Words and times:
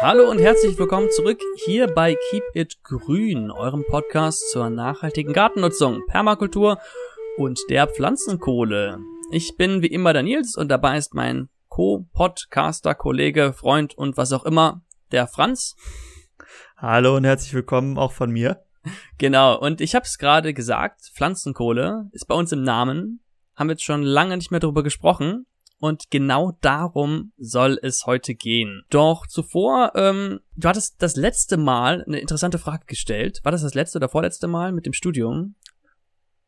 Hallo 0.00 0.30
und 0.30 0.38
herzlich 0.38 0.78
willkommen 0.78 1.10
zurück 1.10 1.40
hier 1.64 1.88
bei 1.88 2.14
Keep 2.30 2.42
It 2.54 2.82
Grün, 2.84 3.50
eurem 3.50 3.84
Podcast 3.88 4.50
zur 4.52 4.70
nachhaltigen 4.70 5.32
Gartennutzung, 5.32 6.06
Permakultur 6.06 6.78
und 7.36 7.58
der 7.70 7.88
Pflanzenkohle. 7.88 9.00
Ich 9.30 9.56
bin 9.56 9.82
wie 9.82 9.88
immer 9.88 10.12
Daniels 10.12 10.56
und 10.56 10.68
dabei 10.68 10.98
ist 10.98 11.14
mein 11.14 11.48
Co-Podcaster, 11.68 12.94
Kollege, 12.94 13.52
Freund 13.52 13.96
und 13.98 14.16
was 14.16 14.32
auch 14.32 14.44
immer, 14.44 14.82
der 15.12 15.26
Franz. 15.26 15.74
Hallo 16.76 17.16
und 17.16 17.24
herzlich 17.24 17.54
willkommen 17.54 17.98
auch 17.98 18.12
von 18.12 18.30
mir. 18.30 18.62
Genau, 19.18 19.58
und 19.58 19.80
ich 19.80 19.94
habe 19.94 20.04
es 20.04 20.18
gerade 20.18 20.54
gesagt, 20.54 21.10
Pflanzenkohle 21.14 22.08
ist 22.12 22.28
bei 22.28 22.34
uns 22.34 22.52
im 22.52 22.62
Namen, 22.62 23.20
haben 23.56 23.68
wir 23.68 23.72
jetzt 23.72 23.84
schon 23.84 24.02
lange 24.02 24.36
nicht 24.36 24.50
mehr 24.50 24.60
darüber 24.60 24.82
gesprochen. 24.82 25.46
Und 25.78 26.10
genau 26.10 26.56
darum 26.62 27.32
soll 27.36 27.78
es 27.82 28.06
heute 28.06 28.34
gehen. 28.34 28.82
Doch 28.88 29.26
zuvor, 29.26 29.92
ähm, 29.94 30.40
du 30.56 30.68
hattest 30.68 31.02
das 31.02 31.16
letzte 31.16 31.58
Mal 31.58 32.02
eine 32.04 32.18
interessante 32.18 32.58
Frage 32.58 32.86
gestellt. 32.86 33.40
War 33.42 33.52
das 33.52 33.62
das 33.62 33.74
letzte 33.74 33.98
oder 33.98 34.08
vorletzte 34.08 34.48
Mal 34.48 34.72
mit 34.72 34.86
dem 34.86 34.94
Studium? 34.94 35.54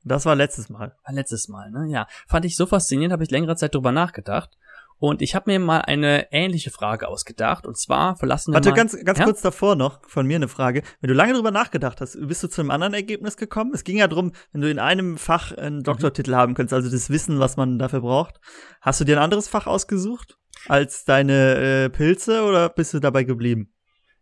Das 0.05 0.25
war 0.25 0.35
letztes 0.35 0.71
Mal. 0.71 0.97
War 1.05 1.15
letztes 1.15 1.49
Mal, 1.49 1.71
ne? 1.71 1.87
Ja. 1.91 2.07
Fand 2.27 2.45
ich 2.47 2.57
so 2.57 2.67
faszinierend, 2.67 3.13
habe 3.13 3.25
ich 3.25 3.31
längere 3.31 3.57
Zeit 3.57 3.75
drüber 3.75 3.93
nachgedacht. 3.93 4.58
Und 5.01 5.23
ich 5.23 5.35
habe 5.37 5.51
mir 5.51 5.61
mal 5.61 5.79
eine 5.83 6.33
ähnliche 6.33 6.71
Frage 6.71 7.07
ausgedacht. 7.07 7.67
Und 7.67 7.79
zwar 7.79 8.17
verlassen 8.17 8.51
wir 8.51 8.55
Warte, 8.55 8.71
mal 8.71 8.75
ganz, 8.77 8.97
ganz 9.05 9.19
ja? 9.19 9.25
kurz 9.25 9.41
davor 9.43 9.77
noch 9.77 10.01
von 10.09 10.27
mir 10.27 10.37
eine 10.37 10.49
Frage. 10.49 10.83
Wenn 11.01 11.09
du 11.09 11.15
lange 11.15 11.35
drüber 11.35 11.53
nachgedacht 11.53 12.01
hast, 12.01 12.19
bist 12.27 12.43
du 12.43 12.49
zu 12.49 12.61
einem 12.61 12.71
anderen 12.73 12.95
Ergebnis 12.95 13.37
gekommen? 13.37 13.71
Es 13.75 13.85
ging 13.85 13.99
ja 13.99 14.09
darum, 14.09 14.33
wenn 14.53 14.61
du 14.61 14.69
in 14.71 14.79
einem 14.81 15.17
Fach 15.17 15.53
Mhm. 15.53 15.59
einen 15.59 15.83
Doktortitel 15.85 16.35
haben 16.35 16.55
könntest, 16.55 16.75
also 16.75 16.91
das 16.91 17.11
Wissen, 17.11 17.39
was 17.39 17.57
man 17.57 17.79
dafür 17.79 18.01
braucht. 18.01 18.41
Hast 18.81 19.01
du 19.01 19.05
dir 19.05 19.17
ein 19.19 19.23
anderes 19.23 19.47
Fach 19.49 19.67
ausgesucht 19.69 20.37
als 20.67 21.05
deine 21.05 21.85
äh, 21.85 21.91
Pilze 21.91 22.43
oder 22.43 22.69
bist 22.69 22.93
du 22.93 22.99
dabei 22.99 23.23
geblieben? 23.23 23.73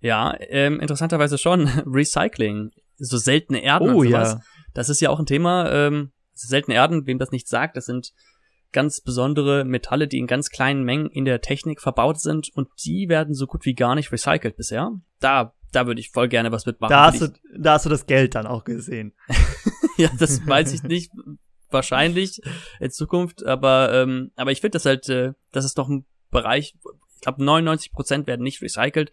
Ja, 0.01 0.35
ähm, 0.41 0.79
interessanterweise 0.81 1.39
schon. 1.39 1.69
Recycling. 1.87 2.71
So 2.99 3.17
seltene 3.17 3.63
Erden 3.63 3.91
Oh, 3.95 4.01
und 4.01 4.09
sowas. 4.09 4.33
ja. 4.35 4.41
Das 4.75 4.91
ist 4.91 5.01
ja 5.01 5.09
auch 5.09 5.19
ein 5.19 5.27
Thema. 5.27 5.71
Ähm, 5.73 6.13
seltene 6.35 6.75
Erden, 6.77 7.07
wem 7.07 7.19
das 7.19 7.31
nicht 7.31 7.49
sagt, 7.49 7.79
das 7.79 7.87
sind 7.87 8.13
ganz 8.73 9.01
besondere 9.01 9.65
Metalle, 9.65 10.09
die 10.09 10.19
in 10.19 10.27
ganz 10.27 10.51
kleinen 10.51 10.85
Mengen 10.85 11.11
in 11.11 11.25
der 11.25 11.41
Technik 11.41 11.81
verbaut 11.81 12.21
sind 12.21 12.51
und 12.55 12.69
die 12.85 13.09
werden 13.09 13.35
so 13.35 13.47
gut 13.47 13.65
wie 13.65 13.75
gar 13.75 13.95
nicht 13.95 14.13
recycelt 14.13 14.57
bisher. 14.57 14.93
Da, 15.21 15.55
da 15.73 15.87
würde 15.87 16.01
ich 16.01 16.11
voll 16.11 16.29
gerne 16.29 16.53
was 16.53 16.67
mitmachen. 16.67 16.91
Da 16.91 17.07
hast, 17.07 17.21
du, 17.21 17.29
da 17.57 17.75
hast 17.75 17.87
du 17.87 17.91
das 17.91 18.07
Geld 18.07 18.35
dann 18.35 18.47
auch 18.47 18.65
gesehen. 18.65 19.15
ja, 19.97 20.11
das 20.19 20.47
weiß 20.47 20.73
ich 20.73 20.83
nicht. 20.83 21.13
Wahrscheinlich 21.71 22.41
in 22.79 22.91
Zukunft, 22.91 23.45
aber 23.45 23.93
ähm, 23.93 24.31
aber 24.37 24.53
ich 24.53 24.61
finde 24.61 24.77
das 24.77 24.87
halt, 24.87 25.09
äh, 25.09 25.33
das 25.51 25.65
ist 25.65 25.79
doch 25.79 25.89
ein 25.89 26.07
Bereich, 26.31 26.77
ich 27.17 27.21
glaube 27.23 27.45
99 27.45 27.93
Prozent 27.93 28.27
werden 28.29 28.43
nicht 28.43 28.63
recycelt 28.63 29.11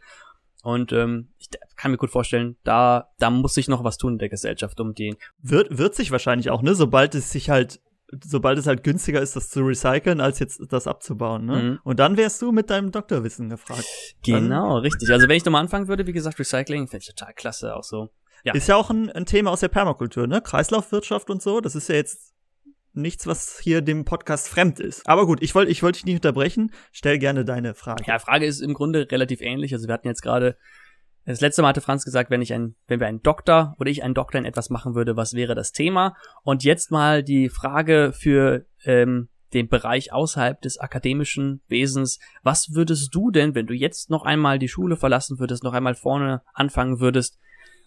und 0.62 0.92
ähm, 0.94 1.34
ich 1.40 1.50
kann 1.76 1.92
mir 1.92 1.98
gut 1.98 2.12
vorstellen, 2.12 2.58
da 2.64 3.09
da 3.18 3.30
muss 3.30 3.56
sich 3.56 3.68
noch 3.68 3.84
was 3.84 3.98
tun 3.98 4.14
in 4.14 4.20
der 4.20 4.30
Gesellschaft, 4.30 4.80
um 4.80 4.94
den 4.94 5.18
Wird, 5.42 5.78
wird 5.78 5.96
sich 5.96 6.12
wahrscheinlich 6.12 6.52
auch, 6.52 6.62
ne? 6.62 6.76
Sobald 6.76 7.16
es 7.16 7.31
sich 7.31 7.50
halt, 7.50 7.81
sobald 8.23 8.58
es 8.58 8.67
halt 8.67 8.83
günstiger 8.83 9.22
ist, 9.22 9.36
das 9.36 9.50
zu 9.50 9.61
recyceln, 9.61 10.22
als 10.22 10.39
jetzt 10.39 10.61
das 10.69 10.88
abzubauen, 10.88 11.45
ne? 11.45 11.56
Mhm. 11.56 11.80
Und 11.83 12.00
dann 12.00 12.17
wärst 12.17 12.42
du 12.42 12.52
mit 12.52 12.69
deinem 12.69 12.92
Doktorwissen 12.92 13.50
gefragt. 13.50 13.86
Genau, 14.25 14.78
richtig. 14.78 15.11
Also 15.11 15.28
wenn 15.28 15.38
ich 15.38 15.45
nochmal 15.45 15.61
anfangen 15.61 15.88
würde, 15.88 16.06
wie 16.08 16.14
gesagt, 16.14 16.39
Recycling, 16.39 16.88
finde 16.88 17.03
ich 17.03 17.14
total 17.14 17.34
klasse, 17.34 17.75
auch 17.75 17.84
so. 17.84 18.09
Ja. 18.44 18.53
Ist 18.53 18.67
ja 18.67 18.75
auch 18.75 18.89
ein, 18.89 19.09
ein 19.09 19.25
Thema 19.25 19.52
aus 19.52 19.61
der 19.61 19.69
Permakultur, 19.69 20.28
ne? 20.28 20.41
Kreislaufwirtschaft 20.41 21.30
und 21.30 21.41
so. 21.41 21.61
Das 21.61 21.75
ist 21.75 21.88
ja 21.88 21.95
jetzt 21.95 22.34
nichts, 22.94 23.25
was 23.25 23.59
hier 23.59 23.81
dem 23.81 24.06
Podcast 24.06 24.47
fremd 24.47 24.80
ist. 24.80 25.08
Aber 25.08 25.25
gut, 25.25 25.41
ich 25.41 25.56
wollte 25.56 25.72
ich 25.72 25.81
wollte 25.81 25.97
dich 25.97 26.06
nicht 26.06 26.16
unterbrechen. 26.16 26.72
Stell 26.91 27.17
gerne 27.19 27.45
deine 27.45 27.73
Frage. 27.73 28.03
Ja, 28.06 28.19
Frage 28.19 28.45
ist 28.45 28.61
im 28.61 28.73
Grunde 28.73 29.08
relativ 29.11 29.41
ähnlich. 29.41 29.73
Also 29.73 29.88
wir 29.88 29.94
hatten 29.94 30.08
jetzt 30.08 30.22
gerade, 30.22 30.58
das 31.25 31.41
letzte 31.41 31.61
Mal 31.61 31.69
hatte 31.69 31.81
Franz 31.81 32.03
gesagt, 32.03 32.29
wenn 32.29 32.41
ich 32.41 32.53
ein, 32.53 32.75
wenn 32.88 32.99
wir 32.99 33.07
einen 33.07 33.21
Doktor 33.21 33.75
oder 33.79 33.89
ich 33.89 34.03
einen 34.03 34.13
Doktor 34.13 34.39
in 34.39 34.45
etwas 34.45 34.69
machen 34.69 34.95
würde, 34.95 35.16
was 35.16 35.34
wäre 35.34 35.56
das 35.56 35.72
Thema? 35.72 36.16
Und 36.44 36.63
jetzt 36.63 36.91
mal 36.91 37.23
die 37.23 37.50
Frage 37.50 38.11
für 38.13 38.66
ähm, 38.84 39.29
den 39.53 39.69
Bereich 39.69 40.12
außerhalb 40.12 40.62
des 40.62 40.79
akademischen 40.79 41.62
Wesens. 41.67 42.19
Was 42.41 42.73
würdest 42.73 43.13
du 43.13 43.31
denn, 43.31 43.56
wenn 43.56 43.67
du 43.67 43.73
jetzt 43.73 44.09
noch 44.09 44.25
einmal 44.25 44.59
die 44.59 44.67
Schule 44.67 44.97
verlassen 44.97 45.39
würdest, 45.39 45.63
noch 45.63 45.73
einmal 45.73 45.95
vorne 45.95 46.41
anfangen 46.53 47.00
würdest, 47.00 47.39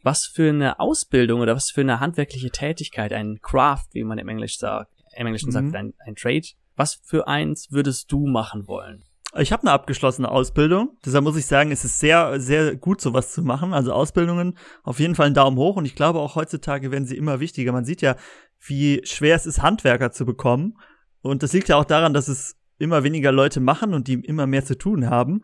was 0.02 0.26
für 0.26 0.48
eine 0.48 0.78
Ausbildung 0.78 1.40
oder 1.40 1.56
was 1.56 1.70
für 1.70 1.80
eine 1.80 2.00
handwerkliche 2.00 2.50
Tätigkeit, 2.50 3.12
ein 3.12 3.40
Craft, 3.42 3.88
wie 3.92 4.04
man 4.04 4.18
im 4.18 4.28
Englisch 4.28 4.58
sagt, 4.58 4.92
im 5.16 5.26
Englischen 5.26 5.48
Mhm. 5.48 5.52
sagt, 5.52 5.74
ein, 5.74 5.94
ein 6.06 6.14
Trade, 6.14 6.46
was 6.76 7.00
für 7.02 7.26
eins 7.26 7.68
würdest 7.70 8.12
du 8.12 8.26
machen 8.26 8.68
wollen? 8.68 9.02
Ich 9.38 9.52
habe 9.52 9.62
eine 9.62 9.72
abgeschlossene 9.72 10.30
Ausbildung. 10.30 10.96
Deshalb 11.04 11.24
muss 11.24 11.36
ich 11.36 11.46
sagen, 11.46 11.70
es 11.70 11.84
ist 11.84 11.98
sehr, 11.98 12.40
sehr 12.40 12.76
gut, 12.76 13.00
sowas 13.00 13.32
zu 13.32 13.42
machen. 13.42 13.72
Also 13.72 13.92
Ausbildungen 13.92 14.56
auf 14.82 14.98
jeden 14.98 15.14
Fall 15.14 15.26
einen 15.26 15.34
Daumen 15.34 15.56
hoch. 15.56 15.76
Und 15.76 15.84
ich 15.84 15.94
glaube, 15.94 16.20
auch 16.20 16.36
heutzutage 16.36 16.90
werden 16.90 17.06
sie 17.06 17.16
immer 17.16 17.40
wichtiger. 17.40 17.72
Man 17.72 17.84
sieht 17.84 18.02
ja, 18.02 18.16
wie 18.64 19.00
schwer 19.04 19.36
es 19.36 19.46
ist, 19.46 19.62
Handwerker 19.62 20.12
zu 20.12 20.24
bekommen. 20.24 20.74
Und 21.20 21.42
das 21.42 21.52
liegt 21.52 21.68
ja 21.68 21.76
auch 21.76 21.84
daran, 21.84 22.14
dass 22.14 22.28
es 22.28 22.56
immer 22.78 23.04
weniger 23.04 23.32
Leute 23.32 23.60
machen 23.60 23.94
und 23.94 24.08
die 24.08 24.14
immer 24.14 24.46
mehr 24.46 24.64
zu 24.64 24.76
tun 24.76 25.08
haben. 25.08 25.42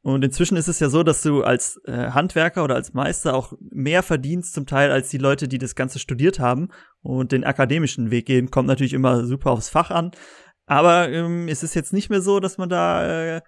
Und 0.00 0.24
inzwischen 0.24 0.56
ist 0.56 0.68
es 0.68 0.80
ja 0.80 0.88
so, 0.88 1.02
dass 1.02 1.22
du 1.22 1.42
als 1.42 1.80
äh, 1.84 2.10
Handwerker 2.10 2.64
oder 2.64 2.76
als 2.76 2.94
Meister 2.94 3.34
auch 3.34 3.52
mehr 3.60 4.02
verdienst 4.02 4.54
zum 4.54 4.64
Teil 4.64 4.90
als 4.90 5.10
die 5.10 5.18
Leute, 5.18 5.48
die 5.48 5.58
das 5.58 5.74
Ganze 5.74 5.98
studiert 5.98 6.38
haben 6.38 6.68
und 7.02 7.32
den 7.32 7.44
akademischen 7.44 8.10
Weg 8.10 8.26
gehen. 8.26 8.50
Kommt 8.50 8.68
natürlich 8.68 8.92
immer 8.92 9.24
super 9.24 9.50
aufs 9.50 9.68
Fach 9.68 9.90
an. 9.90 10.12
Aber 10.68 11.08
ähm, 11.10 11.48
es 11.48 11.62
ist 11.62 11.74
jetzt 11.74 11.92
nicht 11.92 12.10
mehr 12.10 12.20
so, 12.20 12.40
dass 12.40 12.58
man 12.58 12.68
da 12.68 13.36
äh, 13.36 13.40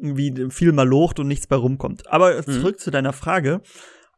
irgendwie 0.00 0.50
viel 0.50 0.72
mal 0.72 0.86
locht 0.86 1.18
und 1.20 1.28
nichts 1.28 1.46
bei 1.46 1.56
rumkommt. 1.56 2.10
Aber 2.10 2.42
zurück 2.44 2.80
zu 2.80 2.90
deiner 2.90 3.12
Frage. 3.12 3.62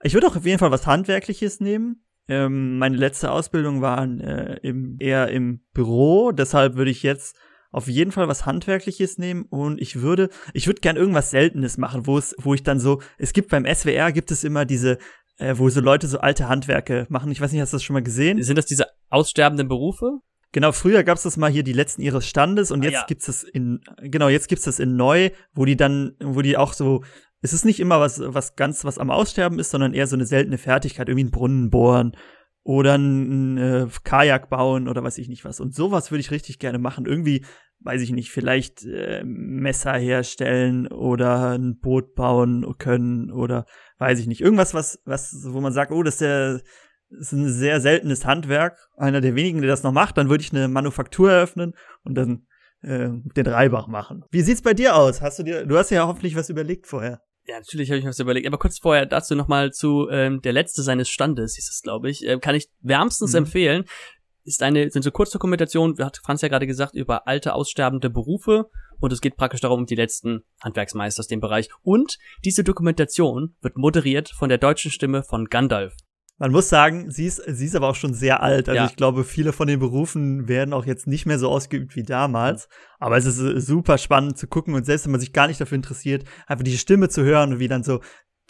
Ich 0.03 0.15
würde 0.15 0.27
auch 0.27 0.37
auf 0.37 0.47
jeden 0.47 0.59
Fall 0.59 0.71
was 0.71 0.87
Handwerkliches 0.87 1.61
nehmen. 1.61 2.05
Ähm, 2.29 2.79
meine 2.79 2.97
letzte 2.97 3.31
Ausbildung 3.31 3.81
war 3.81 4.05
äh, 4.05 4.59
im, 4.63 4.97
eher 4.99 5.29
im 5.29 5.61
Büro, 5.73 6.31
deshalb 6.31 6.77
würde 6.77 6.91
ich 6.91 7.03
jetzt 7.03 7.37
auf 7.71 7.89
jeden 7.89 8.13
Fall 8.13 8.29
was 8.29 8.45
Handwerkliches 8.45 9.19
nehmen 9.19 9.45
und 9.49 9.81
ich 9.81 10.01
würde, 10.01 10.29
ich 10.53 10.67
würde 10.67 10.81
gern 10.81 10.97
irgendwas 10.97 11.31
Seltenes 11.31 11.79
machen, 11.79 12.07
wo 12.07 12.19
es, 12.19 12.35
wo 12.39 12.55
ich 12.55 12.63
dann 12.63 12.81
so, 12.81 13.01
es 13.19 13.33
gibt 13.33 13.51
beim 13.51 13.65
SWR 13.65 14.13
gibt 14.13 14.31
es 14.31 14.45
immer 14.45 14.67
diese, 14.67 14.99
äh, 15.39 15.55
wo 15.57 15.69
so 15.71 15.81
Leute 15.81 16.07
so 16.07 16.19
alte 16.19 16.49
Handwerke 16.49 17.07
machen. 17.09 17.31
Ich 17.33 17.41
weiß 17.41 17.53
nicht, 17.53 17.61
hast 17.61 17.73
du 17.73 17.77
das 17.77 17.85
schon 17.85 17.95
mal 17.95 18.03
gesehen? 18.03 18.43
Sind 18.43 18.57
das 18.57 18.67
diese 18.67 18.87
aussterbenden 19.09 19.69
Berufe? 19.69 20.19
Genau, 20.53 20.73
früher 20.73 21.05
gab's 21.05 21.25
das 21.25 21.37
mal 21.37 21.51
hier 21.51 21.63
die 21.63 21.73
letzten 21.75 22.01
ihres 22.03 22.27
Standes 22.27 22.71
und 22.71 22.81
Ah, 22.81 22.85
jetzt 22.85 22.95
ja. 22.95 23.05
gibt's 23.07 23.27
das 23.27 23.43
in 23.43 23.81
genau, 23.99 24.29
jetzt 24.29 24.49
gibt's 24.49 24.65
das 24.65 24.79
in 24.79 24.97
neu, 24.97 25.31
wo 25.55 25.65
die 25.65 25.77
dann 25.77 26.15
wo 26.21 26.41
die 26.41 26.57
auch 26.57 26.73
so 26.73 27.03
es 27.41 27.53
ist 27.53 27.65
nicht 27.65 27.81
immer 27.81 28.01
was 28.01 28.21
was 28.25 28.57
ganz 28.57 28.85
was 28.85 28.99
am 28.99 29.11
Aussterben 29.11 29.59
ist, 29.59 29.71
sondern 29.71 29.93
eher 29.95 30.07
so 30.07 30.17
eine 30.17 30.27
seltene 30.27 30.59
Fertigkeit, 30.59 31.09
irgendwie 31.09 31.25
einen 31.25 31.31
Brunnen 31.31 31.71
bohren 31.71 32.17
oder 32.65 32.97
ein 32.97 33.57
äh, 33.57 33.87
Kajak 34.05 34.51
bauen 34.51 34.89
oder 34.89 35.03
weiß 35.03 35.19
ich 35.19 35.29
nicht 35.29 35.45
was. 35.45 35.61
Und 35.61 35.75
sowas 35.75 36.11
würde 36.11 36.21
ich 36.21 36.31
richtig 36.31 36.59
gerne 36.59 36.79
machen. 36.79 37.07
Irgendwie, 37.07 37.45
weiß 37.81 38.03
ich 38.03 38.11
nicht, 38.11 38.31
vielleicht 38.31 38.85
äh, 38.85 39.23
Messer 39.25 39.95
herstellen 39.95 40.87
oder 40.87 41.53
ein 41.57 41.79
Boot 41.79 42.15
bauen 42.15 42.67
können 42.77 43.31
oder 43.31 43.65
weiß 43.99 44.19
ich 44.19 44.27
nicht. 44.27 44.43
Irgendwas, 44.43 44.75
was, 44.75 45.01
was, 45.07 45.35
wo 45.49 45.63
man 45.63 45.73
sagt, 45.73 45.93
oh, 45.93 46.03
das 46.03 46.15
ist 46.15 46.21
der 46.21 46.61
ist 47.11 47.33
ein 47.33 47.49
sehr 47.49 47.81
seltenes 47.81 48.25
Handwerk, 48.25 48.79
einer 48.97 49.21
der 49.21 49.35
wenigen, 49.35 49.61
der 49.61 49.71
das 49.71 49.83
noch 49.83 49.93
macht, 49.93 50.19
dann 50.19 50.29
würde 50.29 50.43
ich 50.43 50.53
eine 50.53 50.69
Manufaktur 50.69 51.31
eröffnen 51.31 51.75
und 52.05 52.15
dann 52.15 52.47
äh, 52.83 53.09
den 53.37 53.47
Reibach 53.47 53.87
machen. 53.89 54.25
Wie 54.31 54.43
sieht's 54.43 54.63
bei 54.63 54.75
dir 54.75 54.97
aus? 54.97 55.21
Hast 55.21 55.39
du 55.39 55.43
dir, 55.43 55.67
du 55.67 55.77
hast 55.77 55.91
ja 55.91 56.07
hoffentlich 56.07 56.37
was 56.37 56.49
überlegt 56.51 56.87
vorher. 56.87 57.21
Ja, 57.47 57.59
natürlich 57.59 57.89
habe 57.91 57.99
ich 57.99 58.05
mir 58.05 58.11
was 58.11 58.19
überlegt. 58.19 58.47
Aber 58.47 58.59
kurz 58.59 58.79
vorher 58.79 59.07
dazu 59.07 59.35
nochmal 59.35 59.73
zu 59.73 60.09
ähm, 60.11 60.43
der 60.43 60.53
Letzte 60.53 60.83
seines 60.83 61.09
Standes, 61.09 61.55
hieß 61.55 61.71
es, 61.71 61.81
glaube 61.83 62.11
ich. 62.11 62.27
Äh, 62.27 62.39
kann 62.39 62.55
ich 62.55 62.69
wärmstens 62.81 63.33
Mhm. 63.33 63.39
empfehlen. 63.39 63.85
Ist 64.45 64.63
eine, 64.63 64.91
sind 64.91 65.03
so 65.03 65.11
Kurzdokumentationen, 65.11 65.99
hat 66.05 66.21
Franz 66.23 66.43
ja 66.43 66.49
gerade 66.49 66.67
gesagt, 66.67 66.95
über 66.95 67.27
alte, 67.27 67.55
aussterbende 67.55 68.11
Berufe. 68.11 68.67
Und 69.01 69.13
es 69.13 69.21
geht 69.21 69.37
praktisch 69.37 69.61
darum, 69.61 69.81
um 69.81 69.87
die 69.87 69.95
letzten 69.95 70.43
Handwerksmeister 70.63 71.21
aus 71.21 71.27
dem 71.27 71.41
Bereich. 71.41 71.69
Und 71.83 72.19
diese 72.45 72.65
Dokumentation 72.65 73.57
wird 73.61 73.77
moderiert 73.77 74.29
von 74.29 74.49
der 74.49 74.59
deutschen 74.59 74.91
Stimme 74.91 75.23
von 75.23 75.47
Gandalf. 75.47 75.95
Man 76.41 76.53
muss 76.53 76.69
sagen, 76.69 77.11
sie 77.11 77.27
ist, 77.27 77.43
sie 77.47 77.67
ist 77.67 77.75
aber 77.75 77.89
auch 77.89 77.97
schon 77.97 78.15
sehr 78.15 78.43
alt. 78.43 78.69
Also 78.69 78.77
Ja. 78.83 78.87
ich 78.87 78.95
glaube, 78.97 79.25
viele 79.25 79.53
von 79.53 79.67
den 79.67 79.81
Berufen 79.81 80.47
werden 80.47 80.73
auch 80.73 80.87
jetzt 80.87 81.07
nicht 81.09 81.27
mehr 81.27 81.39
so 81.39 81.49
ausgeübt 81.49 81.97
wie 81.97 82.05
damals. 82.05 82.69
Aber 83.01 83.17
es 83.17 83.25
ist 83.27 83.41
äh, 83.41 83.61
super 83.61 83.99
spannend 83.99 84.39
zu 84.39 84.47
gucken 84.47 84.75
und 84.75 84.87
selbst 84.87 85.05
wenn 85.05 85.11
man 85.13 85.21
sich 85.21 85.33
gar 85.33 85.49
nicht 85.49 85.61
dafür 85.61 85.77
interessiert, 85.77 86.25
einfach 86.47 86.63
die 86.65 86.79
Stimme 86.79 87.09
zu 87.09 87.25
hören 87.25 87.55
und 87.55 87.59
wie 87.59 87.67
dann 87.69 87.83
so, 87.83 88.01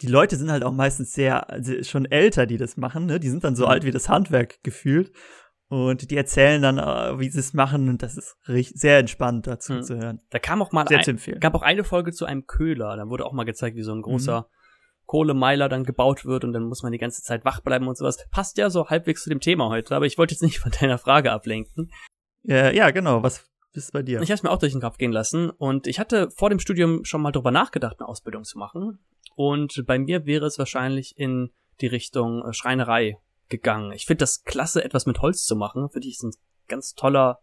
die 0.01 0.07
Leute 0.07 0.35
sind 0.37 0.51
halt 0.51 0.63
auch 0.63 0.71
meistens 0.71 1.11
sehr, 1.13 1.49
also 1.49 1.81
schon 1.83 2.05
älter, 2.05 2.45
die 2.45 2.57
das 2.57 2.77
machen, 2.77 3.05
ne? 3.07 3.19
Die 3.19 3.29
sind 3.29 3.43
dann 3.43 3.55
so 3.55 3.65
Mhm. 3.65 3.71
alt 3.71 3.83
wie 3.85 3.91
das 3.91 4.07
Handwerk 4.07 4.61
gefühlt. 4.63 5.11
Und 5.67 6.09
die 6.09 6.17
erzählen 6.17 6.61
dann, 6.61 6.77
äh, 6.79 7.19
wie 7.19 7.29
sie 7.29 7.39
es 7.39 7.53
machen 7.53 7.89
und 7.89 8.01
das 8.01 8.17
ist 8.17 8.37
richtig, 8.47 8.79
sehr 8.79 8.97
entspannt 8.99 9.45
dazu 9.45 9.73
Mhm. 9.73 9.83
zu 9.83 9.97
hören. 9.97 10.19
Da 10.29 10.39
kam 10.39 10.61
auch 10.61 10.71
mal 10.71 10.87
Sehr 10.87 10.99
ein, 10.99 11.03
zu 11.03 11.11
empfehlen. 11.11 11.39
gab 11.39 11.53
auch 11.53 11.61
eine 11.63 11.83
Folge 11.83 12.11
zu 12.11 12.25
einem 12.25 12.45
Köhler. 12.47 12.95
Da 12.97 13.07
wurde 13.07 13.25
auch 13.25 13.33
mal 13.33 13.43
gezeigt, 13.43 13.75
wie 13.75 13.83
so 13.83 13.93
ein 13.93 14.01
großer 14.01 14.41
Mhm. 14.41 14.45
Kohlemeiler 15.09 15.69
dann 15.69 15.85
gebaut 15.85 16.23
wird 16.23 16.43
und 16.43 16.53
dann 16.53 16.65
muss 16.65 16.83
man 16.83 16.91
die 16.91 16.99
ganze 16.99 17.23
Zeit 17.23 17.43
wach 17.43 17.61
bleiben 17.61 17.87
und 17.87 17.97
sowas. 17.97 18.23
Passt 18.29 18.59
ja 18.59 18.69
so 18.69 18.89
halbwegs 18.89 19.23
zu 19.23 19.29
dem 19.31 19.39
Thema 19.39 19.69
heute, 19.69 19.95
aber 19.95 20.05
ich 20.05 20.19
wollte 20.19 20.35
jetzt 20.35 20.43
nicht 20.43 20.59
von 20.59 20.71
deiner 20.79 20.99
Frage 20.99 21.31
ablenken. 21.31 21.91
Äh, 22.47 22.75
ja, 22.77 22.91
genau. 22.91 23.23
Was, 23.23 23.49
ist 23.73 23.91
bei 23.91 24.03
dir? 24.03 24.21
Ich 24.21 24.29
habe 24.29 24.35
es 24.35 24.43
mir 24.43 24.51
auch 24.51 24.59
durch 24.59 24.71
den 24.71 24.81
Kopf 24.81 24.99
gehen 24.99 25.11
lassen 25.11 25.49
und 25.49 25.87
ich 25.87 25.97
hatte 25.97 26.29
vor 26.29 26.51
dem 26.51 26.59
Studium 26.59 27.05
schon 27.05 27.23
mal 27.23 27.31
drüber 27.31 27.49
nachgedacht, 27.49 27.99
eine 27.99 28.07
Ausbildung 28.07 28.43
zu 28.43 28.59
machen. 28.59 28.99
Und 29.35 29.83
bei 29.87 29.97
mir 29.97 30.27
wäre 30.27 30.45
es 30.45 30.59
wahrscheinlich 30.59 31.17
in 31.17 31.49
die 31.81 31.87
Richtung 31.87 32.45
äh, 32.45 32.53
Schreinerei 32.53 33.17
gegangen. 33.47 33.91
Ich 33.93 34.05
finde 34.05 34.19
das 34.19 34.43
klasse, 34.43 34.83
etwas 34.83 35.07
mit 35.07 35.21
Holz 35.23 35.43
zu 35.43 35.55
machen. 35.55 35.89
Finde 35.89 36.07
ich 36.07 36.17
ist 36.17 36.23
ein 36.23 36.33
ganz 36.67 36.93
toller, 36.93 37.39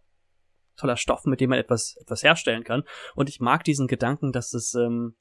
toller 0.77 0.97
Stoff, 0.97 1.25
mit 1.25 1.41
dem 1.41 1.51
man 1.51 1.59
etwas, 1.59 1.97
etwas 1.97 2.23
herstellen 2.23 2.63
kann. 2.63 2.85
Und 3.17 3.29
ich 3.29 3.41
mag 3.41 3.65
diesen 3.65 3.89
Gedanken, 3.89 4.31
dass 4.31 4.55
es, 4.55 4.75
ähm, 4.75 5.17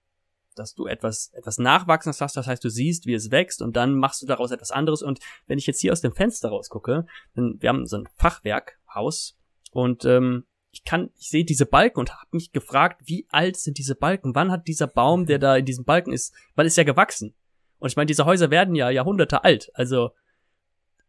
dass 0.56 0.74
du 0.74 0.88
etwas, 0.88 1.32
etwas 1.34 1.58
Nachwachsendes 1.58 2.22
hast. 2.22 2.38
Das 2.38 2.48
heißt, 2.48 2.64
du 2.64 2.70
siehst, 2.70 3.06
wie 3.06 3.14
es 3.14 3.32
wächst 3.32 3.62
und 3.62 3.76
dann 3.76 3.96
machst 3.96 4.22
du 4.22 4.26
daraus 4.26 4.52
etwas 4.52 4.72
anderes. 4.72 5.02
Und 5.02 5.20
wenn 5.48 5.58
ich 5.58 5.68
jetzt 5.68 5.82
hier 5.82 5.92
aus 5.92 6.02
dem 6.02 6.14
Fenster 6.14 6.50
rausgucke, 6.50 7.06
dann, 7.36 7.58
wir 7.60 7.70
haben 7.70 7.86
so 7.86 7.98
ein 7.98 8.10
Fachwerkhaus 8.16 9.38
und 9.72 10.06
ähm, 10.06 10.46
ich 10.72 10.84
kann, 10.84 11.10
ich 11.18 11.30
sehe 11.30 11.46
diese 11.46 11.66
Balken 11.66 12.00
und 12.00 12.12
habe 12.14 12.28
mich 12.32 12.52
gefragt, 12.52 13.02
wie 13.06 13.28
alt 13.30 13.56
sind 13.56 13.78
diese 13.78 13.96
Balken? 13.96 14.36
Wann 14.36 14.52
hat 14.52 14.68
dieser 14.68 14.88
Baum, 14.88 15.26
der 15.26 15.40
da 15.40 15.56
in 15.56 15.66
diesem 15.66 15.86
Balken 15.86 16.12
ist, 16.12 16.34
wann 16.56 16.66
ist 16.66 16.78
er 16.78 16.86
gewachsen? 16.86 17.34
Und 17.80 17.90
ich 17.90 17.96
meine, 17.96 18.08
diese 18.08 18.26
Häuser 18.26 18.52
werden 18.52 18.76
ja 18.76 18.90
Jahrhunderte 18.90 19.44
alt, 19.44 19.72
also 19.74 20.12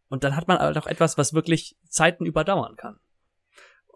und 0.09 0.23
dann 0.23 0.35
hat 0.35 0.47
man 0.47 0.57
halt 0.59 0.77
auch 0.77 0.87
etwas, 0.87 1.17
was 1.17 1.33
wirklich 1.33 1.75
Zeiten 1.89 2.25
überdauern 2.25 2.75
kann. 2.75 2.99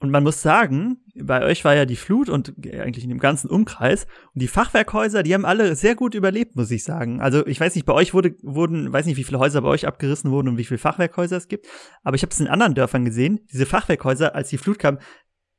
Und 0.02 0.10
man 0.10 0.24
muss 0.24 0.42
sagen, 0.42 0.98
bei 1.16 1.46
euch 1.46 1.64
war 1.64 1.76
ja 1.76 1.86
die 1.86 1.96
Flut 1.96 2.28
und 2.28 2.56
eigentlich 2.74 3.04
in 3.04 3.12
dem 3.12 3.20
ganzen 3.20 3.52
Umkreis 3.52 4.08
und 4.34 4.42
die 4.42 4.48
Fachwerkhäuser, 4.48 5.22
die 5.22 5.36
haben 5.36 5.46
alle 5.46 5.76
sehr 5.76 5.94
gut 5.94 6.16
überlebt, 6.16 6.56
muss 6.56 6.72
ich 6.72 6.84
sagen. 6.84 7.22
Also 7.22 7.46
ich 7.46 7.60
weiß 7.60 7.76
nicht, 7.76 7.86
bei 7.86 7.94
euch 7.94 8.12
wurde, 8.16 8.36
wurden, 8.42 8.92
weiß 8.92 9.06
nicht, 9.06 9.18
wie 9.18 9.24
viele 9.24 9.38
Häuser 9.38 9.62
bei 9.62 9.70
euch 9.70 9.86
abgerissen 9.86 10.32
wurden 10.32 10.50
und 10.50 10.58
wie 10.58 10.66
viele 10.66 10.80
Fachwerkhäuser 10.80 11.38
es 11.38 11.48
gibt, 11.48 11.68
aber 12.02 12.16
ich 12.16 12.24
habe 12.24 12.32
es 12.32 12.40
in 12.40 12.48
anderen 12.48 12.74
Dörfern 12.74 13.06
gesehen. 13.06 13.42
Diese 13.54 13.68
Fachwerkhäuser, 13.68 14.34
als 14.34 14.50
die 14.50 14.58
Flut 14.58 14.80
kam, 14.80 14.98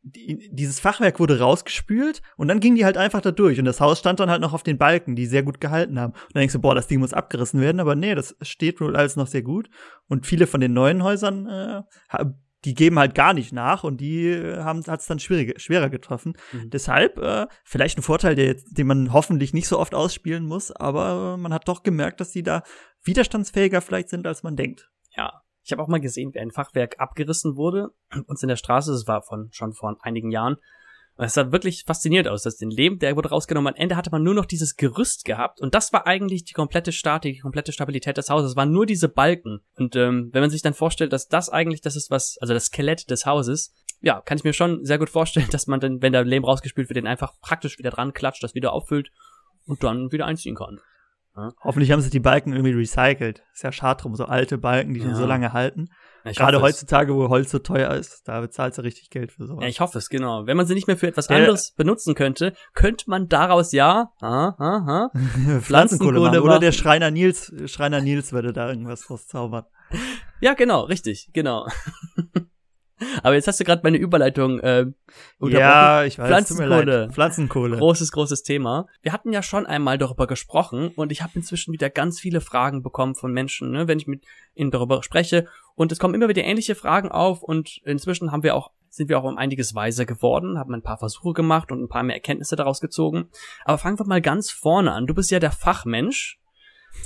die, 0.03 0.51
dieses 0.53 0.81
Fachwerk 0.81 1.21
wurde 1.21 1.39
rausgespült 1.39 2.21
und 2.37 2.49
dann 2.49 2.59
ging 2.59 2.75
die 2.75 2.85
halt 2.85 2.97
einfach 2.97 3.21
da 3.21 3.31
durch 3.31 3.61
und 3.61 3.65
das 3.65 3.81
Haus 3.81 4.01
stand 4.01 4.19
dann 4.19 4.29
halt 4.31 4.41
noch 4.41 4.55
auf 4.55 4.65
den 4.65 4.77
Balken, 4.77 5.15
die 5.15 5.27
sehr 5.27 5.45
gut 5.45 5.61
gehalten 5.61 6.01
haben. 6.01 6.15
Und 6.15 6.35
dann 6.35 6.41
denkst 6.41 6.55
du, 6.55 6.61
boah, 6.61 6.75
das 6.75 6.89
Ding 6.89 6.99
muss 6.99 7.13
abgerissen 7.13 7.61
werden, 7.61 7.79
aber 7.79 7.95
nee, 7.95 8.17
das 8.17 8.35
steht 8.41 8.81
wohl 8.81 8.97
alles 8.97 9.15
noch 9.15 9.29
sehr 9.29 9.43
gut. 9.43 9.71
Und 10.09 10.27
viele 10.27 10.49
von 10.49 10.61
den 10.61 10.73
neuen 10.73 11.05
Häusern, 11.05 11.47
äh, 11.47 11.83
die 12.65 12.75
geben 12.75 12.99
halt 12.99 13.15
gar 13.15 13.35
nicht 13.35 13.53
nach 13.53 13.85
und 13.85 14.01
die 14.01 14.29
äh, 14.29 14.59
haben 14.63 14.83
hat's 14.87 15.07
dann 15.07 15.19
schwierig, 15.19 15.61
schwerer 15.61 15.91
getroffen. 15.91 16.35
Mhm. 16.53 16.71
Deshalb 16.71 17.19
äh, 17.19 17.47
vielleicht 17.65 17.99
ein 17.99 18.03
Vorteil, 18.03 18.35
der, 18.35 18.57
den 18.71 18.87
man 18.87 19.13
hoffentlich 19.13 19.53
nicht 19.53 19.69
so 19.69 19.79
oft 19.79 19.95
ausspielen 19.95 20.47
muss, 20.47 20.71
aber 20.71 21.37
man 21.37 21.53
hat 21.53 21.69
doch 21.69 21.83
gemerkt, 21.83 22.21
dass 22.21 22.31
die 22.31 22.43
da 22.43 22.63
widerstandsfähiger 23.03 23.81
vielleicht 23.81 24.09
sind, 24.09 24.27
als 24.27 24.43
man 24.43 24.57
denkt. 24.57 24.91
Ja, 25.17 25.43
ich 25.65 25.73
habe 25.73 25.83
auch 25.83 25.89
mal 25.89 26.01
gesehen, 26.01 26.35
wie 26.35 26.41
ein 26.41 26.51
Fachwerk 26.51 26.99
abgerissen 26.99 27.57
wurde. 27.57 27.91
Uns 28.27 28.43
in 28.43 28.49
der 28.49 28.57
Straße, 28.57 28.93
das 28.93 29.07
war 29.07 29.23
von 29.23 29.49
schon 29.53 29.73
vor 29.73 29.97
einigen 30.03 30.31
Jahren. 30.31 30.57
Und 31.17 31.27
es 31.27 31.35
sah 31.35 31.53
wirklich 31.53 31.85
fasziniert 31.87 32.27
aus. 32.27 32.43
Das 32.43 32.57
den 32.57 32.71
Leben, 32.71 32.99
der 32.99 33.17
wurde 33.17 33.29
rausgenommen. 33.29 33.75
Am 33.75 33.81
Ende 33.81 33.97
hatte 33.97 34.11
man 34.11 34.23
nur 34.23 34.35
noch 34.35 34.47
dieses 34.47 34.77
Gerüst 34.77 35.25
gehabt. 35.25 35.61
Und 35.61 35.75
das 35.75 35.93
war 35.93 36.07
eigentlich 36.07 36.45
die 36.45 36.55
komplette 36.55 36.93
Statik, 36.93 37.35
die 37.35 37.41
komplette 37.41 37.73
Stabilität 37.73 38.17
des 38.17 38.31
Hauses. 38.31 38.53
Es 38.53 38.57
waren 38.57 38.73
nur 38.73 38.87
diese 38.87 39.09
Balken. 39.09 39.61
Und 39.77 39.95
ähm, 39.95 40.31
wenn 40.33 40.41
man 40.41 40.51
sich 40.51 40.63
dann 40.63 40.75
vorstellt, 40.75 41.13
dass 41.13 41.29
das 41.29 41.51
eigentlich 41.51 41.83
das 41.83 41.97
ist, 41.97 42.11
was, 42.11 42.39
also 42.41 42.55
das 42.55 42.67
Skelett 42.67 43.11
des 43.11 43.27
Hauses, 43.27 43.75
ja, 44.01 44.21
kann 44.21 44.39
ich 44.39 44.45
mir 44.45 44.53
schon 44.53 44.85
sehr 44.85 44.99
gut 44.99 45.11
vorstellen, 45.11 45.49
dass 45.51 45.67
man 45.67 45.81
dann, 45.81 46.01
wenn 46.01 46.13
der 46.13 46.25
Lehm 46.25 46.45
rausgespült 46.45 46.89
wird, 46.89 46.97
den 46.97 47.07
einfach 47.07 47.35
praktisch 47.41 47.79
wieder 47.79 47.91
dran 47.91 48.15
klatscht, 48.15 48.43
das 48.43 48.55
wieder 48.55 48.73
auffüllt 48.73 49.11
und 49.67 49.85
dann 49.85 50.13
wieder 50.13 50.27
einziehen 50.27 50.57
kann. 50.57 50.81
Ja. 51.37 51.53
Hoffentlich 51.63 51.91
haben 51.91 52.01
sie 52.01 52.11
die 52.11 52.21
Balken 52.21 52.53
irgendwie 52.53 52.73
recycelt. 52.73 53.43
Ist 53.55 53.63
ja 53.63 53.73
schade 53.73 54.03
drum, 54.03 54.15
so 54.15 54.27
alte 54.27 54.59
Balken, 54.59 54.93
die 54.93 55.01
schon 55.01 55.15
so 55.15 55.25
lange 55.25 55.53
halten. 55.53 55.89
Ja, 56.25 56.33
Gerade 56.33 56.61
heutzutage, 56.61 57.15
wo 57.15 57.29
Holz 57.29 57.51
so 57.51 57.59
teuer 57.59 57.93
ist, 57.95 58.23
da 58.27 58.41
bezahlst 58.41 58.79
du 58.79 58.83
richtig 58.83 59.11
Geld 59.11 59.33
für 59.33 59.47
sowas. 59.47 59.63
Ja, 59.63 59.69
ich 59.69 59.81
hoffe 59.81 59.99
es, 59.99 60.09
genau. 60.09 60.47
Wenn 60.47 60.57
man 60.57 60.67
sie 60.67 60.75
nicht 60.75 60.87
mehr 60.87 60.97
für 60.97 61.09
etwas 61.09 61.29
anderes 61.29 61.73
benutzen 61.73 62.15
könnte, 62.15 62.55
könnte 62.75 63.11
man 63.11 63.29
daraus 63.29 63.73
ja 63.73 64.13
ah, 64.21 64.55
ah, 64.59 65.11
ah, 65.11 65.11
Pflanzenkohle 65.61 66.21
machen. 66.21 66.39
Oder 66.41 66.59
der 66.59 66.73
Schreiner 66.73 67.11
Nils, 67.11 67.53
Schreiner 67.67 68.01
Nils 68.01 68.33
würde 68.33 68.53
da 68.53 68.69
irgendwas 68.69 69.01
draus 69.03 69.27
zaubern. 69.27 69.65
Ja, 70.41 70.55
genau, 70.55 70.83
richtig, 70.83 71.31
genau. 71.33 71.67
Aber 73.23 73.35
jetzt 73.35 73.49
hast 73.49 73.61
du 73.61 73.65
gerade 73.65 73.83
meine 73.85 73.97
Überleitung 73.97 74.61
äh, 74.61 74.87
unterbrochen. 75.39 75.61
Ja, 75.61 76.05
ich 76.05 76.19
weiß. 76.19 76.27
Pflanzenkohle. 76.27 77.09
Pflanzenkohle. 77.13 77.79
Großes, 77.79 78.13
großes 78.13 78.43
Thema. 78.43 78.87
Wir 79.03 79.13
hatten 79.13 79.33
ja 79.33 79.43
schon 79.43 79.67
einmal 79.67 79.99
darüber 79.99 80.27
gesprochen 80.27 80.89
und 80.95 81.13
ich 81.13 81.23
habe 81.23 81.33
inzwischen 81.35 81.73
wieder 81.73 81.91
ganz 81.91 82.21
viele 82.21 82.41
Fragen 82.41 82.83
bekommen 82.83 83.15
von 83.15 83.33
Menschen, 83.33 83.71
ne, 83.71 83.89
wenn 83.89 83.99
ich 83.99 84.07
mit 84.07 84.25
ihnen 84.55 84.71
darüber 84.71 85.03
spreche. 85.03 85.47
Und 85.75 85.93
es 85.93 85.99
kommen 85.99 86.15
immer 86.15 86.29
wieder 86.29 86.45
ähnliche 86.45 86.75
Fragen 86.75 87.11
auf 87.11 87.43
und 87.43 87.81
inzwischen 87.85 88.33
haben 88.33 88.43
wir 88.43 88.55
auch 88.55 88.71
sind 88.93 89.09
wir 89.09 89.19
auch 89.19 89.25
um 89.25 89.39
einiges 89.39 89.75
weiser 89.75 90.05
geworden, 90.05 90.59
haben 90.59 90.75
ein 90.75 90.83
paar 90.83 90.99
Versuche 90.99 91.33
gemacht 91.33 91.73
und 91.73 91.83
ein 91.83 91.89
paar 91.89 92.03
mehr 92.03 92.15
Erkenntnisse 92.15 92.57
daraus 92.57 92.83
gezogen. 92.83 93.31
Aber 93.65 93.79
fangen 93.79 93.99
wir 93.99 94.05
mal 94.05 94.21
ganz 94.21 94.51
vorne 94.51 94.93
an. 94.93 95.07
Du 95.07 95.15
bist 95.15 95.31
ja 95.31 95.39
der 95.39 95.51
Fachmensch 95.51 96.39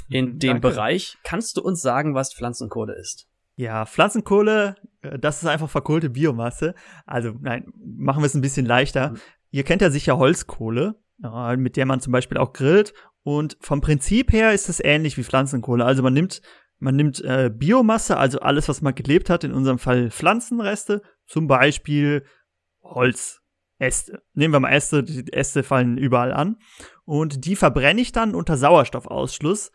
in 0.09 0.41
dem 0.41 0.61
Danke. 0.61 0.69
Bereich. 0.69 1.17
Kannst 1.23 1.57
du 1.57 1.63
uns 1.63 1.81
sagen, 1.81 2.15
was 2.15 2.35
Pflanzenkohle 2.35 2.95
ist? 2.95 3.29
Ja, 3.57 3.87
Pflanzenkohle, 3.87 4.77
äh, 5.03 5.19
das 5.19 5.43
ist 5.43 5.49
einfach 5.49 5.71
verkohlte 5.71 6.11
Biomasse. 6.11 6.75
Also, 7.07 7.35
nein, 7.41 7.73
machen 7.75 8.23
wir 8.23 8.27
es 8.27 8.35
ein 8.35 8.43
bisschen 8.43 8.67
leichter. 8.67 9.11
Mhm. 9.11 9.21
Ihr 9.51 9.65
kennt 9.65 9.83
ja 9.83 9.91
sicher 9.91 10.19
Holzkohle, 10.19 10.97
mit 11.57 11.77
der 11.77 11.87
man 11.87 12.01
zum 12.01 12.13
Beispiel 12.13 12.37
auch 12.37 12.53
grillt. 12.53 12.93
Und 13.23 13.57
vom 13.61 13.81
Prinzip 13.81 14.33
her 14.33 14.53
ist 14.53 14.69
es 14.69 14.85
ähnlich 14.85 15.17
wie 15.17 15.25
Pflanzenkohle. 15.25 15.85
Also 15.85 16.03
man 16.03 16.13
nimmt, 16.13 16.43
man 16.79 16.95
nimmt 16.95 17.25
äh, 17.25 17.51
Biomasse, 17.53 18.19
also 18.19 18.41
alles, 18.41 18.69
was 18.69 18.83
man 18.83 18.95
gelebt 18.95 19.31
hat, 19.31 19.45
in 19.45 19.53
unserem 19.53 19.79
Fall 19.79 20.11
Pflanzenreste, 20.11 21.01
zum 21.27 21.47
Beispiel 21.47 22.25
Holzäste. 22.83 24.23
Nehmen 24.35 24.53
wir 24.53 24.61
mal 24.61 24.73
Äste, 24.73 25.03
die 25.03 25.33
Äste 25.33 25.63
fallen 25.63 25.97
überall 25.97 26.35
an. 26.35 26.59
Und 27.05 27.47
die 27.47 27.57
verbrenne 27.57 28.01
ich 28.01 28.13
dann 28.13 28.35
unter 28.35 28.59
Sauerstoffausschluss 28.59 29.73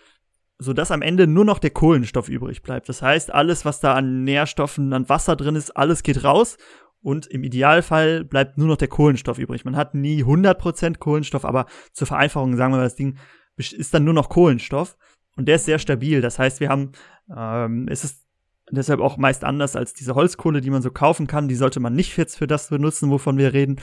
sodass 0.61 0.91
am 0.91 1.01
Ende 1.01 1.25
nur 1.25 1.43
noch 1.43 1.57
der 1.57 1.71
Kohlenstoff 1.71 2.29
übrig 2.29 2.61
bleibt. 2.61 2.87
Das 2.87 3.01
heißt, 3.01 3.33
alles, 3.33 3.65
was 3.65 3.79
da 3.79 3.95
an 3.95 4.23
Nährstoffen, 4.23 4.93
an 4.93 5.09
Wasser 5.09 5.35
drin 5.35 5.55
ist, 5.55 5.71
alles 5.71 6.03
geht 6.03 6.23
raus 6.23 6.57
und 7.01 7.25
im 7.25 7.43
Idealfall 7.43 8.23
bleibt 8.23 8.59
nur 8.59 8.67
noch 8.67 8.77
der 8.77 8.87
Kohlenstoff 8.87 9.39
übrig. 9.39 9.65
Man 9.65 9.75
hat 9.75 9.95
nie 9.95 10.23
100% 10.23 10.99
Kohlenstoff, 10.99 11.45
aber 11.45 11.65
zur 11.93 12.05
Vereinfachung 12.05 12.55
sagen 12.57 12.73
wir, 12.73 12.79
das 12.79 12.95
Ding 12.95 13.17
ist 13.57 13.91
dann 13.91 14.03
nur 14.03 14.13
noch 14.13 14.29
Kohlenstoff 14.29 14.97
und 15.35 15.47
der 15.47 15.55
ist 15.55 15.65
sehr 15.65 15.79
stabil. 15.79 16.21
Das 16.21 16.37
heißt, 16.37 16.59
wir 16.59 16.69
haben, 16.69 16.91
ähm, 17.35 17.87
es 17.89 18.03
ist 18.03 18.23
deshalb 18.69 18.99
auch 18.99 19.17
meist 19.17 19.43
anders 19.43 19.75
als 19.75 19.95
diese 19.95 20.13
Holzkohle, 20.13 20.61
die 20.61 20.69
man 20.69 20.83
so 20.83 20.91
kaufen 20.91 21.25
kann. 21.25 21.47
Die 21.47 21.55
sollte 21.55 21.79
man 21.79 21.95
nicht 21.95 22.15
jetzt 22.17 22.37
für 22.37 22.47
das 22.47 22.69
benutzen, 22.69 23.09
wovon 23.09 23.39
wir 23.39 23.53
reden. 23.53 23.81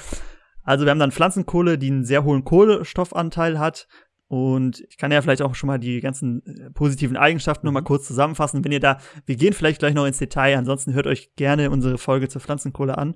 Also 0.63 0.85
wir 0.85 0.91
haben 0.93 1.01
dann 1.01 1.13
Pflanzenkohle, 1.13 1.77
die 1.77 1.91
einen 1.91 2.05
sehr 2.05 2.23
hohen 2.23 2.45
Kohlenstoffanteil 2.45 3.59
hat, 3.59 3.89
und 4.29 4.85
ich 4.91 4.99
kann 4.99 5.11
ja 5.11 5.23
vielleicht 5.23 5.41
auch 5.41 5.55
schon 5.55 5.69
mal 5.69 5.79
die 5.79 6.01
ganzen 6.01 6.45
äh, 6.45 6.71
positiven 6.71 7.17
Eigenschaften 7.17 7.67
nur 7.67 7.73
mal 7.73 7.81
mhm. 7.81 7.87
kurz 7.87 8.07
zusammenfassen. 8.07 8.63
Wenn 8.63 8.73
ihr 8.73 8.81
da, 8.81 8.99
wir 9.25 9.37
gehen 9.37 9.55
vielleicht 9.55 9.79
gleich 9.79 9.95
noch 9.95 10.05
ins 10.05 10.19
Detail, 10.19 10.57
ansonsten 10.57 10.93
hört 10.93 11.07
euch 11.07 11.35
gerne 11.37 11.71
unsere 11.71 11.97
Folge 11.97 12.29
zur 12.29 12.43
Pflanzenkohle 12.43 12.99
an. 12.99 13.15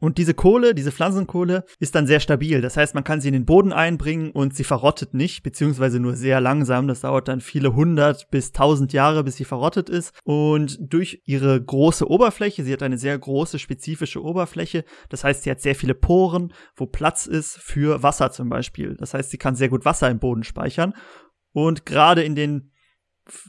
Und 0.00 0.18
diese 0.18 0.34
Kohle, 0.34 0.74
diese 0.74 0.92
Pflanzenkohle, 0.92 1.64
ist 1.80 1.94
dann 1.94 2.06
sehr 2.06 2.20
stabil. 2.20 2.60
Das 2.60 2.76
heißt, 2.76 2.94
man 2.94 3.02
kann 3.02 3.20
sie 3.20 3.28
in 3.28 3.34
den 3.34 3.46
Boden 3.46 3.72
einbringen 3.72 4.30
und 4.30 4.54
sie 4.54 4.62
verrottet 4.62 5.12
nicht, 5.12 5.42
beziehungsweise 5.42 5.98
nur 5.98 6.14
sehr 6.14 6.40
langsam. 6.40 6.86
Das 6.86 7.00
dauert 7.00 7.26
dann 7.26 7.40
viele 7.40 7.74
hundert 7.74 8.30
bis 8.30 8.52
tausend 8.52 8.92
Jahre, 8.92 9.24
bis 9.24 9.36
sie 9.36 9.44
verrottet 9.44 9.90
ist. 9.90 10.14
Und 10.22 10.78
durch 10.80 11.22
ihre 11.24 11.60
große 11.60 12.08
Oberfläche, 12.08 12.62
sie 12.62 12.72
hat 12.72 12.82
eine 12.84 12.98
sehr 12.98 13.18
große 13.18 13.58
spezifische 13.58 14.22
Oberfläche. 14.22 14.84
Das 15.08 15.24
heißt, 15.24 15.42
sie 15.42 15.50
hat 15.50 15.60
sehr 15.60 15.74
viele 15.74 15.94
Poren, 15.94 16.52
wo 16.76 16.86
Platz 16.86 17.26
ist 17.26 17.58
für 17.58 18.02
Wasser 18.02 18.30
zum 18.30 18.48
Beispiel. 18.48 18.94
Das 18.94 19.14
heißt, 19.14 19.30
sie 19.30 19.38
kann 19.38 19.56
sehr 19.56 19.68
gut 19.68 19.84
Wasser 19.84 20.08
im 20.08 20.20
Boden 20.20 20.44
speichern. 20.44 20.94
Und 21.52 21.86
gerade 21.86 22.22
in 22.22 22.36
den 22.36 22.70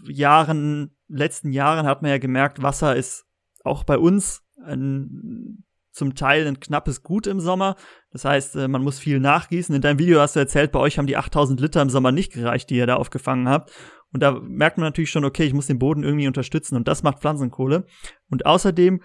Jahren, 0.08 0.98
letzten 1.08 1.52
Jahren 1.52 1.86
hat 1.86 2.02
man 2.02 2.10
ja 2.10 2.18
gemerkt, 2.18 2.64
Wasser 2.64 2.96
ist 2.96 3.26
auch 3.64 3.84
bei 3.84 4.00
uns 4.00 4.42
ein 4.66 5.64
zum 6.00 6.16
Teil 6.16 6.48
ein 6.48 6.60
knappes 6.60 7.04
Gut 7.04 7.28
im 7.28 7.40
Sommer. 7.40 7.76
Das 8.12 8.26
heißt, 8.26 8.56
äh, 8.56 8.68
man 8.68 8.84
muss 8.84 8.98
viel 8.98 9.20
nachgießen. 9.20 9.76
In 9.76 9.82
deinem 9.82 10.00
Video 10.00 10.20
hast 10.20 10.36
du 10.36 10.40
erzählt, 10.40 10.72
bei 10.72 10.80
euch 10.80 10.98
haben 10.98 11.06
die 11.06 11.18
8000 11.18 11.60
Liter 11.60 11.82
im 11.82 11.92
Sommer 11.92 12.12
nicht 12.12 12.34
gereicht, 12.34 12.72
die 12.72 12.78
ihr 12.78 12.88
da 12.88 12.96
aufgefangen 12.96 13.48
habt. 13.48 13.72
Und 14.12 14.24
da 14.24 14.32
merkt 14.32 14.78
man 14.78 14.88
natürlich 14.88 15.12
schon, 15.12 15.26
okay, 15.26 15.44
ich 15.44 15.54
muss 15.54 15.68
den 15.68 15.78
Boden 15.78 16.04
irgendwie 16.04 16.28
unterstützen. 16.28 16.76
Und 16.76 16.88
das 16.88 17.04
macht 17.04 17.20
Pflanzenkohle. 17.20 17.86
Und 18.32 18.48
außerdem 18.48 19.02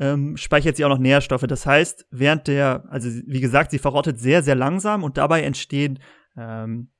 ähm, 0.00 0.36
speichert 0.36 0.76
sie 0.76 0.84
auch 0.84 0.90
noch 0.90 0.98
Nährstoffe. 0.98 1.46
Das 1.46 1.66
heißt, 1.66 2.06
während 2.10 2.46
der, 2.46 2.84
also 2.88 3.10
wie 3.26 3.40
gesagt, 3.40 3.72
sie 3.72 3.78
verrottet 3.78 4.18
sehr, 4.18 4.42
sehr 4.42 4.54
langsam 4.54 5.02
und 5.02 5.18
dabei 5.18 5.42
entstehen 5.42 5.98
ähm, 6.36 6.90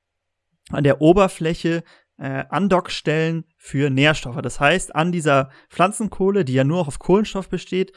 an 0.69 0.83
der 0.83 1.01
Oberfläche 1.01 1.83
äh, 2.19 2.43
Andockstellen 2.49 3.45
für 3.57 3.89
Nährstoffe. 3.89 4.41
Das 4.41 4.59
heißt, 4.59 4.95
an 4.95 5.11
dieser 5.11 5.49
Pflanzenkohle, 5.69 6.43
die 6.43 6.53
ja 6.53 6.63
nur 6.63 6.87
auf 6.87 6.99
Kohlenstoff 6.99 7.49
besteht, 7.49 7.93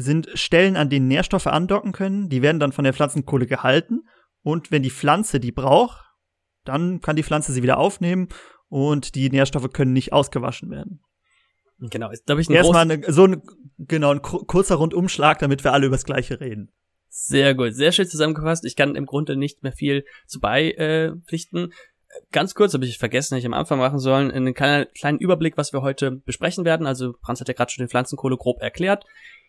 sind 0.00 0.28
Stellen, 0.34 0.76
an 0.76 0.90
denen 0.90 1.08
Nährstoffe 1.08 1.48
andocken 1.48 1.90
können. 1.90 2.28
Die 2.28 2.40
werden 2.40 2.60
dann 2.60 2.72
von 2.72 2.84
der 2.84 2.94
Pflanzenkohle 2.94 3.46
gehalten. 3.46 4.06
Und 4.42 4.70
wenn 4.70 4.84
die 4.84 4.90
Pflanze 4.90 5.40
die 5.40 5.50
braucht, 5.50 6.04
dann 6.64 7.00
kann 7.00 7.16
die 7.16 7.24
Pflanze 7.24 7.52
sie 7.52 7.64
wieder 7.64 7.78
aufnehmen 7.78 8.28
und 8.68 9.16
die 9.16 9.28
Nährstoffe 9.28 9.72
können 9.72 9.92
nicht 9.92 10.12
ausgewaschen 10.12 10.70
werden. 10.70 11.00
Genau, 11.80 12.10
ist, 12.10 12.26
glaube 12.26 12.40
ich, 12.40 12.48
ein 12.48 12.54
Erstmal 12.54 12.90
eine, 12.90 13.12
so 13.12 13.24
ein, 13.24 13.42
genau, 13.78 14.12
ein 14.12 14.22
kurzer 14.22 14.76
Rundumschlag, 14.76 15.40
damit 15.40 15.64
wir 15.64 15.72
alle 15.72 15.86
übers 15.86 16.04
Gleiche 16.04 16.40
reden. 16.40 16.70
Sehr 17.08 17.54
gut, 17.54 17.74
sehr 17.74 17.90
schön 17.90 18.06
zusammengefasst. 18.06 18.64
Ich 18.64 18.76
kann 18.76 18.94
im 18.94 19.06
Grunde 19.06 19.36
nicht 19.36 19.62
mehr 19.62 19.72
viel 19.72 20.04
zu 20.26 20.38
beipflichten. 20.40 21.72
Ganz 22.30 22.54
kurz, 22.54 22.74
habe 22.74 22.84
ich 22.84 22.98
vergessen, 22.98 23.34
hätte 23.34 23.40
ich 23.40 23.46
am 23.46 23.58
Anfang 23.58 23.78
machen 23.78 23.98
sollen, 23.98 24.30
einen 24.30 24.54
kleinen 24.54 25.18
Überblick, 25.18 25.56
was 25.56 25.72
wir 25.72 25.82
heute 25.82 26.12
besprechen 26.12 26.64
werden. 26.64 26.86
Also 26.86 27.14
Franz 27.22 27.40
hat 27.40 27.48
ja 27.48 27.54
gerade 27.54 27.70
schon 27.72 27.84
den 27.84 27.90
Pflanzenkohle 27.90 28.36
grob 28.36 28.60
erklärt. 28.60 29.04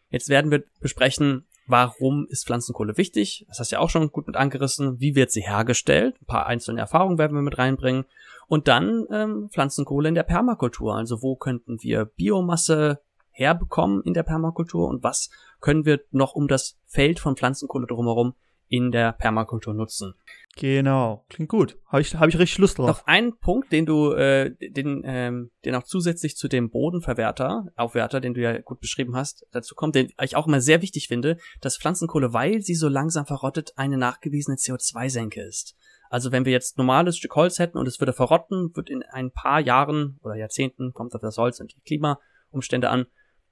Jetzt 0.10 0.30
werden 0.30 0.52
wir 0.52 0.64
besprechen, 0.80 1.46
warum 1.68 2.28
ist 2.30 2.46
Pflanzenkohle 2.46 2.98
wichtig? 2.98 3.46
Das 3.48 3.60
hast 3.60 3.72
du 3.72 3.76
ja 3.76 3.80
auch 3.80 3.90
schon 3.90 4.12
gut 4.12 4.28
mit 4.28 4.36
angerissen. 4.36 5.00
Wie 5.00 5.16
wird 5.16 5.32
sie 5.32 5.42
hergestellt? 5.42 6.16
Ein 6.22 6.26
paar 6.26 6.48
einzelne 6.48 6.80
Erfahrungen 6.80 7.18
werden 7.18 7.36
wir 7.38 7.42
mit 7.42 7.58
reinbringen. 7.58 8.06
Und 8.48 8.68
dann 8.68 9.06
ähm, 9.12 9.50
Pflanzenkohle 9.52 10.10
in 10.10 10.16
der 10.16 10.24
Permakultur. 10.24 10.96
Also 10.96 11.22
wo 11.22 11.36
könnten 11.36 11.82
wir 11.84 12.06
Biomasse 12.06 13.00
herbekommen 13.40 14.02
in 14.04 14.14
der 14.14 14.24
Permakultur 14.24 14.90
und 14.90 15.02
was 15.02 15.30
können 15.62 15.86
wir 15.86 16.02
noch 16.12 16.34
um 16.34 16.48
das 16.48 16.78
Feld 16.86 17.20
von 17.20 17.38
Pflanzenkohle 17.38 17.88
drumherum 17.88 18.34
in 18.70 18.92
der 18.92 19.12
Permakultur 19.14 19.74
nutzen. 19.74 20.14
Genau, 20.56 21.26
klingt 21.30 21.50
gut. 21.50 21.78
Habe 21.88 22.02
ich, 22.02 22.16
hab 22.16 22.28
ich 22.28 22.38
richtig 22.38 22.58
Lust 22.58 22.78
drauf. 22.78 22.88
Noch 22.88 23.08
ein 23.08 23.38
Punkt, 23.38 23.72
den 23.72 23.86
du, 23.86 24.12
äh, 24.12 24.52
den, 24.60 25.04
ähm, 25.06 25.52
den 25.64 25.76
auch 25.76 25.84
zusätzlich 25.84 26.36
zu 26.36 26.48
dem 26.48 26.70
Bodenverwerter, 26.70 27.68
Aufwerter, 27.76 28.20
den 28.20 28.34
du 28.34 28.42
ja 28.42 28.60
gut 28.60 28.80
beschrieben 28.80 29.16
hast, 29.16 29.46
dazu 29.52 29.76
kommt, 29.76 29.96
den 29.96 30.12
ich 30.22 30.36
auch 30.36 30.48
immer 30.48 30.60
sehr 30.60 30.82
wichtig 30.82 31.08
finde, 31.08 31.38
dass 31.62 31.78
Pflanzenkohle, 31.78 32.34
weil 32.34 32.62
sie 32.62 32.76
so 32.76 32.90
langsam 32.90 33.26
verrottet, 33.26 33.74
eine 33.78 33.98
nachgewiesene 33.98 34.58
CO2-Senke 34.58 35.42
ist. 35.42 35.76
Also 36.10 36.32
wenn 36.32 36.46
wir 36.46 36.52
jetzt 36.52 36.78
normales 36.78 37.18
Stück 37.18 37.36
Holz 37.36 37.60
hätten 37.60 37.78
und 37.78 37.88
es 37.88 38.02
würde 38.02 38.14
verrotten, 38.14 38.76
wird 38.76 38.90
in 38.90 39.04
ein 39.04 39.32
paar 39.32 39.60
Jahren 39.60 40.20
oder 40.24 40.36
Jahrzehnten, 40.36 40.92
kommt 40.92 41.14
auf 41.16 41.22
das 41.22 41.38
Holz 41.38 41.60
und 41.60 41.74
die 41.74 41.82
Klimaumstände 41.82 42.90
an, 42.90 43.06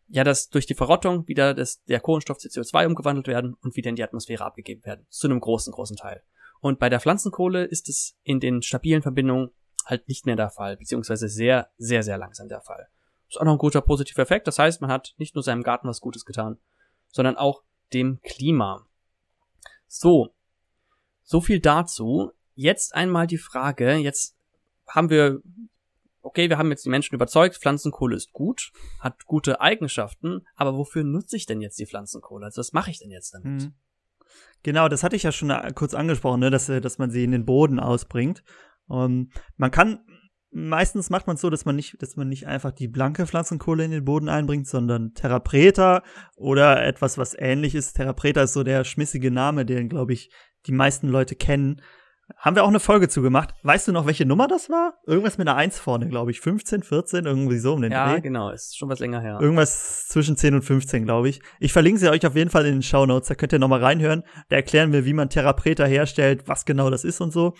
ja, 0.09 0.23
dass 0.23 0.49
durch 0.49 0.65
die 0.65 0.75
Verrottung 0.75 1.27
wieder 1.27 1.53
das, 1.53 1.83
der 1.85 1.99
Kohlenstoff 1.99 2.37
zu 2.37 2.47
CO2 2.47 2.87
umgewandelt 2.87 3.27
werden 3.27 3.55
und 3.61 3.75
wieder 3.75 3.89
in 3.89 3.95
die 3.95 4.03
Atmosphäre 4.03 4.45
abgegeben 4.45 4.85
werden. 4.85 5.05
Zu 5.09 5.27
einem 5.27 5.39
großen, 5.39 5.73
großen 5.73 5.97
Teil. 5.97 6.23
Und 6.59 6.79
bei 6.79 6.89
der 6.89 6.99
Pflanzenkohle 6.99 7.65
ist 7.65 7.89
es 7.89 8.17
in 8.23 8.39
den 8.39 8.61
stabilen 8.61 9.01
Verbindungen 9.01 9.51
halt 9.85 10.07
nicht 10.07 10.25
mehr 10.25 10.35
der 10.35 10.49
Fall, 10.49 10.77
beziehungsweise 10.77 11.29
sehr, 11.29 11.69
sehr, 11.77 12.03
sehr 12.03 12.17
langsam 12.17 12.47
der 12.47 12.61
Fall. 12.61 12.87
Ist 13.29 13.39
auch 13.39 13.45
noch 13.45 13.53
ein 13.53 13.57
guter 13.57 13.81
positiver 13.81 14.21
Effekt. 14.21 14.47
Das 14.47 14.59
heißt, 14.59 14.81
man 14.81 14.91
hat 14.91 15.13
nicht 15.17 15.35
nur 15.35 15.43
seinem 15.43 15.63
Garten 15.63 15.87
was 15.87 16.01
Gutes 16.01 16.25
getan, 16.25 16.57
sondern 17.11 17.37
auch 17.37 17.63
dem 17.93 18.19
Klima. 18.21 18.85
So. 19.87 20.33
So 21.23 21.41
viel 21.41 21.59
dazu. 21.59 22.31
Jetzt 22.55 22.95
einmal 22.95 23.27
die 23.27 23.37
Frage, 23.37 23.95
jetzt 23.95 24.35
haben 24.87 25.09
wir 25.09 25.41
okay, 26.27 26.49
wir 26.49 26.57
haben 26.57 26.69
jetzt 26.69 26.85
die 26.85 26.89
Menschen 26.89 27.15
überzeugt, 27.15 27.57
Pflanzenkohle 27.57 28.15
ist 28.15 28.33
gut, 28.33 28.71
hat 28.99 29.25
gute 29.25 29.61
Eigenschaften, 29.61 30.45
aber 30.55 30.77
wofür 30.77 31.03
nutze 31.03 31.37
ich 31.37 31.45
denn 31.45 31.61
jetzt 31.61 31.79
die 31.79 31.85
Pflanzenkohle? 31.85 32.45
Also 32.45 32.59
was 32.59 32.73
mache 32.73 32.91
ich 32.91 32.99
denn 32.99 33.11
jetzt 33.11 33.33
damit? 33.33 33.63
Mhm. 33.63 33.73
Genau, 34.61 34.89
das 34.89 35.03
hatte 35.03 35.15
ich 35.15 35.23
ja 35.23 35.31
schon 35.31 35.49
äh, 35.49 35.71
kurz 35.73 35.93
angesprochen, 35.93 36.41
ne, 36.41 36.49
dass, 36.49 36.67
äh, 36.67 36.81
dass 36.81 36.97
man 36.97 37.11
sie 37.11 37.23
in 37.23 37.31
den 37.31 37.45
Boden 37.45 37.79
ausbringt. 37.79 38.43
Um, 38.87 39.03
ähm, 39.03 39.31
man 39.57 39.71
kann, 39.71 39.99
meistens 40.51 41.09
macht 41.09 41.27
man 41.27 41.35
es 41.35 41.41
so, 41.41 41.49
dass 41.49 41.65
man 41.65 41.75
nicht, 41.75 42.01
dass 42.01 42.15
man 42.15 42.27
nicht 42.27 42.47
einfach 42.47 42.71
die 42.71 42.87
blanke 42.87 43.25
Pflanzenkohle 43.25 43.85
in 43.85 43.91
den 43.91 44.05
Boden 44.05 44.29
einbringt, 44.29 44.67
sondern 44.67 45.13
Therapreta 45.13 46.03
oder 46.35 46.85
etwas, 46.85 47.17
was 47.17 47.35
ähnlich 47.37 47.75
ist. 47.75 47.93
Therapreta 47.93 48.43
ist 48.43 48.53
so 48.53 48.63
der 48.63 48.83
schmissige 48.83 49.31
Name, 49.31 49.65
den, 49.65 49.89
glaube 49.89 50.13
ich, 50.13 50.31
die 50.65 50.71
meisten 50.73 51.07
Leute 51.07 51.35
kennen. 51.35 51.81
Haben 52.35 52.55
wir 52.57 52.63
auch 52.63 52.67
eine 52.69 52.81
Folge 52.81 53.07
zugemacht. 53.07 53.53
Weißt 53.63 53.87
du 53.87 53.93
noch, 53.93 54.05
welche 54.05 54.25
Nummer 54.25 54.47
das 54.47 54.69
war? 54.69 54.95
Irgendwas 55.05 55.37
mit 55.37 55.47
einer 55.47 55.57
1 55.57 55.79
vorne, 55.79 56.09
glaube 56.09 56.31
ich. 56.31 56.41
15, 56.41 56.83
14, 56.83 57.25
irgendwie 57.25 57.57
so 57.57 57.73
um 57.73 57.81
den 57.81 57.91
Ja, 57.93 58.11
Dreh. 58.11 58.21
genau. 58.21 58.49
Ist 58.49 58.77
schon 58.77 58.89
was 58.89 58.99
länger 58.99 59.21
her. 59.21 59.39
Irgendwas 59.41 60.07
zwischen 60.07 60.35
10 60.35 60.55
und 60.55 60.61
15, 60.61 61.05
glaube 61.05 61.29
ich. 61.29 61.41
Ich 61.59 61.71
verlinke 61.71 61.99
sie 61.99 62.09
euch 62.09 62.25
auf 62.27 62.35
jeden 62.35 62.49
Fall 62.49 62.65
in 62.65 62.73
den 62.73 62.81
Show 62.83 63.05
Notes. 63.05 63.29
Da 63.29 63.35
könnt 63.35 63.53
ihr 63.53 63.59
nochmal 63.59 63.83
reinhören. 63.83 64.23
Da 64.49 64.57
erklären 64.57 64.91
wir, 64.91 65.05
wie 65.05 65.13
man 65.13 65.29
Therapreta 65.29 65.85
herstellt, 65.85 66.47
was 66.47 66.65
genau 66.65 66.89
das 66.89 67.05
ist 67.05 67.21
und 67.21 67.31
so. 67.31 67.53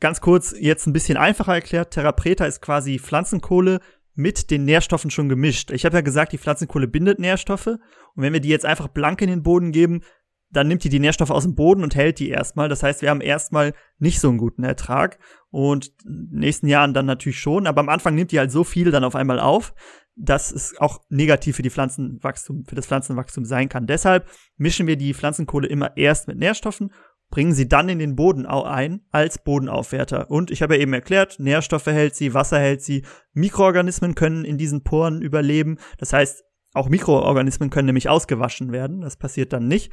Ganz 0.00 0.20
kurz, 0.20 0.54
jetzt 0.56 0.86
ein 0.86 0.92
bisschen 0.92 1.16
einfacher 1.16 1.54
erklärt. 1.54 1.90
Therapreta 1.90 2.46
ist 2.46 2.62
quasi 2.62 3.00
Pflanzenkohle 3.00 3.80
mit 4.14 4.50
den 4.50 4.64
Nährstoffen 4.64 5.10
schon 5.10 5.28
gemischt. 5.28 5.70
Ich 5.72 5.84
habe 5.84 5.96
ja 5.96 6.00
gesagt, 6.02 6.32
die 6.32 6.38
Pflanzenkohle 6.38 6.86
bindet 6.86 7.18
Nährstoffe. 7.18 7.66
Und 7.66 7.78
wenn 8.16 8.32
wir 8.32 8.40
die 8.40 8.48
jetzt 8.48 8.64
einfach 8.64 8.88
blank 8.88 9.22
in 9.22 9.28
den 9.28 9.42
Boden 9.42 9.72
geben, 9.72 10.02
dann 10.50 10.68
nimmt 10.68 10.84
die 10.84 10.88
die 10.88 11.00
Nährstoffe 11.00 11.30
aus 11.30 11.44
dem 11.44 11.54
Boden 11.54 11.82
und 11.82 11.94
hält 11.94 12.18
die 12.18 12.30
erstmal. 12.30 12.68
Das 12.68 12.82
heißt, 12.82 13.02
wir 13.02 13.10
haben 13.10 13.20
erstmal 13.20 13.74
nicht 13.98 14.20
so 14.20 14.28
einen 14.28 14.38
guten 14.38 14.64
Ertrag 14.64 15.18
und 15.50 15.92
in 16.04 16.30
den 16.30 16.40
nächsten 16.40 16.68
Jahren 16.68 16.94
dann 16.94 17.06
natürlich 17.06 17.40
schon, 17.40 17.66
aber 17.66 17.80
am 17.80 17.88
Anfang 17.88 18.14
nimmt 18.14 18.32
die 18.32 18.38
halt 18.38 18.50
so 18.50 18.64
viel 18.64 18.90
dann 18.90 19.04
auf 19.04 19.14
einmal 19.14 19.40
auf, 19.40 19.74
dass 20.16 20.50
es 20.50 20.76
auch 20.78 21.00
negativ 21.10 21.56
für 21.56 21.62
die 21.62 21.70
Pflanzenwachstum, 21.70 22.64
für 22.66 22.74
das 22.74 22.86
Pflanzenwachstum 22.86 23.44
sein 23.44 23.68
kann. 23.68 23.86
Deshalb 23.86 24.26
mischen 24.56 24.86
wir 24.86 24.96
die 24.96 25.14
Pflanzenkohle 25.14 25.68
immer 25.68 25.96
erst 25.96 26.28
mit 26.28 26.38
Nährstoffen, 26.38 26.92
bringen 27.30 27.52
sie 27.52 27.68
dann 27.68 27.88
in 27.88 27.98
den 27.98 28.16
Boden 28.16 28.46
ein 28.46 29.02
als 29.10 29.38
Bodenaufwerter. 29.44 30.30
Und 30.30 30.50
ich 30.50 30.62
habe 30.62 30.76
ja 30.76 30.80
eben 30.80 30.94
erklärt, 30.94 31.38
Nährstoffe 31.38 31.86
hält 31.86 32.14
sie, 32.14 32.34
Wasser 32.34 32.58
hält 32.58 32.82
sie, 32.82 33.04
Mikroorganismen 33.34 34.14
können 34.14 34.44
in 34.44 34.58
diesen 34.58 34.82
Poren 34.82 35.20
überleben. 35.20 35.78
Das 35.98 36.12
heißt, 36.12 36.42
auch 36.72 36.88
Mikroorganismen 36.88 37.70
können 37.70 37.86
nämlich 37.86 38.08
ausgewaschen 38.08 38.72
werden. 38.72 39.02
Das 39.02 39.16
passiert 39.16 39.52
dann 39.52 39.68
nicht. 39.68 39.92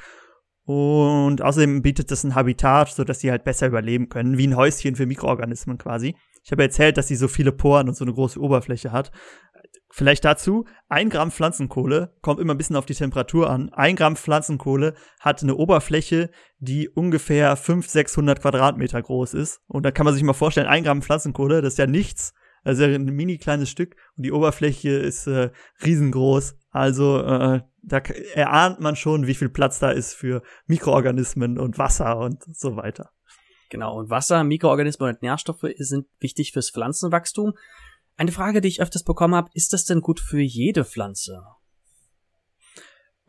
Und 0.66 1.42
außerdem 1.42 1.84
bietet 1.84 2.12
es 2.12 2.24
ein 2.24 2.36
Habitat, 2.36 2.90
so 2.90 3.04
dass 3.04 3.20
sie 3.20 3.30
halt 3.30 3.44
besser 3.44 3.68
überleben 3.68 4.10
können, 4.10 4.38
wie 4.38 4.48
ein 4.48 4.56
Häuschen 4.56 4.96
für 4.96 5.06
Mikroorganismen 5.06 5.78
quasi. 5.78 6.16
Ich 6.44 6.52
habe 6.52 6.64
erzählt, 6.64 6.98
dass 6.98 7.08
sie 7.08 7.16
so 7.16 7.28
viele 7.28 7.52
Poren 7.52 7.88
und 7.88 7.96
so 7.96 8.04
eine 8.04 8.14
große 8.14 8.40
Oberfläche 8.40 8.92
hat. 8.92 9.12
Vielleicht 9.92 10.26
dazu, 10.26 10.66
ein 10.90 11.10
Gramm 11.10 11.32
Pflanzenkohle, 11.32 12.16
kommt 12.22 12.40
immer 12.40 12.54
ein 12.54 12.58
bisschen 12.58 12.76
auf 12.76 12.86
die 12.86 12.96
Temperatur 12.96 13.50
an. 13.50 13.70
Ein 13.74 13.96
Gramm 13.96 14.16
Pflanzenkohle 14.16 14.96
hat 15.20 15.42
eine 15.42 15.56
Oberfläche, 15.56 16.32
die 16.60 16.90
ungefähr 16.90 17.56
500, 17.56 17.92
600 17.92 18.42
Quadratmeter 18.42 19.02
groß 19.02 19.36
ist. 19.36 19.62
Und 19.68 19.84
da 19.84 19.92
kann 19.92 20.06
man 20.06 20.14
sich 20.14 20.24
mal 20.24 20.34
vorstellen, 20.34 20.68
ein 20.68 20.84
Gramm 20.84 21.02
Pflanzenkohle, 21.02 21.62
das 21.62 21.74
ist 21.74 21.80
ja 21.80 21.88
nichts. 21.88 22.34
Also 22.66 22.84
ein 22.84 23.06
mini 23.06 23.38
kleines 23.38 23.70
Stück 23.70 23.96
und 24.18 24.26
die 24.26 24.32
Oberfläche 24.32 24.90
ist 24.90 25.28
äh, 25.28 25.52
riesengroß. 25.86 26.56
Also 26.76 27.22
äh, 27.22 27.62
da 27.84 27.98
erahnt 28.00 28.82
man 28.82 28.98
schon, 28.98 29.28
wie 29.28 29.34
viel 29.34 29.48
Platz 29.48 29.80
da 29.80 29.92
ist 29.92 30.14
für 30.14 30.44
Mikroorganismen 30.68 31.58
und 31.58 31.78
Wasser 31.78 32.18
und 32.18 32.44
so 32.54 32.76
weiter. 32.76 33.12
Genau, 33.70 33.98
und 33.98 34.10
Wasser, 34.10 34.44
Mikroorganismen 34.44 35.08
und 35.08 35.22
Nährstoffe 35.22 35.66
sind 35.78 36.06
wichtig 36.20 36.52
fürs 36.52 36.72
Pflanzenwachstum. 36.72 37.54
Eine 38.18 38.34
Frage, 38.34 38.60
die 38.60 38.68
ich 38.68 38.82
öfters 38.82 39.06
bekommen 39.06 39.36
habe, 39.36 39.50
ist 39.54 39.72
das 39.72 39.86
denn 39.86 40.02
gut 40.02 40.20
für 40.20 40.42
jede 40.42 40.84
Pflanze? 40.84 41.44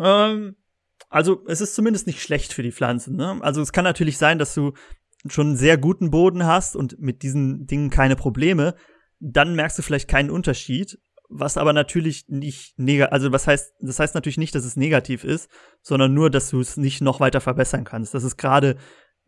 Ähm, 0.01 0.57
also 1.09 1.45
es 1.47 1.61
ist 1.61 1.77
zumindest 1.77 2.09
nicht 2.09 2.21
schlecht 2.21 2.53
für 2.53 2.65
die 2.65 2.73
Pflanzen. 2.73 3.15
Ne? 3.15 3.39
Also 3.43 3.63
es 3.63 3.71
kann 3.71 3.85
natürlich 3.85 4.19
sein, 4.19 4.41
dass 4.41 4.55
du 4.55 4.73
schon 5.29 5.47
einen 5.47 5.57
sehr 5.57 5.79
guten 5.79 6.11
Boden 6.11 6.47
hast 6.47 6.75
und 6.75 6.99
mit 6.99 7.23
diesen 7.23 7.69
Dingen 7.69 7.91
keine 7.91 8.17
Probleme 8.17 8.75
dann 9.21 9.55
merkst 9.55 9.79
du 9.79 9.83
vielleicht 9.83 10.09
keinen 10.09 10.31
Unterschied, 10.31 10.99
was 11.29 11.57
aber 11.57 11.73
natürlich 11.73 12.27
nicht 12.29 12.79
negativ, 12.79 13.13
also 13.13 13.33
was 13.33 13.47
heißt, 13.47 13.75
das 13.81 13.99
heißt 13.99 14.15
natürlich 14.15 14.39
nicht, 14.39 14.55
dass 14.55 14.65
es 14.65 14.77
negativ 14.77 15.25
ist, 15.25 15.51
sondern 15.83 16.15
nur, 16.15 16.31
dass 16.31 16.51
du 16.51 16.61
es 16.61 16.77
nicht 16.77 17.01
noch 17.01 17.21
weiter 17.21 17.41
verbessern 17.41 17.85
kannst. 17.85 18.15
Das 18.15 18.25
ist 18.25 18.37
gerade, 18.37 18.77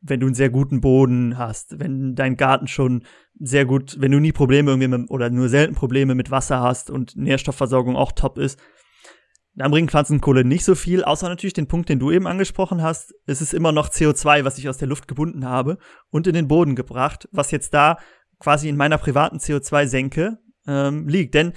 wenn 0.00 0.20
du 0.20 0.26
einen 0.26 0.34
sehr 0.34 0.50
guten 0.50 0.80
Boden 0.80 1.38
hast, 1.38 1.80
wenn 1.80 2.14
dein 2.14 2.36
Garten 2.36 2.68
schon 2.68 3.04
sehr 3.38 3.64
gut, 3.64 3.96
wenn 4.00 4.12
du 4.12 4.20
nie 4.20 4.32
Probleme 4.32 4.70
irgendwie 4.70 4.88
mit, 4.88 5.10
oder 5.10 5.30
nur 5.30 5.48
selten 5.48 5.74
Probleme 5.74 6.14
mit 6.14 6.30
Wasser 6.30 6.60
hast 6.60 6.90
und 6.90 7.16
Nährstoffversorgung 7.16 7.96
auch 7.96 8.12
top 8.12 8.38
ist, 8.38 8.58
dann 9.54 9.72
bringt 9.72 9.90
Pflanzenkohle 9.90 10.44
nicht 10.44 10.64
so 10.64 10.76
viel, 10.76 11.02
außer 11.02 11.28
natürlich 11.28 11.52
den 11.52 11.66
Punkt, 11.66 11.88
den 11.88 11.98
du 11.98 12.12
eben 12.12 12.28
angesprochen 12.28 12.80
hast. 12.80 13.12
Es 13.26 13.42
ist 13.42 13.52
immer 13.52 13.72
noch 13.72 13.88
CO2, 13.88 14.44
was 14.44 14.56
ich 14.56 14.68
aus 14.68 14.78
der 14.78 14.86
Luft 14.86 15.08
gebunden 15.08 15.44
habe 15.46 15.78
und 16.10 16.28
in 16.28 16.34
den 16.34 16.46
Boden 16.46 16.76
gebracht, 16.76 17.28
was 17.32 17.50
jetzt 17.50 17.74
da 17.74 17.98
quasi 18.38 18.68
in 18.68 18.76
meiner 18.76 18.98
privaten 18.98 19.38
CO2-Senke 19.38 20.38
ähm, 20.68 21.08
liegt. 21.08 21.34
Denn 21.34 21.54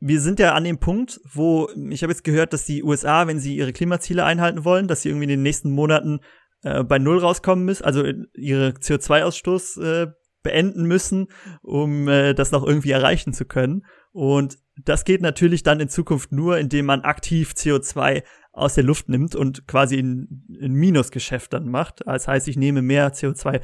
wir 0.00 0.20
sind 0.20 0.40
ja 0.40 0.54
an 0.54 0.64
dem 0.64 0.78
Punkt, 0.78 1.20
wo 1.30 1.68
ich 1.90 2.02
habe 2.02 2.12
jetzt 2.12 2.24
gehört, 2.24 2.52
dass 2.52 2.64
die 2.64 2.82
USA, 2.82 3.26
wenn 3.26 3.38
sie 3.38 3.56
ihre 3.56 3.72
Klimaziele 3.72 4.24
einhalten 4.24 4.64
wollen, 4.64 4.88
dass 4.88 5.02
sie 5.02 5.10
irgendwie 5.10 5.24
in 5.24 5.30
den 5.30 5.42
nächsten 5.42 5.70
Monaten 5.70 6.20
äh, 6.62 6.82
bei 6.82 6.98
Null 6.98 7.18
rauskommen 7.18 7.64
müssen, 7.64 7.84
also 7.84 8.04
ihre 8.34 8.70
CO2-Ausstoß 8.70 9.82
äh, 9.82 10.06
beenden 10.42 10.84
müssen, 10.84 11.28
um 11.62 12.08
äh, 12.08 12.34
das 12.34 12.50
noch 12.50 12.66
irgendwie 12.66 12.92
erreichen 12.92 13.34
zu 13.34 13.44
können. 13.44 13.84
Und 14.12 14.56
das 14.76 15.04
geht 15.04 15.20
natürlich 15.20 15.62
dann 15.62 15.80
in 15.80 15.88
Zukunft 15.88 16.32
nur, 16.32 16.58
indem 16.58 16.86
man 16.86 17.02
aktiv 17.02 17.52
CO2 17.52 18.22
aus 18.52 18.74
der 18.74 18.84
Luft 18.84 19.08
nimmt 19.08 19.36
und 19.36 19.66
quasi 19.68 19.98
ein, 19.98 20.46
ein 20.60 20.72
Minusgeschäft 20.72 21.52
dann 21.52 21.68
macht. 21.68 22.00
Das 22.06 22.26
heißt, 22.26 22.48
ich 22.48 22.56
nehme 22.56 22.82
mehr 22.82 23.12
CO2 23.12 23.60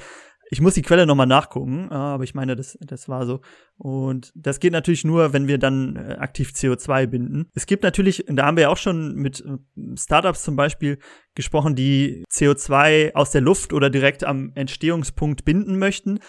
ich 0.50 0.60
muss 0.60 0.74
die 0.74 0.82
Quelle 0.82 1.06
nochmal 1.06 1.26
nachgucken, 1.26 1.90
aber 1.90 2.24
ich 2.24 2.34
meine, 2.34 2.54
das, 2.54 2.78
das 2.80 3.08
war 3.08 3.26
so. 3.26 3.40
Und 3.78 4.32
das 4.34 4.60
geht 4.60 4.72
natürlich 4.72 5.04
nur, 5.04 5.32
wenn 5.32 5.48
wir 5.48 5.58
dann 5.58 5.96
äh, 5.96 6.16
aktiv 6.18 6.50
CO2 6.50 7.06
binden. 7.06 7.50
Es 7.54 7.66
gibt 7.66 7.82
natürlich, 7.82 8.24
da 8.28 8.46
haben 8.46 8.56
wir 8.56 8.62
ja 8.62 8.68
auch 8.68 8.76
schon 8.76 9.14
mit 9.14 9.40
äh, 9.40 9.96
Startups 9.96 10.44
zum 10.44 10.56
Beispiel 10.56 10.98
gesprochen, 11.34 11.74
die 11.74 12.24
CO2 12.32 13.14
aus 13.14 13.30
der 13.30 13.40
Luft 13.40 13.72
oder 13.72 13.90
direkt 13.90 14.24
am 14.24 14.52
Entstehungspunkt 14.54 15.44
binden 15.44 15.78
möchten. 15.78 16.20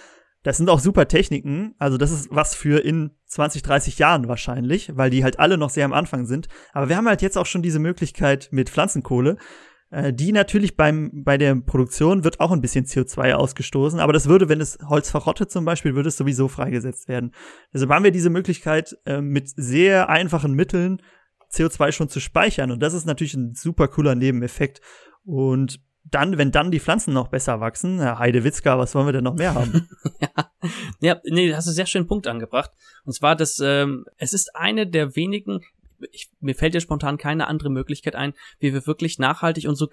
Das 0.43 0.57
sind 0.57 0.69
auch 0.69 0.79
super 0.79 1.07
Techniken. 1.07 1.75
Also 1.77 1.97
das 1.97 2.11
ist 2.11 2.29
was 2.31 2.55
für 2.55 2.83
in 2.83 3.11
20, 3.25 3.61
30 3.61 3.99
Jahren 3.99 4.27
wahrscheinlich, 4.27 4.95
weil 4.95 5.09
die 5.09 5.23
halt 5.23 5.39
alle 5.39 5.57
noch 5.57 5.69
sehr 5.69 5.85
am 5.85 5.93
Anfang 5.93 6.25
sind. 6.25 6.47
Aber 6.73 6.89
wir 6.89 6.97
haben 6.97 7.07
halt 7.07 7.21
jetzt 7.21 7.37
auch 7.37 7.45
schon 7.45 7.61
diese 7.61 7.79
Möglichkeit 7.79 8.49
mit 8.51 8.69
Pflanzenkohle. 8.69 9.37
Äh, 9.89 10.13
die 10.13 10.31
natürlich 10.31 10.75
beim, 10.75 11.23
bei 11.23 11.37
der 11.37 11.55
Produktion 11.55 12.23
wird 12.23 12.39
auch 12.39 12.51
ein 12.51 12.61
bisschen 12.61 12.85
CO2 12.85 13.33
ausgestoßen, 13.33 13.99
aber 13.99 14.13
das 14.13 14.27
würde, 14.27 14.49
wenn 14.49 14.59
es 14.59 14.77
Holz 14.87 15.09
verrottet 15.09 15.49
zum 15.49 15.63
Beispiel, 15.63 15.95
würde 15.95 16.09
es 16.09 16.17
sowieso 16.17 16.47
freigesetzt 16.47 17.07
werden. 17.07 17.33
Deshalb 17.73 17.91
haben 17.91 18.03
wir 18.03 18.11
diese 18.11 18.29
Möglichkeit, 18.29 18.97
äh, 19.05 19.21
mit 19.21 19.49
sehr 19.55 20.09
einfachen 20.09 20.53
Mitteln 20.53 21.01
CO2 21.51 21.93
schon 21.93 22.09
zu 22.09 22.19
speichern 22.19 22.71
und 22.71 22.81
das 22.81 22.93
ist 22.93 23.05
natürlich 23.05 23.33
ein 23.35 23.53
super 23.55 23.87
cooler 23.87 24.15
Nebeneffekt. 24.15 24.81
Und 25.23 25.79
dann, 26.11 26.37
wenn 26.37 26.51
dann 26.51 26.71
die 26.71 26.79
Pflanzen 26.79 27.13
noch 27.13 27.27
besser 27.27 27.59
wachsen, 27.59 27.99
Herr 27.99 28.19
Heidewitzka, 28.19 28.77
was 28.77 28.95
wollen 28.95 29.07
wir 29.07 29.13
denn 29.13 29.23
noch 29.23 29.35
mehr 29.35 29.53
haben? 29.53 29.89
ja. 30.21 30.29
ja, 30.99 31.21
nee, 31.25 31.53
hast 31.53 31.67
du 31.67 31.71
einen 31.71 31.75
sehr 31.75 31.85
schönen 31.85 32.07
Punkt 32.07 32.27
angebracht. 32.27 32.71
Und 33.03 33.13
zwar, 33.13 33.35
dass 33.35 33.59
ähm, 33.59 34.05
es 34.17 34.33
ist 34.33 34.55
eine 34.55 34.87
der 34.87 35.15
wenigen, 35.15 35.61
ich, 36.11 36.29
mir 36.39 36.55
fällt 36.55 36.73
ja 36.73 36.79
spontan 36.79 37.17
keine 37.17 37.47
andere 37.47 37.69
Möglichkeit 37.69 38.15
ein, 38.15 38.33
wie 38.59 38.73
wir 38.73 38.85
wirklich 38.87 39.19
nachhaltig 39.19 39.67
und 39.67 39.75
so, 39.75 39.87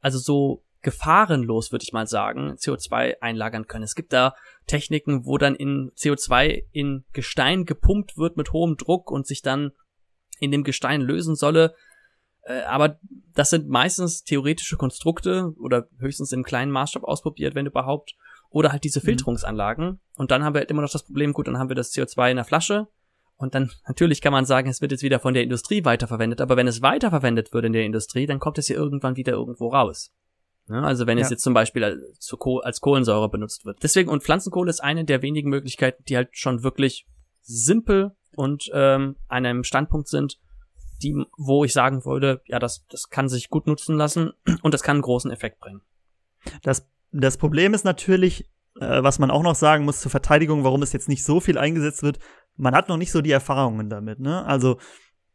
also 0.00 0.18
so 0.18 0.64
gefahrenlos, 0.82 1.72
würde 1.72 1.82
ich 1.82 1.92
mal 1.92 2.06
sagen, 2.06 2.54
CO2 2.54 3.20
einlagern 3.20 3.66
können. 3.66 3.84
Es 3.84 3.94
gibt 3.94 4.12
da 4.12 4.34
Techniken, 4.66 5.26
wo 5.26 5.36
dann 5.36 5.54
in 5.54 5.90
CO2 5.96 6.64
in 6.72 7.04
Gestein 7.12 7.66
gepumpt 7.66 8.16
wird 8.16 8.36
mit 8.36 8.52
hohem 8.52 8.76
Druck 8.76 9.10
und 9.10 9.26
sich 9.26 9.42
dann 9.42 9.72
in 10.38 10.50
dem 10.50 10.64
Gestein 10.64 11.02
lösen 11.02 11.36
solle. 11.36 11.74
Äh, 12.42 12.62
aber 12.62 12.98
das 13.34 13.50
sind 13.50 13.68
meistens 13.68 14.24
theoretische 14.24 14.76
Konstrukte 14.76 15.52
oder 15.58 15.88
höchstens 15.98 16.32
im 16.32 16.44
kleinen 16.44 16.72
Maßstab 16.72 17.04
ausprobiert, 17.04 17.54
wenn 17.54 17.66
überhaupt. 17.66 18.14
Oder 18.48 18.72
halt 18.72 18.84
diese 18.84 19.00
mhm. 19.00 19.04
Filterungsanlagen. 19.04 20.00
Und 20.16 20.30
dann 20.30 20.44
haben 20.44 20.54
wir 20.54 20.60
halt 20.60 20.70
immer 20.70 20.82
noch 20.82 20.90
das 20.90 21.04
Problem, 21.04 21.34
gut, 21.34 21.46
dann 21.46 21.58
haben 21.58 21.68
wir 21.68 21.76
das 21.76 21.92
CO2 21.92 22.30
in 22.30 22.36
der 22.36 22.44
Flasche 22.44 22.88
und 23.40 23.54
dann, 23.54 23.70
natürlich 23.88 24.20
kann 24.20 24.34
man 24.34 24.44
sagen, 24.44 24.68
es 24.68 24.82
wird 24.82 24.92
jetzt 24.92 25.02
wieder 25.02 25.18
von 25.18 25.32
der 25.32 25.42
Industrie 25.42 25.86
weiterverwendet, 25.86 26.42
aber 26.42 26.58
wenn 26.58 26.68
es 26.68 26.82
weiterverwendet 26.82 27.54
wird 27.54 27.64
in 27.64 27.72
der 27.72 27.84
Industrie, 27.84 28.26
dann 28.26 28.38
kommt 28.38 28.58
es 28.58 28.68
ja 28.68 28.76
irgendwann 28.76 29.16
wieder 29.16 29.32
irgendwo 29.32 29.68
raus. 29.68 30.12
Ja, 30.68 30.82
also 30.82 31.06
wenn 31.06 31.16
ja. 31.16 31.24
es 31.24 31.30
jetzt 31.30 31.42
zum 31.42 31.54
Beispiel 31.54 31.82
als, 31.82 32.36
als 32.62 32.80
Kohlensäure 32.82 33.30
benutzt 33.30 33.64
wird. 33.64 33.82
Deswegen, 33.82 34.10
und 34.10 34.22
Pflanzenkohle 34.22 34.68
ist 34.68 34.80
eine 34.80 35.06
der 35.06 35.22
wenigen 35.22 35.48
Möglichkeiten, 35.48 36.04
die 36.06 36.16
halt 36.16 36.28
schon 36.32 36.62
wirklich 36.62 37.06
simpel 37.40 38.14
und 38.36 38.70
ähm, 38.74 39.16
an 39.28 39.46
einem 39.46 39.64
Standpunkt 39.64 40.08
sind, 40.08 40.38
die, 41.02 41.16
wo 41.38 41.64
ich 41.64 41.72
sagen 41.72 42.04
würde, 42.04 42.42
ja, 42.44 42.58
das, 42.58 42.84
das 42.88 43.08
kann 43.08 43.30
sich 43.30 43.48
gut 43.48 43.66
nutzen 43.66 43.96
lassen 43.96 44.32
und 44.62 44.74
das 44.74 44.82
kann 44.82 44.96
einen 44.96 45.02
großen 45.02 45.30
Effekt 45.30 45.60
bringen. 45.60 45.80
Das, 46.62 46.86
das 47.10 47.38
Problem 47.38 47.72
ist 47.72 47.84
natürlich, 47.84 48.50
äh, 48.78 49.02
was 49.02 49.18
man 49.18 49.30
auch 49.30 49.42
noch 49.42 49.54
sagen 49.54 49.86
muss 49.86 50.02
zur 50.02 50.10
Verteidigung, 50.10 50.62
warum 50.62 50.82
es 50.82 50.92
jetzt 50.92 51.08
nicht 51.08 51.24
so 51.24 51.40
viel 51.40 51.56
eingesetzt 51.56 52.02
wird, 52.02 52.18
man 52.56 52.74
hat 52.74 52.88
noch 52.88 52.96
nicht 52.96 53.12
so 53.12 53.20
die 53.22 53.30
Erfahrungen 53.30 53.88
damit, 53.88 54.20
ne? 54.20 54.44
Also 54.44 54.78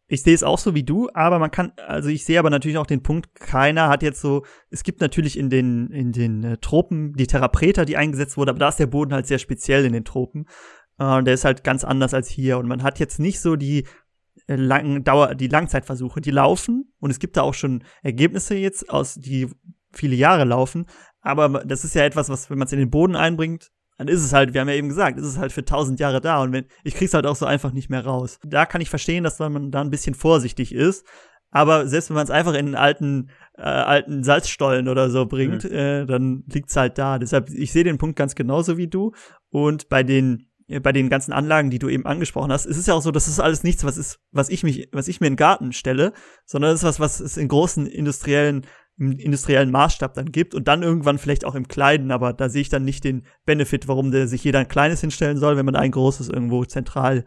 ich 0.07 0.21
sehe 0.21 0.35
es 0.35 0.43
auch 0.43 0.59
so 0.59 0.75
wie 0.75 0.83
du, 0.83 1.09
aber 1.13 1.39
man 1.39 1.49
kann, 1.49 1.73
also 1.87 2.09
ich 2.09 2.25
sehe 2.25 2.37
aber 2.37 2.51
natürlich 2.51 2.77
auch 2.77 2.85
den 2.85 3.01
Punkt, 3.01 3.33
keiner 3.33 3.89
hat 3.89 4.03
jetzt 4.03 4.21
so, 4.21 4.45
es 4.69 4.83
gibt 4.83 5.01
natürlich 5.01 5.37
in 5.37 5.49
den, 5.49 5.89
in 5.89 6.11
den 6.11 6.43
äh, 6.43 6.57
Tropen 6.57 7.13
die 7.13 7.27
Therapreta, 7.27 7.85
die 7.85 7.97
eingesetzt 7.97 8.37
wurde, 8.37 8.51
aber 8.51 8.59
da 8.59 8.69
ist 8.69 8.79
der 8.79 8.85
Boden 8.85 9.13
halt 9.13 9.25
sehr 9.25 9.39
speziell 9.39 9.83
in 9.83 9.93
den 9.93 10.05
Tropen. 10.05 10.45
Äh, 10.99 11.23
der 11.23 11.33
ist 11.33 11.45
halt 11.45 11.63
ganz 11.63 11.83
anders 11.83 12.13
als 12.13 12.29
hier 12.29 12.59
und 12.59 12.67
man 12.67 12.83
hat 12.83 12.99
jetzt 12.99 13.19
nicht 13.19 13.39
so 13.39 13.55
die 13.55 13.87
äh, 14.47 14.55
langen 14.55 15.03
Dauer, 15.03 15.33
die 15.33 15.47
Langzeitversuche, 15.47 16.21
die 16.21 16.31
laufen 16.31 16.93
und 16.99 17.09
es 17.09 17.19
gibt 17.19 17.35
da 17.35 17.41
auch 17.41 17.55
schon 17.55 17.83
Ergebnisse 18.03 18.55
jetzt 18.55 18.89
aus, 18.91 19.15
die 19.15 19.49
viele 19.91 20.15
Jahre 20.15 20.43
laufen, 20.43 20.85
aber 21.21 21.63
das 21.65 21.83
ist 21.83 21.95
ja 21.95 22.03
etwas, 22.03 22.29
was, 22.29 22.51
wenn 22.51 22.59
man 22.59 22.67
es 22.67 22.73
in 22.73 22.79
den 22.79 22.91
Boden 22.91 23.15
einbringt, 23.15 23.71
dann 23.97 24.07
ist 24.07 24.23
es 24.23 24.33
halt, 24.33 24.53
wir 24.53 24.61
haben 24.61 24.69
ja 24.69 24.75
eben 24.75 24.89
gesagt, 24.89 25.17
ist 25.17 25.25
es 25.25 25.37
halt 25.37 25.51
für 25.51 25.63
tausend 25.63 25.99
Jahre 25.99 26.21
da 26.21 26.41
und 26.41 26.51
wenn, 26.51 26.65
ich 26.83 26.95
krieg's 26.95 27.13
halt 27.13 27.25
auch 27.25 27.35
so 27.35 27.45
einfach 27.45 27.71
nicht 27.71 27.89
mehr 27.89 28.05
raus. 28.05 28.39
Da 28.43 28.65
kann 28.65 28.81
ich 28.81 28.89
verstehen, 28.89 29.23
dass 29.23 29.39
man 29.39 29.71
da 29.71 29.81
ein 29.81 29.91
bisschen 29.91 30.15
vorsichtig 30.15 30.73
ist. 30.73 31.05
Aber 31.51 31.87
selbst 31.87 32.09
wenn 32.09 32.15
man 32.15 32.25
es 32.25 32.31
einfach 32.31 32.53
in 32.53 32.65
einen 32.65 32.75
alten, 32.75 33.29
äh, 33.57 33.61
alten 33.61 34.25
Salzstollen 34.25 34.89
oder 34.89 35.09
so 35.09 35.25
bringt, 35.25 35.63
mhm. 35.63 35.71
äh, 35.71 36.05
dann 36.05 36.43
liegt's 36.51 36.75
halt 36.75 36.97
da. 36.97 37.17
Deshalb, 37.17 37.49
ich 37.49 37.71
sehe 37.71 37.85
den 37.85 37.97
Punkt 37.97 38.17
ganz 38.17 38.35
genauso 38.35 38.75
wie 38.75 38.87
du. 38.87 39.13
Und 39.51 39.87
bei 39.87 40.03
den, 40.03 40.49
äh, 40.67 40.81
bei 40.81 40.91
den 40.91 41.07
ganzen 41.09 41.31
Anlagen, 41.31 41.69
die 41.69 41.79
du 41.79 41.87
eben 41.87 42.05
angesprochen 42.05 42.51
hast, 42.51 42.65
ist 42.65 42.75
es 42.75 42.87
ja 42.87 42.93
auch 42.93 43.01
so, 43.01 43.11
dass 43.11 43.27
es 43.27 43.39
alles 43.39 43.63
nichts, 43.63 43.85
was 43.85 43.95
ist, 43.95 44.19
was 44.33 44.49
ich 44.49 44.63
mich, 44.63 44.89
was 44.91 45.07
ich 45.07 45.21
mir 45.21 45.27
in 45.27 45.33
den 45.33 45.37
Garten 45.37 45.71
stelle, 45.71 46.11
sondern 46.45 46.71
das 46.71 46.81
ist 46.81 46.85
was, 46.85 46.99
was 46.99 47.21
es 47.21 47.37
in 47.37 47.47
großen 47.47 47.87
industriellen 47.87 48.65
im 48.97 49.11
industriellen 49.19 49.71
Maßstab 49.71 50.13
dann 50.13 50.31
gibt 50.31 50.55
und 50.55 50.67
dann 50.67 50.83
irgendwann 50.83 51.17
vielleicht 51.17 51.45
auch 51.45 51.55
im 51.55 51.67
Kleinen, 51.67 52.11
aber 52.11 52.33
da 52.33 52.47
sehe 52.49 52.61
ich 52.61 52.69
dann 52.69 52.85
nicht 52.85 53.03
den 53.03 53.25
Benefit, 53.45 53.87
warum 53.87 54.11
der 54.11 54.27
sich 54.27 54.43
jeder 54.43 54.59
ein 54.59 54.67
kleines 54.67 55.01
hinstellen 55.01 55.37
soll, 55.37 55.57
wenn 55.57 55.65
man 55.65 55.75
ein 55.75 55.91
großes 55.91 56.29
irgendwo 56.29 56.63
zentral 56.63 57.25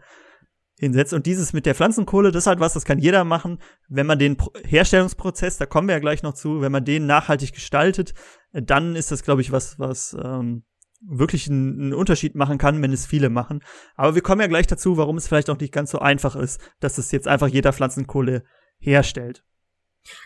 hinsetzt. 0.79 1.13
Und 1.13 1.25
dieses 1.25 1.53
mit 1.53 1.65
der 1.65 1.75
Pflanzenkohle, 1.75 2.31
das 2.31 2.43
ist 2.43 2.47
halt 2.47 2.59
was, 2.59 2.73
das 2.73 2.85
kann 2.85 2.99
jeder 2.99 3.23
machen, 3.23 3.59
wenn 3.87 4.07
man 4.07 4.17
den 4.17 4.37
Herstellungsprozess, 4.65 5.57
da 5.57 5.65
kommen 5.65 5.87
wir 5.87 5.95
ja 5.95 5.99
gleich 5.99 6.23
noch 6.23 6.33
zu, 6.33 6.61
wenn 6.61 6.71
man 6.71 6.85
den 6.85 7.05
nachhaltig 7.05 7.53
gestaltet, 7.53 8.13
dann 8.51 8.95
ist 8.95 9.11
das, 9.11 9.23
glaube 9.23 9.41
ich, 9.41 9.51
was, 9.51 9.77
was 9.77 10.17
ähm, 10.23 10.63
wirklich 11.01 11.49
einen, 11.49 11.79
einen 11.79 11.93
Unterschied 11.93 12.35
machen 12.35 12.57
kann, 12.57 12.81
wenn 12.81 12.91
es 12.91 13.05
viele 13.05 13.29
machen. 13.29 13.61
Aber 13.95 14.15
wir 14.15 14.21
kommen 14.21 14.41
ja 14.41 14.47
gleich 14.47 14.67
dazu, 14.67 14.97
warum 14.97 15.17
es 15.17 15.27
vielleicht 15.27 15.49
auch 15.49 15.59
nicht 15.59 15.73
ganz 15.73 15.91
so 15.91 15.99
einfach 15.99 16.35
ist, 16.35 16.59
dass 16.79 16.97
es 16.97 17.11
jetzt 17.11 17.27
einfach 17.27 17.47
jeder 17.47 17.73
Pflanzenkohle 17.73 18.43
herstellt. 18.79 19.43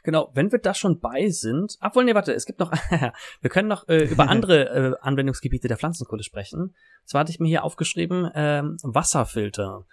Genau, 0.04 0.32
wenn 0.34 0.52
wir 0.52 0.60
da 0.60 0.74
schon 0.74 1.00
bei 1.00 1.30
sind, 1.30 1.78
obwohl, 1.82 2.06
nee, 2.06 2.16
warte, 2.16 2.34
es 2.34 2.46
gibt 2.46 2.60
noch, 2.60 2.72
wir 3.42 3.50
können 3.50 3.68
noch 3.68 3.88
äh, 3.88 4.06
über 4.06 4.28
andere 4.30 4.70
äh, 4.70 4.96
Anwendungsgebiete 5.02 5.68
der 5.68 5.78
Pflanzenkohle 5.78 6.24
sprechen. 6.24 6.76
Zwar 7.06 7.22
hatte 7.22 7.32
ich 7.32 7.40
mir 7.40 7.48
hier 7.48 7.64
aufgeschrieben, 7.64 8.30
ähm, 8.36 8.78
Wasserfilter. 8.84 9.86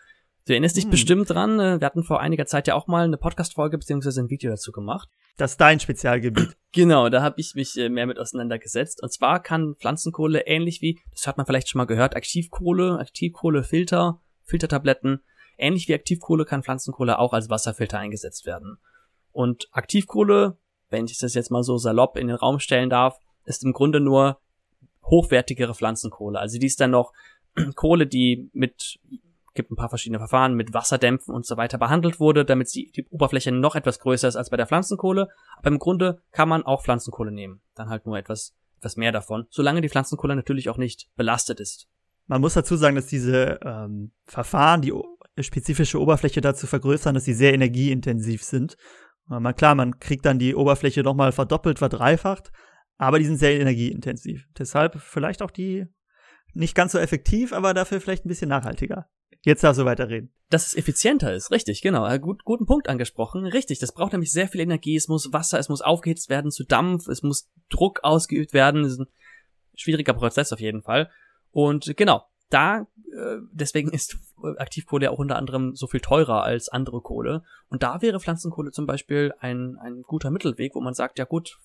Du 0.47 0.53
erinnerst 0.53 0.77
dich 0.77 0.85
hm. 0.85 0.91
bestimmt 0.91 1.31
dran, 1.31 1.61
äh, 1.61 1.81
wir 1.81 1.87
hatten 1.87 2.03
vor 2.03 2.21
einiger 2.21 2.47
Zeit 2.47 2.67
ja 2.67 2.75
auch 2.75 2.87
mal 2.87 3.05
eine 3.05 3.19
Podcast-Folge 3.19 3.79
beziehungsweise 3.79 4.21
ein 4.21 4.31
Video 4.31 4.51
dazu 4.51 4.73
gemacht. 4.73 5.09
Das 5.37 5.53
ist 5.53 5.61
dein 5.61 5.81
Spezialgebiet. 5.81 6.57
Genau, 6.73 7.09
da 7.09 7.21
habe 7.21 7.35
ich 7.41 7.57
mich 7.57 7.77
äh, 7.77 7.89
mehr 7.89 8.07
mit 8.07 8.21
auseinandergesetzt. 8.21 9.03
Und 9.03 9.13
zwar 9.13 9.43
kann 9.43 9.75
Pflanzenkohle 9.81 10.47
ähnlich 10.47 10.81
wie, 10.83 11.01
das 11.11 11.27
hat 11.27 11.37
man 11.37 11.45
vielleicht 11.45 11.69
schon 11.69 11.81
mal 11.81 11.87
gehört, 11.87 12.15
Aktivkohle, 12.15 13.01
Aktivkohlefilter, 13.01 14.21
Filtertabletten, 14.45 15.21
ähnlich 15.59 15.89
wie 15.89 15.95
Aktivkohle 15.95 16.45
kann 16.45 16.63
Pflanzenkohle 16.63 17.19
auch 17.19 17.33
als 17.33 17.51
Wasserfilter 17.51 17.99
eingesetzt 17.99 18.47
werden. 18.47 18.79
Und 19.33 19.69
Aktivkohle, 19.73 20.57
wenn 20.89 21.07
ich 21.07 21.19
das 21.19 21.35
jetzt 21.35 21.51
mal 21.51 21.63
so 21.63 21.79
salopp 21.79 22.17
in 22.17 22.29
den 22.29 22.37
Raum 22.37 22.59
stellen 22.59 22.91
darf, 22.91 23.19
ist 23.45 23.65
im 23.65 23.73
Grunde 23.73 24.01
nur 24.01 24.41
hochwertigere 25.05 25.75
Pflanzenkohle. 25.75 26.39
Also 26.39 26.59
die 26.59 26.67
ist 26.67 26.81
dann 26.81 26.91
noch 26.91 27.13
Kohle, 27.75 28.07
die 28.07 28.51
mit, 28.53 28.99
gibt 29.55 29.71
ein 29.71 29.77
paar 29.77 29.89
verschiedene 29.89 30.19
Verfahren, 30.19 30.55
mit 30.55 30.75
Wasserdämpfen 30.75 31.35
und 31.35 31.47
so 31.47 31.57
weiter 31.57 31.79
behandelt 31.79 32.21
wurde, 32.21 32.45
damit 32.45 32.73
die, 32.75 32.91
die 32.93 33.07
Oberfläche 33.09 33.53
noch 33.53 33.77
etwas 33.77 33.99
größer 34.01 34.29
ist 34.29 34.37
als 34.37 34.51
bei 34.51 34.57
der 34.57 34.67
Pflanzenkohle. 34.67 35.29
Aber 35.57 35.69
im 35.69 35.79
Grunde 35.79 36.23
kann 36.33 36.49
man 36.49 36.63
auch 36.63 36.83
Pflanzenkohle 36.83 37.33
nehmen. 37.33 37.61
Dann 37.75 37.89
halt 37.89 38.07
nur 38.07 38.19
etwas, 38.19 38.55
etwas 38.79 38.97
mehr 38.97 39.13
davon, 39.13 39.47
solange 39.51 39.81
die 39.81 39.89
Pflanzenkohle 39.89 40.37
natürlich 40.37 40.69
auch 40.69 40.79
nicht 40.79 41.09
belastet 41.17 41.61
ist. 41.61 41.89
Man 42.27 42.41
muss 42.41 42.55
dazu 42.55 42.77
sagen, 42.77 42.95
dass 42.95 43.07
diese 43.07 43.59
ähm, 43.65 44.13
Verfahren, 44.25 44.83
die 44.83 44.93
spezifische 45.41 46.01
Oberfläche 46.01 46.41
dazu 46.41 46.69
vergrößern, 46.69 47.15
dass 47.15 47.25
sie 47.25 47.35
sehr 47.35 47.55
energieintensiv 47.55 48.45
sind 48.45 48.77
man, 49.39 49.55
klar, 49.55 49.75
man 49.75 50.01
kriegt 50.01 50.27
dann 50.27 50.39
die 50.39 50.55
Oberfläche 50.55 51.03
nochmal 51.03 51.33
verdoppelt, 51.33 51.79
verdreifacht, 51.79 52.51
aber 52.99 53.19
die 53.19 53.25
sind 53.25 53.39
sehr 53.39 53.59
energieintensiv. 53.61 54.49
Deshalb 54.59 55.01
vielleicht 55.01 55.43
auch 55.43 55.51
die 55.51 55.87
nicht 56.53 56.75
ganz 56.75 56.93
so 56.93 56.99
effektiv, 56.99 57.53
aber 57.53 57.75
dafür 57.75 58.01
vielleicht 58.01 58.25
ein 58.25 58.29
bisschen 58.29 58.49
nachhaltiger. 58.49 59.09
Jetzt 59.43 59.65
darfst 59.65 59.81
du 59.81 59.85
weiterreden. 59.85 60.33
Dass 60.51 60.67
es 60.67 60.75
effizienter 60.75 61.33
ist, 61.33 61.51
richtig, 61.51 61.81
genau. 61.81 62.07
Gut, 62.19 62.45
guten 62.45 62.67
Punkt 62.67 62.89
angesprochen. 62.89 63.47
Richtig, 63.47 63.79
das 63.79 63.95
braucht 63.95 64.13
nämlich 64.13 64.33
sehr 64.33 64.49
viel 64.49 64.61
Energie. 64.61 64.97
Es 64.97 65.09
muss 65.09 65.33
Wasser, 65.33 65.59
es 65.59 65.69
muss 65.69 65.81
aufgehitzt 65.81 66.29
werden 66.29 66.51
zu 66.51 66.65
Dampf, 66.65 67.07
es 67.07 67.23
muss 67.23 67.49
Druck 67.71 68.01
ausgeübt 68.03 68.53
werden. 68.53 68.83
Das 68.83 68.93
ist 68.93 69.01
ein 69.01 69.07
schwieriger 69.77 70.13
Prozess 70.13 70.53
auf 70.53 70.61
jeden 70.61 70.83
Fall. 70.83 71.09
Und 71.53 71.95
genau, 71.97 72.25
da, 72.51 72.87
äh, 73.13 73.39
deswegen 73.53 73.91
ist 73.93 74.19
Aktivkohle 74.59 75.07
ja 75.07 75.11
auch 75.11 75.19
unter 75.19 75.37
anderem 75.37 75.75
so 75.75 75.87
viel 75.87 76.01
teurer 76.01 76.43
als 76.43 76.69
andere 76.69 77.01
Kohle. 77.01 77.43
Und 77.69 77.83
da 77.83 78.03
wäre 78.03 78.21
Pflanzenkohle 78.21 78.71
zum 78.71 78.87
Beispiel 78.87 79.33
ein, 79.41 79.77
ein 79.79 80.03
guter 80.03 80.31
Mittelweg, 80.31 80.75
wo 80.75 80.81
man 80.81 80.95
sagt, 80.95 81.19
ja 81.19 81.25
gut, 81.25 81.59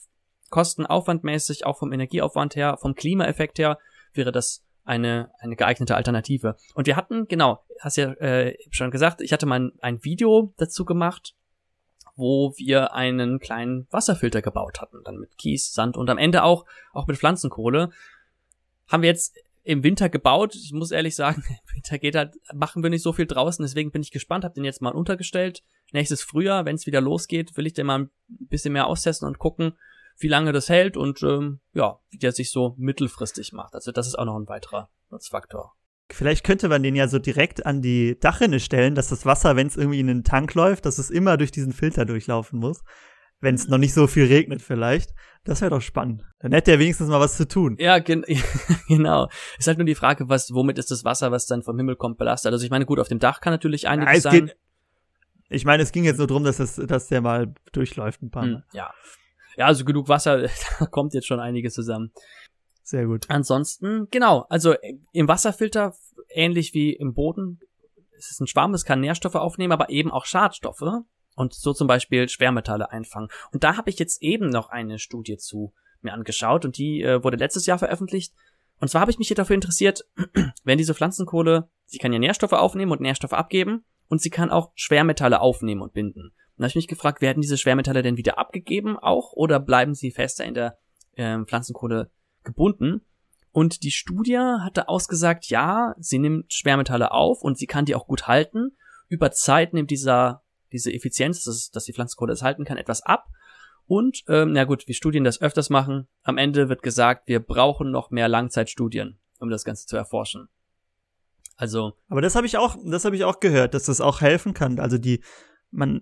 kostenaufwandmäßig, 0.49 1.65
auch 1.65 1.77
vom 1.77 1.91
Energieaufwand 1.91 2.55
her, 2.55 2.77
vom 2.77 2.95
Klimaeffekt 2.95 3.59
her, 3.59 3.79
wäre 4.13 4.31
das 4.31 4.63
eine, 4.83 5.31
eine 5.39 5.55
geeignete 5.55 5.95
Alternative. 5.95 6.55
Und 6.75 6.87
wir 6.87 6.95
hatten, 6.95 7.27
genau, 7.27 7.63
hast 7.79 7.97
ja 7.97 8.13
äh, 8.13 8.55
schon 8.69 8.91
gesagt, 8.91 9.21
ich 9.21 9.33
hatte 9.33 9.45
mal 9.45 9.59
ein, 9.59 9.71
ein 9.81 10.03
Video 10.03 10.53
dazu 10.57 10.85
gemacht, 10.85 11.35
wo 12.15 12.53
wir 12.55 12.93
einen 12.93 13.39
kleinen 13.39 13.87
Wasserfilter 13.91 14.41
gebaut 14.41 14.79
hatten, 14.79 15.03
dann 15.03 15.17
mit 15.17 15.37
Kies, 15.37 15.73
Sand 15.73 15.97
und 15.97 16.09
am 16.09 16.17
Ende 16.17 16.43
auch, 16.43 16.65
auch 16.93 17.07
mit 17.07 17.17
Pflanzenkohle. 17.17 17.89
Haben 18.87 19.01
wir 19.01 19.09
jetzt 19.09 19.35
im 19.65 19.83
Winter 19.83 20.09
gebaut. 20.09 20.55
Ich 20.55 20.71
muss 20.71 20.91
ehrlich 20.91 21.15
sagen, 21.15 21.43
im 21.49 21.75
Winter 21.75 21.97
geht 21.97 22.15
halt, 22.15 22.35
machen 22.53 22.83
wir 22.83 22.89
nicht 22.89 23.01
so 23.01 23.11
viel 23.11 23.25
draußen, 23.25 23.63
deswegen 23.63 23.91
bin 23.91 24.01
ich 24.01 24.11
gespannt, 24.11 24.45
hab 24.45 24.53
den 24.53 24.63
jetzt 24.63 24.81
mal 24.81 24.93
untergestellt. 24.93 25.63
Nächstes 25.91 26.21
Frühjahr, 26.21 26.65
wenn 26.65 26.75
es 26.75 26.85
wieder 26.85 27.01
losgeht, 27.01 27.57
will 27.57 27.67
ich 27.67 27.73
den 27.73 27.87
mal 27.87 27.99
ein 27.99 28.09
bisschen 28.27 28.73
mehr 28.73 28.87
austesten 28.87 29.27
und 29.27 29.39
gucken, 29.39 29.73
wie 30.17 30.27
lange 30.27 30.53
das 30.53 30.69
hält 30.69 30.95
und 30.95 31.21
ähm, 31.23 31.59
ja, 31.73 31.99
wie 32.09 32.17
der 32.17 32.31
sich 32.31 32.51
so 32.51 32.75
mittelfristig 32.77 33.51
macht. 33.51 33.73
Also 33.73 33.91
das 33.91 34.07
ist 34.07 34.15
auch 34.15 34.25
noch 34.25 34.37
ein 34.37 34.47
weiterer 34.47 34.89
Nutzfaktor. 35.09 35.73
Vielleicht 36.11 36.45
könnte 36.45 36.69
man 36.69 36.83
den 36.83 36.95
ja 36.95 37.07
so 37.07 37.17
direkt 37.17 37.65
an 37.65 37.81
die 37.81 38.19
Dachrinne 38.19 38.59
stellen, 38.59 38.93
dass 38.93 39.09
das 39.09 39.25
Wasser, 39.25 39.55
wenn 39.55 39.67
es 39.67 39.75
irgendwie 39.75 39.99
in 39.99 40.07
den 40.07 40.23
Tank 40.23 40.53
läuft, 40.53 40.85
dass 40.85 40.99
es 40.99 41.09
immer 41.09 41.35
durch 41.37 41.51
diesen 41.51 41.73
Filter 41.73 42.05
durchlaufen 42.05 42.59
muss. 42.59 42.83
Wenn 43.41 43.55
es 43.55 43.67
noch 43.67 43.77
nicht 43.77 43.93
so 43.93 44.07
viel 44.07 44.25
regnet 44.25 44.61
vielleicht. 44.61 45.13
Das 45.43 45.61
wäre 45.61 45.69
doch 45.69 45.81
spannend. 45.81 46.23
Dann 46.39 46.53
hätte 46.53 46.71
er 46.71 46.79
wenigstens 46.79 47.07
mal 47.07 47.19
was 47.19 47.37
zu 47.37 47.47
tun. 47.47 47.75
Ja, 47.79 47.99
gen 47.99 48.25
genau. 48.87 49.29
Ist 49.59 49.67
halt 49.67 49.77
nur 49.77 49.85
die 49.85 49.95
Frage, 49.95 50.27
was, 50.27 50.53
womit 50.53 50.79
ist 50.79 50.89
das 50.89 51.05
Wasser, 51.05 51.31
was 51.31 51.45
dann 51.45 51.61
vom 51.61 51.77
Himmel 51.77 51.95
kommt, 51.95 52.17
belastet. 52.17 52.51
Also 52.51 52.65
ich 52.65 52.71
meine, 52.71 52.85
gut, 52.85 52.99
auf 52.99 53.07
dem 53.07 53.19
Dach 53.19 53.41
kann 53.41 53.53
natürlich 53.53 53.87
einiges 53.87 54.23
ja, 54.23 54.31
sein. 54.31 54.51
Ich 55.49 55.63
meine, 55.63 55.83
es 55.83 55.91
ging 55.91 56.03
jetzt 56.03 56.17
nur 56.17 56.27
darum, 56.27 56.43
dass, 56.43 56.57
das, 56.57 56.75
dass 56.75 57.07
der 57.07 57.21
mal 57.21 57.53
durchläuft 57.71 58.23
ein 58.23 58.31
paar 58.31 58.43
hm, 58.43 58.51
Mal. 58.53 58.65
Ja. 58.73 58.91
Ja, 59.57 59.67
also 59.67 59.85
genug 59.85 60.09
Wasser, 60.09 60.47
da 60.79 60.85
kommt 60.87 61.13
jetzt 61.13 61.27
schon 61.27 61.39
einiges 61.39 61.75
zusammen. 61.75 62.11
Sehr 62.81 63.05
gut. 63.05 63.25
Ansonsten, 63.29 64.07
genau, 64.11 64.45
also 64.49 64.75
im 65.11 65.27
Wasserfilter, 65.27 65.95
ähnlich 66.29 66.73
wie 66.73 66.93
im 66.93 67.13
Boden, 67.13 67.59
es 68.17 68.31
ist 68.31 68.41
ein 68.41 68.47
Schwamm, 68.47 68.73
es 68.73 68.85
kann 68.85 68.99
Nährstoffe 68.99 69.35
aufnehmen, 69.35 69.73
aber 69.73 69.89
eben 69.89 70.11
auch 70.11 70.25
Schadstoffe 70.25 70.83
und 71.35 71.53
so 71.53 71.73
zum 71.73 71.87
Beispiel 71.87 72.27
Schwermetalle 72.27 72.91
einfangen. 72.91 73.29
Und 73.51 73.63
da 73.63 73.77
habe 73.77 73.89
ich 73.89 73.99
jetzt 73.99 74.21
eben 74.21 74.49
noch 74.49 74.69
eine 74.69 74.99
Studie 74.99 75.37
zu 75.37 75.73
mir 76.01 76.13
angeschaut 76.13 76.65
und 76.65 76.77
die 76.77 77.01
äh, 77.01 77.23
wurde 77.23 77.37
letztes 77.37 77.65
Jahr 77.65 77.77
veröffentlicht. 77.77 78.33
Und 78.79 78.89
zwar 78.89 79.01
habe 79.01 79.11
ich 79.11 79.17
mich 79.17 79.27
hier 79.27 79.35
dafür 79.35 79.55
interessiert, 79.55 80.05
wenn 80.63 80.77
diese 80.77 80.93
Pflanzenkohle, 80.93 81.69
sie 81.85 81.97
kann 81.97 82.13
ja 82.13 82.19
Nährstoffe 82.19 82.53
aufnehmen 82.53 82.91
und 82.91 83.01
Nährstoffe 83.01 83.33
abgeben 83.33 83.85
und 84.07 84.21
sie 84.21 84.29
kann 84.29 84.49
auch 84.51 84.71
Schwermetalle 84.75 85.41
aufnehmen 85.41 85.81
und 85.81 85.93
binden. 85.93 86.31
Und 86.55 86.61
da 86.61 86.63
habe 86.63 86.69
ich 86.69 86.75
mich 86.75 86.87
gefragt, 86.87 87.21
werden 87.21 87.41
diese 87.41 87.57
Schwermetalle 87.57 88.01
denn 88.01 88.17
wieder 88.17 88.37
abgegeben 88.37 88.97
auch 88.97 89.33
oder 89.33 89.59
bleiben 89.59 89.93
sie 89.93 90.11
fester 90.11 90.45
in 90.45 90.53
der 90.53 90.77
äh, 91.13 91.39
Pflanzenkohle 91.43 92.11
gebunden. 92.43 93.01
Und 93.51 93.83
die 93.83 93.91
Studie 93.91 94.37
hatte 94.37 94.89
ausgesagt, 94.89 95.47
ja, 95.47 95.95
sie 95.97 96.19
nimmt 96.19 96.53
Schwermetalle 96.53 97.11
auf 97.11 97.41
und 97.41 97.57
sie 97.57 97.67
kann 97.67 97.85
die 97.85 97.95
auch 97.95 98.07
gut 98.07 98.27
halten. 98.27 98.75
Über 99.07 99.31
Zeit 99.31 99.73
nimmt 99.73 99.91
dieser, 99.91 100.43
diese 100.75 100.93
Effizienz, 100.93 101.43
dass, 101.43 101.71
dass 101.71 101.85
die 101.85 101.93
Pflanzenkohle 101.93 102.33
es 102.33 102.43
halten 102.43 102.65
kann, 102.65 102.77
etwas 102.77 103.01
ab. 103.01 103.27
Und, 103.87 104.23
ähm, 104.27 104.51
na 104.53 104.63
gut, 104.63 104.87
wie 104.87 104.93
Studien 104.93 105.23
das 105.23 105.41
öfters 105.41 105.69
machen, 105.69 106.07
am 106.23 106.37
Ende 106.37 106.69
wird 106.69 106.81
gesagt, 106.81 107.27
wir 107.27 107.39
brauchen 107.39 107.91
noch 107.91 108.11
mehr 108.11 108.27
Langzeitstudien, 108.27 109.19
um 109.39 109.49
das 109.49 109.63
Ganze 109.63 109.85
zu 109.87 109.95
erforschen. 109.95 110.49
Also. 111.55 111.93
Aber 112.09 112.21
das 112.21 112.35
habe 112.35 112.45
ich 112.47 112.57
auch, 112.57 112.75
das 112.83 113.05
habe 113.05 113.15
ich 113.15 113.23
auch 113.23 113.39
gehört, 113.39 113.73
dass 113.73 113.83
das 113.83 114.01
auch 114.01 114.21
helfen 114.21 114.53
kann. 114.53 114.79
Also 114.79 114.97
die, 114.97 115.21
man, 115.75 116.01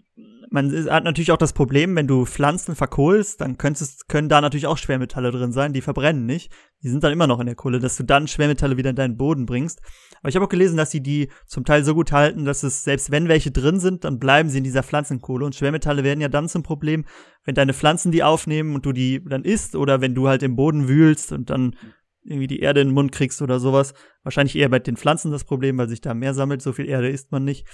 man 0.50 0.72
hat 0.90 1.04
natürlich 1.04 1.32
auch 1.32 1.38
das 1.38 1.54
Problem, 1.54 1.96
wenn 1.96 2.08
du 2.08 2.26
Pflanzen 2.26 2.76
verkohlst, 2.76 3.42
dann 3.42 3.58
könntest, 3.58 4.08
können 4.08 4.30
da 4.30 4.40
natürlich 4.40 4.68
auch 4.68 4.78
Schwermetalle 4.78 5.32
drin 5.32 5.52
sein, 5.52 5.74
die 5.74 5.82
verbrennen 5.82 6.26
nicht. 6.26 6.52
Die 6.84 6.90
sind 6.90 7.04
dann 7.04 7.12
immer 7.12 7.28
noch 7.28 7.40
in 7.40 7.48
der 7.48 7.56
Kohle, 7.56 7.80
dass 7.80 7.98
du 7.98 8.04
dann 8.04 8.28
Schwermetalle 8.28 8.78
wieder 8.78 8.92
in 8.92 8.96
deinen 8.96 9.18
Boden 9.18 9.46
bringst. 9.46 9.82
Aber 10.20 10.30
ich 10.30 10.36
habe 10.36 10.46
auch 10.46 10.50
gelesen, 10.50 10.78
dass 10.78 10.92
sie 10.92 11.02
die 11.02 11.30
zum 11.48 11.66
Teil 11.66 11.84
so 11.84 11.96
gut 11.96 12.12
halten, 12.12 12.46
dass 12.46 12.64
es, 12.64 12.84
selbst 12.84 13.10
wenn 13.12 13.28
welche 13.28 13.52
drin 13.52 13.80
sind, 13.80 14.04
dann 14.04 14.20
bleiben 14.20 14.50
sie 14.50 14.60
in 14.60 14.64
dieser 14.64 14.84
Pflanzenkohle. 14.84 15.46
Und 15.46 15.56
Schwermetalle 15.56 16.04
werden 16.04 16.22
ja 16.22 16.30
dann 16.30 16.48
zum 16.48 16.62
Problem, 16.62 17.06
wenn 17.46 17.56
deine 17.56 17.74
Pflanzen 17.74 18.12
die 18.12 18.24
aufnehmen 18.24 18.76
und 18.76 18.86
du 18.86 18.92
die 18.92 19.24
dann 19.24 19.44
isst 19.44 19.76
oder 19.76 20.02
wenn 20.02 20.14
du 20.14 20.28
halt 20.28 20.44
im 20.44 20.56
Boden 20.56 20.88
wühlst 20.88 21.32
und 21.32 21.50
dann 21.50 21.76
irgendwie 22.24 22.48
die 22.48 22.60
Erde 22.60 22.82
in 22.82 22.90
den 22.90 22.94
Mund 22.94 23.12
kriegst 23.12 23.42
oder 23.42 23.60
sowas. 23.60 23.94
Wahrscheinlich 24.24 24.56
eher 24.56 24.70
bei 24.70 24.80
den 24.80 24.98
Pflanzen 24.98 25.32
das 25.32 25.44
Problem, 25.44 25.78
weil 25.78 25.90
sich 25.90 26.00
da 26.02 26.14
mehr 26.14 26.34
sammelt. 26.34 26.62
So 26.62 26.74
viel 26.74 26.88
Erde 26.88 27.10
isst 27.10 27.32
man 27.32 27.44
nicht. 27.44 27.66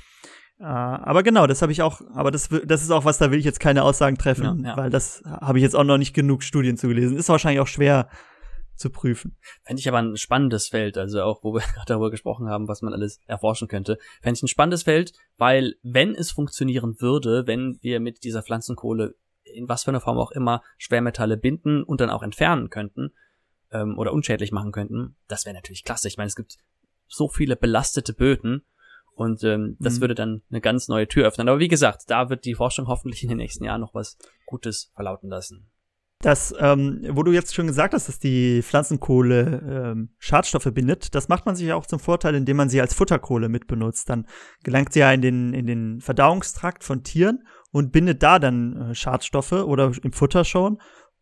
Uh, 0.59 0.65
aber 0.65 1.23
genau, 1.23 1.47
das 1.47 1.61
habe 1.61 1.71
ich 1.71 1.81
auch, 1.81 2.01
aber 2.13 2.31
das, 2.31 2.49
das 2.49 2.81
ist 2.81 2.91
auch 2.91 3.05
was, 3.05 3.17
da 3.17 3.31
will 3.31 3.39
ich 3.39 3.45
jetzt 3.45 3.61
keine 3.61 3.83
Aussagen 3.83 4.17
treffen, 4.17 4.61
ja, 4.61 4.71
ja. 4.71 4.77
weil 4.77 4.89
das 4.89 5.23
habe 5.25 5.57
ich 5.57 5.63
jetzt 5.63 5.75
auch 5.75 5.85
noch 5.85 5.97
nicht 5.97 6.13
genug 6.13 6.43
Studien 6.43 6.75
zugelesen. 6.75 7.15
Ist 7.15 7.29
wahrscheinlich 7.29 7.61
auch 7.61 7.67
schwer 7.67 8.09
zu 8.79 8.89
prüfen. 8.89 9.37
Fände 9.63 9.79
ich 9.79 9.87
aber 9.87 9.99
ein 9.99 10.17
spannendes 10.17 10.67
Feld, 10.67 10.97
also 10.97 11.21
auch, 11.21 11.43
wo 11.43 11.53
wir 11.53 11.61
gerade 11.61 11.85
darüber 11.87 12.11
gesprochen 12.11 12.49
haben, 12.49 12.67
was 12.67 12.81
man 12.81 12.93
alles 12.93 13.19
erforschen 13.25 13.67
könnte. 13.67 13.97
Fände 14.21 14.37
ich 14.37 14.43
ein 14.43 14.47
spannendes 14.47 14.83
Feld, 14.83 15.13
weil 15.37 15.75
wenn 15.83 16.15
es 16.15 16.31
funktionieren 16.31 16.99
würde, 16.99 17.45
wenn 17.45 17.77
wir 17.81 17.99
mit 17.99 18.23
dieser 18.23 18.41
Pflanzenkohle 18.41 19.15
in 19.43 19.67
was 19.67 19.83
für 19.83 19.91
einer 19.91 20.01
Form 20.01 20.17
auch 20.17 20.31
immer 20.31 20.61
Schwermetalle 20.77 21.37
binden 21.37 21.83
und 21.83 22.01
dann 22.01 22.09
auch 22.09 22.23
entfernen 22.23 22.69
könnten 22.69 23.11
ähm, 23.71 23.97
oder 23.97 24.13
unschädlich 24.13 24.51
machen 24.51 24.71
könnten, 24.71 25.15
das 25.27 25.45
wäre 25.45 25.55
natürlich 25.55 25.83
klasse. 25.83 26.07
Ich 26.07 26.17
meine, 26.17 26.27
es 26.27 26.35
gibt 26.35 26.57
so 27.07 27.27
viele 27.27 27.55
belastete 27.55 28.13
Böden 28.13 28.63
und 29.19 29.43
ähm, 29.43 29.75
das 29.79 29.97
mhm. 29.97 30.01
würde 30.01 30.15
dann 30.15 30.41
eine 30.49 30.61
ganz 30.61 30.87
neue 30.87 31.05
Tür 31.05 31.27
öffnen. 31.27 31.49
Aber 31.49 31.59
wie 31.59 31.67
gesagt, 31.67 32.03
da 32.07 32.29
wird 32.29 32.45
die 32.45 32.55
Forschung 32.55 32.87
hoffentlich 32.87 33.21
in 33.21 33.27
den 33.27 33.39
nächsten 33.39 33.65
Jahren 33.65 33.81
noch 33.81 33.93
was 33.93 34.17
Gutes 34.45 34.93
verlauten 34.95 35.29
lassen. 35.29 35.69
Das, 36.21 36.53
ähm, 36.57 37.01
wo 37.11 37.23
du 37.23 37.33
jetzt 37.33 37.53
schon 37.53 37.67
gesagt 37.67 37.93
hast, 37.93 38.07
dass 38.07 38.19
die 38.19 38.61
Pflanzenkohle 38.61 39.91
ähm, 39.91 40.09
Schadstoffe 40.19 40.69
bindet, 40.73 41.15
das 41.15 41.27
macht 41.27 41.45
man 41.45 41.57
sich 41.57 41.67
ja 41.67 41.75
auch 41.75 41.85
zum 41.85 41.99
Vorteil, 41.99 42.33
indem 42.33 42.55
man 42.55 42.69
sie 42.69 42.79
als 42.79 42.93
Futterkohle 42.93 43.49
mitbenutzt. 43.49 44.09
Dann 44.09 44.25
gelangt 44.63 44.93
sie 44.93 44.99
ja 44.99 45.11
in 45.11 45.21
den, 45.21 45.53
in 45.53 45.67
den 45.67 45.99
Verdauungstrakt 45.99 46.85
von 46.85 47.03
Tieren 47.03 47.43
und 47.71 47.91
bindet 47.91 48.23
da 48.23 48.39
dann 48.39 48.91
äh, 48.91 48.95
Schadstoffe 48.95 49.51
oder 49.51 49.91
im 50.01 50.13
Futter 50.13 50.45
schon. 50.45 50.79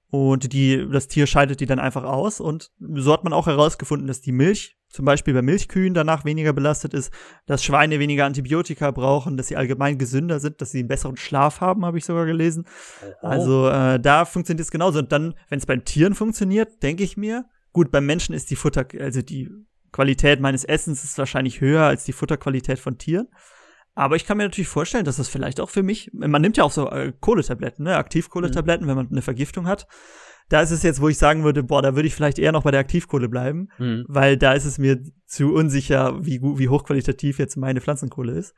Und 0.09 0.53
die, 0.53 0.87
das 0.89 1.07
Tier 1.07 1.27
scheidet 1.27 1.59
die 1.59 1.65
dann 1.65 1.79
einfach 1.79 2.03
aus. 2.03 2.39
Und 2.39 2.71
so 2.79 3.11
hat 3.11 3.23
man 3.23 3.33
auch 3.33 3.47
herausgefunden, 3.47 4.07
dass 4.07 4.21
die 4.21 4.31
Milch 4.31 4.77
zum 4.89 5.03
Beispiel 5.03 5.33
bei 5.33 5.41
Milchkühen 5.41 5.93
danach 5.93 6.23
weniger 6.23 6.53
belastet 6.53 6.93
ist, 6.93 7.11
dass 7.45 7.63
Schweine 7.63 7.99
weniger 7.99 8.25
Antibiotika 8.25 8.91
brauchen, 8.91 9.35
dass 9.35 9.47
sie 9.47 9.57
allgemein 9.57 9.97
gesünder 9.97 10.39
sind, 10.39 10.61
dass 10.61 10.71
sie 10.71 10.79
einen 10.79 10.87
besseren 10.87 11.17
Schlaf 11.17 11.59
haben, 11.59 11.85
habe 11.85 11.97
ich 11.97 12.05
sogar 12.05 12.25
gelesen. 12.25 12.65
Oh. 13.21 13.27
Also 13.27 13.69
äh, 13.69 13.99
da 13.99 14.23
funktioniert 14.23 14.61
es 14.61 14.71
genauso. 14.71 14.99
Und 14.99 15.11
dann, 15.11 15.35
wenn 15.49 15.59
es 15.59 15.65
beim 15.65 15.83
Tieren 15.83 16.15
funktioniert, 16.15 16.81
denke 16.83 17.03
ich 17.03 17.17
mir, 17.17 17.45
gut, 17.73 17.91
beim 17.91 18.05
Menschen 18.05 18.33
ist 18.33 18.49
die 18.49 18.55
Futter, 18.55 18.87
also 18.99 19.21
die 19.21 19.49
Qualität 19.91 20.39
meines 20.39 20.63
Essens 20.63 21.03
ist 21.03 21.17
wahrscheinlich 21.17 21.59
höher 21.59 21.83
als 21.83 22.05
die 22.05 22.13
Futterqualität 22.13 22.79
von 22.79 22.97
Tieren. 22.97 23.27
Aber 23.97 24.15
ich 24.15 24.27
kann 24.27 24.37
mir 24.37 24.43
natürlich 24.43 24.67
vorstellen, 24.67 25.05
dass 25.05 25.17
das 25.17 25.27
vielleicht 25.27 25.59
auch 25.59 25.71
für 25.71 25.81
mich, 25.81 26.11
man 26.13 26.39
nimmt 26.39 26.55
ja 26.55 26.63
auch 26.63 26.71
so 26.71 26.87
äh, 26.91 27.13
Kohletabletten, 27.19 27.83
ne, 27.83 27.95
Aktivkohletabletten, 27.95 28.85
mhm. 28.85 28.89
wenn 28.89 28.95
man 28.95 29.09
eine 29.09 29.23
Vergiftung 29.23 29.65
hat. 29.65 29.87
Da 30.49 30.61
ist 30.61 30.69
es 30.69 30.83
jetzt, 30.83 31.01
wo 31.01 31.09
ich 31.09 31.17
sagen 31.17 31.43
würde, 31.43 31.63
boah, 31.63 31.81
da 31.81 31.95
würde 31.95 32.07
ich 32.07 32.13
vielleicht 32.13 32.37
eher 32.37 32.51
noch 32.51 32.61
bei 32.61 32.69
der 32.69 32.79
Aktivkohle 32.79 33.27
bleiben, 33.27 33.69
mhm. 33.79 34.05
weil 34.07 34.37
da 34.37 34.53
ist 34.53 34.65
es 34.65 34.77
mir 34.77 35.01
zu 35.25 35.51
unsicher, 35.51 36.23
wie 36.23 36.37
gut, 36.37 36.59
wie 36.59 36.69
hochqualitativ 36.69 37.39
jetzt 37.39 37.57
meine 37.57 37.81
Pflanzenkohle 37.81 38.33
ist. 38.33 38.53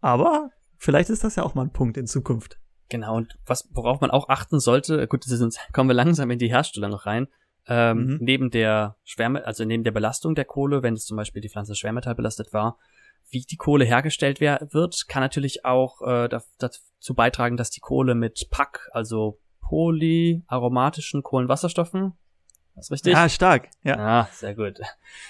Aber 0.00 0.50
vielleicht 0.78 1.10
ist 1.10 1.24
das 1.24 1.34
ja 1.34 1.42
auch 1.42 1.56
mal 1.56 1.62
ein 1.62 1.72
Punkt 1.72 1.96
in 1.96 2.06
Zukunft. 2.06 2.60
Genau, 2.88 3.16
und 3.16 3.36
was, 3.46 3.68
worauf 3.72 4.00
man 4.00 4.12
auch 4.12 4.28
achten 4.28 4.60
sollte, 4.60 5.08
gut, 5.08 5.24
sind, 5.24 5.56
kommen 5.72 5.90
wir 5.90 5.94
langsam 5.94 6.30
in 6.30 6.38
die 6.38 6.50
Hersteller 6.50 6.88
noch 6.88 7.04
rein. 7.04 7.26
Ähm, 7.66 7.98
mhm. 7.98 8.18
Neben 8.20 8.50
der 8.50 8.94
Schwärme, 9.02 9.44
also 9.44 9.64
neben 9.64 9.82
der 9.82 9.90
Belastung 9.90 10.36
der 10.36 10.44
Kohle, 10.44 10.84
wenn 10.84 10.94
es 10.94 11.04
zum 11.04 11.16
Beispiel 11.16 11.42
die 11.42 11.48
Pflanze 11.48 11.74
schwermetallbelastet 11.74 12.52
war, 12.52 12.78
wie 13.30 13.42
die 13.42 13.56
Kohle 13.56 13.84
hergestellt 13.84 14.40
wird, 14.40 15.04
kann 15.08 15.22
natürlich 15.22 15.64
auch 15.64 16.00
äh, 16.02 16.28
dazu 16.28 17.14
beitragen, 17.14 17.56
dass 17.56 17.70
die 17.70 17.80
Kohle 17.80 18.14
mit 18.14 18.48
PAC, 18.50 18.88
also 18.92 19.40
polyaromatischen 19.60 21.22
Kohlenwasserstoffen, 21.22 22.14
das 22.74 22.86
ist 22.86 22.90
richtig? 22.90 23.12
Ja, 23.12 23.28
stark. 23.28 23.70
Ja, 23.82 23.98
ah, 23.98 24.28
sehr 24.32 24.54
gut. 24.54 24.78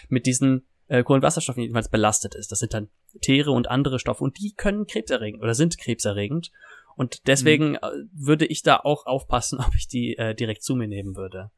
Mit 0.09 0.27
diesen 0.27 0.67
äh, 0.89 1.03
Kohlenwasserstoffen 1.03 1.63
jedenfalls 1.63 1.89
belastet 1.89 2.35
ist. 2.35 2.53
Das 2.53 2.59
sind 2.59 2.75
dann 2.75 2.89
Teere 3.21 3.51
und 3.51 3.69
andere 3.69 3.99
Stoffe 3.99 4.25
und 4.25 4.39
die 4.39 4.55
können 4.55 4.87
krebserregend 4.87 5.43
oder 5.43 5.55
sind 5.55 5.79
krebserregend. 5.79 6.53
Und 6.97 7.27
deswegen 7.27 7.71
mhm. 7.71 7.79
Äh, 7.83 7.91
würde 8.13 8.47
ich 8.47 8.63
da 8.63 8.79
auch 8.79 9.07
aufpassen, 9.07 9.59
ob 9.67 9.75
ich 9.75 9.89
die 9.89 10.17
äh, 10.17 10.35
direkt 10.35 10.63
zu 10.63 10.75
mir 10.75 10.89
nehmen 10.89 11.17
würde. 11.17 11.51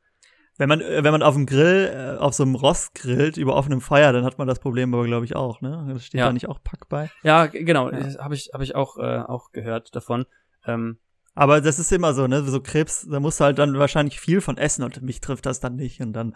Wenn 0.59 0.69
man, 0.69 0.81
äh, 0.81 1.05
wenn 1.05 1.13
man 1.13 1.23
auf 1.23 1.35
dem 1.35 1.47
Grill, 1.47 1.93
äh, 1.93 2.19
auf 2.19 2.35
so 2.35 2.43
einem 2.43 2.55
Rost 2.55 2.95
grillt, 2.95 3.37
über 3.37 3.55
offenem 3.57 3.81
Feuer, 3.81 4.13
dann 4.13 4.25
hat 4.25 4.39
man 4.39 4.49
das 4.49 4.59
Problem 4.59 4.95
aber, 4.95 5.05
glaube 5.05 5.25
ich, 5.25 5.37
auch, 5.37 5.61
ne? 5.61 5.87
Das 5.93 6.05
steht 6.05 6.21
ja. 6.21 6.27
da 6.27 6.33
nicht 6.33 6.49
auch 6.49 6.63
Pack 6.63 6.89
bei? 6.89 7.11
Ja, 7.23 7.47
genau. 7.47 7.91
Ja. 7.91 8.19
Habe 8.19 8.35
ich, 8.35 8.51
hab 8.53 8.63
ich 8.63 8.75
auch, 8.75 8.97
äh, 8.99 9.19
auch 9.19 9.53
gehört 9.53 9.95
davon. 9.95 10.27
Ähm, 10.67 10.99
aber 11.35 11.61
das 11.61 11.79
ist 11.79 11.93
immer 11.93 12.15
so, 12.15 12.27
ne? 12.27 12.43
So 12.43 12.61
Krebs, 12.61 13.07
da 13.11 13.21
musst 13.21 13.41
du 13.41 13.45
halt 13.45 13.59
dann 13.59 13.79
wahrscheinlich 13.79 14.19
viel 14.19 14.41
von 14.41 14.57
essen 14.57 14.83
und 14.83 15.03
mich 15.03 15.21
trifft 15.21 15.45
das 15.45 15.61
dann 15.61 15.77
nicht. 15.77 16.01
Und 16.01 16.15
dann 16.15 16.35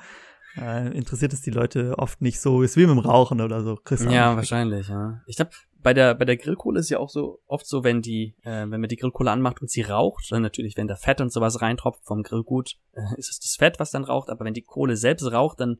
äh, 0.58 0.94
interessiert 0.94 1.32
es 1.32 1.40
die 1.40 1.50
Leute 1.50 1.98
oft 1.98 2.20
nicht 2.20 2.40
so. 2.40 2.62
Ist 2.62 2.76
wie 2.76 2.86
mit 2.86 2.90
dem 2.90 2.98
Rauchen 2.98 3.40
oder 3.40 3.62
so. 3.62 3.76
Chris 3.76 4.04
ja, 4.04 4.36
wahrscheinlich, 4.36 4.88
ja. 4.88 5.22
Ich 5.26 5.36
glaube, 5.36 5.52
bei 5.82 5.94
der, 5.94 6.14
bei 6.14 6.24
der 6.24 6.36
Grillkohle 6.36 6.80
ist 6.80 6.90
ja 6.90 6.98
auch 6.98 7.08
so 7.08 7.40
oft 7.46 7.66
so, 7.66 7.84
wenn 7.84 8.02
die, 8.02 8.34
äh, 8.42 8.66
wenn 8.68 8.80
man 8.80 8.88
die 8.88 8.96
Grillkohle 8.96 9.30
anmacht 9.30 9.60
und 9.60 9.70
sie 9.70 9.82
raucht, 9.82 10.26
dann 10.30 10.42
natürlich, 10.42 10.76
wenn 10.76 10.88
da 10.88 10.96
Fett 10.96 11.20
und 11.20 11.32
sowas 11.32 11.60
reintropft 11.60 12.04
vom 12.04 12.22
Grillgut, 12.22 12.76
äh, 12.92 13.18
ist 13.18 13.30
es 13.30 13.40
das 13.40 13.56
Fett, 13.56 13.78
was 13.78 13.90
dann 13.90 14.04
raucht, 14.04 14.30
aber 14.30 14.44
wenn 14.44 14.54
die 14.54 14.62
Kohle 14.62 14.96
selbst 14.96 15.30
raucht, 15.30 15.60
dann 15.60 15.78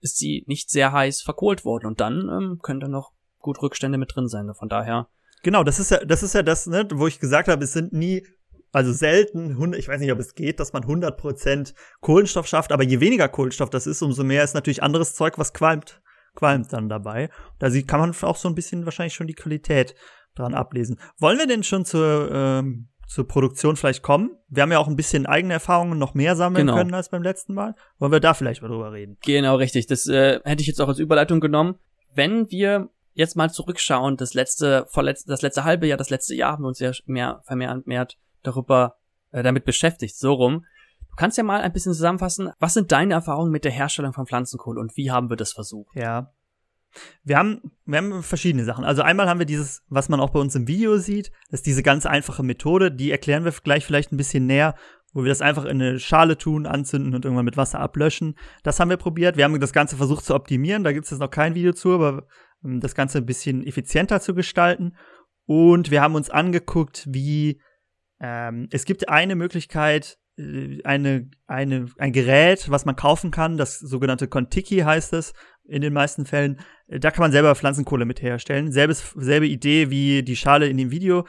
ist 0.00 0.18
sie 0.18 0.44
nicht 0.46 0.70
sehr 0.70 0.92
heiß 0.92 1.22
verkohlt 1.22 1.64
worden 1.64 1.86
und 1.86 2.00
dann 2.00 2.28
ähm, 2.28 2.58
können 2.62 2.80
da 2.80 2.88
noch 2.88 3.12
gut 3.38 3.60
Rückstände 3.62 3.98
mit 3.98 4.14
drin 4.14 4.28
sein. 4.28 4.52
Von 4.54 4.68
daher. 4.68 5.08
Genau, 5.42 5.64
das 5.64 5.78
ist 5.78 5.90
ja, 5.90 6.04
das 6.04 6.22
ist 6.22 6.34
ja 6.34 6.42
das, 6.42 6.66
ne, 6.66 6.86
wo 6.92 7.06
ich 7.06 7.20
gesagt 7.20 7.48
habe, 7.48 7.64
es 7.64 7.72
sind 7.72 7.92
nie 7.92 8.26
also 8.70 8.92
selten, 8.92 9.72
ich 9.74 9.88
weiß 9.88 10.00
nicht, 10.00 10.12
ob 10.12 10.18
es 10.18 10.34
geht, 10.34 10.60
dass 10.60 10.72
man 10.74 10.84
100% 10.84 11.74
Kohlenstoff 12.00 12.46
schafft, 12.46 12.70
aber 12.70 12.84
je 12.84 13.00
weniger 13.00 13.28
Kohlenstoff 13.28 13.70
das 13.70 13.86
ist, 13.86 14.02
umso 14.02 14.24
mehr 14.24 14.44
ist 14.44 14.54
natürlich 14.54 14.82
anderes 14.82 15.14
Zeug, 15.14 15.38
was 15.38 15.54
qualmt, 15.54 16.02
qualmt 16.38 16.72
dann 16.72 16.88
dabei. 16.88 17.30
Da 17.58 17.68
kann 17.82 17.98
man 18.00 18.14
auch 18.22 18.36
so 18.36 18.48
ein 18.48 18.54
bisschen 18.54 18.84
wahrscheinlich 18.84 19.14
schon 19.14 19.26
die 19.26 19.34
Qualität 19.34 19.96
dran 20.36 20.54
ablesen. 20.54 21.00
Wollen 21.18 21.38
wir 21.38 21.48
denn 21.48 21.64
schon 21.64 21.84
zur, 21.84 22.30
ähm, 22.32 22.88
zur 23.08 23.26
Produktion 23.26 23.76
vielleicht 23.76 24.02
kommen. 24.02 24.30
Wir 24.48 24.62
haben 24.62 24.70
ja 24.70 24.78
auch 24.78 24.86
ein 24.86 24.94
bisschen 24.94 25.26
eigene 25.26 25.54
Erfahrungen 25.54 25.98
noch 25.98 26.14
mehr 26.14 26.36
sammeln 26.36 26.66
Genau. 26.66 26.78
können 26.78 26.94
als 26.94 27.08
beim 27.08 27.22
letzten 27.24 27.54
Mal. 27.54 27.74
Wollen 27.98 28.12
wir 28.12 28.20
da 28.20 28.34
vielleicht 28.34 28.62
mal 28.62 28.68
drüber 28.68 28.92
reden? 28.92 29.16
Genau, 29.24 29.56
richtig. 29.56 29.86
Das 29.86 30.06
äh, 30.06 30.40
hätte 30.44 30.60
ich 30.60 30.68
jetzt 30.68 30.80
auch 30.80 30.88
als 30.88 31.00
Überleitung 31.00 31.40
genommen. 31.40 31.74
Wenn 32.14 32.48
wir 32.50 32.88
jetzt 33.14 33.34
mal 33.34 33.50
zurückschauen, 33.50 34.16
das 34.16 34.34
letzte, 34.34 34.86
vorletz, 34.88 35.24
das 35.24 35.42
letzte 35.42 35.64
halbe 35.64 35.88
Jahr, 35.88 35.98
das 35.98 36.10
letzte 36.10 36.36
Jahr 36.36 36.52
haben 36.52 36.62
wir 36.62 36.68
uns 36.68 36.78
ja 36.78 36.92
mehr, 37.06 37.42
vermehrt 37.44 37.86
mehr 37.86 38.06
darüber, 38.44 38.96
äh, 39.32 39.42
damit 39.42 39.64
beschäftigt, 39.64 40.16
so 40.16 40.34
rum. 40.34 40.64
Kannst 41.18 41.36
ja 41.36 41.42
mal 41.42 41.62
ein 41.62 41.72
bisschen 41.72 41.92
zusammenfassen, 41.92 42.52
was 42.60 42.74
sind 42.74 42.92
deine 42.92 43.14
Erfahrungen 43.14 43.50
mit 43.50 43.64
der 43.64 43.72
Herstellung 43.72 44.12
von 44.12 44.26
Pflanzenkohle 44.26 44.80
und 44.80 44.96
wie 44.96 45.10
haben 45.10 45.30
wir 45.30 45.36
das 45.36 45.52
versucht? 45.52 45.96
Ja. 45.96 46.32
Wir 47.24 47.36
haben, 47.36 47.72
wir 47.84 47.98
haben 47.98 48.22
verschiedene 48.22 48.64
Sachen. 48.64 48.84
Also 48.84 49.02
einmal 49.02 49.28
haben 49.28 49.40
wir 49.40 49.46
dieses, 49.46 49.82
was 49.88 50.08
man 50.08 50.20
auch 50.20 50.30
bei 50.30 50.38
uns 50.38 50.54
im 50.54 50.68
Video 50.68 50.96
sieht, 50.98 51.32
das 51.50 51.60
ist 51.60 51.66
diese 51.66 51.82
ganz 51.82 52.06
einfache 52.06 52.44
Methode, 52.44 52.92
die 52.92 53.10
erklären 53.10 53.44
wir 53.44 53.50
gleich 53.50 53.84
vielleicht 53.84 54.12
ein 54.12 54.16
bisschen 54.16 54.46
näher, 54.46 54.76
wo 55.12 55.24
wir 55.24 55.28
das 55.28 55.42
einfach 55.42 55.64
in 55.64 55.82
eine 55.82 55.98
Schale 55.98 56.38
tun, 56.38 56.66
anzünden 56.66 57.12
und 57.16 57.24
irgendwann 57.24 57.44
mit 57.44 57.56
Wasser 57.56 57.80
ablöschen. 57.80 58.36
Das 58.62 58.78
haben 58.78 58.88
wir 58.88 58.96
probiert. 58.96 59.36
Wir 59.36 59.42
haben 59.42 59.58
das 59.58 59.72
Ganze 59.72 59.96
versucht 59.96 60.24
zu 60.24 60.36
optimieren. 60.36 60.84
Da 60.84 60.92
gibt 60.92 61.06
es 61.06 61.10
jetzt 61.10 61.20
noch 61.20 61.32
kein 61.32 61.56
Video 61.56 61.72
zu, 61.72 61.94
aber 61.94 62.28
um 62.62 62.78
das 62.78 62.94
Ganze 62.94 63.18
ein 63.18 63.26
bisschen 63.26 63.66
effizienter 63.66 64.20
zu 64.20 64.36
gestalten. 64.36 64.96
Und 65.46 65.90
wir 65.90 66.00
haben 66.00 66.14
uns 66.14 66.30
angeguckt, 66.30 67.08
wie 67.10 67.60
ähm, 68.20 68.68
es 68.70 68.84
gibt 68.84 69.08
eine 69.08 69.34
Möglichkeit, 69.34 70.16
eine, 70.84 71.30
eine, 71.46 71.86
ein 71.98 72.12
Gerät, 72.12 72.70
was 72.70 72.84
man 72.84 72.96
kaufen 72.96 73.30
kann, 73.30 73.56
das 73.56 73.78
sogenannte 73.78 74.28
Contiki 74.28 74.78
heißt 74.78 75.12
es 75.12 75.32
in 75.66 75.82
den 75.82 75.92
meisten 75.92 76.26
Fällen. 76.26 76.60
Äh, 76.86 77.00
Da 77.00 77.10
kann 77.10 77.22
man 77.22 77.32
selber 77.32 77.54
Pflanzenkohle 77.54 78.04
mit 78.04 78.22
herstellen. 78.22 78.72
Selbes, 78.72 79.14
selbe 79.16 79.46
Idee 79.46 79.90
wie 79.90 80.22
die 80.22 80.36
Schale 80.36 80.68
in 80.68 80.76
dem 80.76 80.90
Video. 80.90 81.26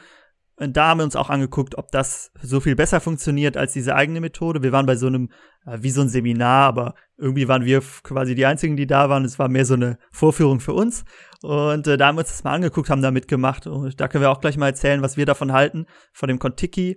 Und 0.56 0.76
da 0.76 0.88
haben 0.88 1.00
wir 1.00 1.04
uns 1.04 1.16
auch 1.16 1.30
angeguckt, 1.30 1.78
ob 1.78 1.90
das 1.90 2.32
so 2.42 2.60
viel 2.60 2.76
besser 2.76 3.00
funktioniert 3.00 3.56
als 3.56 3.72
diese 3.72 3.94
eigene 3.94 4.20
Methode. 4.20 4.62
Wir 4.62 4.72
waren 4.72 4.84
bei 4.86 4.94
so 4.94 5.06
einem, 5.06 5.30
äh, 5.66 5.78
wie 5.80 5.90
so 5.90 6.02
ein 6.02 6.08
Seminar, 6.08 6.66
aber 6.66 6.94
irgendwie 7.16 7.48
waren 7.48 7.64
wir 7.64 7.82
quasi 8.02 8.34
die 8.34 8.46
einzigen, 8.46 8.76
die 8.76 8.86
da 8.86 9.08
waren. 9.08 9.24
Es 9.24 9.38
war 9.38 9.48
mehr 9.48 9.64
so 9.64 9.74
eine 9.74 9.98
Vorführung 10.12 10.60
für 10.60 10.74
uns. 10.74 11.04
Und 11.42 11.86
äh, 11.86 11.96
da 11.96 12.06
haben 12.06 12.16
wir 12.16 12.20
uns 12.20 12.28
das 12.28 12.44
mal 12.44 12.52
angeguckt, 12.52 12.90
haben 12.90 13.02
da 13.02 13.10
mitgemacht. 13.10 13.66
Und 13.66 14.00
da 14.00 14.06
können 14.06 14.22
wir 14.22 14.30
auch 14.30 14.40
gleich 14.40 14.56
mal 14.56 14.66
erzählen, 14.66 15.02
was 15.02 15.16
wir 15.16 15.26
davon 15.26 15.52
halten, 15.52 15.86
von 16.12 16.28
dem 16.28 16.38
Contiki. 16.38 16.96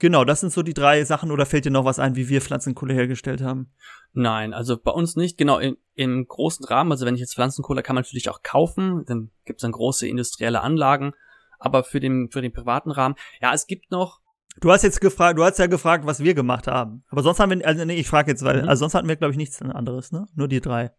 Genau, 0.00 0.24
das 0.24 0.40
sind 0.40 0.52
so 0.52 0.62
die 0.62 0.74
drei 0.74 1.04
Sachen. 1.04 1.30
Oder 1.30 1.46
fällt 1.46 1.64
dir 1.66 1.70
noch 1.70 1.84
was 1.84 1.98
ein, 2.00 2.16
wie 2.16 2.28
wir 2.28 2.40
Pflanzenkohle 2.40 2.94
hergestellt 2.94 3.42
haben? 3.42 3.70
Nein, 4.12 4.52
also 4.52 4.76
bei 4.76 4.90
uns 4.90 5.14
nicht. 5.14 5.38
Genau, 5.38 5.58
im, 5.60 5.76
im 5.94 6.26
großen 6.26 6.64
Rahmen, 6.66 6.90
also 6.90 7.06
wenn 7.06 7.14
ich 7.14 7.20
jetzt 7.20 7.34
Pflanzenkohle 7.34 7.82
kann 7.82 7.94
man 7.94 8.02
natürlich 8.02 8.28
auch 8.30 8.42
kaufen, 8.42 9.04
dann 9.06 9.30
gibt 9.44 9.60
es 9.60 9.62
dann 9.62 9.72
große 9.72 10.08
industrielle 10.08 10.62
Anlagen. 10.62 11.12
Aber 11.58 11.84
für 11.84 12.00
den, 12.00 12.30
für 12.30 12.40
den 12.42 12.52
privaten 12.52 12.90
Rahmen, 12.90 13.14
ja, 13.40 13.52
es 13.54 13.66
gibt 13.66 13.90
noch, 13.90 14.20
Du 14.60 14.72
hast 14.72 14.82
jetzt 14.82 15.00
gefragt, 15.00 15.38
du 15.38 15.44
hast 15.44 15.58
ja 15.60 15.66
gefragt, 15.68 16.04
was 16.06 16.20
wir 16.24 16.34
gemacht 16.34 16.66
haben. 16.66 17.04
Aber 17.08 17.22
sonst 17.22 17.38
haben 17.38 17.50
wir, 17.56 17.64
also 17.66 17.84
nee, 17.84 17.94
ich 17.94 18.08
frage 18.08 18.32
jetzt, 18.32 18.42
weil, 18.44 18.62
Mhm. 18.62 18.68
also 18.68 18.80
sonst 18.80 18.94
hatten 18.94 19.06
wir, 19.08 19.14
glaube 19.16 19.30
ich, 19.30 19.36
nichts 19.38 19.62
anderes, 19.62 20.10
ne? 20.10 20.26
Nur 20.34 20.48
die 20.48 20.60
drei. 20.60 20.90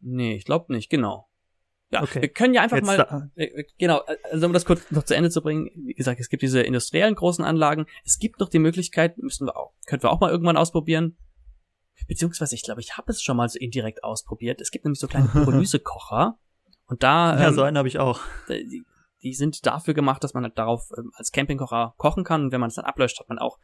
nee, 0.00 0.34
ich 0.34 0.44
glaube 0.46 0.72
nicht, 0.72 0.88
genau. 0.88 1.28
Ja, 1.92 2.02
Okay. 2.02 2.22
wir 2.22 2.28
können 2.28 2.54
ja 2.54 2.62
einfach 2.62 2.76
Jetzt 2.76 2.86
mal, 2.86 2.96
da, 2.96 3.28
äh, 3.34 3.64
genau, 3.78 4.02
also 4.30 4.46
um 4.46 4.52
das 4.52 4.64
kurz 4.64 4.90
noch 4.90 5.02
zu 5.02 5.16
Ende 5.16 5.30
zu 5.30 5.42
bringen, 5.42 5.70
wie 5.74 5.94
gesagt, 5.94 6.20
es 6.20 6.28
gibt 6.28 6.42
diese 6.42 6.60
industriellen 6.60 7.16
großen 7.16 7.44
Anlagen. 7.44 7.86
Es 8.04 8.18
gibt 8.18 8.38
noch 8.38 8.48
die 8.48 8.60
Möglichkeit, 8.60 9.18
müssen 9.18 9.46
wir 9.46 9.56
auch, 9.56 9.72
könnten 9.86 10.04
wir 10.04 10.10
auch 10.10 10.20
mal 10.20 10.30
irgendwann 10.30 10.56
ausprobieren. 10.56 11.16
Beziehungsweise, 12.06 12.54
ich 12.54 12.62
glaube, 12.62 12.80
ich 12.80 12.96
habe 12.96 13.10
es 13.10 13.22
schon 13.22 13.36
mal 13.36 13.48
so 13.48 13.58
indirekt 13.58 14.04
ausprobiert. 14.04 14.60
Es 14.60 14.70
gibt 14.70 14.84
nämlich 14.84 15.00
so 15.00 15.08
kleine 15.08 15.28
Pyrolysekocher. 15.32 16.38
Und 16.86 17.02
da, 17.02 17.38
ja, 17.38 17.48
ähm, 17.48 17.54
so 17.54 17.62
einen 17.62 17.76
habe 17.76 17.88
ich 17.88 17.98
auch. 17.98 18.20
die, 18.48 18.84
die 19.22 19.34
sind 19.34 19.66
dafür 19.66 19.94
gemacht, 19.94 20.24
dass 20.24 20.32
man 20.32 20.44
halt 20.44 20.58
darauf 20.58 20.90
ähm, 20.96 21.12
als 21.14 21.30
Campingkocher 21.30 21.94
kochen 21.98 22.24
kann. 22.24 22.44
Und 22.44 22.52
wenn 22.52 22.60
man 22.60 22.68
es 22.68 22.76
dann 22.76 22.84
ablöscht, 22.84 23.20
hat 23.20 23.28
man 23.28 23.38
auch 23.38 23.58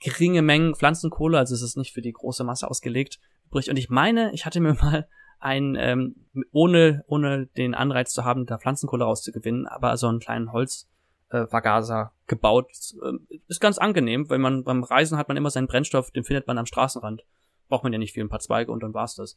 geringe 0.00 0.42
Mengen 0.42 0.74
Pflanzenkohle. 0.74 1.38
Also 1.38 1.54
es 1.54 1.62
ist 1.62 1.76
nicht 1.76 1.92
für 1.92 2.02
die 2.02 2.12
große 2.12 2.44
Masse 2.44 2.68
ausgelegt 2.68 3.20
übrig. 3.46 3.70
Und 3.70 3.76
ich 3.78 3.88
meine, 3.88 4.32
ich 4.32 4.44
hatte 4.46 4.60
mir 4.60 4.74
mal 4.82 5.08
ein, 5.40 5.76
ähm, 5.78 6.16
ohne, 6.52 7.04
ohne 7.06 7.46
den 7.46 7.74
Anreiz 7.74 8.12
zu 8.12 8.24
haben, 8.24 8.46
da 8.46 8.58
Pflanzenkohle 8.58 9.04
rauszugewinnen, 9.04 9.66
aber 9.66 9.96
so 9.96 10.08
einen 10.08 10.20
kleinen 10.20 10.52
Holzvergaser 10.52 11.44
äh, 11.44 11.46
Vergaser 11.46 12.12
gebaut. 12.26 12.70
Ähm, 13.04 13.26
ist 13.48 13.60
ganz 13.60 13.78
angenehm, 13.78 14.28
weil 14.30 14.38
man 14.38 14.64
beim 14.64 14.82
Reisen 14.82 15.18
hat 15.18 15.28
man 15.28 15.36
immer 15.36 15.50
seinen 15.50 15.66
Brennstoff, 15.66 16.10
den 16.10 16.24
findet 16.24 16.46
man 16.46 16.58
am 16.58 16.66
Straßenrand. 16.66 17.24
Braucht 17.68 17.84
man 17.84 17.92
ja 17.92 17.98
nicht 17.98 18.14
viel, 18.14 18.24
ein 18.24 18.30
paar 18.30 18.40
Zweige 18.40 18.72
und 18.72 18.82
dann 18.82 18.94
war's 18.94 19.14
das. 19.14 19.36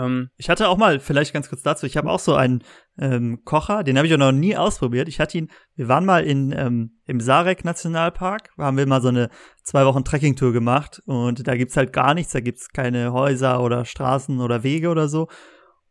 Ähm, 0.00 0.30
Ich 0.36 0.48
hatte 0.48 0.68
auch 0.68 0.76
mal, 0.76 1.00
vielleicht 1.00 1.32
ganz 1.32 1.48
kurz 1.48 1.62
dazu, 1.62 1.86
ich 1.86 1.96
habe 1.96 2.10
auch 2.10 2.18
so 2.18 2.34
einen 2.34 2.62
ähm, 2.98 3.44
Kocher, 3.44 3.84
den 3.84 3.96
habe 3.96 4.06
ich 4.06 4.14
auch 4.14 4.18
noch 4.18 4.32
nie 4.32 4.56
ausprobiert. 4.56 5.08
Ich 5.08 5.20
hatte 5.20 5.38
ihn, 5.38 5.50
wir 5.74 5.88
waren 5.88 6.04
mal 6.04 6.24
in, 6.24 6.52
ähm, 6.56 6.98
im 7.06 7.20
Sarek 7.20 7.64
Nationalpark, 7.64 8.50
da 8.56 8.64
haben 8.64 8.76
wir 8.76 8.86
mal 8.86 9.02
so 9.02 9.08
eine 9.08 9.30
zwei 9.62 9.84
Wochen 9.84 10.04
Trekkingtour 10.04 10.52
gemacht 10.52 11.02
und 11.06 11.46
da 11.46 11.56
gibt's 11.56 11.76
halt 11.76 11.92
gar 11.92 12.14
nichts, 12.14 12.32
da 12.32 12.40
gibt's 12.40 12.70
keine 12.70 13.12
Häuser 13.12 13.62
oder 13.62 13.84
Straßen 13.84 14.40
oder 14.40 14.62
Wege 14.62 14.88
oder 14.88 15.08
so. 15.08 15.28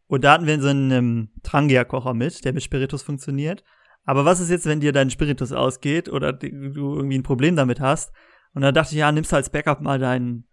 Und 0.07 0.23
da 0.23 0.33
hatten 0.33 0.47
wir 0.47 0.59
so 0.59 0.69
einen 0.69 0.91
ähm, 0.91 1.29
Trangia-Kocher 1.43 2.15
mit, 2.15 2.43
der 2.43 2.53
mit 2.53 2.63
Spiritus 2.63 3.03
funktioniert. 3.03 3.63
Aber 4.05 4.25
was 4.25 4.39
ist 4.39 4.49
jetzt, 4.49 4.65
wenn 4.65 4.79
dir 4.79 4.91
dein 4.91 5.11
Spiritus 5.11 5.51
ausgeht 5.51 6.09
oder 6.09 6.33
du 6.33 6.47
irgendwie 6.49 7.17
ein 7.17 7.23
Problem 7.23 7.55
damit 7.55 7.79
hast? 7.79 8.11
Und 8.55 8.63
dann 8.63 8.73
dachte 8.73 8.93
ich, 8.95 8.99
ja, 8.99 9.11
nimmst 9.11 9.31
du 9.31 9.35
als 9.35 9.51
Backup 9.51 9.81
mal 9.81 9.99
deinen, 9.99 10.47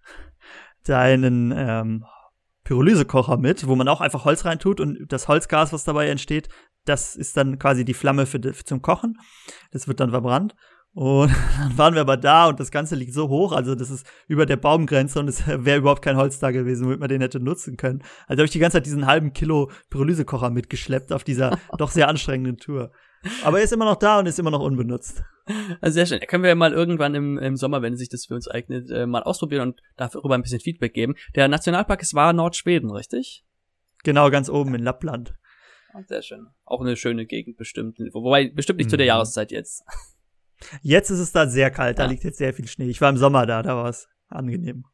deinen 0.84 1.54
ähm, 1.56 2.04
Pyrolysekocher 2.66 3.36
mit, 3.36 3.66
wo 3.68 3.76
man 3.76 3.86
auch 3.86 4.00
einfach 4.00 4.24
Holz 4.24 4.44
reintut 4.44 4.80
und 4.80 5.06
das 5.08 5.28
Holzgas, 5.28 5.72
was 5.72 5.84
dabei 5.84 6.08
entsteht, 6.08 6.48
das 6.84 7.14
ist 7.14 7.36
dann 7.36 7.58
quasi 7.60 7.84
die 7.84 7.94
Flamme 7.94 8.26
für, 8.26 8.40
für 8.40 8.64
zum 8.64 8.82
Kochen. 8.82 9.18
Das 9.70 9.86
wird 9.86 10.00
dann 10.00 10.10
verbrannt. 10.10 10.56
Und 10.92 11.30
dann 11.58 11.78
waren 11.78 11.94
wir 11.94 12.00
aber 12.00 12.16
da 12.16 12.48
und 12.48 12.58
das 12.58 12.72
Ganze 12.72 12.96
liegt 12.96 13.14
so 13.14 13.28
hoch, 13.28 13.52
also 13.52 13.74
das 13.74 13.90
ist 13.90 14.06
über 14.26 14.46
der 14.46 14.56
Baumgrenze 14.56 15.20
und 15.20 15.28
es 15.28 15.46
wäre 15.46 15.78
überhaupt 15.78 16.02
kein 16.02 16.16
Holz 16.16 16.40
da 16.40 16.50
gewesen, 16.50 16.86
womit 16.86 16.98
man 16.98 17.08
den 17.08 17.20
hätte 17.20 17.38
nutzen 17.38 17.76
können. 17.76 18.02
Also 18.26 18.40
habe 18.40 18.46
ich 18.46 18.50
die 18.50 18.58
ganze 18.58 18.78
Zeit 18.78 18.86
diesen 18.86 19.06
halben 19.06 19.32
Kilo 19.32 19.70
Pyrolysekocher 19.90 20.50
mitgeschleppt 20.50 21.12
auf 21.12 21.22
dieser 21.22 21.58
doch 21.78 21.92
sehr 21.92 22.08
anstrengenden 22.08 22.56
Tour. 22.56 22.90
Aber 23.44 23.58
er 23.58 23.64
ist 23.64 23.72
immer 23.72 23.84
noch 23.84 23.96
da 23.96 24.18
und 24.18 24.26
ist 24.26 24.38
immer 24.38 24.50
noch 24.50 24.60
unbenutzt. 24.60 25.22
Also 25.80 25.94
sehr 25.94 26.06
schön. 26.06 26.20
Da 26.20 26.26
können 26.26 26.42
wir 26.44 26.54
mal 26.54 26.72
irgendwann 26.72 27.14
im, 27.14 27.38
im 27.38 27.56
Sommer, 27.56 27.82
wenn 27.82 27.96
sich 27.96 28.08
das 28.08 28.26
für 28.26 28.34
uns 28.34 28.48
eignet, 28.48 28.90
äh, 28.90 29.06
mal 29.06 29.22
ausprobieren 29.22 29.68
und 29.68 29.80
darüber 29.96 30.34
ein 30.34 30.42
bisschen 30.42 30.60
Feedback 30.60 30.92
geben. 30.94 31.14
Der 31.34 31.48
Nationalpark, 31.48 32.02
es 32.02 32.14
war 32.14 32.32
Nordschweden, 32.32 32.90
richtig? 32.90 33.44
Genau, 34.04 34.30
ganz 34.30 34.48
oben 34.48 34.74
in 34.74 34.82
Lappland. 34.82 35.34
Ah, 35.92 36.02
Sehr 36.06 36.22
schön. 36.22 36.46
Auch 36.64 36.80
eine 36.80 36.96
schöne 36.96 37.26
Gegend 37.26 37.56
bestimmt. 37.56 37.98
Wobei, 38.12 38.50
bestimmt 38.50 38.78
nicht 38.78 38.90
zu 38.90 38.96
der 38.96 39.04
Mhm. 39.06 39.08
Jahreszeit 39.08 39.50
jetzt. 39.52 39.84
Jetzt 40.82 41.10
ist 41.10 41.18
es 41.18 41.32
da 41.32 41.46
sehr 41.46 41.70
kalt, 41.70 41.98
da 41.98 42.04
Ja. 42.04 42.10
liegt 42.10 42.24
jetzt 42.24 42.38
sehr 42.38 42.54
viel 42.54 42.66
Schnee. 42.66 42.88
Ich 42.88 43.00
war 43.02 43.10
im 43.10 43.18
Sommer 43.18 43.44
da, 43.44 43.62
da 43.62 43.76
war 43.76 43.88
es 43.90 44.08
angenehm. 44.28 44.84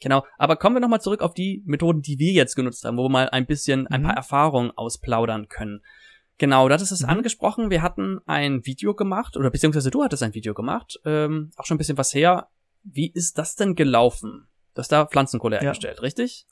Genau. 0.00 0.24
Aber 0.36 0.56
kommen 0.56 0.74
wir 0.76 0.80
nochmal 0.80 1.00
zurück 1.00 1.22
auf 1.22 1.32
die 1.32 1.62
Methoden, 1.64 2.02
die 2.02 2.18
wir 2.18 2.32
jetzt 2.32 2.56
genutzt 2.56 2.84
haben, 2.84 2.96
wo 2.96 3.04
wir 3.04 3.08
mal 3.10 3.28
ein 3.30 3.46
bisschen, 3.46 3.86
ein 3.86 4.00
Mhm. 4.02 4.06
paar 4.06 4.16
Erfahrungen 4.16 4.72
ausplaudern 4.72 5.48
können. 5.48 5.80
Genau, 6.38 6.68
das 6.68 6.82
ist 6.82 6.90
es 6.90 7.02
Mhm. 7.02 7.08
angesprochen. 7.10 7.70
Wir 7.70 7.82
hatten 7.82 8.20
ein 8.26 8.64
Video 8.66 8.94
gemacht, 8.94 9.36
oder 9.36 9.50
beziehungsweise 9.50 9.90
du 9.90 10.02
hattest 10.04 10.22
ein 10.22 10.34
Video 10.34 10.54
gemacht, 10.54 11.00
ähm, 11.04 11.50
auch 11.56 11.64
schon 11.64 11.76
ein 11.76 11.78
bisschen 11.78 11.98
was 11.98 12.14
her. 12.14 12.48
Wie 12.82 13.10
ist 13.10 13.38
das 13.38 13.56
denn 13.56 13.74
gelaufen? 13.74 14.46
Du 14.74 14.80
hast 14.80 14.92
da 14.92 15.06
Pflanzenkohle 15.06 15.56
Ja. 15.56 15.62
hergestellt, 15.62 16.02
richtig? 16.02 16.46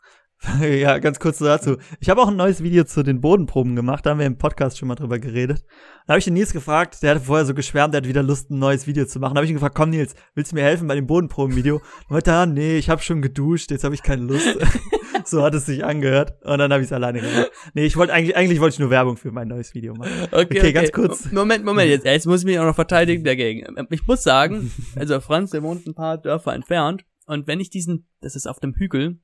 ja, 0.62 0.98
ganz 0.98 1.18
kurz 1.18 1.38
dazu. 1.38 1.76
Ich 2.00 2.08
habe 2.10 2.20
auch 2.20 2.28
ein 2.28 2.36
neues 2.36 2.62
Video 2.62 2.84
zu 2.84 3.02
den 3.02 3.20
Bodenproben 3.20 3.76
gemacht, 3.76 4.04
da 4.04 4.10
haben 4.10 4.18
wir 4.18 4.26
im 4.26 4.38
Podcast 4.38 4.78
schon 4.78 4.88
mal 4.88 4.94
drüber 4.94 5.18
geredet. 5.18 5.64
Da 6.06 6.12
habe 6.12 6.18
ich 6.18 6.24
den 6.24 6.34
Nils 6.34 6.52
gefragt, 6.52 7.02
der 7.02 7.12
hatte 7.12 7.24
vorher 7.24 7.46
so 7.46 7.54
geschwärmt, 7.54 7.94
der 7.94 8.02
hat 8.02 8.08
wieder 8.08 8.22
Lust, 8.22 8.50
ein 8.50 8.58
neues 8.58 8.86
Video 8.86 9.06
zu 9.06 9.18
machen. 9.18 9.34
Da 9.34 9.38
habe 9.38 9.46
ich 9.46 9.50
ihn 9.50 9.56
gefragt, 9.56 9.74
komm 9.74 9.90
Nils, 9.90 10.14
willst 10.34 10.52
du 10.52 10.56
mir 10.56 10.62
helfen 10.62 10.86
bei 10.86 10.94
dem 10.94 11.06
Bodenproben-Video? 11.06 11.76
Und 11.76 12.10
meinte, 12.10 12.32
ah, 12.32 12.46
nee, 12.46 12.76
ich 12.76 12.90
habe 12.90 13.02
schon 13.02 13.22
geduscht, 13.22 13.70
jetzt 13.70 13.84
habe 13.84 13.94
ich 13.94 14.02
keine 14.02 14.22
Lust. 14.22 14.58
so 15.24 15.42
hat 15.42 15.54
es 15.54 15.66
sich 15.66 15.84
angehört. 15.84 16.34
Und 16.42 16.58
dann 16.58 16.72
habe 16.72 16.82
ich 16.82 16.88
es 16.88 16.92
alleine 16.92 17.20
gemacht. 17.20 17.50
Nee, 17.72 17.86
ich 17.86 17.96
wollte 17.96 18.12
eigentlich, 18.12 18.36
eigentlich 18.36 18.60
wollte 18.60 18.74
ich 18.74 18.80
nur 18.80 18.90
Werbung 18.90 19.16
für 19.16 19.32
mein 19.32 19.48
neues 19.48 19.74
Video 19.74 19.94
machen. 19.94 20.12
Okay, 20.30 20.72
ganz 20.72 20.92
kurz. 20.92 21.32
Moment, 21.32 21.64
Moment, 21.64 21.88
jetzt, 21.88 22.04
jetzt 22.04 22.26
muss 22.26 22.40
ich 22.40 22.46
mich 22.46 22.58
auch 22.58 22.66
noch 22.66 22.74
verteidigen 22.74 23.24
dagegen. 23.24 23.66
Ich 23.90 24.06
muss 24.06 24.22
sagen, 24.22 24.70
also 24.96 25.20
Franz, 25.20 25.50
der 25.50 25.62
wohnt 25.62 25.86
ein 25.86 25.94
paar 25.94 26.18
Dörfer 26.18 26.54
entfernt. 26.54 27.04
Und 27.26 27.46
wenn 27.46 27.60
ich 27.60 27.70
diesen, 27.70 28.06
das 28.20 28.36
ist 28.36 28.46
auf 28.46 28.60
dem 28.60 28.74
Hügel, 28.74 29.18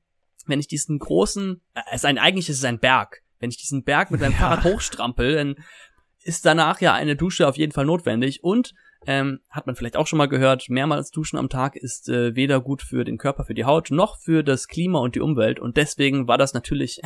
wenn 0.47 0.59
ich 0.59 0.67
diesen 0.67 0.99
großen, 0.99 1.61
äh, 1.73 1.81
es 1.91 1.97
ist 1.97 2.05
ein, 2.05 2.17
eigentlich 2.17 2.49
ist 2.49 2.57
es 2.57 2.65
ein 2.65 2.79
Berg. 2.79 3.21
Wenn 3.39 3.49
ich 3.49 3.57
diesen 3.57 3.83
Berg 3.83 4.11
mit 4.11 4.21
meinem 4.21 4.33
Ja. 4.33 4.37
Fahrrad 4.37 4.63
hochstrampel, 4.63 5.35
dann 5.35 5.55
ist 6.23 6.45
danach 6.45 6.81
ja 6.81 6.93
eine 6.93 7.15
Dusche 7.15 7.47
auf 7.47 7.57
jeden 7.57 7.71
Fall 7.71 7.85
notwendig. 7.85 8.43
Und 8.43 8.73
ähm, 9.07 9.39
hat 9.49 9.65
man 9.65 9.75
vielleicht 9.75 9.97
auch 9.97 10.05
schon 10.05 10.17
mal 10.17 10.27
gehört, 10.27 10.69
mehrmals 10.69 11.09
duschen 11.09 11.37
am 11.37 11.49
Tag 11.49 11.75
ist 11.75 12.07
äh, 12.07 12.35
weder 12.35 12.61
gut 12.61 12.83
für 12.83 13.03
den 13.03 13.17
Körper, 13.17 13.45
für 13.45 13.55
die 13.55 13.65
Haut, 13.65 13.89
noch 13.89 14.19
für 14.19 14.43
das 14.43 14.67
Klima 14.67 14.99
und 14.99 15.15
die 15.15 15.21
Umwelt. 15.21 15.59
Und 15.59 15.77
deswegen 15.77 16.27
war 16.27 16.37
das 16.37 16.53
natürlich, 16.53 17.01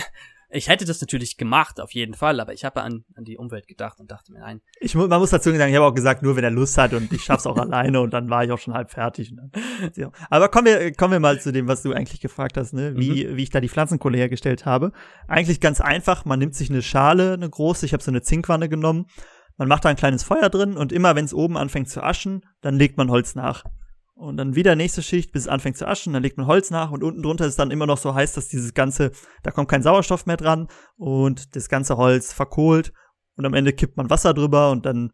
ich 0.55 0.69
hätte 0.69 0.85
das 0.85 1.01
natürlich 1.01 1.37
gemacht, 1.37 1.79
auf 1.79 1.91
jeden 1.91 2.13
Fall, 2.13 2.39
aber 2.39 2.53
ich 2.53 2.63
habe 2.65 2.81
an, 2.81 3.03
an 3.15 3.23
die 3.23 3.37
Umwelt 3.37 3.67
gedacht 3.67 3.99
und 3.99 4.09
dachte 4.09 4.31
mir, 4.31 4.39
nein, 4.39 4.61
Ich, 4.79 4.95
man 4.95 5.09
muss 5.19 5.29
dazu 5.29 5.51
sagen, 5.51 5.69
ich 5.69 5.75
habe 5.75 5.85
auch 5.85 5.93
gesagt, 5.93 6.23
nur 6.23 6.35
wenn 6.35 6.43
er 6.43 6.51
Lust 6.51 6.77
hat 6.77 6.93
und 6.93 7.11
ich 7.11 7.23
schaff's 7.23 7.45
auch 7.45 7.57
alleine 7.57 7.99
und 8.01 8.13
dann 8.13 8.29
war 8.29 8.43
ich 8.43 8.51
auch 8.51 8.59
schon 8.59 8.73
halb 8.73 8.91
fertig. 8.91 9.33
Dann, 9.35 9.51
ja. 9.95 10.11
Aber 10.29 10.49
kommen 10.49 10.67
wir, 10.67 10.93
kommen 10.93 11.13
wir 11.13 11.19
mal 11.19 11.39
zu 11.39 11.51
dem, 11.51 11.67
was 11.67 11.83
du 11.83 11.93
eigentlich 11.93 12.21
gefragt 12.21 12.57
hast, 12.57 12.73
ne? 12.73 12.95
wie, 12.95 13.35
wie 13.35 13.43
ich 13.43 13.49
da 13.49 13.59
die 13.59 13.69
Pflanzenkohle 13.69 14.17
hergestellt 14.17 14.65
habe. 14.65 14.91
Eigentlich 15.27 15.59
ganz 15.59 15.81
einfach, 15.81 16.25
man 16.25 16.39
nimmt 16.39 16.55
sich 16.55 16.69
eine 16.69 16.81
Schale, 16.81 17.33
eine 17.33 17.49
große, 17.49 17.85
ich 17.85 17.93
habe 17.93 18.03
so 18.03 18.11
eine 18.11 18.21
Zinkwanne 18.21 18.69
genommen, 18.69 19.07
Man 19.57 19.67
macht 19.67 19.85
da 19.85 19.89
ein 19.89 19.95
kleines 19.95 20.23
Feuer 20.23 20.49
drin 20.49 20.75
und 20.77 20.91
immer 20.91 21.15
wenn 21.15 21.25
es 21.25 21.33
oben 21.33 21.57
anfängt 21.57 21.89
zu 21.89 22.03
aschen, 22.03 22.41
dann 22.61 22.75
legt 22.75 22.97
man 22.97 23.09
Holz 23.09 23.35
nach. 23.35 23.63
Und 24.15 24.37
dann 24.37 24.55
wieder 24.55 24.75
nächste 24.75 25.03
Schicht, 25.03 25.33
bis 25.33 25.43
es 25.43 25.47
anfängt 25.49 25.75
zu 25.77 25.85
aschen, 25.85 26.13
dann 26.13 26.23
legt 26.23 26.37
man 26.37 26.47
Holz 26.47 26.71
nach 26.71 26.91
und 26.91 27.03
unten 27.03 27.21
drunter 27.21 27.45
ist 27.45 27.59
dann 27.59 27.69
immer 27.69 27.85
noch 27.85 27.97
so 27.97 28.15
heiß, 28.15 28.33
dass 28.33 28.47
dieses 28.47 28.73
ganze, 28.73 29.11
da 29.43 29.51
kommt 29.51 29.69
kein 29.69 29.83
Sauerstoff 29.83 30.25
mehr 30.25 30.37
dran 30.37 30.69
und 30.95 31.53
das 31.57 31.67
ganze 31.67 31.97
Holz 31.97 32.31
verkohlt 32.31 32.93
und 33.35 33.45
am 33.45 33.53
Ende 33.53 33.73
kippt 33.73 33.97
man 33.97 34.09
Wasser 34.09 34.33
drüber 34.33 34.71
und 34.71 34.85
dann 34.85 35.11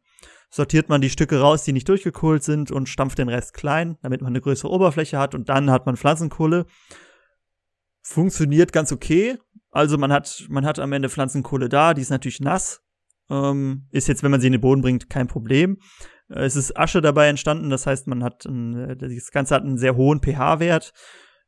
sortiert 0.51 0.87
man 0.89 1.01
die 1.01 1.09
Stücke 1.09 1.39
raus, 1.39 1.63
die 1.63 1.73
nicht 1.73 1.89
durchgekohlt 1.89 2.43
sind 2.43 2.69
und 2.69 2.89
stampft 2.89 3.17
den 3.17 3.29
Rest 3.29 3.53
klein, 3.53 3.97
damit 4.03 4.21
man 4.21 4.33
eine 4.33 4.41
größere 4.41 4.69
Oberfläche 4.69 5.17
hat 5.17 5.33
und 5.33 5.49
dann 5.49 5.71
hat 5.71 5.87
man 5.87 5.97
Pflanzenkohle. 5.97 6.67
Funktioniert 8.03 8.71
ganz 8.71 8.91
okay. 8.91 9.39
Also 9.71 9.97
man 9.97 10.11
hat, 10.11 10.45
man 10.49 10.65
hat 10.65 10.77
am 10.77 10.91
Ende 10.91 11.09
Pflanzenkohle 11.09 11.69
da, 11.69 11.95
die 11.95 12.01
ist 12.01 12.09
natürlich 12.11 12.41
nass. 12.41 12.83
Ähm, 13.29 13.87
ist 13.91 14.09
jetzt, 14.09 14.21
wenn 14.23 14.31
man 14.31 14.41
sie 14.41 14.47
in 14.47 14.53
den 14.53 14.61
Boden 14.61 14.81
bringt, 14.81 15.09
kein 15.09 15.27
Problem. 15.27 15.77
Äh, 16.31 16.45
es 16.45 16.55
ist 16.55 16.77
Asche 16.77 17.01
dabei 17.01 17.27
entstanden, 17.27 17.69
das 17.69 17.85
heißt, 17.85 18.07
man 18.07 18.23
hat, 18.23 18.45
ein, 18.45 18.75
äh, 18.77 18.95
das 18.95 19.31
Ganze 19.31 19.55
hat 19.55 19.63
einen 19.63 19.77
sehr 19.77 19.95
hohen 19.95 20.21
pH-Wert. 20.21 20.93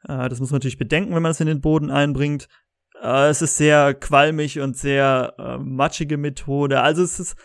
Äh, 0.07 0.29
das 0.29 0.39
muss 0.39 0.51
man 0.51 0.57
natürlich 0.57 0.77
bedenken, 0.77 1.15
wenn 1.15 1.23
man 1.23 1.31
es 1.31 1.39
in 1.39 1.47
den 1.47 1.61
Boden 1.61 1.91
einbringt. 1.91 2.47
Es 3.01 3.41
ist 3.41 3.57
sehr 3.57 3.95
qualmig 3.95 4.61
und 4.61 4.77
sehr 4.77 5.33
matschige 5.61 6.15
Methode. 6.15 6.79
Also 6.79 7.03
es 7.03 7.19
ist, 7.19 7.35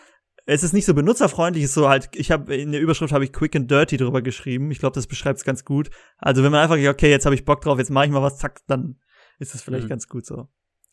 es 0.45 0.63
ist 0.63 0.71
nicht 0.71 0.85
so 0.85 0.93
benutzerfreundlich, 0.93 1.65
es 1.65 1.71
ist 1.71 1.75
so 1.75 1.89
halt, 1.89 2.07
ich 2.13 2.31
habe 2.31 2.55
in 2.55 2.71
der 2.71 2.79
Überschrift 2.79 3.11
habe 3.11 3.25
ich 3.25 3.33
quick 3.33 3.57
and 3.57 3.69
dirty 3.69 3.97
drüber 3.97 4.21
geschrieben. 4.21 4.71
Ich 4.71 4.79
glaube, 4.79 4.95
das 4.95 5.05
beschreibt 5.05 5.39
es 5.39 5.43
ganz 5.43 5.65
gut. 5.65 5.89
Also 6.17 6.43
wenn 6.43 6.51
man 6.51 6.61
einfach 6.61 6.77
sagt, 6.77 6.87
okay, 6.87 7.09
jetzt 7.09 7.25
habe 7.25 7.35
ich 7.35 7.43
Bock 7.43 7.59
drauf, 7.59 7.77
jetzt 7.77 7.91
mache 7.91 8.05
ich 8.05 8.11
mal 8.11 8.21
was, 8.21 8.37
zack, 8.37 8.61
dann 8.67 9.01
ist 9.37 9.53
es 9.53 9.61
vielleicht 9.61 9.85
mhm. 9.85 9.89
ganz 9.89 10.07
gut 10.07 10.25
so. 10.25 10.47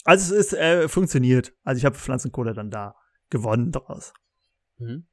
Also 0.05 0.35
es 0.35 0.47
ist 0.47 0.53
äh, 0.55 0.89
funktioniert. 0.89 1.55
Also 1.63 1.79
ich 1.79 1.85
habe 1.85 1.95
Pflanzenkohle 1.95 2.55
dann 2.55 2.71
da 2.71 2.97
gewonnen 3.31 3.71
daraus. 3.71 4.13
Mhm. 4.79 5.07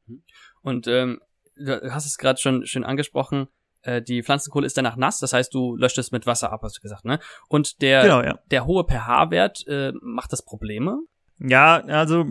Und 0.63 0.87
ähm, 0.87 1.21
du 1.55 1.93
hast 1.93 2.05
es 2.05 2.17
gerade 2.17 2.39
schon 2.39 2.65
schön 2.65 2.83
angesprochen, 2.83 3.47
äh, 3.83 4.01
die 4.01 4.23
Pflanzenkohle 4.23 4.65
ist 4.65 4.77
danach 4.77 4.95
nass, 4.95 5.19
das 5.19 5.33
heißt, 5.33 5.53
du 5.53 5.75
löscht 5.75 5.97
es 5.97 6.11
mit 6.11 6.25
Wasser 6.25 6.51
ab, 6.51 6.61
hast 6.63 6.77
du 6.77 6.81
gesagt, 6.81 7.05
ne? 7.05 7.19
Und 7.49 7.81
der, 7.81 8.01
genau, 8.01 8.21
ja. 8.23 8.39
der 8.49 8.65
hohe 8.65 8.85
pH-Wert 8.85 9.67
äh, 9.67 9.91
macht 10.01 10.31
das 10.31 10.43
Probleme? 10.43 10.99
Ja, 11.39 11.83
also 11.85 12.25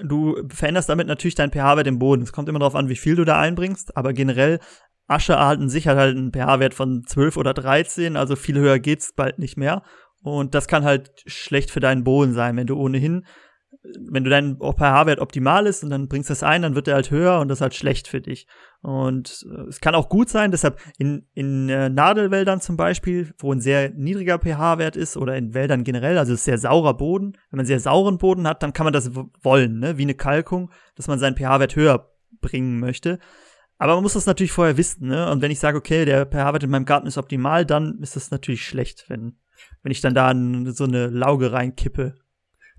Du 0.00 0.36
veränderst 0.48 0.88
damit 0.88 1.06
natürlich 1.06 1.34
deinen 1.34 1.52
pH-Wert 1.52 1.86
im 1.86 1.98
Boden. 1.98 2.22
Es 2.22 2.32
kommt 2.32 2.48
immer 2.48 2.58
darauf 2.58 2.74
an, 2.74 2.88
wie 2.88 2.96
viel 2.96 3.14
du 3.14 3.24
da 3.24 3.38
einbringst, 3.38 3.96
aber 3.96 4.14
generell 4.14 4.58
Asche 5.06 5.34
erhalten 5.34 5.68
sich 5.68 5.86
halt 5.86 6.16
einen 6.16 6.32
pH-Wert 6.32 6.72
von 6.72 7.04
12 7.04 7.36
oder 7.36 7.52
13, 7.52 8.16
also 8.16 8.34
viel 8.36 8.58
höher 8.58 8.78
geht's 8.78 9.12
bald 9.12 9.38
nicht 9.38 9.58
mehr. 9.58 9.82
Und 10.22 10.54
das 10.54 10.66
kann 10.66 10.84
halt 10.84 11.10
schlecht 11.26 11.70
für 11.70 11.80
deinen 11.80 12.04
Boden 12.04 12.32
sein, 12.32 12.56
wenn 12.56 12.66
du 12.66 12.76
ohnehin 12.76 13.26
wenn 13.82 14.22
du 14.22 14.30
dein 14.30 14.58
pH-Wert 14.58 15.18
optimal 15.18 15.66
ist 15.66 15.82
und 15.82 15.90
dann 15.90 16.06
bringst 16.08 16.30
du 16.30 16.32
das 16.32 16.42
ein, 16.42 16.62
dann 16.62 16.74
wird 16.74 16.86
er 16.86 16.94
halt 16.94 17.10
höher 17.10 17.40
und 17.40 17.48
das 17.48 17.58
ist 17.58 17.62
halt 17.62 17.74
schlecht 17.74 18.06
für 18.06 18.20
dich. 18.20 18.46
Und 18.80 19.44
äh, 19.50 19.68
es 19.68 19.80
kann 19.80 19.94
auch 19.94 20.08
gut 20.08 20.28
sein, 20.28 20.50
deshalb 20.50 20.80
in, 20.98 21.26
in 21.34 21.68
äh, 21.68 21.88
Nadelwäldern 21.88 22.60
zum 22.60 22.76
Beispiel, 22.76 23.34
wo 23.38 23.52
ein 23.52 23.60
sehr 23.60 23.90
niedriger 23.90 24.38
pH-Wert 24.38 24.96
ist 24.96 25.16
oder 25.16 25.36
in 25.36 25.54
Wäldern 25.54 25.84
generell, 25.84 26.18
also 26.18 26.34
sehr 26.34 26.58
saurer 26.58 26.94
Boden, 26.94 27.36
wenn 27.50 27.56
man 27.56 27.66
sehr 27.66 27.80
sauren 27.80 28.18
Boden 28.18 28.46
hat, 28.46 28.62
dann 28.62 28.72
kann 28.72 28.84
man 28.84 28.92
das 28.92 29.10
wollen, 29.42 29.80
ne? 29.80 29.98
wie 29.98 30.02
eine 30.02 30.14
Kalkung, 30.14 30.70
dass 30.94 31.08
man 31.08 31.18
seinen 31.18 31.36
pH-Wert 31.36 31.74
höher 31.74 32.12
bringen 32.40 32.78
möchte. 32.78 33.18
Aber 33.78 33.94
man 33.94 34.04
muss 34.04 34.12
das 34.12 34.26
natürlich 34.26 34.52
vorher 34.52 34.76
wissen, 34.76 35.08
ne? 35.08 35.28
Und 35.28 35.42
wenn 35.42 35.50
ich 35.50 35.58
sage, 35.58 35.76
okay, 35.76 36.04
der 36.04 36.24
pH-Wert 36.26 36.62
in 36.62 36.70
meinem 36.70 36.84
Garten 36.84 37.08
ist 37.08 37.18
optimal, 37.18 37.66
dann 37.66 37.98
ist 38.00 38.14
das 38.14 38.30
natürlich 38.30 38.64
schlecht, 38.64 39.06
wenn, 39.08 39.38
wenn 39.82 39.90
ich 39.90 40.00
dann 40.00 40.14
da 40.14 40.32
so 40.72 40.84
eine 40.84 41.08
Lauge 41.08 41.50
reinkippe 41.50 42.14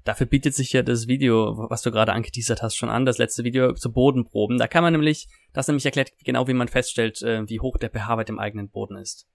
Dafür 0.04 0.28
bietet 0.28 0.54
sich 0.54 0.74
ja 0.74 0.82
das 0.82 1.08
Video, 1.08 1.70
was 1.70 1.82
du 1.82 1.92
gerade 1.92 2.12
angeteasert 2.12 2.62
hast, 2.62 2.76
schon 2.76 2.90
an, 2.90 3.06
das 3.06 3.18
letzte 3.18 3.44
Video 3.44 3.74
zu 3.74 3.92
Bodenproben. 3.92 4.58
Da 4.58 4.68
kann 4.68 4.84
man 4.84 4.94
nämlich, 4.94 5.28
das 5.54 5.68
nämlich 5.68 5.86
erklärt 5.86 6.12
genau, 6.24 6.48
wie 6.48 6.54
man 6.54 6.68
feststellt, 6.68 7.22
äh, 7.22 7.48
wie 7.48 7.60
hoch 7.60 7.78
der 7.78 7.90
pH-Wert 7.90 8.30
im 8.30 8.40
eigenen 8.40 8.70
Boden 8.70 8.98
ist. 8.98 9.28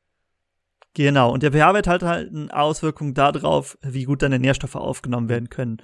Genau, 0.94 1.32
und 1.32 1.42
der 1.42 1.52
pH-Wert 1.52 1.86
hat 1.86 2.02
halt 2.02 2.34
eine 2.34 2.54
Auswirkung 2.54 3.14
darauf, 3.14 3.78
wie 3.82 4.04
gut 4.04 4.22
deine 4.22 4.38
Nährstoffe 4.38 4.76
aufgenommen 4.76 5.28
werden 5.28 5.48
können. 5.48 5.78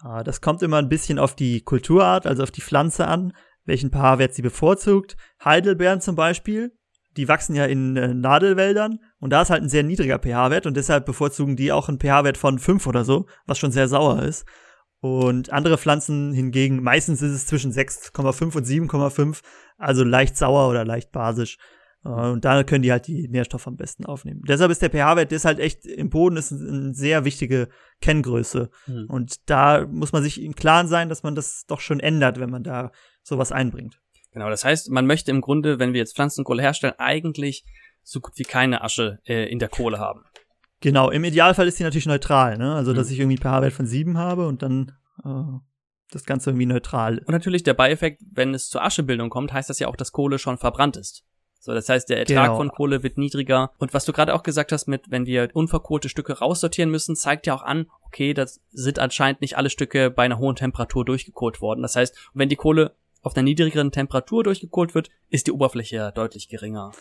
Ah, 0.00 0.22
das 0.22 0.40
kommt 0.40 0.62
immer 0.62 0.78
ein 0.78 0.88
bisschen 0.88 1.18
auf 1.18 1.34
die 1.34 1.62
Kulturart, 1.62 2.26
also 2.26 2.42
auf 2.42 2.50
die 2.50 2.60
Pflanze 2.60 3.06
an, 3.06 3.32
welchen 3.64 3.90
pH-Wert 3.90 4.34
sie 4.34 4.42
bevorzugt. 4.42 5.16
Heidelbeeren 5.42 6.00
zum 6.00 6.14
Beispiel, 6.14 6.76
die 7.16 7.28
wachsen 7.28 7.54
ja 7.54 7.64
in 7.64 7.96
äh, 7.96 8.14
Nadelwäldern 8.14 9.00
und 9.18 9.30
da 9.30 9.42
ist 9.42 9.50
halt 9.50 9.62
ein 9.62 9.68
sehr 9.68 9.82
niedriger 9.82 10.18
pH-Wert 10.18 10.66
und 10.66 10.76
deshalb 10.76 11.06
bevorzugen 11.06 11.56
die 11.56 11.72
auch 11.72 11.88
einen 11.88 11.98
pH-Wert 11.98 12.36
von 12.36 12.58
5 12.58 12.86
oder 12.86 13.04
so, 13.04 13.26
was 13.46 13.58
schon 13.58 13.72
sehr 13.72 13.88
sauer 13.88 14.22
ist. 14.22 14.46
Und 15.00 15.52
andere 15.52 15.78
Pflanzen 15.78 16.32
hingegen, 16.32 16.82
meistens 16.82 17.22
ist 17.22 17.32
es 17.32 17.46
zwischen 17.46 17.72
6,5 17.72 18.56
und 18.56 18.66
7,5, 18.66 19.42
also 19.76 20.04
leicht 20.04 20.36
sauer 20.36 20.68
oder 20.68 20.84
leicht 20.84 21.12
basisch. 21.12 21.58
Äh, 22.04 22.08
und 22.08 22.44
da 22.44 22.62
können 22.64 22.82
die 22.82 22.92
halt 22.92 23.06
die 23.06 23.28
Nährstoffe 23.28 23.66
am 23.66 23.76
besten 23.76 24.06
aufnehmen. 24.06 24.42
Deshalb 24.48 24.70
ist 24.70 24.82
der 24.82 24.90
pH-Wert, 24.90 25.32
ist 25.32 25.44
halt 25.44 25.58
echt 25.58 25.86
im 25.86 26.10
Boden 26.10 26.36
ist 26.36 26.52
eine 26.52 26.94
sehr 26.94 27.24
wichtige 27.24 27.68
Kenngröße. 28.00 28.70
Mhm. 28.86 29.06
Und 29.08 29.50
da 29.50 29.86
muss 29.86 30.12
man 30.12 30.22
sich 30.22 30.42
im 30.42 30.54
Klaren 30.54 30.88
sein, 30.88 31.08
dass 31.08 31.22
man 31.22 31.34
das 31.34 31.64
doch 31.66 31.80
schon 31.80 32.00
ändert, 32.00 32.40
wenn 32.40 32.50
man 32.50 32.62
da 32.62 32.90
sowas 33.22 33.52
einbringt. 33.52 34.00
Genau, 34.36 34.50
das 34.50 34.66
heißt, 34.66 34.90
man 34.90 35.06
möchte 35.06 35.30
im 35.30 35.40
Grunde, 35.40 35.78
wenn 35.78 35.94
wir 35.94 35.98
jetzt 35.98 36.14
Pflanzenkohle 36.14 36.60
herstellen, 36.60 36.92
eigentlich 36.98 37.64
so 38.02 38.20
gut 38.20 38.34
wie 38.36 38.42
keine 38.42 38.84
Asche 38.84 39.18
äh, 39.24 39.50
in 39.50 39.58
der 39.58 39.70
Kohle 39.70 39.98
haben. 39.98 40.26
Genau, 40.82 41.08
im 41.08 41.24
Idealfall 41.24 41.66
ist 41.66 41.78
die 41.78 41.84
natürlich 41.84 42.04
neutral, 42.04 42.58
ne? 42.58 42.74
Also, 42.74 42.92
dass 42.92 43.06
mhm. 43.06 43.14
ich 43.14 43.20
irgendwie 43.20 43.38
pH-Wert 43.38 43.72
von 43.72 43.86
7 43.86 44.18
habe 44.18 44.46
und 44.46 44.60
dann 44.60 44.92
äh, 45.24 45.58
das 46.10 46.24
Ganze 46.24 46.50
irgendwie 46.50 46.66
neutral. 46.66 47.16
Und 47.20 47.30
natürlich 47.30 47.62
der 47.62 47.72
Beieffekt, 47.72 48.20
wenn 48.30 48.52
es 48.52 48.68
zur 48.68 48.84
Aschebildung 48.84 49.30
kommt, 49.30 49.54
heißt 49.54 49.70
das 49.70 49.78
ja 49.78 49.88
auch, 49.88 49.96
dass 49.96 50.12
Kohle 50.12 50.38
schon 50.38 50.58
verbrannt 50.58 50.98
ist. 50.98 51.24
So, 51.58 51.72
das 51.72 51.88
heißt, 51.88 52.10
der 52.10 52.18
Ertrag 52.18 52.48
genau. 52.48 52.56
von 52.58 52.68
Kohle 52.68 53.02
wird 53.02 53.16
niedriger. 53.16 53.70
Und 53.78 53.94
was 53.94 54.04
du 54.04 54.12
gerade 54.12 54.34
auch 54.34 54.42
gesagt 54.42 54.70
hast, 54.70 54.86
mit 54.86 55.10
wenn 55.10 55.24
wir 55.24 55.48
unverkohlte 55.54 56.10
Stücke 56.10 56.40
raussortieren 56.40 56.90
müssen, 56.90 57.16
zeigt 57.16 57.46
ja 57.46 57.54
auch 57.54 57.62
an, 57.62 57.86
okay, 58.02 58.34
das 58.34 58.60
sind 58.70 58.98
anscheinend 58.98 59.40
nicht 59.40 59.56
alle 59.56 59.70
Stücke 59.70 60.10
bei 60.10 60.24
einer 60.24 60.36
hohen 60.36 60.56
Temperatur 60.56 61.06
durchgekohlt 61.06 61.62
worden. 61.62 61.80
Das 61.80 61.96
heißt, 61.96 62.14
wenn 62.34 62.50
die 62.50 62.56
Kohle 62.56 62.94
auf 63.26 63.34
einer 63.34 63.42
niedrigeren 63.42 63.90
Temperatur 63.90 64.44
durchgekohlt 64.44 64.94
wird, 64.94 65.08
ist 65.30 65.48
die 65.48 65.52
Oberfläche 65.52 65.96
ja 65.96 66.10
deutlich 66.12 66.48
geringer. 66.48 66.92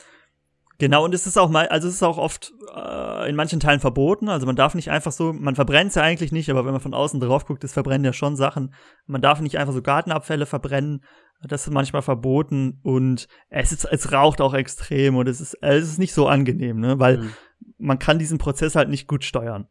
Genau, 0.80 1.06
und 1.06 1.14
es 1.14 1.28
ist 1.28 1.38
auch 1.38 1.52
mal, 1.52 1.68
also 1.68 1.88
es 1.88 1.94
ist 1.94 2.04
auch 2.04 2.18
oft 2.18 2.52
äh, 2.76 3.30
in 3.30 3.36
manchen 3.36 3.60
Teilen 3.60 3.80
verboten. 3.80 4.28
Also 4.28 4.48
man 4.48 4.56
darf 4.56 4.74
nicht 4.74 4.90
einfach 4.90 5.12
so, 5.12 5.34
man 5.34 5.54
verbrennt 5.54 5.90
es 5.90 5.96
ja 5.96 6.02
eigentlich 6.02 6.32
nicht, 6.32 6.50
aber 6.50 6.66
wenn 6.66 6.72
man 6.72 6.82
von 6.82 6.96
außen 6.96 7.20
drauf 7.20 7.46
guckt, 7.46 7.64
es 7.64 7.74
verbrennen 7.74 8.04
ja 8.04 8.12
schon 8.12 8.36
Sachen. 8.36 8.74
Man 9.06 9.22
darf 9.22 9.40
nicht 9.40 9.60
einfach 9.60 9.74
so 9.74 9.84
Gartenabfälle 9.84 10.48
verbrennen. 10.48 11.04
Das 11.44 11.68
ist 11.68 11.72
manchmal 11.72 12.02
verboten 12.02 12.80
und 12.82 13.28
es 13.50 13.72
ist, 13.72 13.86
es 13.86 14.12
raucht 14.12 14.42
auch 14.42 14.56
extrem 14.56 15.18
und 15.18 15.28
es 15.28 15.42
ist, 15.42 15.56
es 15.62 15.84
ist 15.84 16.00
nicht 16.00 16.14
so 16.14 16.28
angenehm, 16.28 16.80
ne? 16.80 16.98
Weil 16.98 17.20
mhm. 17.20 17.34
man 17.78 18.00
kann 18.00 18.18
diesen 18.18 18.40
Prozess 18.40 18.76
halt 18.76 18.90
nicht 18.90 19.08
gut 19.08 19.24
steuern. 19.24 19.68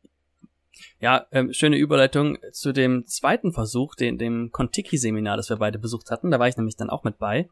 Ja, 1.01 1.27
ähm, 1.33 1.53
schöne 1.53 1.77
Überleitung 1.77 2.39
zu 2.53 2.73
dem 2.73 3.07
zweiten 3.07 3.53
Versuch, 3.53 3.95
den, 3.95 4.19
dem 4.19 4.51
Kontiki-Seminar, 4.51 5.37
das 5.37 5.51
wir 5.51 5.57
beide 5.57 5.79
besucht 5.79 6.11
hatten. 6.11 6.31
Da 6.31 6.39
war 6.39 6.49
ich 6.49 6.57
nämlich 6.57 6.77
dann 6.77 6.91
auch 6.91 7.05
mit 7.05 7.19
bei. 7.19 7.49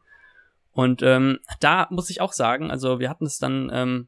Und 0.71 1.03
ähm, 1.03 1.39
da 1.59 1.87
muss 1.91 2.09
ich 2.09 2.19
auch 2.19 2.33
sagen, 2.33 2.71
also 2.71 2.99
wir 2.99 3.09
hatten 3.09 3.25
es 3.25 3.37
dann 3.37 3.69
ähm, 3.71 4.07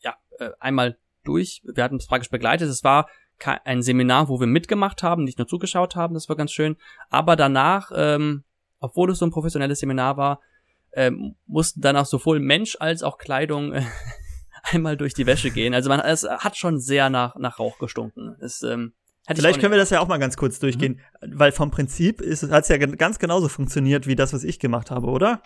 ja 0.00 0.14
äh, 0.38 0.50
einmal 0.60 0.98
durch, 1.24 1.62
wir 1.64 1.82
hatten 1.82 1.96
es 1.96 2.06
praktisch 2.06 2.30
begleitet. 2.30 2.68
Es 2.68 2.84
war 2.84 3.08
ein 3.64 3.82
Seminar, 3.82 4.28
wo 4.28 4.38
wir 4.38 4.46
mitgemacht 4.46 5.02
haben, 5.02 5.24
nicht 5.24 5.38
nur 5.38 5.48
zugeschaut 5.48 5.96
haben, 5.96 6.14
das 6.14 6.28
war 6.28 6.36
ganz 6.36 6.52
schön. 6.52 6.76
Aber 7.10 7.34
danach, 7.34 7.90
ähm, 7.94 8.44
obwohl 8.78 9.10
es 9.10 9.18
so 9.18 9.26
ein 9.26 9.32
professionelles 9.32 9.80
Seminar 9.80 10.16
war, 10.16 10.40
ähm, 10.92 11.34
mussten 11.46 11.80
dann 11.80 11.96
auch 11.96 12.06
sowohl 12.06 12.38
Mensch 12.38 12.76
als 12.78 13.02
auch 13.02 13.18
Kleidung 13.18 13.72
äh, 13.72 13.82
einmal 14.72 14.96
durch 14.96 15.14
die 15.14 15.26
Wäsche 15.26 15.50
gehen. 15.50 15.74
Also 15.74 15.88
man, 15.88 16.00
es 16.00 16.24
hat 16.24 16.56
schon 16.56 16.78
sehr 16.78 17.10
nach, 17.10 17.36
nach 17.36 17.58
Rauch 17.58 17.78
gestunken. 17.78 18.36
Es, 18.40 18.62
ähm, 18.62 18.94
Vielleicht 19.28 19.60
können 19.60 19.72
wir 19.72 19.78
das 19.78 19.90
ja 19.90 20.00
auch 20.00 20.08
mal 20.08 20.18
ganz 20.18 20.36
kurz 20.36 20.58
durchgehen, 20.58 21.00
mhm. 21.20 21.38
weil 21.38 21.52
vom 21.52 21.70
Prinzip 21.70 22.20
ist, 22.20 22.42
hat 22.50 22.64
es 22.64 22.68
ja 22.68 22.76
ganz 22.76 23.18
genauso 23.18 23.48
funktioniert 23.48 24.06
wie 24.06 24.16
das, 24.16 24.32
was 24.32 24.42
ich 24.42 24.58
gemacht 24.58 24.90
habe, 24.90 25.06
oder? 25.06 25.42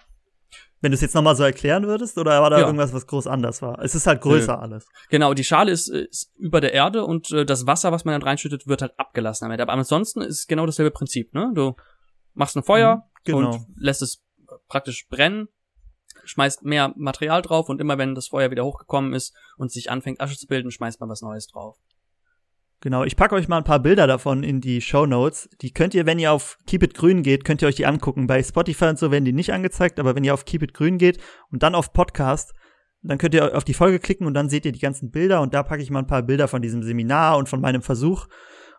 Wenn 0.81 0.93
du 0.93 0.95
es 0.95 1.01
jetzt 1.01 1.15
nochmal 1.15 1.37
so 1.37 1.43
erklären 1.43 1.87
würdest, 1.87 2.17
oder 2.17 2.41
war 2.41 2.51
da 2.51 2.59
ja. 2.59 2.67
irgendwas, 2.67 2.93
was 2.93 3.07
groß 3.07 3.27
anders 3.27 3.61
war? 3.63 3.79
Es 3.83 3.95
ist 3.95 4.07
halt 4.07 4.21
größer 4.21 4.55
ja. 4.55 4.59
alles. 4.59 4.87
Genau, 5.11 5.35
die 5.35 5.45
Schale 5.45 5.73
ist, 5.73 5.89
ist 5.89 6.33
über 6.37 6.61
der 6.61 6.73
Erde 6.73 7.05
und 7.05 7.31
äh, 7.33 7.45
das 7.45 7.67
Wasser, 7.67 7.93
was 7.93 8.05
man 8.05 8.13
dann 8.13 8.23
reinschüttet, 8.23 8.67
wird 8.67 8.83
halt 8.83 8.99
abgelassen. 8.99 9.51
Aber 9.51 9.73
ansonsten 9.73 10.21
ist 10.23 10.39
es 10.39 10.47
genau 10.47 10.65
dasselbe 10.65 10.91
Prinzip, 10.91 11.35
ne? 11.35 11.51
Du 11.55 11.77
machst 12.35 12.57
ein 12.57 12.63
Feuer 12.63 12.97
mhm, 12.97 13.03
genau. 13.25 13.51
und 13.53 13.67
lässt 13.77 14.03
es 14.03 14.23
praktisch 14.69 15.07
brennen, 15.09 15.49
schmeißt 16.27 16.65
mehr 16.65 16.93
Material 16.97 17.43
drauf 17.43 17.69
und 17.69 17.81
immer 17.81 17.99
wenn 17.99 18.15
das 18.15 18.29
Feuer 18.29 18.51
wieder 18.51 18.65
hochgekommen 18.65 19.15
ist 19.15 19.35
und 19.57 19.73
sich 19.73 19.91
anfängt 19.91 20.21
Asche 20.21 20.37
zu 20.37 20.47
bilden, 20.47 20.71
schmeißt 20.71 21.01
man 21.01 21.09
was 21.09 21.23
Neues 21.23 21.47
drauf. 21.47 21.79
Genau, 22.81 23.05
ich 23.05 23.17
packe 23.17 23.35
euch 23.35 23.49
mal 23.49 23.57
ein 23.57 23.65
paar 23.65 23.81
Bilder 23.81 24.07
davon 24.07 24.43
in 24.43 24.61
die 24.61 24.83
Show 24.83 25.07
Notes. 25.07 25.49
Die 25.63 25.73
könnt 25.73 25.95
ihr, 25.95 26.05
wenn 26.05 26.19
ihr 26.19 26.33
auf 26.33 26.59
Keep 26.67 26.83
It 26.83 26.95
Grün 26.95 27.23
geht, 27.23 27.45
könnt 27.45 27.63
ihr 27.63 27.69
euch 27.69 27.77
die 27.77 27.87
angucken. 27.87 28.27
Bei 28.27 28.43
Spotify 28.43 28.87
und 28.87 28.99
so 28.99 29.11
werden 29.11 29.25
die 29.25 29.33
nicht 29.33 29.53
angezeigt, 29.53 29.99
aber 29.99 30.15
wenn 30.15 30.25
ihr 30.25 30.35
auf 30.35 30.45
Keep 30.45 30.63
It 30.63 30.75
Grün 30.75 30.99
geht 30.99 31.19
und 31.51 31.63
dann 31.63 31.75
auf 31.75 31.95
Podcast, 31.95 32.55
dann 33.03 33.19
könnt 33.19 33.35
ihr 33.35 33.57
auf 33.57 33.65
die 33.65 33.75
Folge 33.75 33.99
klicken 33.99 34.27
und 34.27 34.35
dann 34.35 34.51
seht 34.51 34.67
ihr 34.67 34.73
die 34.73 34.79
ganzen 34.79 35.11
Bilder 35.11 35.41
und 35.41 35.55
da 35.55 35.63
packe 35.63 35.83
ich 35.83 35.91
mal 35.91 36.01
ein 36.01 36.07
paar 36.07 36.23
Bilder 36.23 36.49
von 36.49 36.61
diesem 36.61 36.83
Seminar 36.83 37.39
und 37.39 37.49
von 37.49 37.61
meinem 37.61 37.83
Versuch 37.83 38.27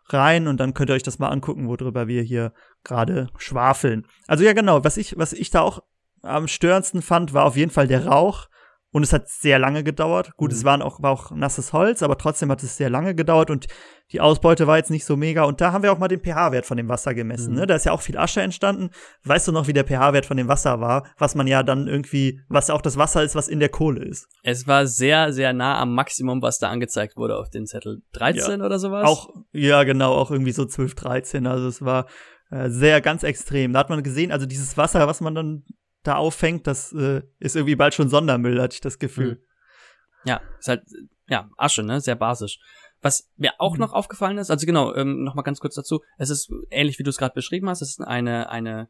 rein 0.10 0.48
und 0.48 0.60
dann 0.60 0.74
könnt 0.74 0.90
ihr 0.90 0.94
euch 0.94 1.04
das 1.04 1.20
mal 1.20 1.30
angucken, 1.30 1.68
worüber 1.68 2.08
wir 2.08 2.22
hier 2.22 2.54
gerade 2.84 3.30
schwafeln. 3.38 4.06
Also 4.28 4.44
ja, 4.44 4.54
genau, 4.54 4.84
was 4.84 4.98
ich, 4.98 5.18
was 5.18 5.34
ich 5.34 5.50
da 5.50 5.62
auch 5.62 5.82
am 6.28 6.48
störendsten 6.48 7.02
fand, 7.02 7.34
war 7.34 7.46
auf 7.46 7.56
jeden 7.56 7.72
Fall 7.72 7.88
der 7.88 8.06
Rauch. 8.06 8.48
Und 8.92 9.04
es 9.04 9.12
hat 9.12 9.28
sehr 9.28 9.60
lange 9.60 9.84
gedauert. 9.84 10.32
Gut, 10.38 10.52
mhm. 10.52 10.58
es 10.58 10.64
waren 10.64 10.82
auch, 10.82 11.02
war 11.04 11.12
auch 11.12 11.32
nasses 11.32 11.74
Holz, 11.74 12.02
aber 12.02 12.18
trotzdem 12.18 12.50
hat 12.50 12.64
es 12.64 12.78
sehr 12.78 12.90
lange 12.90 13.14
gedauert 13.16 13.52
und 13.52 13.68
die 14.14 14.22
Ausbeute 14.22 14.66
war 14.66 14.78
jetzt 14.78 14.90
nicht 14.90 15.04
so 15.04 15.18
mega. 15.18 15.44
Und 15.44 15.60
da 15.60 15.74
haben 15.74 15.84
wir 15.84 15.92
auch 15.92 15.98
mal 15.98 16.08
den 16.08 16.22
pH-Wert 16.22 16.66
von 16.66 16.78
dem 16.78 16.88
Wasser 16.88 17.14
gemessen. 17.14 17.54
Mhm. 17.54 17.60
Ne? 17.60 17.68
Da 17.68 17.76
ist 17.76 17.86
ja 17.86 17.92
auch 17.92 18.02
viel 18.02 18.18
Asche 18.18 18.42
entstanden. 18.42 18.92
Weißt 19.26 19.48
du 19.48 19.52
noch, 19.52 19.68
wie 19.68 19.74
der 19.74 19.84
pH-Wert 19.84 20.26
von 20.26 20.38
dem 20.38 20.48
Wasser 20.48 20.80
war? 20.80 21.06
Was 21.18 21.36
man 21.36 21.48
ja 21.48 21.64
dann 21.64 21.88
irgendwie, 21.88 22.40
was 22.48 22.70
auch 22.70 22.82
das 22.82 22.96
Wasser 22.96 23.24
ist, 23.24 23.36
was 23.36 23.50
in 23.50 23.60
der 23.60 23.70
Kohle 23.70 24.06
ist. 24.06 24.30
Es 24.44 24.68
war 24.68 24.88
sehr, 24.88 25.34
sehr 25.34 25.52
nah 25.52 25.78
am 25.80 25.94
Maximum, 25.94 26.42
was 26.42 26.58
da 26.58 26.70
angezeigt 26.70 27.18
wurde 27.18 27.38
auf 27.38 27.50
den 27.50 27.66
Zettel. 27.66 28.02
13 28.14 28.62
ja. 28.62 28.66
oder 28.66 28.80
sowas? 28.80 29.06
Auch, 29.06 29.30
ja, 29.52 29.84
genau, 29.84 30.14
auch 30.14 30.32
irgendwie 30.32 30.54
so 30.54 30.66
12, 30.66 30.96
13. 30.96 31.46
Also 31.46 31.68
es 31.68 31.82
war 31.82 32.08
äh, 32.50 32.70
sehr 32.70 33.02
ganz 33.02 33.24
extrem. 33.24 33.74
Da 33.74 33.80
hat 33.80 33.90
man 33.90 34.02
gesehen, 34.02 34.32
also 34.32 34.46
dieses 34.46 34.78
Wasser, 34.78 35.06
was 35.08 35.20
man 35.20 35.36
dann 35.36 35.66
da 36.04 36.16
auffängt, 36.16 36.68
das 36.68 36.94
äh, 36.94 37.22
ist 37.40 37.56
irgendwie 37.56 37.76
bald 37.76 37.94
schon 37.94 38.10
Sondermüll, 38.10 38.62
hatte 38.62 38.76
ich 38.76 38.82
das 38.82 39.00
Gefühl. 39.00 39.36
Mhm. 39.36 40.30
Ja, 40.30 40.42
ist 40.60 40.68
halt, 40.68 40.84
ja, 41.28 41.50
Asche, 41.58 41.84
ne? 41.84 42.02
Sehr 42.02 42.16
basisch. 42.16 42.60
Was 43.02 43.30
mir 43.38 43.54
auch 43.60 43.74
mhm. 43.74 43.82
noch 43.82 43.94
aufgefallen 43.94 44.38
ist, 44.38 44.50
also 44.50 44.66
genau, 44.66 44.94
ähm, 44.96 45.24
noch 45.24 45.36
mal 45.36 45.44
ganz 45.44 45.60
kurz 45.60 45.76
dazu, 45.76 46.02
es 46.18 46.30
ist 46.30 46.52
ähnlich 46.72 46.98
wie 46.98 47.04
du 47.04 47.10
es 47.10 47.18
gerade 47.18 47.36
beschrieben 47.36 47.70
hast, 47.70 47.82
es 47.82 47.90
ist 47.92 48.02
eine, 48.02 48.50
eine, 48.50 48.90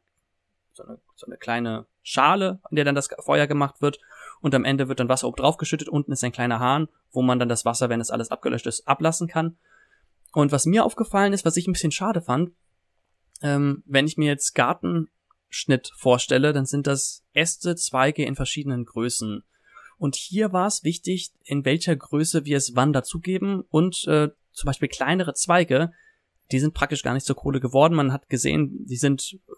so 0.71 0.83
eine, 0.83 0.99
so 1.15 1.25
eine 1.25 1.37
kleine 1.37 1.87
Schale, 2.03 2.61
in 2.69 2.75
der 2.75 2.85
dann 2.85 2.95
das 2.95 3.09
Feuer 3.25 3.47
gemacht 3.47 3.81
wird 3.81 3.99
und 4.39 4.55
am 4.55 4.63
Ende 4.63 4.87
wird 4.87 4.99
dann 4.99 5.09
Wasser 5.09 5.27
oben 5.27 5.35
drauf 5.35 5.57
geschüttet, 5.57 5.89
unten 5.89 6.11
ist 6.11 6.23
ein 6.23 6.31
kleiner 6.31 6.59
Hahn, 6.59 6.87
wo 7.11 7.21
man 7.21 7.39
dann 7.39 7.49
das 7.49 7.65
Wasser, 7.65 7.89
wenn 7.89 7.99
es 7.99 8.11
alles 8.11 8.31
abgelöscht 8.31 8.67
ist, 8.67 8.87
ablassen 8.87 9.27
kann. 9.27 9.57
Und 10.33 10.51
was 10.51 10.65
mir 10.65 10.85
aufgefallen 10.85 11.33
ist, 11.33 11.45
was 11.45 11.57
ich 11.57 11.67
ein 11.67 11.73
bisschen 11.73 11.91
schade 11.91 12.21
fand, 12.21 12.51
ähm, 13.41 13.83
wenn 13.85 14.07
ich 14.07 14.17
mir 14.17 14.27
jetzt 14.27 14.53
Garten 14.53 15.09
Schnitt 15.49 15.91
vorstelle, 15.95 16.53
dann 16.53 16.65
sind 16.65 16.87
das 16.87 17.23
Äste, 17.33 17.75
Zweige 17.75 18.25
in 18.25 18.35
verschiedenen 18.35 18.85
Größen. 18.85 19.43
Und 19.97 20.15
hier 20.15 20.53
war 20.53 20.67
es 20.67 20.83
wichtig, 20.83 21.31
in 21.43 21.65
welcher 21.65 21.95
Größe 21.95 22.45
wir 22.45 22.57
es 22.57 22.75
wann 22.75 22.93
dazugeben 22.93 23.61
und 23.69 24.05
äh, 24.07 24.29
zum 24.51 24.67
Beispiel 24.67 24.89
kleinere 24.89 25.33
Zweige, 25.33 25.91
die 26.51 26.59
sind 26.59 26.73
praktisch 26.73 27.03
gar 27.03 27.13
nicht 27.13 27.25
zur 27.25 27.35
Kohle 27.35 27.59
geworden. 27.59 27.95
Man 27.95 28.13
hat 28.13 28.29
gesehen, 28.29 28.85
die 28.85 28.95
sind 28.95 29.39
äh, 29.47 29.51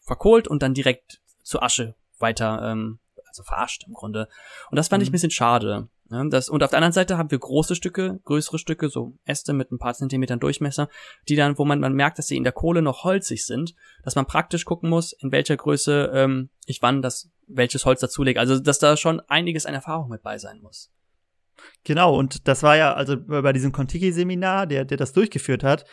verkohlt 0.00 0.48
und 0.48 0.62
dann 0.62 0.74
direkt 0.74 1.20
zur 1.42 1.62
Asche 1.62 1.94
weiter, 2.18 2.70
ähm, 2.70 2.98
also 3.26 3.42
verarscht 3.42 3.84
im 3.86 3.92
Grunde. 3.92 4.28
Und 4.70 4.76
das 4.76 4.88
fand 4.88 5.00
mhm. 5.00 5.04
ich 5.04 5.08
ein 5.10 5.12
bisschen 5.12 5.30
schade. 5.30 5.88
Ja, 6.12 6.22
das, 6.28 6.50
und 6.50 6.62
auf 6.62 6.68
der 6.68 6.76
anderen 6.76 6.92
Seite 6.92 7.16
haben 7.16 7.30
wir 7.30 7.38
große 7.38 7.74
Stücke, 7.74 8.20
größere 8.24 8.58
Stücke, 8.58 8.90
so 8.90 9.16
Äste 9.24 9.54
mit 9.54 9.72
ein 9.72 9.78
paar 9.78 9.94
Zentimetern 9.94 10.40
Durchmesser, 10.40 10.90
die 11.26 11.36
dann, 11.36 11.56
wo 11.56 11.64
man, 11.64 11.80
man 11.80 11.94
merkt, 11.94 12.18
dass 12.18 12.26
sie 12.26 12.36
in 12.36 12.44
der 12.44 12.52
Kohle 12.52 12.82
noch 12.82 13.04
holzig 13.04 13.46
sind, 13.46 13.74
dass 14.04 14.14
man 14.14 14.26
praktisch 14.26 14.66
gucken 14.66 14.90
muss, 14.90 15.14
in 15.14 15.32
welcher 15.32 15.56
Größe 15.56 16.12
ähm, 16.12 16.50
ich 16.66 16.82
wann 16.82 17.00
das, 17.00 17.30
welches 17.46 17.86
Holz 17.86 18.00
dazulege. 18.00 18.38
Also, 18.38 18.60
dass 18.60 18.78
da 18.78 18.98
schon 18.98 19.20
einiges 19.20 19.64
an 19.64 19.72
Erfahrung 19.72 20.10
mit 20.10 20.22
bei 20.22 20.36
sein 20.36 20.60
muss. 20.60 20.92
Genau, 21.84 22.14
und 22.14 22.46
das 22.46 22.62
war 22.62 22.76
ja, 22.76 22.92
also 22.92 23.16
bei 23.18 23.54
diesem 23.54 23.72
Contiki-Seminar, 23.72 24.66
der, 24.66 24.84
der 24.84 24.98
das 24.98 25.14
durchgeführt 25.14 25.64
hat, 25.64 25.86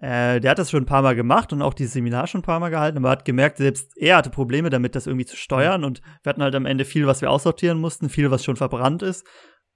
äh, 0.00 0.40
der 0.40 0.52
hat 0.52 0.58
das 0.58 0.70
schon 0.70 0.84
ein 0.84 0.86
paar 0.86 1.02
Mal 1.02 1.16
gemacht 1.16 1.52
und 1.52 1.62
auch 1.62 1.74
dieses 1.74 1.94
Seminar 1.94 2.26
schon 2.26 2.40
ein 2.40 2.44
paar 2.44 2.60
Mal 2.60 2.70
gehalten, 2.70 2.98
aber 2.98 3.10
hat 3.10 3.24
gemerkt, 3.24 3.58
selbst 3.58 3.96
er 3.96 4.16
hatte 4.16 4.30
Probleme 4.30 4.70
damit, 4.70 4.94
das 4.94 5.06
irgendwie 5.06 5.26
zu 5.26 5.36
steuern 5.36 5.84
und 5.84 6.00
wir 6.22 6.30
hatten 6.30 6.42
halt 6.42 6.54
am 6.54 6.66
Ende 6.66 6.84
viel, 6.84 7.06
was 7.06 7.20
wir 7.20 7.30
aussortieren 7.30 7.78
mussten, 7.78 8.08
viel, 8.08 8.30
was 8.30 8.44
schon 8.44 8.56
verbrannt 8.56 9.02
ist 9.02 9.24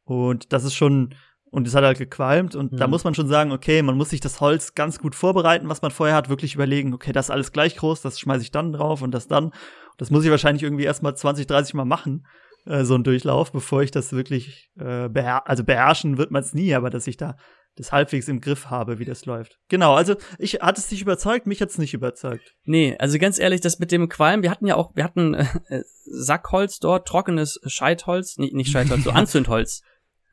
und 0.08 0.54
das 0.54 0.64
ist 0.64 0.74
schon, 0.74 1.14
und 1.50 1.66
es 1.66 1.74
hat 1.74 1.84
halt 1.84 1.98
gequalmt. 1.98 2.56
Und 2.56 2.72
mhm. 2.72 2.76
da 2.78 2.86
muss 2.86 3.04
man 3.04 3.14
schon 3.14 3.28
sagen, 3.28 3.52
okay, 3.52 3.82
man 3.82 3.96
muss 3.96 4.10
sich 4.10 4.20
das 4.20 4.40
Holz 4.40 4.74
ganz 4.74 4.98
gut 4.98 5.14
vorbereiten, 5.14 5.68
was 5.68 5.82
man 5.82 5.90
vorher 5.90 6.16
hat, 6.16 6.30
wirklich 6.30 6.54
überlegen, 6.54 6.94
okay, 6.94 7.12
das 7.12 7.26
ist 7.26 7.30
alles 7.30 7.52
gleich 7.52 7.76
groß, 7.76 8.00
das 8.00 8.18
schmeiße 8.18 8.42
ich 8.42 8.50
dann 8.50 8.72
drauf 8.72 9.02
und 9.02 9.12
das 9.12 9.28
dann. 9.28 9.52
Das 9.98 10.10
muss 10.10 10.24
ich 10.24 10.30
wahrscheinlich 10.30 10.62
irgendwie 10.62 10.84
erstmal 10.84 11.14
20, 11.14 11.46
30 11.46 11.74
Mal 11.74 11.84
machen, 11.84 12.26
äh, 12.64 12.84
so 12.84 12.94
ein 12.94 13.04
Durchlauf, 13.04 13.52
bevor 13.52 13.82
ich 13.82 13.90
das 13.90 14.12
wirklich 14.12 14.70
äh, 14.78 15.08
beher 15.08 15.46
also 15.46 15.62
beherrschen 15.62 16.16
wird 16.16 16.30
man 16.30 16.42
es 16.42 16.54
nie, 16.54 16.74
aber 16.74 16.88
dass 16.88 17.06
ich 17.06 17.18
da 17.18 17.36
das 17.76 17.92
halbwegs 17.92 18.28
im 18.28 18.40
Griff 18.40 18.70
habe, 18.70 18.98
wie 18.98 19.04
das 19.04 19.24
läuft. 19.24 19.58
Genau, 19.68 19.94
also 19.94 20.16
ich 20.38 20.54
hat 20.54 20.78
es 20.78 20.88
dich 20.88 21.00
überzeugt, 21.00 21.46
mich 21.46 21.60
hat 21.60 21.68
es 21.68 21.78
nicht 21.78 21.94
überzeugt. 21.94 22.56
Nee, 22.64 22.96
also 22.98 23.18
ganz 23.18 23.38
ehrlich, 23.38 23.60
das 23.60 23.78
mit 23.78 23.92
dem 23.92 24.08
Qualm, 24.08 24.42
wir 24.42 24.50
hatten 24.50 24.66
ja 24.66 24.74
auch, 24.74 24.96
wir 24.96 25.04
hatten 25.04 25.34
äh, 25.34 25.82
Sackholz 26.04 26.80
dort, 26.80 27.06
trockenes 27.06 27.60
Scheitholz, 27.66 28.38
nicht, 28.38 28.54
nicht 28.54 28.70
Scheitholz, 28.70 29.04
so 29.04 29.10
Anzündholz. 29.12 29.82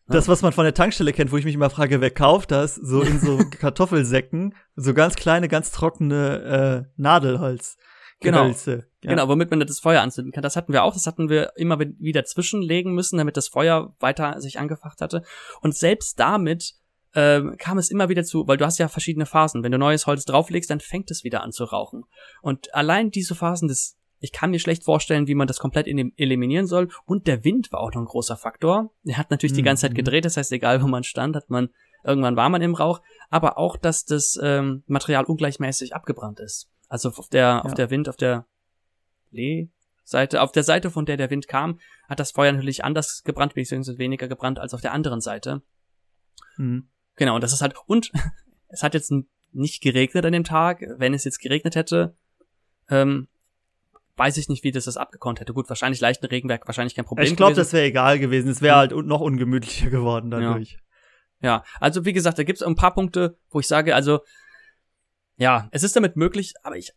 Das, 0.07 0.27
was 0.27 0.41
man 0.41 0.53
von 0.53 0.65
der 0.65 0.73
Tankstelle 0.73 1.13
kennt, 1.13 1.31
wo 1.31 1.37
ich 1.37 1.45
mich 1.45 1.55
immer 1.55 1.69
frage, 1.69 1.99
wer 1.99 2.11
kauft 2.11 2.51
das, 2.51 2.75
so 2.75 3.01
in 3.01 3.19
so 3.19 3.37
Kartoffelsäcken, 3.59 4.53
so 4.75 4.93
ganz 4.93 5.15
kleine, 5.15 5.47
ganz 5.47 5.71
trockene 5.71 6.85
äh, 6.85 6.91
Nadelholz. 6.95 7.77
Genau. 8.19 8.47
Ja. 8.47 8.81
Genau, 9.01 9.27
womit 9.27 9.49
man 9.51 9.59
das 9.59 9.79
Feuer 9.79 10.01
anzünden 10.01 10.31
kann. 10.31 10.41
Das 10.41 10.55
hatten 10.55 10.73
wir 10.73 10.83
auch. 10.83 10.93
Das 10.93 11.05
hatten 11.05 11.29
wir 11.29 11.51
immer 11.55 11.79
wieder 11.79 12.23
zwischenlegen 12.23 12.93
müssen, 12.93 13.17
damit 13.17 13.37
das 13.37 13.47
Feuer 13.47 13.95
weiter 13.99 14.39
sich 14.41 14.59
angefacht 14.59 15.01
hatte. 15.01 15.23
Und 15.61 15.75
selbst 15.75 16.19
damit 16.19 16.75
äh, 17.13 17.41
kam 17.57 17.77
es 17.77 17.91
immer 17.91 18.09
wieder 18.09 18.23
zu, 18.23 18.47
weil 18.47 18.57
du 18.57 18.65
hast 18.65 18.77
ja 18.79 18.87
verschiedene 18.87 19.25
Phasen. 19.25 19.63
Wenn 19.63 19.71
du 19.71 19.77
neues 19.77 20.07
Holz 20.07 20.25
drauflegst, 20.25 20.69
dann 20.69 20.79
fängt 20.79 21.11
es 21.11 21.23
wieder 21.23 21.43
an 21.43 21.51
zu 21.51 21.65
rauchen. 21.65 22.03
Und 22.41 22.73
allein 22.73 23.11
diese 23.11 23.35
Phasen 23.35 23.67
des 23.67 23.97
ich 24.19 24.31
kann 24.31 24.51
mir 24.51 24.59
schlecht 24.59 24.83
vorstellen, 24.83 25.27
wie 25.27 25.35
man 25.35 25.47
das 25.47 25.59
komplett 25.59 25.87
eliminieren 25.87 26.67
soll. 26.67 26.89
Und 27.05 27.27
der 27.27 27.43
Wind 27.43 27.71
war 27.71 27.81
auch 27.81 27.93
noch 27.93 28.01
ein 28.01 28.07
großer 28.07 28.37
Faktor. 28.37 28.91
Er 29.03 29.17
hat 29.17 29.31
natürlich 29.31 29.53
mhm. 29.53 29.57
die 29.57 29.63
ganze 29.63 29.81
Zeit 29.81 29.91
mhm. 29.91 29.97
gedreht, 29.97 30.25
das 30.25 30.37
heißt, 30.37 30.51
egal 30.51 30.81
wo 30.81 30.87
man 30.87 31.03
stand, 31.03 31.35
hat 31.35 31.49
man, 31.49 31.69
irgendwann 32.03 32.35
war 32.35 32.49
man 32.49 32.61
im 32.61 32.75
Rauch. 32.75 33.01
Aber 33.29 33.57
auch, 33.57 33.77
dass 33.77 34.05
das 34.05 34.39
ähm, 34.41 34.83
Material 34.87 35.25
ungleichmäßig 35.25 35.95
abgebrannt 35.95 36.39
ist. 36.39 36.69
Also 36.87 37.09
auf 37.09 37.29
der, 37.29 37.41
ja. 37.41 37.61
auf 37.61 37.73
der 37.73 37.89
Wind, 37.89 38.07
auf 38.07 38.15
der 38.15 38.45
Lee-Seite, 39.31 40.41
auf 40.41 40.51
der 40.51 40.63
Seite, 40.63 40.91
von 40.91 41.05
der 41.05 41.17
der 41.17 41.29
Wind 41.29 41.47
kam, 41.47 41.79
hat 42.07 42.19
das 42.19 42.31
Feuer 42.31 42.51
natürlich 42.51 42.83
anders 42.83 43.23
gebrannt, 43.23 43.55
beziehungsweise 43.55 43.97
weniger 43.97 44.27
gebrannt 44.27 44.59
als 44.59 44.73
auf 44.73 44.81
der 44.81 44.93
anderen 44.93 45.21
Seite. 45.21 45.61
Mhm. 46.57 46.89
Genau, 47.15 47.35
und 47.35 47.43
das 47.43 47.53
ist 47.53 47.61
halt, 47.61 47.75
und 47.87 48.11
es 48.69 48.83
hat 48.83 48.93
jetzt 48.93 49.11
nicht 49.51 49.81
geregnet 49.81 50.25
an 50.25 50.33
dem 50.33 50.43
Tag. 50.43 50.81
Wenn 50.97 51.13
es 51.13 51.23
jetzt 51.23 51.39
geregnet 51.39 51.75
hätte, 51.75 52.15
ähm, 52.89 53.27
weiß 54.17 54.37
ich 54.37 54.49
nicht, 54.49 54.63
wie 54.63 54.71
das 54.71 54.85
das 54.85 54.97
abgekonnt 54.97 55.39
hätte. 55.39 55.53
Gut, 55.53 55.69
wahrscheinlich 55.69 55.99
leichten 55.99 56.25
Regenwerk, 56.25 56.67
wahrscheinlich 56.67 56.95
kein 56.95 57.05
Problem. 57.05 57.27
Ich 57.27 57.35
glaube, 57.35 57.55
das 57.55 57.73
wäre 57.73 57.85
egal 57.85 58.19
gewesen. 58.19 58.49
Es 58.49 58.61
wäre 58.61 58.77
halt 58.77 58.91
noch 58.91 59.21
ungemütlicher 59.21 59.89
geworden 59.89 60.31
dadurch. 60.31 60.77
Ja. 61.41 61.49
ja, 61.49 61.63
also 61.79 62.05
wie 62.05 62.13
gesagt, 62.13 62.39
da 62.39 62.43
gibt 62.43 62.59
es 62.59 62.63
ein 62.63 62.75
paar 62.75 62.93
Punkte, 62.93 63.37
wo 63.49 63.59
ich 63.59 63.67
sage, 63.67 63.95
also 63.95 64.21
ja, 65.37 65.67
es 65.71 65.83
ist 65.83 65.95
damit 65.95 66.15
möglich, 66.15 66.53
aber 66.63 66.77
ich, 66.77 66.93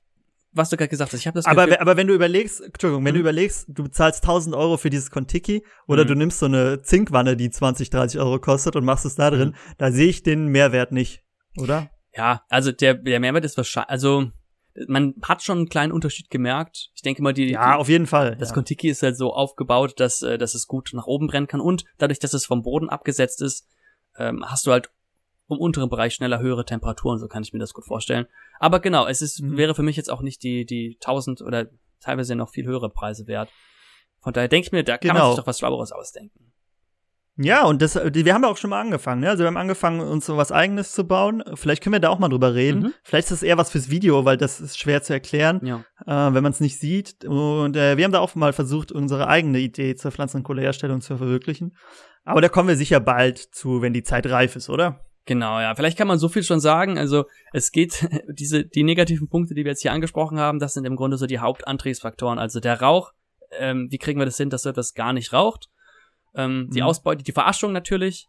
was 0.52 0.70
du 0.70 0.76
gerade 0.76 0.88
gesagt 0.88 1.12
hast, 1.12 1.20
ich 1.20 1.26
habe 1.26 1.36
das 1.36 1.46
aber, 1.46 1.66
Gefühl, 1.66 1.78
aber 1.80 1.96
wenn 1.96 2.06
du 2.06 2.14
überlegst, 2.14 2.60
Entschuldigung, 2.60 3.04
wenn 3.04 3.10
hm. 3.10 3.16
du 3.16 3.20
überlegst, 3.20 3.66
du 3.68 3.82
bezahlst 3.82 4.22
1000 4.22 4.54
Euro 4.54 4.76
für 4.76 4.90
dieses 4.90 5.10
Kontiki 5.10 5.64
oder 5.88 6.02
hm. 6.02 6.08
du 6.08 6.14
nimmst 6.14 6.38
so 6.38 6.46
eine 6.46 6.82
Zinkwanne, 6.82 7.36
die 7.36 7.50
20, 7.50 7.90
30 7.90 8.20
Euro 8.20 8.38
kostet 8.38 8.76
und 8.76 8.84
machst 8.84 9.04
es 9.04 9.16
da 9.16 9.30
drin, 9.30 9.48
hm. 9.48 9.54
da 9.76 9.90
sehe 9.90 10.08
ich 10.08 10.22
den 10.22 10.46
Mehrwert 10.46 10.92
nicht, 10.92 11.24
oder? 11.56 11.90
Ja, 12.14 12.42
also 12.48 12.70
der, 12.70 12.94
der 12.94 13.20
Mehrwert 13.20 13.44
ist 13.44 13.56
wahrscheinlich, 13.56 13.90
also 13.90 14.30
man 14.86 15.14
hat 15.22 15.42
schon 15.42 15.58
einen 15.58 15.68
kleinen 15.68 15.92
Unterschied 15.92 16.30
gemerkt. 16.30 16.90
Ich 16.94 17.02
denke 17.02 17.22
mal, 17.22 17.32
die 17.32 17.50
ja 17.50 17.74
die, 17.74 17.78
auf 17.78 17.88
jeden 17.88 18.06
Fall. 18.06 18.36
Das 18.36 18.50
ja. 18.50 18.54
Kontiki 18.54 18.88
ist 18.88 19.02
halt 19.02 19.16
so 19.16 19.32
aufgebaut, 19.32 19.98
dass 19.98 20.22
äh, 20.22 20.38
dass 20.38 20.54
es 20.54 20.66
gut 20.66 20.90
nach 20.92 21.06
oben 21.06 21.26
brennen 21.26 21.46
kann 21.46 21.60
und 21.60 21.84
dadurch, 21.98 22.18
dass 22.18 22.34
es 22.34 22.46
vom 22.46 22.62
Boden 22.62 22.88
abgesetzt 22.88 23.42
ist, 23.42 23.66
ähm, 24.16 24.44
hast 24.46 24.66
du 24.66 24.72
halt 24.72 24.90
im 25.48 25.58
unteren 25.58 25.88
Bereich 25.88 26.14
schneller 26.14 26.40
höhere 26.40 26.64
Temperaturen. 26.64 27.18
So 27.18 27.26
kann 27.26 27.42
ich 27.42 27.52
mir 27.52 27.58
das 27.58 27.72
gut 27.72 27.86
vorstellen. 27.86 28.26
Aber 28.60 28.80
genau, 28.80 29.06
es 29.06 29.22
ist 29.22 29.40
mhm. 29.40 29.56
wäre 29.56 29.74
für 29.74 29.82
mich 29.82 29.96
jetzt 29.96 30.10
auch 30.10 30.20
nicht 30.20 30.42
die 30.42 30.64
die 30.64 30.98
1000 31.00 31.42
oder 31.42 31.68
teilweise 32.00 32.36
noch 32.36 32.50
viel 32.50 32.66
höhere 32.66 32.90
Preise 32.90 33.26
wert. 33.26 33.50
Von 34.20 34.32
daher 34.32 34.48
denke 34.48 34.66
ich 34.66 34.72
mir, 34.72 34.84
da 34.84 34.98
kann 34.98 35.12
genau. 35.12 35.20
man 35.20 35.30
sich 35.30 35.40
doch 35.40 35.46
was 35.46 35.58
Schlaueres 35.58 35.92
ausdenken. 35.92 36.47
Ja, 37.40 37.64
und 37.64 37.80
das, 37.80 37.94
wir 37.94 38.34
haben 38.34 38.42
ja 38.42 38.48
auch 38.48 38.56
schon 38.56 38.70
mal 38.70 38.80
angefangen. 38.80 39.20
Ne? 39.20 39.30
Also 39.30 39.44
wir 39.44 39.46
haben 39.46 39.56
angefangen, 39.56 40.00
uns 40.00 40.26
so 40.26 40.36
was 40.36 40.50
Eigenes 40.50 40.90
zu 40.90 41.04
bauen. 41.06 41.44
Vielleicht 41.54 41.84
können 41.84 41.92
wir 41.92 42.00
da 42.00 42.08
auch 42.08 42.18
mal 42.18 42.28
drüber 42.28 42.54
reden. 42.54 42.80
Mhm. 42.80 42.94
Vielleicht 43.04 43.26
ist 43.26 43.42
das 43.42 43.42
eher 43.44 43.56
was 43.56 43.70
fürs 43.70 43.90
Video, 43.90 44.24
weil 44.24 44.36
das 44.36 44.60
ist 44.60 44.76
schwer 44.76 45.02
zu 45.02 45.12
erklären, 45.12 45.60
ja. 45.64 45.84
äh, 46.04 46.34
wenn 46.34 46.42
man 46.42 46.50
es 46.50 46.58
nicht 46.58 46.80
sieht. 46.80 47.24
Und 47.24 47.76
äh, 47.76 47.96
wir 47.96 48.04
haben 48.04 48.12
da 48.12 48.18
auch 48.18 48.34
mal 48.34 48.52
versucht, 48.52 48.90
unsere 48.90 49.28
eigene 49.28 49.60
Idee 49.60 49.94
zur 49.94 50.10
Pflanzen- 50.10 50.38
und 50.38 50.42
Kohleherstellung 50.42 51.00
zu 51.00 51.16
verwirklichen. 51.16 51.76
Aber 52.24 52.40
da 52.40 52.48
kommen 52.48 52.68
wir 52.68 52.76
sicher 52.76 52.98
bald 52.98 53.38
zu, 53.38 53.82
wenn 53.82 53.92
die 53.92 54.02
Zeit 54.02 54.26
reif 54.26 54.56
ist, 54.56 54.68
oder? 54.68 55.04
Genau, 55.24 55.60
ja. 55.60 55.74
Vielleicht 55.76 55.96
kann 55.96 56.08
man 56.08 56.18
so 56.18 56.28
viel 56.28 56.42
schon 56.42 56.58
sagen. 56.58 56.98
Also 56.98 57.26
es 57.52 57.70
geht, 57.70 58.08
diese, 58.28 58.64
die 58.64 58.82
negativen 58.82 59.28
Punkte, 59.28 59.54
die 59.54 59.64
wir 59.64 59.70
jetzt 59.70 59.82
hier 59.82 59.92
angesprochen 59.92 60.40
haben, 60.40 60.58
das 60.58 60.74
sind 60.74 60.86
im 60.86 60.96
Grunde 60.96 61.18
so 61.18 61.26
die 61.26 61.38
Hauptantriebsfaktoren. 61.38 62.40
Also 62.40 62.58
der 62.58 62.80
Rauch, 62.80 63.12
ähm, 63.56 63.86
wie 63.90 63.98
kriegen 63.98 64.18
wir 64.18 64.26
das 64.26 64.38
hin, 64.38 64.50
dass 64.50 64.62
so 64.62 64.70
etwas 64.70 64.94
gar 64.94 65.12
nicht 65.12 65.32
raucht? 65.32 65.68
Ähm, 66.38 66.60
mhm. 66.60 66.70
Die 66.70 66.82
Ausbeute, 66.82 67.22
die 67.22 67.32
Verarschung 67.32 67.72
natürlich. 67.72 68.28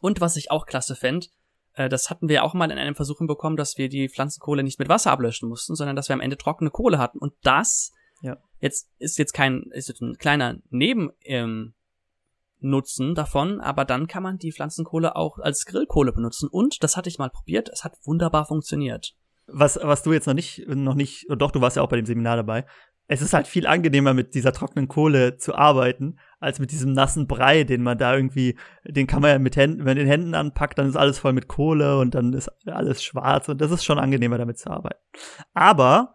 Und 0.00 0.20
was 0.20 0.36
ich 0.36 0.50
auch 0.50 0.66
klasse 0.66 0.94
fände, 0.94 1.26
äh, 1.74 1.88
das 1.88 2.10
hatten 2.10 2.28
wir 2.28 2.44
auch 2.44 2.54
mal 2.54 2.70
in 2.70 2.78
einem 2.78 2.94
Versuch 2.94 3.18
bekommen, 3.18 3.56
dass 3.56 3.78
wir 3.78 3.88
die 3.88 4.08
Pflanzenkohle 4.08 4.62
nicht 4.62 4.78
mit 4.78 4.88
Wasser 4.88 5.10
ablöschen 5.10 5.48
mussten, 5.48 5.74
sondern 5.74 5.96
dass 5.96 6.08
wir 6.08 6.14
am 6.14 6.20
Ende 6.20 6.36
trockene 6.36 6.70
Kohle 6.70 6.98
hatten. 6.98 7.18
Und 7.18 7.32
das 7.42 7.92
ja. 8.22 8.36
jetzt 8.60 8.90
ist 8.98 9.18
jetzt 9.18 9.32
kein, 9.32 9.64
ist 9.72 9.88
jetzt 9.88 10.02
ein 10.02 10.16
kleiner 10.18 10.58
Neben, 10.70 11.10
ähm, 11.24 11.74
davon, 13.14 13.60
aber 13.60 13.84
dann 13.84 14.06
kann 14.06 14.22
man 14.22 14.38
die 14.38 14.52
Pflanzenkohle 14.52 15.16
auch 15.16 15.38
als 15.38 15.64
Grillkohle 15.66 16.12
benutzen 16.12 16.48
und 16.48 16.84
das 16.84 16.96
hatte 16.96 17.08
ich 17.08 17.18
mal 17.18 17.28
probiert, 17.28 17.68
es 17.72 17.82
hat 17.82 17.94
wunderbar 18.04 18.46
funktioniert. 18.46 19.16
Was, 19.48 19.80
was 19.82 20.04
du 20.04 20.12
jetzt 20.12 20.26
noch 20.26 20.34
nicht, 20.34 20.68
noch 20.68 20.94
nicht, 20.94 21.26
doch, 21.28 21.50
du 21.50 21.60
warst 21.60 21.76
ja 21.76 21.82
auch 21.82 21.88
bei 21.88 21.96
dem 21.96 22.06
Seminar 22.06 22.36
dabei. 22.36 22.64
Es 23.08 23.20
ist 23.20 23.34
halt 23.34 23.48
viel 23.48 23.66
angenehmer, 23.66 24.14
mit 24.14 24.34
dieser 24.34 24.52
trockenen 24.52 24.86
Kohle 24.86 25.36
zu 25.38 25.56
arbeiten, 25.56 26.20
als 26.42 26.58
mit 26.58 26.72
diesem 26.72 26.92
nassen 26.92 27.26
Brei, 27.26 27.64
den 27.64 27.82
man 27.82 27.96
da 27.96 28.14
irgendwie, 28.14 28.58
den 28.84 29.06
kann 29.06 29.22
man 29.22 29.30
ja 29.30 29.38
mit 29.38 29.56
Händen, 29.56 29.78
wenn 29.78 29.86
man 29.86 29.96
den 29.96 30.08
Händen 30.08 30.34
anpackt, 30.34 30.78
dann 30.78 30.88
ist 30.88 30.96
alles 30.96 31.18
voll 31.18 31.32
mit 31.32 31.46
Kohle 31.48 31.98
und 31.98 32.14
dann 32.14 32.32
ist 32.32 32.50
alles 32.66 33.02
schwarz 33.02 33.48
und 33.48 33.60
das 33.60 33.70
ist 33.70 33.84
schon 33.84 33.98
angenehmer, 33.98 34.38
damit 34.38 34.58
zu 34.58 34.68
arbeiten. 34.68 34.98
Aber 35.54 36.14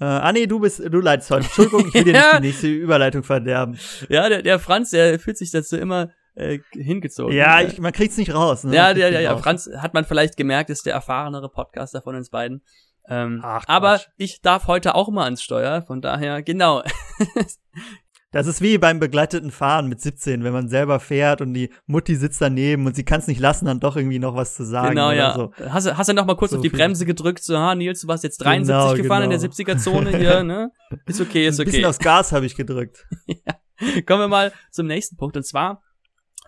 äh, 0.00 0.04
ah 0.04 0.32
nee, 0.32 0.46
du 0.46 0.60
bist, 0.60 0.80
du 0.80 1.00
leitest 1.00 1.30
heute. 1.30 1.44
Entschuldigung, 1.44 1.86
ich 1.88 1.94
will 1.94 2.04
dir 2.04 2.12
nicht 2.14 2.32
die 2.34 2.40
nächste 2.40 2.68
Überleitung 2.68 3.22
verderben. 3.22 3.78
Ja, 4.08 4.28
der, 4.28 4.42
der 4.42 4.58
Franz, 4.58 4.90
der 4.90 5.18
fühlt 5.20 5.36
sich 5.36 5.50
dazu 5.50 5.76
immer 5.76 6.10
äh, 6.34 6.58
hingezogen. 6.72 7.36
Ja, 7.36 7.60
ich, 7.60 7.78
man 7.78 7.92
kriegt's 7.92 8.16
nicht 8.16 8.34
raus. 8.34 8.64
Ne? 8.64 8.74
Ja, 8.74 8.90
ja, 8.92 9.08
ja, 9.08 9.20
ja. 9.20 9.36
Franz 9.36 9.70
hat 9.76 9.94
man 9.94 10.04
vielleicht 10.04 10.36
gemerkt, 10.36 10.70
ist 10.70 10.86
der 10.86 10.94
erfahrenere 10.94 11.48
Podcaster 11.48 12.02
von 12.02 12.16
uns 12.16 12.30
beiden. 12.30 12.62
Ähm, 13.06 13.40
Ach, 13.42 13.64
aber 13.66 14.00
ich 14.16 14.40
darf 14.40 14.66
heute 14.66 14.94
auch 14.94 15.10
mal 15.10 15.24
ans 15.24 15.42
Steuer, 15.42 15.82
von 15.82 16.00
daher, 16.00 16.42
genau. 16.42 16.82
Das 18.34 18.48
ist 18.48 18.60
wie 18.60 18.78
beim 18.78 18.98
begleiteten 18.98 19.52
Fahren 19.52 19.86
mit 19.86 20.00
17, 20.00 20.42
wenn 20.42 20.52
man 20.52 20.68
selber 20.68 20.98
fährt 20.98 21.40
und 21.40 21.54
die 21.54 21.70
Mutti 21.86 22.16
sitzt 22.16 22.40
daneben 22.40 22.84
und 22.84 22.96
sie 22.96 23.04
kann 23.04 23.20
es 23.20 23.28
nicht 23.28 23.38
lassen, 23.38 23.66
dann 23.66 23.78
doch 23.78 23.96
irgendwie 23.96 24.18
noch 24.18 24.34
was 24.34 24.56
zu 24.56 24.64
sagen. 24.64 24.90
Genau, 24.90 25.12
ja. 25.12 25.34
So. 25.34 25.52
Hast, 25.68 25.96
hast 25.96 26.08
du 26.08 26.14
noch 26.14 26.26
mal 26.26 26.34
kurz 26.34 26.50
so 26.50 26.56
auf 26.56 26.62
die 26.62 26.68
viel. 26.68 26.80
Bremse 26.80 27.06
gedrückt, 27.06 27.44
so, 27.44 27.56
ha, 27.56 27.76
Nils, 27.76 28.00
du 28.00 28.08
warst 28.08 28.24
jetzt 28.24 28.38
73 28.38 28.66
genau, 28.66 28.94
gefahren 28.94 29.30
genau. 29.30 29.34
in 29.36 29.40
der 29.40 29.50
70er-Zone 29.50 30.10
genau. 30.10 30.18
hier, 30.18 30.42
ne? 30.42 30.72
Ist 31.06 31.20
okay, 31.20 31.46
ist 31.46 31.60
okay. 31.60 31.68
Ein 31.68 31.72
bisschen 31.72 31.84
aufs 31.84 32.00
Gas 32.00 32.32
habe 32.32 32.44
ich 32.44 32.56
gedrückt. 32.56 33.06
ja. 33.26 34.02
Kommen 34.04 34.22
wir 34.22 34.28
mal 34.28 34.52
zum 34.72 34.88
nächsten 34.88 35.16
Punkt, 35.16 35.36
und 35.36 35.46
zwar 35.46 35.80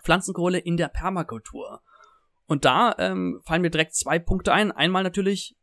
Pflanzenkohle 0.03 0.59
in 0.59 0.75
der 0.75 0.89
Permakultur. 0.89 1.79
Und 2.47 2.65
da 2.65 2.95
ähm, 2.97 3.39
fallen 3.45 3.61
mir 3.61 3.69
direkt 3.69 3.95
zwei 3.95 4.19
Punkte 4.19 4.51
ein. 4.51 4.73
Einmal 4.73 5.03
natürlich, 5.03 5.55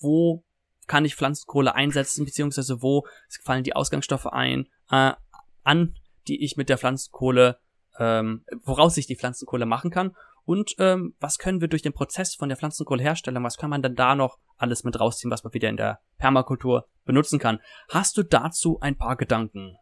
wo 0.00 0.44
kann 0.88 1.04
ich 1.04 1.14
Pflanzenkohle 1.14 1.76
einsetzen, 1.76 2.24
beziehungsweise 2.24 2.82
wo 2.82 3.06
fallen 3.44 3.62
die 3.62 3.76
Ausgangsstoffe 3.76 4.26
ein, 4.26 4.66
äh, 4.90 5.12
an, 5.68 5.94
die 6.26 6.42
ich 6.44 6.56
mit 6.56 6.68
der 6.68 6.78
Pflanzenkohle, 6.78 7.58
ähm, 7.98 8.44
woraus 8.62 8.96
ich 8.96 9.06
die 9.06 9.16
Pflanzenkohle 9.16 9.66
machen 9.66 9.90
kann. 9.90 10.16
Und 10.44 10.74
ähm, 10.78 11.14
was 11.20 11.36
können 11.36 11.60
wir 11.60 11.68
durch 11.68 11.82
den 11.82 11.92
Prozess 11.92 12.34
von 12.34 12.48
der 12.48 12.56
Pflanzenkohleherstellung, 12.56 13.44
was 13.44 13.58
kann 13.58 13.68
man 13.68 13.82
dann 13.82 13.94
da 13.94 14.14
noch 14.14 14.38
alles 14.56 14.82
mit 14.82 14.98
rausziehen, 14.98 15.30
was 15.30 15.44
man 15.44 15.52
wieder 15.52 15.68
in 15.68 15.76
der 15.76 16.00
Permakultur 16.16 16.88
benutzen 17.04 17.38
kann? 17.38 17.60
Hast 17.90 18.16
du 18.16 18.22
dazu 18.22 18.80
ein 18.80 18.96
paar 18.96 19.16
Gedanken? 19.16 19.76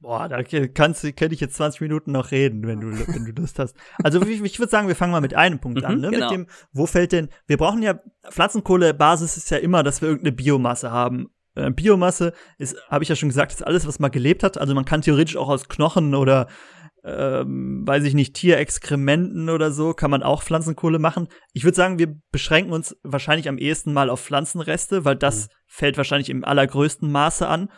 Boah, 0.00 0.28
da 0.28 0.42
kannst 0.42 1.02
du, 1.02 1.12
könnte 1.12 1.34
ich 1.34 1.40
jetzt 1.40 1.56
20 1.56 1.80
Minuten 1.80 2.12
noch 2.12 2.30
reden, 2.30 2.64
wenn 2.66 2.80
du, 2.80 2.86
wenn 2.86 3.24
du 3.24 3.40
Lust 3.40 3.58
hast. 3.58 3.76
Also 4.02 4.22
ich, 4.22 4.42
ich 4.42 4.58
würde 4.58 4.70
sagen, 4.70 4.86
wir 4.86 4.94
fangen 4.94 5.10
mal 5.10 5.20
mit 5.20 5.34
einem 5.34 5.58
Punkt 5.60 5.84
an, 5.84 5.96
mhm, 5.96 6.00
ne? 6.02 6.10
Genau. 6.10 6.30
Mit 6.30 6.38
dem, 6.38 6.46
wo 6.72 6.86
fällt 6.86 7.12
denn, 7.12 7.28
wir 7.46 7.56
brauchen 7.56 7.82
ja, 7.82 8.00
Pflanzenkohle-Basis 8.30 9.36
ist 9.36 9.50
ja 9.50 9.58
immer, 9.58 9.82
dass 9.82 10.00
wir 10.00 10.08
irgendeine 10.08 10.36
Biomasse 10.36 10.92
haben. 10.92 11.30
Äh, 11.58 11.70
Biomasse 11.70 12.32
ist, 12.58 12.76
habe 12.88 13.02
ich 13.02 13.08
ja 13.08 13.16
schon 13.16 13.28
gesagt, 13.28 13.52
ist 13.52 13.66
alles, 13.66 13.86
was 13.86 13.98
mal 13.98 14.08
gelebt 14.08 14.42
hat. 14.42 14.58
Also 14.58 14.74
man 14.74 14.84
kann 14.84 15.02
theoretisch 15.02 15.36
auch 15.36 15.48
aus 15.48 15.68
Knochen 15.68 16.14
oder 16.14 16.46
ähm, 17.04 17.86
weiß 17.86 18.04
ich 18.04 18.14
nicht, 18.14 18.34
Tierexkrementen 18.34 19.48
oder 19.50 19.70
so, 19.72 19.94
kann 19.94 20.10
man 20.10 20.22
auch 20.22 20.42
Pflanzenkohle 20.42 20.98
machen. 20.98 21.28
Ich 21.52 21.64
würde 21.64 21.76
sagen, 21.76 21.98
wir 21.98 22.14
beschränken 22.32 22.72
uns 22.72 22.96
wahrscheinlich 23.02 23.48
am 23.48 23.58
ehesten 23.58 23.92
mal 23.92 24.10
auf 24.10 24.20
Pflanzenreste, 24.20 25.04
weil 25.04 25.16
das 25.16 25.46
mhm. 25.46 25.52
fällt 25.66 25.96
wahrscheinlich 25.96 26.30
im 26.30 26.44
allergrößten 26.44 27.10
Maße 27.10 27.46
an. 27.46 27.68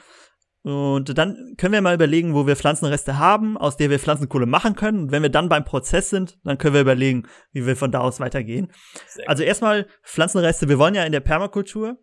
Und 0.62 1.16
dann 1.16 1.54
können 1.56 1.72
wir 1.72 1.80
mal 1.80 1.94
überlegen, 1.94 2.34
wo 2.34 2.46
wir 2.46 2.54
Pflanzenreste 2.54 3.18
haben, 3.18 3.56
aus 3.56 3.78
der 3.78 3.88
wir 3.88 3.98
Pflanzenkohle 3.98 4.44
machen 4.44 4.74
können. 4.74 5.04
Und 5.04 5.12
wenn 5.12 5.22
wir 5.22 5.30
dann 5.30 5.48
beim 5.48 5.64
Prozess 5.64 6.10
sind, 6.10 6.38
dann 6.44 6.58
können 6.58 6.74
wir 6.74 6.82
überlegen, 6.82 7.26
wie 7.52 7.64
wir 7.64 7.76
von 7.76 7.90
da 7.90 8.00
aus 8.00 8.20
weitergehen. 8.20 8.70
Also 9.26 9.42
erstmal 9.42 9.86
Pflanzenreste. 10.04 10.68
Wir 10.68 10.78
wollen 10.78 10.94
ja 10.94 11.04
in 11.04 11.12
der 11.12 11.20
Permakultur. 11.20 11.98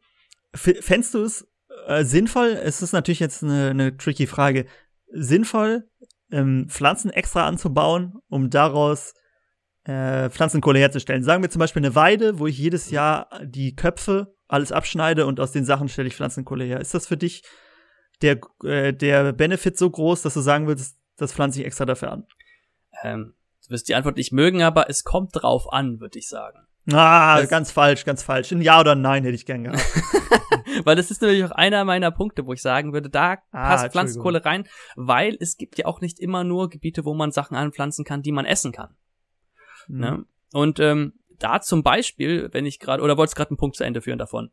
Fändest 0.56 1.14
du 1.14 1.22
es 1.22 1.48
äh, 1.88 2.04
sinnvoll? 2.04 2.50
Es 2.50 2.82
ist 2.82 2.92
natürlich 2.92 3.20
jetzt 3.20 3.44
eine, 3.44 3.70
eine 3.70 3.98
tricky 3.98 4.28
Frage. 4.28 4.66
Sinnvoll, 5.10 5.90
ähm, 6.32 6.68
Pflanzen 6.70 7.10
extra 7.10 7.48
anzubauen, 7.48 8.16
um 8.28 8.50
daraus 8.50 9.14
äh, 9.86 10.30
Pflanzenkohle 10.30 10.80
herzustellen. 10.80 11.24
Sagen 11.24 11.42
wir 11.42 11.50
zum 11.50 11.60
Beispiel 11.60 11.82
eine 11.82 11.96
Weide, 11.96 12.40
wo 12.40 12.48
ich 12.48 12.58
jedes 12.58 12.92
Jahr 12.92 13.30
die 13.44 13.76
Köpfe 13.76 14.36
alles 14.48 14.72
abschneide 14.72 15.26
und 15.26 15.40
aus 15.40 15.54
den 15.54 15.66
Sachen 15.66 15.88
stelle 15.88 16.10
ich 16.10 16.16
Pflanzenkohle 16.16 16.66
her. 16.66 16.82
Ist 16.82 16.94
das 16.94 17.08
für 17.08 17.18
dich 17.18 17.44
der, 18.22 18.40
äh, 18.64 18.94
der 18.94 19.32
Benefit 19.34 19.78
so 19.78 19.90
groß, 19.90 20.22
dass 20.24 20.34
du 20.34 20.42
sagen 20.42 20.68
würdest, 20.68 20.98
das 21.16 21.34
pflanze 21.34 21.62
ich 21.62 21.66
extra 21.66 21.86
dafür 21.86 22.12
an? 22.12 22.28
Ähm, 23.04 23.34
du 23.66 23.72
wirst 23.72 23.88
die 23.88 23.96
Antwort 23.96 24.18
nicht 24.18 24.34
mögen, 24.34 24.62
aber 24.62 24.90
es 24.90 25.04
kommt 25.04 25.32
drauf 25.34 25.72
an, 25.72 26.00
würde 26.02 26.20
ich 26.20 26.28
sagen. 26.28 26.68
Ah, 26.92 27.40
das 27.40 27.50
ganz 27.50 27.72
falsch, 27.72 28.06
ganz 28.06 28.24
falsch. 28.24 28.52
Ein 28.52 28.62
Ja 28.62 28.80
oder 28.80 28.94
ein 28.94 29.02
Nein 29.02 29.24
hätte 29.24 29.36
ich 29.36 29.46
gern 29.46 29.66
gehabt. 29.66 29.82
weil 30.86 30.96
das 30.96 31.12
ist 31.12 31.22
nämlich 31.22 31.44
auch 31.44 31.52
einer 31.52 31.84
meiner 31.84 32.12
Punkte, 32.12 32.46
wo 32.46 32.54
ich 32.54 32.62
sagen 32.62 32.94
würde, 32.94 33.10
da 33.10 33.38
ah, 33.52 33.70
passt 33.70 33.92
Pflanzenkohle 33.92 34.46
rein, 34.46 34.68
weil 34.96 35.38
es 35.40 35.58
gibt 35.58 35.78
ja 35.78 35.86
auch 35.86 36.00
nicht 36.00 36.20
immer 36.20 36.44
nur 36.44 36.70
Gebiete, 36.70 37.04
wo 37.04 37.14
man 37.14 37.32
Sachen 37.32 37.58
anpflanzen 37.58 38.06
kann, 38.06 38.22
die 38.22 38.32
man 38.32 38.46
essen 38.46 38.72
kann. 38.72 38.96
Mhm. 39.88 40.00
Ne? 40.00 40.26
Und 40.54 40.80
ähm, 40.80 41.14
da 41.40 41.60
zum 41.60 41.84
Beispiel, 41.84 42.50
wenn 42.54 42.66
ich 42.66 42.80
gerade, 42.80 43.04
oder 43.04 43.18
wolltest 43.18 43.36
du 43.36 43.40
gerade 43.40 43.52
einen 43.52 43.58
Punkt 43.58 43.76
zu 43.76 43.84
Ende 43.84 44.02
führen 44.02 44.20
davon? 44.20 44.52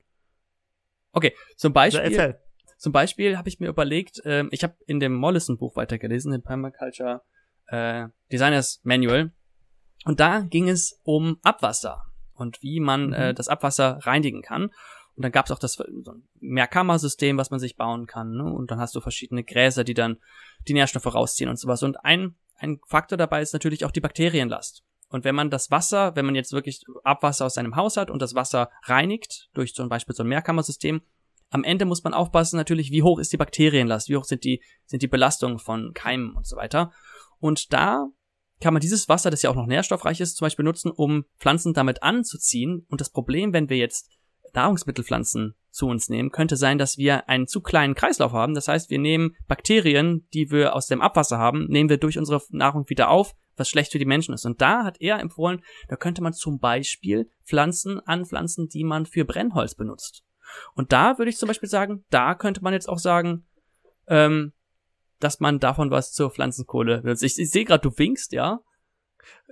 Okay, 1.13 1.35
zum 1.57 1.73
Beispiel. 1.73 2.13
Ja, 2.13 2.35
zum 2.77 2.93
Beispiel 2.93 3.39
habe 3.39 3.49
ich 3.49 3.61
mir 3.61 3.69
überlegt, 3.69 4.25
äh, 4.25 4.45
ich 4.51 4.65
habe 4.65 4.75
in 4.87 4.99
dem 4.99 5.15
Mollison-Buch 5.15 5.77
weitergelesen, 5.77 6.33
den 6.33 6.43
Permaculture 6.43 7.23
äh, 7.69 8.09
Designers 8.33 8.81
Manual, 8.83 9.33
und 10.05 10.21
da 10.21 10.41
ging 10.41 10.69
es 10.69 11.01
um 11.05 11.39
Abwasser 11.43 12.03
und 12.35 12.63
wie 12.63 12.81
man 12.81 13.05
äh, 13.05 13.07
mhm. 13.07 13.13
äh, 13.15 13.35
das 13.35 13.49
Abwasser 13.49 13.99
reinigen 14.03 14.43
kann. 14.43 14.71
Und 15.17 15.23
dann 15.23 15.33
gab 15.33 15.47
es 15.47 15.53
auch 15.53 15.59
das 15.59 15.75
so 15.75 15.85
ein 15.85 16.29
Mehrkammersystem, 16.41 17.37
was 17.39 17.51
man 17.51 17.61
sich 17.61 17.77
bauen 17.77 18.07
kann. 18.07 18.33
Ne? 18.33 18.45
Und 18.45 18.71
dann 18.71 18.81
hast 18.81 18.95
du 18.97 19.01
verschiedene 19.01 19.45
Gräser, 19.45 19.85
die 19.85 19.95
dann 19.95 20.17
die 20.67 20.75
Nährstoffe 20.75 21.15
rausziehen 21.15 21.49
und 21.49 21.59
sowas. 21.59 21.83
Und 21.85 22.05
ein, 22.05 22.35
ein 22.57 22.81
Faktor 22.89 23.17
dabei 23.17 23.41
ist 23.41 23.53
natürlich 23.53 23.85
auch 23.85 23.93
die 23.93 24.01
Bakterienlast. 24.01 24.83
Und 25.09 25.25
wenn 25.25 25.37
man 25.37 25.51
das 25.51 25.71
Wasser, 25.71 26.17
wenn 26.17 26.27
man 26.27 26.35
jetzt 26.35 26.53
wirklich 26.53 26.83
Abwasser 27.05 27.47
aus 27.47 27.55
seinem 27.55 27.77
Haus 27.77 27.97
hat 27.97 28.11
und 28.11 28.21
das 28.21 28.35
Wasser 28.35 28.71
reinigt 28.83 29.49
durch 29.55 29.75
zum 29.75 29.89
Beispiel 29.89 30.17
so 30.17 30.25
ein 30.25 30.29
Mehrkammersystem, 30.29 31.03
am 31.51 31.63
Ende 31.63 31.85
muss 31.85 32.03
man 32.03 32.15
aufpassen 32.15 32.57
natürlich, 32.57 32.91
wie 32.91 33.05
hoch 33.05 33.21
ist 33.21 33.33
die 33.33 33.37
Bakterienlast, 33.37 34.09
wie 34.09 34.17
hoch 34.17 34.25
sind 34.25 34.43
die, 34.43 34.61
sind 34.87 35.03
die 35.03 35.09
Belastungen 35.09 35.61
von 35.61 35.93
Keimen 35.95 36.35
und 36.35 36.47
so 36.47 36.57
weiter. 36.57 36.91
Und 37.39 37.73
da 37.73 38.09
kann 38.65 38.73
man 38.73 38.81
dieses 38.81 39.11
Wasser, 39.11 39.31
das 39.31 39.43
ja 39.43 39.51
auch 39.51 39.57
noch 39.57 39.67
nährstoffreich 39.67 40.23
ist, 40.23 40.39
zum 40.39 40.47
Beispiel 40.47 40.65
nutzen, 40.65 40.91
um 40.91 41.27
Pflanzen 41.39 41.75
damit 41.75 42.03
anzuziehen. 42.03 42.87
Und 42.89 43.03
das 43.03 43.11
Problem, 43.11 43.53
wenn 43.53 43.69
wir 43.69 43.77
jetzt 43.77 44.09
Nahrungsmittelpflanzen 44.55 45.55
zu 45.69 45.87
uns 45.87 46.09
nehmen, 46.09 46.31
könnte 46.31 46.57
sein, 46.57 46.79
dass 46.79 46.97
wir 46.97 47.29
einen 47.29 47.47
zu 47.47 47.61
kleinen 47.61 47.95
Kreislauf 47.95 48.33
haben. 48.33 48.55
Das 48.55 48.67
heißt, 48.67 48.89
wir 48.89 48.99
nehmen 48.99 49.37
Bakterien, 49.49 50.27
die 50.33 50.51
wir 50.51 50.75
aus 50.75 50.87
dem 50.87 51.03
Abwasser 51.03 51.37
haben, 51.37 51.67
nehmen 51.67 51.91
wir 51.91 51.99
durch 51.99 52.17
unsere 52.17 52.41
Nahrung 52.49 52.89
wieder 52.89 53.11
auf, 53.11 53.35
was 53.55 53.69
schlecht 53.69 53.93
für 53.93 53.99
die 53.99 54.07
Menschen 54.07 54.33
ist. 54.33 54.47
Und 54.47 54.63
da 54.63 54.83
hat 54.83 54.99
er 54.99 55.19
empfohlen, 55.19 55.61
da 55.89 55.97
könnte 55.97 56.23
man 56.23 56.33
zum 56.33 56.59
Beispiel 56.59 57.29
Pflanzen 57.45 58.01
anpflanzen, 58.01 58.71
die 58.71 58.85
man 58.85 59.05
für 59.05 59.27
Brennholz 59.27 59.75
benutzt. 59.75 60.23
Und 60.73 60.91
da 60.91 61.19
würde 61.19 61.29
ich 61.29 61.37
zum 61.37 61.49
Beispiel 61.49 61.69
sagen, 61.69 62.07
da 62.09 62.35
könnte 62.35 62.63
man 62.63 62.73
jetzt 62.73 62.89
auch 62.89 62.99
sagen, 62.99 63.45
ähm, 64.07 64.55
dass 65.21 65.41
man 65.41 65.59
davon 65.59 65.91
was 65.91 66.13
zur 66.13 66.31
Pflanzenkohle 66.31 67.03
benutzt. 67.03 67.23
Ich, 67.23 67.39
ich 67.39 67.51
sehe 67.51 67.65
gerade, 67.65 67.83
du 67.83 67.97
winkst, 67.97 68.33
ja. 68.33 68.61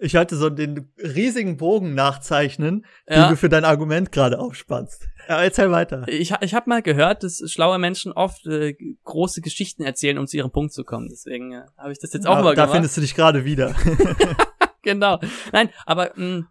Ich 0.01 0.17
halte 0.17 0.37
so 0.37 0.51
den 0.51 0.93
riesigen 0.99 1.57
Bogen 1.57 1.95
nachzeichnen, 1.95 2.85
ja. 3.09 3.23
den 3.23 3.31
du 3.31 3.37
für 3.37 3.49
dein 3.49 3.65
Argument 3.65 4.13
gerade 4.13 4.39
aufspannst. 4.39 5.09
Ja, 5.29 5.43
erzähl 5.43 5.71
weiter. 5.71 6.05
Ich, 6.09 6.35
ich 6.41 6.55
habe 6.55 6.69
mal 6.69 6.83
gehört, 6.83 7.23
dass 7.23 7.43
schlaue 7.47 7.79
Menschen 7.79 8.13
oft 8.13 8.47
äh, 8.47 8.75
große 9.05 9.41
Geschichten 9.41 9.83
erzählen, 9.83 10.19
um 10.19 10.27
zu 10.27 10.37
ihrem 10.37 10.51
Punkt 10.51 10.73
zu 10.73 10.85
kommen. 10.85 11.09
Deswegen 11.09 11.53
äh, 11.53 11.63
habe 11.79 11.93
ich 11.93 11.99
das 11.99 12.13
jetzt 12.13 12.27
auch 12.27 12.37
ja, 12.37 12.43
mal 12.43 12.55
da 12.55 12.65
gemacht. 12.65 12.69
Da 12.69 12.73
findest 12.75 12.97
du 12.97 13.01
dich 13.01 13.15
gerade 13.15 13.45
wieder. 13.45 13.75
genau. 14.83 15.21
Nein, 15.53 15.71
aber 15.87 16.13
mh, 16.17 16.39
mm, 16.39 16.49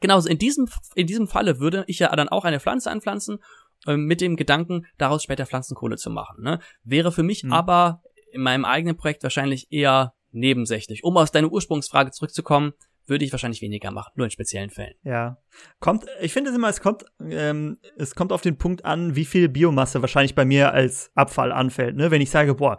genau, 0.00 0.20
in 0.24 0.38
diesem, 0.38 0.68
in 0.94 1.06
diesem 1.06 1.28
Falle 1.28 1.60
würde 1.60 1.84
ich 1.86 1.98
ja 1.98 2.14
dann 2.14 2.28
auch 2.28 2.44
eine 2.44 2.60
Pflanze 2.60 2.90
anpflanzen 2.90 3.38
ähm, 3.86 4.06
mit 4.06 4.20
dem 4.20 4.36
Gedanken, 4.36 4.86
daraus 4.98 5.22
später 5.22 5.46
Pflanzenkohle 5.46 5.96
zu 5.96 6.10
machen. 6.10 6.42
Ne? 6.42 6.60
Wäre 6.84 7.12
für 7.12 7.22
mich 7.22 7.42
hm. 7.42 7.52
aber 7.52 8.02
in 8.36 8.42
meinem 8.42 8.64
eigenen 8.64 8.96
Projekt 8.96 9.22
wahrscheinlich 9.22 9.66
eher 9.70 10.14
nebensächlich. 10.30 11.02
Um 11.02 11.16
aus 11.16 11.32
deiner 11.32 11.50
Ursprungsfrage 11.50 12.12
zurückzukommen, 12.12 12.72
würde 13.06 13.24
ich 13.24 13.32
wahrscheinlich 13.32 13.62
weniger 13.62 13.90
machen, 13.90 14.12
nur 14.16 14.26
in 14.26 14.30
speziellen 14.30 14.70
Fällen. 14.70 14.94
Ja. 15.02 15.38
Kommt, 15.78 16.06
ich 16.20 16.32
finde 16.32 16.50
es 16.50 16.56
immer, 16.56 16.68
es 16.68 16.80
kommt, 16.80 17.04
ähm, 17.20 17.78
es 17.96 18.14
kommt 18.14 18.32
auf 18.32 18.42
den 18.42 18.58
Punkt 18.58 18.84
an, 18.84 19.16
wie 19.16 19.24
viel 19.24 19.48
Biomasse 19.48 20.02
wahrscheinlich 20.02 20.34
bei 20.34 20.44
mir 20.44 20.72
als 20.72 21.10
Abfall 21.14 21.52
anfällt. 21.52 21.96
Ne? 21.96 22.10
Wenn 22.10 22.20
ich 22.20 22.30
sage, 22.30 22.54
boah, 22.54 22.78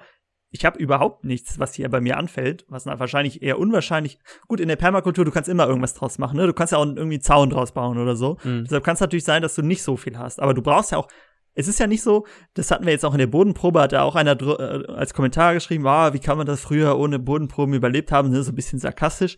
ich 0.50 0.66
habe 0.66 0.80
überhaupt 0.80 1.26
nichts, 1.26 1.60
was 1.60 1.74
hier 1.74 1.90
bei 1.90 2.00
mir 2.00 2.18
anfällt, 2.18 2.66
was 2.70 2.86
wahrscheinlich 2.86 3.42
eher 3.42 3.60
unwahrscheinlich. 3.60 4.18
Gut, 4.48 4.60
in 4.60 4.70
der 4.70 4.78
Permakultur, 4.78 5.26
du 5.26 5.32
kannst 5.32 5.50
immer 5.50 5.68
irgendwas 5.68 5.94
draus 5.94 6.18
machen, 6.20 6.38
ne? 6.38 6.48
Du 6.48 6.54
kannst 6.54 6.72
ja 6.72 6.78
auch 6.78 6.86
irgendwie 6.86 7.20
Zaun 7.20 7.50
draus 7.50 7.74
bauen 7.74 7.98
oder 7.98 8.16
so. 8.16 8.38
Mhm. 8.44 8.64
Deshalb 8.64 8.84
kann 8.84 8.94
es 8.94 9.02
natürlich 9.02 9.26
sein, 9.26 9.42
dass 9.42 9.56
du 9.56 9.62
nicht 9.62 9.84
so 9.84 9.98
viel 9.98 10.18
hast. 10.18 10.40
Aber 10.40 10.54
du 10.54 10.62
brauchst 10.62 10.92
ja 10.92 11.00
auch 11.00 11.10
es 11.58 11.68
ist 11.68 11.80
ja 11.80 11.88
nicht 11.88 12.04
so, 12.04 12.28
das 12.54 12.70
hatten 12.70 12.86
wir 12.86 12.94
jetzt 12.94 13.04
auch 13.04 13.14
in 13.14 13.18
der 13.18 13.28
Bodenprobe, 13.28 13.82
hat 13.82 13.92
da 13.92 14.04
auch 14.04 14.16
einer 14.16 14.40
äh, 14.40 14.86
als 14.94 15.16
Kommentar 15.16 15.56
geschrieben, 15.56 15.88
ah, 15.88 16.14
wie 16.14 16.20
kann 16.20 16.38
man 16.38 16.46
das 16.46 16.62
früher 16.62 16.98
ohne 17.00 17.18
Bodenproben 17.18 17.74
überlebt 17.74 18.12
haben, 18.12 18.30
ne? 18.30 18.44
so 18.44 18.52
ein 18.52 18.56
bisschen 18.56 18.78
sarkastisch. 18.78 19.38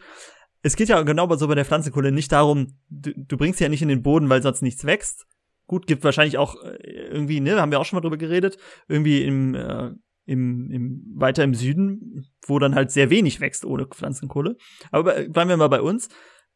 Es 0.62 0.76
geht 0.76 0.90
ja 0.90 1.02
genau 1.04 1.34
so 1.38 1.48
bei 1.48 1.56
der 1.56 1.64
Pflanzenkohle 1.64 2.12
nicht 2.12 2.34
darum, 2.34 2.76
du, 2.90 3.14
du 3.16 3.38
bringst 3.38 3.60
sie 3.60 3.64
ja 3.64 3.70
nicht 3.70 3.82
in 3.82 3.88
den 3.88 4.04
Boden, 4.04 4.30
weil 4.30 4.44
sonst 4.44 4.62
nichts 4.62 4.84
wächst. 4.84 5.28
Gut, 5.66 5.88
gibt 5.88 6.04
wahrscheinlich 6.04 6.38
auch 6.38 6.62
äh, 6.62 6.76
irgendwie, 7.10 7.40
ne, 7.40 7.62
haben 7.62 7.72
wir 7.72 7.80
auch 7.80 7.86
schon 7.86 7.96
mal 7.96 8.02
drüber 8.02 8.18
geredet, 8.18 8.58
irgendwie 8.90 9.24
im, 9.24 9.56
äh, 9.56 9.92
im, 10.26 10.70
im, 10.72 11.14
weiter 11.16 11.46
im 11.46 11.54
Süden, 11.54 12.28
wo 12.46 12.60
dann 12.60 12.76
halt 12.76 12.92
sehr 12.92 13.10
wenig 13.10 13.40
wächst 13.40 13.64
ohne 13.64 13.88
Pflanzenkohle. 13.88 14.58
Aber 14.92 15.14
bleiben 15.30 15.50
wir 15.50 15.58
mal 15.58 15.70
bei 15.70 15.82
uns. 15.82 16.10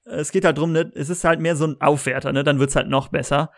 Es 0.04 0.34
geht 0.34 0.44
halt 0.44 0.58
drum, 0.58 0.74
ne, 0.74 0.92
es 0.94 1.10
ist 1.10 1.24
halt 1.24 1.40
mehr 1.40 1.56
so 1.56 1.66
ein 1.66 1.80
Aufwerter, 1.80 2.34
ne, 2.34 2.44
dann 2.44 2.60
wird's 2.60 2.76
halt 2.76 2.90
noch 2.90 3.08
besser. 3.08 3.50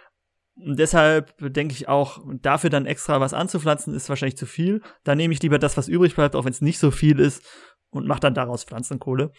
Und 0.57 0.79
deshalb 0.79 1.35
denke 1.39 1.73
ich 1.73 1.87
auch, 1.87 2.19
dafür 2.41 2.69
dann 2.69 2.85
extra 2.85 3.19
was 3.19 3.33
anzupflanzen, 3.33 3.93
ist 3.93 4.07
wahrscheinlich 4.07 4.37
zu 4.37 4.45
viel. 4.45 4.81
Da 5.03 5.15
nehme 5.15 5.33
ich 5.33 5.41
lieber 5.41 5.59
das, 5.59 5.75
was 5.75 5.87
übrig 5.87 6.15
bleibt, 6.15 6.35
auch 6.35 6.45
wenn 6.45 6.53
es 6.53 6.61
nicht 6.61 6.79
so 6.79 6.91
viel 6.91 7.19
ist, 7.19 7.43
und 7.89 8.07
mache 8.07 8.19
dann 8.19 8.33
daraus 8.33 8.63
Pflanzenkohle. 8.63 9.31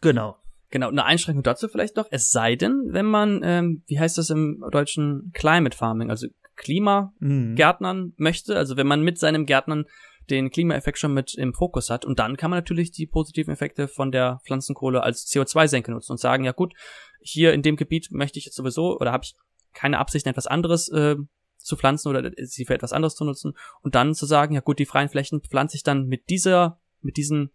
Genau. 0.00 0.36
Genau, 0.70 0.88
eine 0.88 1.04
Einschränkung 1.04 1.42
dazu 1.42 1.68
vielleicht 1.68 1.96
noch. 1.96 2.06
Es 2.10 2.30
sei 2.30 2.54
denn, 2.54 2.90
wenn 2.90 3.06
man, 3.06 3.40
ähm, 3.42 3.82
wie 3.86 3.98
heißt 3.98 4.18
das 4.18 4.30
im 4.30 4.64
deutschen 4.70 5.32
Climate 5.34 5.76
Farming, 5.76 6.10
also 6.10 6.28
Klimagärtnern 6.54 7.98
mhm. 7.98 8.14
möchte, 8.16 8.56
also 8.56 8.76
wenn 8.76 8.86
man 8.86 9.02
mit 9.02 9.18
seinem 9.18 9.46
Gärtnern 9.46 9.86
den 10.28 10.50
Klimaeffekt 10.50 10.98
schon 10.98 11.12
mit 11.12 11.34
im 11.34 11.54
Fokus 11.54 11.90
hat. 11.90 12.04
Und 12.04 12.20
dann 12.20 12.36
kann 12.36 12.50
man 12.50 12.58
natürlich 12.58 12.92
die 12.92 13.06
positiven 13.06 13.52
Effekte 13.52 13.88
von 13.88 14.12
der 14.12 14.40
Pflanzenkohle 14.46 15.02
als 15.02 15.26
CO2-Senke 15.26 15.90
nutzen 15.90 16.12
und 16.12 16.18
sagen, 16.18 16.44
ja 16.44 16.52
gut, 16.52 16.74
hier 17.20 17.52
in 17.52 17.62
dem 17.62 17.76
Gebiet 17.76 18.08
möchte 18.12 18.38
ich 18.38 18.44
jetzt 18.44 18.54
sowieso 18.54 18.96
oder 18.96 19.12
habe 19.12 19.24
ich 19.24 19.34
keine 19.74 19.98
Absicht, 19.98 20.26
etwas 20.26 20.46
anderes 20.46 20.88
äh, 20.88 21.16
zu 21.58 21.76
pflanzen 21.76 22.08
oder 22.08 22.30
sie 22.36 22.64
für 22.64 22.74
etwas 22.74 22.92
anderes 22.92 23.14
zu 23.14 23.24
nutzen 23.24 23.54
und 23.82 23.94
dann 23.94 24.14
zu 24.14 24.26
sagen, 24.26 24.54
ja 24.54 24.60
gut, 24.60 24.78
die 24.78 24.86
freien 24.86 25.08
Flächen 25.08 25.42
pflanze 25.42 25.76
ich 25.76 25.82
dann 25.82 26.06
mit 26.06 26.28
dieser, 26.30 26.80
mit 27.00 27.16
diesen 27.16 27.50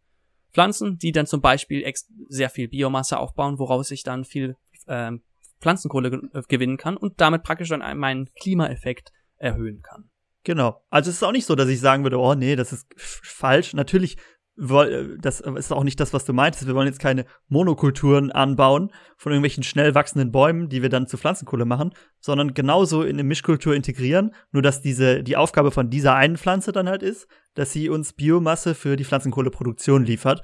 Pflanzen, 0.54 0.98
die 0.98 1.12
dann 1.12 1.28
zum 1.28 1.42
Beispiel 1.42 1.92
sehr 2.30 2.50
viel 2.50 2.68
Biomasse 2.70 3.20
aufbauen, 3.20 3.60
woraus 3.60 3.92
ich 3.92 4.04
dann 4.04 4.24
viel 4.24 4.56
äh, 4.86 5.12
Pflanzenkohle 5.60 6.12
ge 6.12 6.20
äh, 6.34 6.42
gewinnen 6.48 6.78
kann 6.78 6.98
und 6.98 7.20
damit 7.20 7.44
praktisch 7.44 7.70
dann 7.70 7.98
meinen 7.98 8.30
Klimaeffekt 8.40 9.12
erhöhen 9.38 9.82
kann. 9.82 10.10
Genau. 10.46 10.82
Also 10.90 11.10
es 11.10 11.18
ist 11.18 11.24
auch 11.24 11.32
nicht 11.32 11.48
so, 11.48 11.56
dass 11.56 11.68
ich 11.70 11.80
sagen 11.80 12.04
würde, 12.04 12.20
oh 12.20 12.36
nee, 12.36 12.56
das 12.56 12.72
ist 12.72 12.88
falsch. 12.96 13.74
Natürlich 13.74 14.18
das 14.58 15.42
ist 15.42 15.74
auch 15.74 15.84
nicht 15.84 16.00
das, 16.00 16.14
was 16.14 16.24
du 16.24 16.32
meintest. 16.32 16.66
Wir 16.66 16.76
wollen 16.76 16.88
jetzt 16.88 17.00
keine 17.00 17.26
Monokulturen 17.50 18.32
anbauen 18.32 18.92
von 19.18 19.34
irgendwelchen 19.34 19.64
schnell 19.64 19.96
wachsenden 19.96 20.32
Bäumen, 20.32 20.70
die 20.70 20.82
wir 20.82 20.90
dann 20.90 21.08
zu 21.08 21.18
Pflanzenkohle 21.18 21.66
machen, 21.66 21.94
sondern 22.20 22.54
genauso 22.54 23.04
in 23.04 23.18
eine 23.18 23.24
Mischkultur 23.24 23.76
integrieren. 23.76 24.34
Nur 24.52 24.62
dass 24.62 24.82
diese, 24.82 25.24
die 25.24 25.36
Aufgabe 25.36 25.72
von 25.72 25.90
dieser 25.90 26.16
einen 26.16 26.38
Pflanze 26.38 26.72
dann 26.72 26.88
halt 26.88 27.04
ist, 27.04 27.28
dass 27.54 27.74
sie 27.74 27.90
uns 27.90 28.14
Biomasse 28.14 28.76
für 28.76 28.96
die 28.96 29.04
Pflanzenkohleproduktion 29.04 30.06
liefert. 30.06 30.42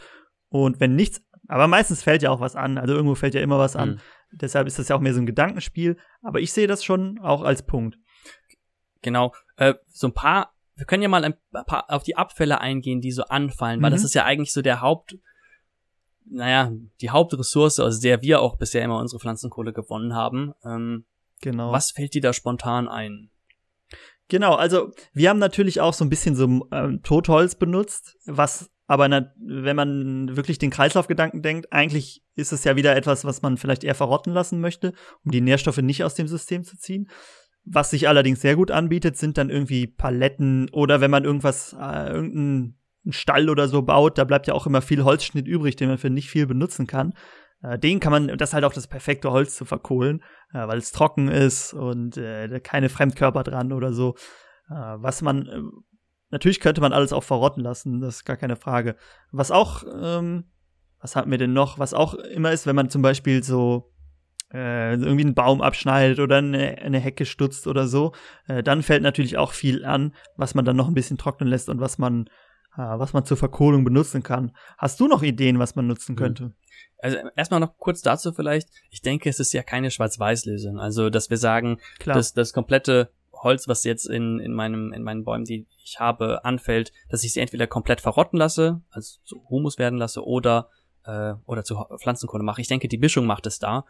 Und 0.49 0.81
wenn 0.81 0.95
nichts, 0.95 1.21
aber 1.47 1.67
meistens 1.67 2.03
fällt 2.03 2.21
ja 2.21 2.31
auch 2.31 2.41
was 2.41 2.57
an. 2.57 2.77
Also 2.77 2.93
irgendwo 2.93 3.15
fällt 3.15 3.33
ja 3.33 3.41
immer 3.41 3.59
was 3.59 3.77
an. 3.77 3.91
Mhm. 3.91 3.99
Deshalb 4.33 4.67
ist 4.67 4.77
das 4.77 4.89
ja 4.89 4.95
auch 4.97 5.01
mehr 5.01 5.13
so 5.13 5.21
ein 5.21 5.25
Gedankenspiel. 5.25 5.97
Aber 6.21 6.41
ich 6.41 6.51
sehe 6.51 6.67
das 6.67 6.83
schon 6.83 7.17
auch 7.19 7.43
als 7.43 7.65
Punkt. 7.65 7.97
Genau. 9.01 9.33
Äh, 9.55 9.75
so 9.87 10.07
ein 10.07 10.13
paar 10.13 10.53
wir 10.75 10.85
können 10.85 11.03
ja 11.03 11.09
mal 11.09 11.23
ein 11.23 11.35
paar 11.65 11.89
auf 11.89 12.03
die 12.03 12.15
Abfälle 12.15 12.59
eingehen, 12.61 13.01
die 13.01 13.11
so 13.11 13.23
anfallen, 13.23 13.79
mhm. 13.79 13.83
weil 13.83 13.91
das 13.91 14.01
mhm. 14.01 14.05
ist 14.05 14.13
ja 14.15 14.25
eigentlich 14.25 14.53
so 14.53 14.61
der 14.61 14.81
Haupt, 14.81 15.17
naja, 16.25 16.71
die 17.01 17.09
Hauptressource, 17.09 17.79
aus 17.79 17.99
der 17.99 18.21
wir 18.21 18.41
auch 18.41 18.57
bisher 18.57 18.83
immer 18.83 18.99
unsere 18.99 19.19
Pflanzenkohle 19.19 19.73
gewonnen 19.73 20.15
haben. 20.15 20.53
Ähm, 20.63 21.05
genau. 21.41 21.71
Was 21.71 21.91
fällt 21.91 22.13
dir 22.13 22.21
da 22.21 22.33
spontan 22.33 22.87
ein? 22.87 23.29
Genau, 24.29 24.55
also 24.55 24.91
wir 25.13 25.29
haben 25.29 25.39
natürlich 25.39 25.81
auch 25.81 25.93
so 25.93 26.05
ein 26.05 26.09
bisschen 26.09 26.35
so 26.35 26.65
ähm, 26.71 27.01
Totholz 27.03 27.55
benutzt, 27.55 28.17
was 28.25 28.71
aber 28.91 29.07
na, 29.07 29.31
wenn 29.37 29.77
man 29.77 30.35
wirklich 30.35 30.57
den 30.57 30.69
Kreislaufgedanken 30.69 31.41
denkt, 31.41 31.71
eigentlich 31.71 32.23
ist 32.35 32.51
es 32.51 32.65
ja 32.65 32.75
wieder 32.75 32.93
etwas, 32.93 33.23
was 33.23 33.41
man 33.41 33.55
vielleicht 33.55 33.85
eher 33.85 33.95
verrotten 33.95 34.33
lassen 34.33 34.59
möchte, 34.59 34.91
um 35.23 35.31
die 35.31 35.39
Nährstoffe 35.39 35.77
nicht 35.77 36.03
aus 36.03 36.15
dem 36.15 36.27
System 36.27 36.65
zu 36.65 36.77
ziehen. 36.77 37.09
Was 37.63 37.91
sich 37.91 38.07
allerdings 38.07 38.41
sehr 38.41 38.55
gut 38.55 38.71
anbietet, 38.71 39.17
sind 39.17 39.37
dann 39.37 39.49
irgendwie 39.49 39.87
Paletten 39.87 40.69
oder 40.71 40.99
wenn 40.99 41.11
man 41.11 41.25
irgendwas, 41.25 41.75
äh, 41.79 42.09
irgendeinen 42.09 42.75
Stall 43.09 43.49
oder 43.49 43.67
so 43.67 43.81
baut, 43.81 44.17
da 44.17 44.23
bleibt 44.23 44.47
ja 44.47 44.53
auch 44.53 44.65
immer 44.65 44.81
viel 44.81 45.03
Holzschnitt 45.03 45.47
übrig, 45.47 45.75
den 45.75 45.89
man 45.89 45.97
für 45.97 46.09
nicht 46.09 46.29
viel 46.29 46.47
benutzen 46.47 46.87
kann. 46.87 47.13
Äh, 47.61 47.77
den 47.77 47.99
kann 47.99 48.11
man, 48.11 48.37
das 48.37 48.49
ist 48.49 48.53
halt 48.53 48.63
auch 48.63 48.73
das 48.73 48.87
perfekte 48.87 49.31
Holz 49.31 49.55
zu 49.55 49.65
verkohlen, 49.65 50.23
äh, 50.53 50.67
weil 50.67 50.79
es 50.79 50.91
trocken 50.91 51.27
ist 51.27 51.73
und 51.73 52.17
äh, 52.17 52.59
keine 52.61 52.89
Fremdkörper 52.89 53.43
dran 53.43 53.71
oder 53.73 53.93
so. 53.93 54.15
Äh, 54.69 54.73
was 54.73 55.21
man, 55.21 55.47
äh, 55.47 55.61
natürlich 56.31 56.59
könnte 56.59 56.81
man 56.81 56.93
alles 56.93 57.13
auch 57.13 57.23
verrotten 57.23 57.63
lassen, 57.63 58.01
das 58.01 58.17
ist 58.17 58.25
gar 58.25 58.37
keine 58.37 58.55
Frage. 58.55 58.95
Was 59.31 59.51
auch, 59.51 59.83
ähm, 60.01 60.45
was 60.99 61.15
hatten 61.15 61.31
wir 61.31 61.37
denn 61.37 61.53
noch? 61.53 61.79
Was 61.79 61.93
auch 61.93 62.13
immer 62.13 62.51
ist, 62.51 62.65
wenn 62.65 62.75
man 62.75 62.89
zum 62.89 63.01
Beispiel 63.01 63.43
so 63.43 63.90
äh, 64.53 64.93
irgendwie 64.93 65.25
einen 65.25 65.33
Baum 65.33 65.61
abschneidet 65.61 66.19
oder 66.19 66.37
eine, 66.37 66.77
eine 66.79 66.99
Hecke 66.99 67.25
stutzt 67.25 67.67
oder 67.67 67.87
so, 67.87 68.13
äh, 68.47 68.63
dann 68.63 68.83
fällt 68.83 69.03
natürlich 69.03 69.37
auch 69.37 69.53
viel 69.53 69.85
an, 69.85 70.13
was 70.35 70.55
man 70.55 70.65
dann 70.65 70.75
noch 70.75 70.87
ein 70.87 70.93
bisschen 70.93 71.17
trocknen 71.17 71.49
lässt 71.49 71.69
und 71.69 71.79
was 71.79 71.97
man, 71.97 72.27
äh, 72.77 72.81
was 72.81 73.13
man 73.13 73.25
zur 73.25 73.37
Verkohlung 73.37 73.83
benutzen 73.83 74.23
kann. 74.23 74.51
Hast 74.77 74.99
du 74.99 75.07
noch 75.07 75.23
Ideen, 75.23 75.59
was 75.59 75.75
man 75.75 75.87
nutzen 75.87 76.15
könnte? 76.15 76.53
Also 77.01 77.17
erstmal 77.35 77.59
noch 77.59 77.77
kurz 77.77 78.01
dazu 78.01 78.31
vielleicht. 78.31 78.69
Ich 78.91 79.01
denke, 79.01 79.29
es 79.29 79.39
ist 79.39 79.53
ja 79.53 79.63
keine 79.63 79.89
Schwarz-Weiß-Lösung. 79.89 80.79
Also, 80.79 81.09
dass 81.09 81.29
wir 81.29 81.37
sagen, 81.37 81.79
Klar. 81.99 82.15
dass 82.15 82.33
das 82.33 82.53
komplette 82.53 83.11
Holz, 83.33 83.67
was 83.67 83.83
jetzt 83.83 84.07
in, 84.07 84.39
in 84.39 84.53
meinem, 84.53 84.93
in 84.93 85.03
meinen 85.03 85.23
Bäumen, 85.23 85.45
die 85.45 85.65
ich 85.83 85.99
habe, 85.99 86.45
anfällt, 86.45 86.91
dass 87.09 87.23
ich 87.23 87.33
sie 87.33 87.39
entweder 87.39 87.65
komplett 87.65 88.01
verrotten 88.01 88.37
lasse, 88.37 88.81
also 88.91 89.19
zu 89.23 89.43
Humus 89.49 89.79
werden 89.79 89.97
lasse, 89.97 90.23
oder, 90.23 90.69
äh, 91.05 91.33
oder 91.45 91.63
zu 91.63 91.83
Pflanzenkohle 91.99 92.43
mache. 92.43 92.61
Ich 92.61 92.67
denke, 92.67 92.87
die 92.87 92.99
Mischung 92.99 93.25
macht 93.25 93.47
es 93.47 93.57
da. 93.57 93.85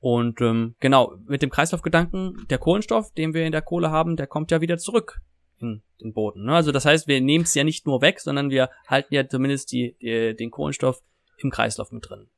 Und 0.00 0.40
ähm, 0.40 0.74
genau, 0.80 1.16
mit 1.26 1.42
dem 1.42 1.50
Kreislaufgedanken, 1.50 2.46
der 2.50 2.58
Kohlenstoff, 2.58 3.12
den 3.12 3.34
wir 3.34 3.44
in 3.44 3.52
der 3.52 3.62
Kohle 3.62 3.90
haben, 3.90 4.16
der 4.16 4.26
kommt 4.26 4.50
ja 4.50 4.60
wieder 4.60 4.78
zurück 4.78 5.20
in 5.60 5.82
den 6.00 6.12
Boden. 6.12 6.44
Ne? 6.44 6.54
Also 6.54 6.70
das 6.70 6.84
heißt, 6.84 7.08
wir 7.08 7.20
nehmen 7.20 7.44
es 7.44 7.54
ja 7.54 7.64
nicht 7.64 7.86
nur 7.86 8.00
weg, 8.00 8.20
sondern 8.20 8.50
wir 8.50 8.70
halten 8.86 9.14
ja 9.14 9.28
zumindest 9.28 9.72
die, 9.72 9.96
die, 10.00 10.36
den 10.36 10.50
Kohlenstoff 10.50 11.02
im 11.38 11.50
Kreislauf 11.50 11.90
mit 11.90 12.08
drin. 12.08 12.28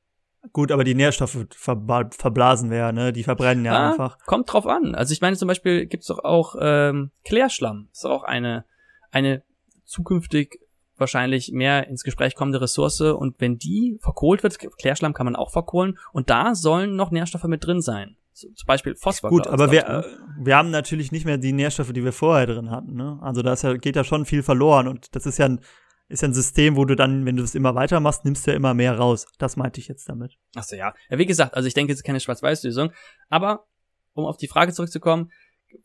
Gut, 0.52 0.72
aber 0.72 0.84
die 0.84 0.94
Nährstoffe 0.94 1.46
verblasen 1.50 2.70
wir 2.70 2.78
ja, 2.78 2.92
ne? 2.92 3.12
Die 3.12 3.24
verbrennen 3.24 3.64
ja, 3.66 3.74
ja 3.74 3.90
einfach. 3.90 4.18
Kommt 4.24 4.50
drauf 4.50 4.66
an. 4.66 4.94
Also 4.94 5.12
ich 5.12 5.20
meine 5.20 5.36
zum 5.36 5.48
Beispiel 5.48 5.84
gibt's 5.84 6.06
doch 6.06 6.24
auch 6.24 6.56
ähm, 6.58 7.10
Klärschlamm. 7.24 7.90
Ist 7.92 8.06
auch 8.06 8.22
eine, 8.22 8.64
eine 9.10 9.42
zukünftig 9.84 10.58
wahrscheinlich 11.00 11.52
mehr 11.52 11.88
ins 11.88 12.04
Gespräch 12.04 12.34
kommende 12.34 12.60
Ressource 12.60 13.00
und 13.00 13.40
wenn 13.40 13.58
die 13.58 13.98
verkohlt 14.00 14.42
wird, 14.42 14.58
Klärschlamm 14.78 15.14
kann 15.14 15.24
man 15.26 15.36
auch 15.36 15.50
verkohlen 15.50 15.98
und 16.12 16.30
da 16.30 16.54
sollen 16.54 16.96
noch 16.96 17.10
Nährstoffe 17.10 17.44
mit 17.44 17.64
drin 17.64 17.80
sein. 17.80 18.16
zum 18.32 18.52
Beispiel 18.66 18.94
Phosphor. 18.94 19.30
Gut, 19.30 19.46
aber 19.46 19.70
wir, 19.70 19.82
ne? 19.88 20.04
wir 20.38 20.56
haben 20.56 20.70
natürlich 20.70 21.12
nicht 21.12 21.24
mehr 21.24 21.38
die 21.38 21.52
Nährstoffe, 21.52 21.92
die 21.92 22.04
wir 22.04 22.12
vorher 22.12 22.46
drin 22.46 22.70
hatten. 22.70 22.94
Ne? 22.94 23.18
Also 23.22 23.42
da 23.42 23.54
ja, 23.54 23.76
geht 23.76 23.96
ja 23.96 24.04
schon 24.04 24.24
viel 24.24 24.42
verloren 24.42 24.86
und 24.86 25.14
das 25.16 25.26
ist 25.26 25.38
ja 25.38 25.46
ein, 25.46 25.60
ist 26.08 26.22
ja 26.22 26.28
ein 26.28 26.34
System, 26.34 26.76
wo 26.76 26.84
du 26.84 26.96
dann, 26.96 27.24
wenn 27.24 27.36
du 27.36 27.42
das 27.42 27.54
immer 27.54 27.74
weitermachst, 27.74 28.24
nimmst 28.24 28.46
du 28.46 28.50
ja 28.50 28.56
immer 28.56 28.74
mehr 28.74 28.96
raus. 28.98 29.26
Das 29.38 29.56
meinte 29.56 29.80
ich 29.80 29.88
jetzt 29.88 30.08
damit. 30.08 30.36
Achso, 30.54 30.76
ja. 30.76 30.92
ja. 31.08 31.18
Wie 31.18 31.26
gesagt, 31.26 31.54
also 31.54 31.66
ich 31.66 31.74
denke, 31.74 31.92
es 31.92 32.00
ist 32.00 32.04
keine 32.04 32.20
Schwarz-Weiß-Lösung. 32.20 32.92
Aber 33.28 33.66
um 34.14 34.24
auf 34.26 34.36
die 34.36 34.48
Frage 34.48 34.72
zurückzukommen, 34.72 35.30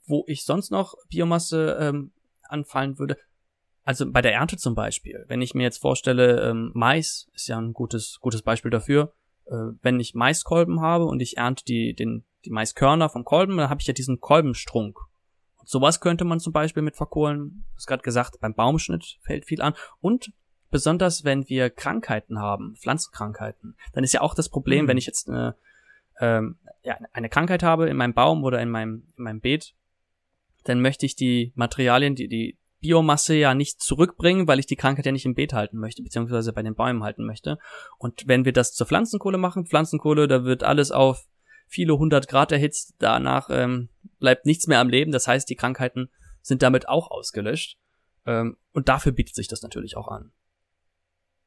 wo 0.07 0.23
ich 0.27 0.43
sonst 0.43 0.71
noch 0.71 0.95
Biomasse 1.09 1.77
ähm, 1.79 2.11
anfallen 2.49 2.97
würde, 2.97 3.17
also 3.85 4.11
bei 4.11 4.21
der 4.21 4.33
Ernte 4.33 4.57
zum 4.57 4.73
Beispiel, 4.73 5.25
wenn 5.27 5.43
ich 5.43 5.53
mir 5.53 5.63
jetzt 5.63 5.77
vorstelle, 5.77 6.49
ähm, 6.49 6.71
Mais 6.73 7.29
ist 7.33 7.47
ja 7.47 7.59
ein 7.59 7.71
gutes, 7.71 8.17
gutes 8.19 8.41
Beispiel 8.41 8.71
dafür. 8.71 9.13
Äh, 9.45 9.73
wenn 9.83 9.99
ich 9.99 10.15
Maiskolben 10.15 10.81
habe 10.81 11.05
und 11.05 11.21
ich 11.21 11.37
ernte 11.37 11.63
die, 11.65 11.93
den, 11.93 12.25
die 12.45 12.49
Maiskörner 12.49 13.09
vom 13.09 13.23
Kolben, 13.23 13.57
dann 13.57 13.69
habe 13.69 13.81
ich 13.81 13.87
ja 13.87 13.93
diesen 13.93 14.19
Kolbenstrunk. 14.19 14.97
Und 15.57 15.69
sowas 15.69 16.01
könnte 16.01 16.25
man 16.25 16.39
zum 16.39 16.51
Beispiel 16.51 16.81
mit 16.81 16.95
verkohlen. 16.95 17.63
Du 17.69 17.75
hast 17.75 17.85
gerade 17.85 18.01
gesagt, 18.01 18.39
beim 18.39 18.55
Baumschnitt 18.55 19.19
fällt 19.21 19.45
viel 19.45 19.61
an. 19.61 19.75
Und 20.01 20.31
besonders 20.71 21.23
wenn 21.23 21.47
wir 21.47 21.69
Krankheiten 21.69 22.39
haben, 22.39 22.75
Pflanzenkrankheiten, 22.77 23.77
dann 23.93 24.03
ist 24.03 24.13
ja 24.13 24.21
auch 24.21 24.33
das 24.33 24.49
Problem, 24.49 24.85
mhm. 24.85 24.89
wenn 24.89 24.97
ich 24.97 25.05
jetzt 25.05 25.29
eine, 25.29 25.55
ähm, 26.19 26.57
ja, 26.81 26.97
eine 27.13 27.29
Krankheit 27.29 27.61
habe 27.61 27.87
in 27.87 27.97
meinem 27.97 28.15
Baum 28.15 28.43
oder 28.43 28.59
in 28.61 28.69
meinem, 28.69 29.03
in 29.15 29.23
meinem 29.23 29.41
Beet, 29.41 29.75
dann 30.63 30.81
möchte 30.81 31.05
ich 31.05 31.15
die 31.15 31.51
Materialien, 31.53 32.15
die, 32.15 32.27
die 32.27 32.57
Biomasse 32.85 33.33
ja 33.33 33.55
nicht 33.55 33.81
zurückbringen, 33.81 34.47
weil 34.47 34.59
ich 34.59 34.67
die 34.67 34.75
Krankheit 34.75 35.07
ja 35.07 35.11
nicht 35.11 35.25
im 35.25 35.33
Beet 35.33 35.53
halten 35.53 35.79
möchte, 35.79 36.03
beziehungsweise 36.03 36.53
bei 36.53 36.61
den 36.61 36.75
Bäumen 36.75 37.03
halten 37.03 37.25
möchte. 37.25 37.57
Und 37.97 38.27
wenn 38.27 38.45
wir 38.45 38.53
das 38.53 38.73
zur 38.73 38.85
Pflanzenkohle 38.85 39.39
machen, 39.39 39.65
Pflanzenkohle, 39.65 40.27
da 40.27 40.43
wird 40.43 40.63
alles 40.63 40.91
auf 40.91 41.25
viele 41.67 41.97
hundert 41.97 42.27
Grad 42.27 42.51
erhitzt, 42.51 42.93
danach 42.99 43.49
ähm, 43.49 43.89
bleibt 44.19 44.45
nichts 44.45 44.67
mehr 44.67 44.79
am 44.79 44.89
Leben, 44.89 45.11
das 45.11 45.27
heißt, 45.27 45.49
die 45.49 45.55
Krankheiten 45.55 46.09
sind 46.43 46.61
damit 46.61 46.87
auch 46.87 47.09
ausgelöscht. 47.09 47.79
Ähm, 48.27 48.57
und 48.71 48.87
dafür 48.87 49.11
bietet 49.11 49.33
sich 49.33 49.47
das 49.47 49.63
natürlich 49.63 49.97
auch 49.97 50.07
an. 50.07 50.31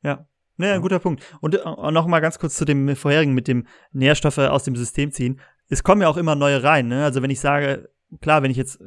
Ja, 0.03 0.27
naja, 0.57 0.75
ein 0.75 0.83
guter 0.83 0.99
Punkt. 0.99 1.23
Und 1.41 1.55
äh, 1.55 1.93
noch 1.93 2.09
mal 2.09 2.19
ganz 2.19 2.41
kurz 2.41 2.57
zu 2.57 2.65
dem 2.65 2.97
vorherigen 2.97 3.33
mit 3.33 3.47
dem 3.47 3.69
Nährstoffe 3.93 4.39
aus 4.39 4.65
dem 4.65 4.75
System 4.75 5.13
ziehen. 5.13 5.41
Es 5.69 5.85
kommen 5.85 6.03
ja 6.03 6.09
auch 6.09 6.17
immer 6.17 6.35
neue 6.35 6.65
rein. 6.65 6.89
Ne? 6.89 7.05
Also 7.05 7.23
wenn 7.23 7.31
ich 7.31 7.39
sage, 7.39 7.91
klar, 8.21 8.43
wenn 8.43 8.51
ich 8.51 8.57
jetzt 8.57 8.81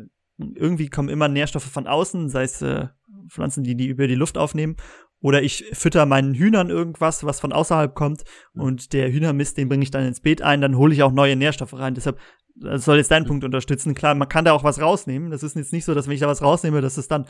irgendwie 0.56 0.90
kommen 0.90 1.10
immer 1.10 1.28
Nährstoffe 1.28 1.66
von 1.66 1.88
außen, 1.88 2.30
sei 2.30 2.44
es 2.44 2.62
äh, 2.62 2.88
Pflanzen, 3.30 3.64
die 3.64 3.76
die 3.76 3.88
über 3.88 4.08
die 4.08 4.16
Luft 4.16 4.38
aufnehmen, 4.38 4.76
oder 5.22 5.44
ich 5.44 5.66
fütter 5.74 6.06
meinen 6.06 6.34
Hühnern 6.34 6.70
irgendwas, 6.70 7.24
was 7.24 7.40
von 7.40 7.54
außerhalb 7.54 7.94
kommt, 7.94 8.24
und 8.54 8.94
der 8.94 9.12
Hühnermist, 9.12 9.58
den 9.58 9.70
bringe 9.70 9.84
ich 9.84 9.92
dann 9.92 10.06
ins 10.06 10.22
Beet 10.22 10.42
ein, 10.42 10.62
dann 10.62 10.78
hole 10.78 10.94
ich 10.94 11.04
auch 11.04 11.12
neue 11.12 11.36
Nährstoffe 11.36 11.78
rein. 11.78 11.94
Deshalb 11.94 12.20
das 12.56 12.84
soll 12.84 12.98
jetzt 12.98 13.10
deinen. 13.10 13.26
Punkt 13.26 13.46
unterstützen. 13.46 13.96
Klar, 13.96 14.14
man 14.14 14.28
kann 14.28 14.44
da 14.44 14.52
auch 14.52 14.64
was 14.64 14.82
rausnehmen. 14.82 15.32
Das 15.32 15.42
ist 15.42 15.56
jetzt 15.56 15.72
nicht 15.72 15.86
so, 15.86 15.94
dass 15.94 16.08
wenn 16.08 16.16
ich 16.16 16.20
da 16.20 16.28
was 16.28 16.42
rausnehme, 16.42 16.82
dass 16.82 16.98
es 16.98 17.08
dann 17.08 17.26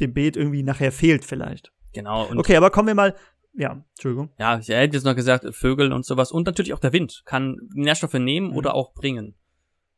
dem 0.00 0.12
Beet 0.12 0.36
irgendwie 0.36 0.64
nachher 0.64 0.90
fehlt 0.90 1.24
vielleicht. 1.24 1.72
Genau. 1.92 2.28
okay, 2.36 2.56
aber 2.56 2.70
kommen 2.70 2.88
wir 2.88 2.94
mal 2.94 3.14
ja, 3.54 3.84
Entschuldigung. 3.90 4.30
Ja, 4.38 4.58
ich 4.58 4.68
hätte 4.68 4.96
jetzt 4.96 5.04
noch 5.04 5.16
gesagt, 5.16 5.44
Vögel 5.54 5.92
und 5.92 6.04
sowas. 6.04 6.30
Und 6.32 6.46
natürlich 6.46 6.72
auch 6.72 6.78
der 6.78 6.92
Wind 6.92 7.22
kann 7.24 7.56
Nährstoffe 7.74 8.14
nehmen 8.14 8.50
mhm. 8.50 8.56
oder 8.56 8.74
auch 8.74 8.92
bringen. 8.92 9.34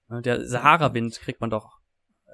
Der 0.09 0.47
Sahara-Wind 0.47 1.21
kriegt 1.21 1.41
man 1.41 1.51
doch, 1.51 1.79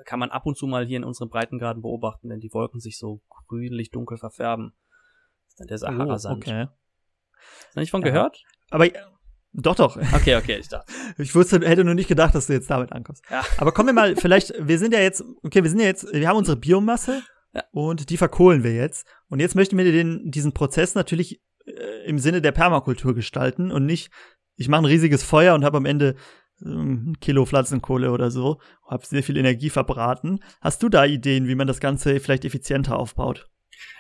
kann 0.05 0.19
man 0.19 0.31
ab 0.31 0.47
und 0.47 0.57
zu 0.57 0.67
mal 0.67 0.87
hier 0.87 0.97
in 0.97 1.05
unseren 1.05 1.29
Breitengraden 1.29 1.83
beobachten, 1.83 2.29
wenn 2.29 2.41
die 2.41 2.53
Wolken 2.53 2.81
sich 2.81 2.99
so 2.99 3.21
grünlich 3.47 3.91
dunkel 3.91 4.19
verfärben. 4.19 4.73
Das 5.45 5.53
ist 5.53 5.61
dann 5.61 5.67
der 5.69 5.79
Sahara-Sand. 5.79 6.45
Oh, 6.47 6.51
okay. 6.51 6.67
Hast 7.67 7.77
du 7.77 7.81
nicht 7.81 7.91
von 7.91 8.03
ja. 8.03 8.09
gehört? 8.09 8.43
Aber 8.71 8.87
doch, 9.53 9.75
doch. 9.75 9.97
Okay, 9.97 10.37
okay, 10.37 10.59
ich 10.59 10.69
dachte. 10.69 10.93
Ich 11.19 11.35
wusste, 11.35 11.61
hätte 11.67 11.85
nur 11.85 11.95
nicht 11.95 12.09
gedacht, 12.09 12.35
dass 12.35 12.47
du 12.47 12.53
jetzt 12.53 12.71
damit 12.71 12.93
ankommst. 12.93 13.25
Ja. 13.31 13.43
Aber 13.57 13.73
kommen 13.73 13.89
wir 13.89 13.95
mal, 13.95 14.17
vielleicht, 14.17 14.53
wir 14.59 14.79
sind 14.79 14.93
ja 14.93 15.01
jetzt, 15.01 15.25
okay, 15.43 15.63
wir 15.63 15.71
sind 15.71 15.81
ja 15.81 15.87
jetzt, 15.87 16.13
wir 16.13 16.29
haben 16.29 16.37
unsere 16.37 16.57
Biomasse 16.57 17.23
ja. 17.55 17.65
und 17.73 18.11
die 18.11 18.17
verkohlen 18.17 18.63
wir 18.63 18.75
jetzt. 18.75 19.07
Und 19.29 19.41
jetzt 19.41 19.55
möchten 19.55 19.77
wir 19.77 19.85
den, 19.91 20.31
diesen 20.31 20.53
Prozess 20.53 20.95
natürlich 20.95 21.43
äh, 21.67 22.07
im 22.07 22.19
Sinne 22.19 22.43
der 22.43 22.53
Permakultur 22.53 23.15
gestalten 23.15 23.73
und 23.73 23.87
nicht, 23.87 24.13
ich 24.57 24.69
mache 24.69 24.83
ein 24.83 24.87
riesiges 24.87 25.23
Feuer 25.23 25.55
und 25.55 25.65
habe 25.65 25.79
am 25.79 25.87
Ende 25.87 26.15
ein 26.61 27.19
Kilo 27.21 27.47
Pflanzenkohle 27.47 28.11
oder 28.11 28.31
so, 28.31 28.61
habe 28.87 29.07
sehr 29.07 29.23
viel 29.23 29.37
Energie 29.37 29.71
verbraten. 29.71 30.41
Hast 30.61 30.83
du 30.83 30.89
da 30.89 31.05
Ideen, 31.05 31.49
wie 31.49 31.55
man 31.55 31.67
das 31.67 31.81
Ganze 31.81 32.19
vielleicht 32.21 32.45
effizienter 32.45 32.99
aufbaut? 32.99 33.49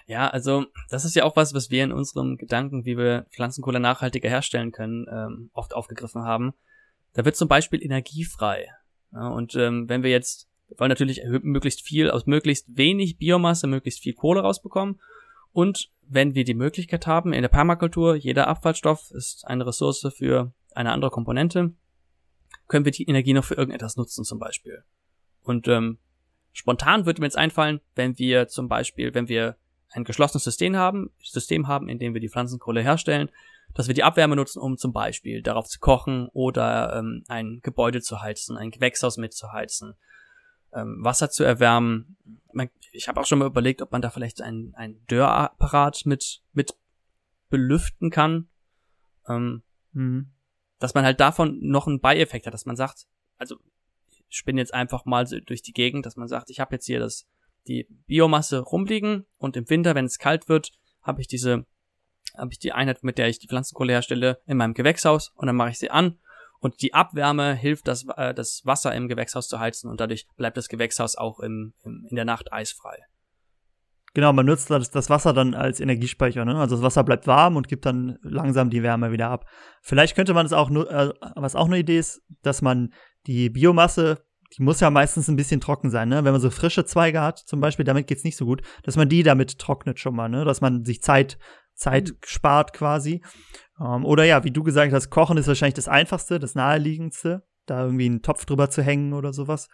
Ja, 0.07 0.29
also 0.29 0.65
das 0.91 1.05
ist 1.05 1.15
ja 1.15 1.25
auch 1.25 1.37
was, 1.37 1.55
was 1.55 1.71
wir 1.71 1.85
in 1.85 1.93
unserem 1.93 2.37
Gedanken, 2.37 2.85
wie 2.85 2.97
wir 2.97 3.27
Pflanzenkohle 3.31 3.81
nachhaltiger 3.81 4.29
herstellen 4.29 4.73
können, 4.73 5.07
ähm, 5.11 5.51
oft 5.53 5.75
aufgegriffen 5.75 6.23
haben. 6.23 6.55
Da 7.13 7.25
wird 7.25 7.37
zum 7.37 7.49
Beispiel 7.49 7.83
energiefrei. 7.83 8.69
Ja, 9.13 9.29
und 9.29 9.55
ähm, 9.55 9.89
wenn 9.89 10.03
wir 10.03 10.11
jetzt, 10.11 10.49
wir 10.69 10.81
wollen 10.81 10.91
natürlich 10.91 11.23
möglichst 11.43 11.83
viel 11.83 12.11
aus 12.11 12.27
möglichst 12.27 12.77
wenig 12.77 13.19
Biomasse, 13.19 13.67
möglichst 13.67 14.01
viel 14.01 14.15
Kohle 14.15 14.41
rausbekommen. 14.41 15.01
Und 15.53 15.91
wenn 16.03 16.35
wir 16.35 16.45
die 16.45 16.55
Möglichkeit 16.55 17.07
haben, 17.07 17.33
in 17.33 17.43
der 17.43 17.49
Permakultur, 17.49 18.15
jeder 18.15 18.49
Abfallstoff 18.49 19.11
ist 19.11 19.47
eine 19.47 19.67
Ressource 19.67 20.07
für 20.17 20.53
eine 20.75 20.93
andere 20.93 21.11
Komponente, 21.11 21.73
können 22.69 22.85
wir 22.85 22.93
die 22.93 23.09
Energie 23.09 23.33
noch 23.33 23.45
für 23.45 23.55
irgendetwas 23.55 23.97
nutzen 23.97 24.25
zum 24.25 24.39
Beispiel. 24.39 24.85
Und 25.43 25.66
ähm, 25.69 25.99
spontan 26.53 27.07
würde 27.07 27.21
mir 27.21 27.27
jetzt 27.27 27.39
einfallen, 27.39 27.81
wenn 27.95 28.19
wir 28.19 28.49
zum 28.49 28.69
Beispiel, 28.69 29.14
wenn 29.14 29.29
wir 29.29 29.57
ein 29.91 30.05
geschlossenes 30.05 30.45
System 30.45 30.77
haben, 30.77 31.11
System 31.23 31.66
haben, 31.66 31.89
in 31.89 31.99
dem 31.99 32.14
wir 32.14 32.21
die 32.21 32.29
Pflanzenkohle 32.29 32.83
herstellen, 32.83 33.31
dass 33.75 33.87
wir 33.87 33.95
die 33.95 34.05
Abwärme 34.05 34.37
nutzen, 34.37 34.61
um 34.61 34.77
zum 34.77 34.93
Beispiel 34.93 35.43
darauf 35.43 35.66
zu 35.66 35.79
kochen 35.79 36.29
oder 36.33 36.97
ähm, 36.97 37.25
ein 37.29 37.61
Gebäude 37.62 38.01
zu 38.01 38.21
heizen, 38.21 38.57
ein 38.57 38.71
Gewächshaus 38.71 39.16
mitzuheizen, 39.16 39.95
ähm, 40.73 40.99
Wasser 41.03 41.31
zu 41.31 41.45
erwärmen. 41.45 42.16
Ich 42.93 43.09
habe 43.09 43.21
auch 43.21 43.27
schon 43.27 43.39
mal 43.39 43.47
überlegt, 43.47 43.83
ob 43.83 43.93
man 43.93 44.03
da 44.03 44.11
vielleicht 44.11 44.41
ein, 44.43 44.73
ein 44.75 45.05
Dörrapparat 45.07 46.07
mit, 46.07 46.43
mit 46.53 46.75
belüften 47.51 48.11
kann. 48.11 48.49
Ähm, 49.29 49.62
mhm. 49.93 50.33
Dass 50.79 50.95
man 50.95 51.05
halt 51.05 51.20
davon 51.20 51.59
noch 51.61 51.87
einen 51.87 52.01
Beieffekt 52.01 52.47
hat, 52.47 52.55
dass 52.55 52.66
man 52.66 52.76
sagt, 52.76 53.07
also 53.37 53.57
ich 54.09 54.24
spinne 54.29 54.61
jetzt 54.61 54.74
einfach 54.74 55.05
mal 55.05 55.26
so 55.26 55.41
durch 55.41 55.62
die 55.62 55.72
Gegend, 55.72 56.07
dass 56.07 56.16
man 56.16 56.29
sagt, 56.29 56.51
ich 56.51 56.61
habe 56.61 56.74
jetzt 56.74 56.87
hier 56.87 57.01
das 57.01 57.26
die 57.66 57.87
Biomasse 58.07 58.61
rumliegen 58.61 59.26
und 59.37 59.57
im 59.57 59.68
Winter, 59.68 59.95
wenn 59.95 60.07
es 60.07 60.18
kalt 60.18 60.49
wird, 60.49 60.72
habe 61.03 61.20
ich 61.20 61.26
diese, 61.26 61.66
habe 62.37 62.53
ich 62.53 62.59
die 62.59 62.72
Einheit, 62.72 63.03
mit 63.03 63.18
der 63.18 63.29
ich 63.29 63.39
die 63.39 63.49
Pflanzenkohle 63.49 63.93
herstelle, 63.93 64.41
in 64.47 64.57
meinem 64.57 64.74
Gewächshaus 64.74 65.33
und 65.35 65.47
dann 65.47 65.57
mache 65.57 65.70
ich 65.70 65.79
sie 65.79 65.91
an 65.91 66.18
und 66.61 66.81
die 66.83 66.95
Abwärme 66.95 67.55
hilft, 67.55 67.87
das, 67.87 68.07
äh, 68.16 68.35
das 68.35 68.62
Wasser 68.64 68.95
im 68.95 69.09
Gewächshaus 69.09 69.49
zu 69.49 69.59
heizen 69.59 69.91
und 69.91 70.01
dadurch 70.01 70.26
bleibt 70.37 70.57
das 70.57 70.68
Gewächshaus 70.68 71.16
auch 71.16 71.41
im, 71.41 71.74
im, 71.83 72.07
in 72.09 72.16
der 72.16 72.24
Nacht 72.24 72.53
eisfrei. 72.53 72.99
Genau, 74.15 74.33
man 74.33 74.47
nutzt 74.47 74.71
das, 74.71 74.91
das 74.91 75.11
Wasser 75.11 75.33
dann 75.33 75.55
als 75.55 75.81
Energiespeicher, 75.81 76.45
ne? 76.45 76.57
Also 76.57 76.77
das 76.77 76.83
Wasser 76.83 77.05
bleibt 77.05 77.27
warm 77.27 77.57
und 77.57 77.69
gibt 77.69 77.87
dann 77.87 78.19
langsam 78.23 78.71
die 78.71 78.83
Wärme 78.83 79.13
wieder 79.13 79.31
ab. 79.31 79.47
Vielleicht 79.83 80.17
könnte 80.17 80.35
man 80.35 80.47
es 80.47 80.53
auch 80.53 80.71
nur, 80.71 80.91
äh, 80.91 81.13
was 81.37 81.55
auch 81.55 81.67
eine 81.67 81.79
Idee 81.79 81.99
ist, 81.99 82.23
dass 82.43 82.63
man 82.63 82.93
die 83.27 83.51
Biomasse 83.51 84.19
die 84.57 84.63
muss 84.63 84.81
ja 84.81 84.91
meistens 84.91 85.29
ein 85.29 85.37
bisschen 85.37 85.61
trocken 85.61 85.91
sein, 85.91 86.09
ne? 86.09 86.25
Wenn 86.25 86.33
man 86.33 86.41
so 86.41 86.51
frische 86.51 86.85
Zweige 86.85 87.21
hat, 87.21 87.39
zum 87.39 87.61
Beispiel, 87.61 87.85
damit 87.85 88.07
geht's 88.07 88.25
nicht 88.25 88.37
so 88.37 88.47
gut, 88.47 88.63
dass 88.83 88.97
man 88.97 89.09
die 89.09 89.23
damit 89.23 89.59
trocknet 89.59 89.99
schon 89.99 90.15
mal, 90.15 90.29
ne? 90.29 90.45
Dass 90.45 90.61
man 90.61 90.85
sich 90.85 91.03
Zeit, 91.03 91.39
Zeit 91.75 92.11
mhm. 92.11 92.17
spart 92.25 92.73
quasi. 92.73 93.23
Ähm, 93.81 94.05
oder 94.05 94.25
ja, 94.25 94.45
wie 94.45 94.51
du 94.51 94.63
gesagt 94.63 94.93
hast, 94.93 95.11
Kochen 95.11 95.37
ist 95.37 95.49
wahrscheinlich 95.49 95.75
das 95.75 95.89
Einfachste, 95.89 96.39
das 96.39 96.55
Naheliegendste, 96.55 97.43
da 97.67 97.85
irgendwie 97.85 98.07
einen 98.07 98.23
Topf 98.23 98.47
drüber 98.47 98.71
zu 98.71 98.83
hängen 98.83 99.13
oder 99.13 99.33
sowas. 99.33 99.69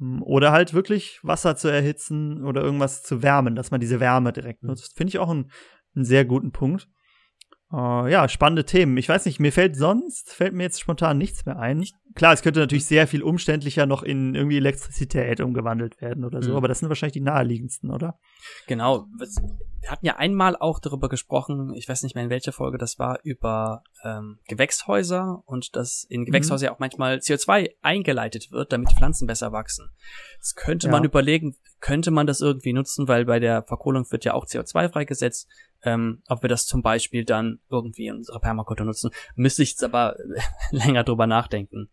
Ähm, 0.00 0.22
oder 0.22 0.52
halt 0.52 0.74
wirklich 0.74 1.20
Wasser 1.22 1.56
zu 1.56 1.68
erhitzen 1.68 2.44
oder 2.44 2.62
irgendwas 2.62 3.02
zu 3.02 3.22
wärmen, 3.22 3.54
dass 3.54 3.70
man 3.70 3.80
diese 3.80 4.00
Wärme 4.00 4.32
direkt 4.32 4.62
mhm. 4.62 4.70
nutzt. 4.70 4.96
Finde 4.96 5.10
ich 5.10 5.18
auch 5.18 5.30
einen, 5.30 5.50
einen 5.94 6.04
sehr 6.04 6.24
guten 6.24 6.52
Punkt. 6.52 6.88
Uh, 7.72 8.06
ja, 8.06 8.28
spannende 8.28 8.64
Themen. 8.64 8.96
Ich 8.96 9.08
weiß 9.08 9.26
nicht, 9.26 9.40
mir 9.40 9.52
fällt 9.52 9.76
sonst, 9.76 10.32
fällt 10.32 10.54
mir 10.54 10.62
jetzt 10.62 10.80
spontan 10.80 11.18
nichts 11.18 11.46
mehr 11.46 11.58
ein. 11.58 11.84
Klar, 12.14 12.32
es 12.32 12.42
könnte 12.42 12.60
natürlich 12.60 12.86
sehr 12.86 13.08
viel 13.08 13.24
umständlicher 13.24 13.86
noch 13.86 14.04
in 14.04 14.36
irgendwie 14.36 14.58
Elektrizität 14.58 15.40
umgewandelt 15.40 16.00
werden 16.00 16.24
oder 16.24 16.42
so, 16.42 16.52
mhm. 16.52 16.56
aber 16.56 16.68
das 16.68 16.78
sind 16.78 16.88
wahrscheinlich 16.88 17.14
die 17.14 17.20
naheliegendsten, 17.20 17.90
oder? 17.90 18.20
Genau. 18.68 19.06
Wir 19.18 19.90
hatten 19.90 20.06
ja 20.06 20.16
einmal 20.16 20.56
auch 20.56 20.78
darüber 20.78 21.08
gesprochen, 21.08 21.74
ich 21.74 21.88
weiß 21.88 22.04
nicht 22.04 22.14
mehr 22.14 22.24
in 22.24 22.30
welcher 22.30 22.52
Folge 22.52 22.78
das 22.78 23.00
war, 23.00 23.18
über 23.24 23.82
ähm, 24.04 24.38
Gewächshäuser 24.46 25.42
und 25.44 25.74
dass 25.74 26.06
in 26.08 26.24
Gewächshäusern 26.24 26.58
mhm. 26.58 26.64
ja 26.66 26.74
auch 26.74 26.78
manchmal 26.78 27.16
CO2 27.16 27.72
eingeleitet 27.82 28.52
wird, 28.52 28.72
damit 28.72 28.92
Pflanzen 28.92 29.26
besser 29.26 29.50
wachsen. 29.50 29.90
Das 30.38 30.54
könnte 30.54 30.86
ja. 30.86 30.92
man 30.92 31.02
überlegen, 31.02 31.56
könnte 31.80 32.12
man 32.12 32.26
das 32.26 32.40
irgendwie 32.40 32.72
nutzen, 32.72 33.08
weil 33.08 33.24
bei 33.24 33.40
der 33.40 33.64
Verkohlung 33.64 34.10
wird 34.10 34.24
ja 34.24 34.34
auch 34.34 34.46
CO2 34.46 34.90
freigesetzt 34.90 35.48
ähm, 35.86 36.22
ob 36.28 36.42
wir 36.42 36.48
das 36.48 36.66
zum 36.66 36.82
Beispiel 36.82 37.24
dann 37.24 37.60
irgendwie 37.70 38.06
in 38.08 38.16
unserer 38.16 38.40
Permakultur 38.40 38.86
nutzen. 38.86 39.10
Müsste 39.34 39.62
ich 39.62 39.70
jetzt 39.70 39.84
aber 39.84 40.16
länger 40.70 41.04
drüber 41.04 41.26
nachdenken. 41.26 41.88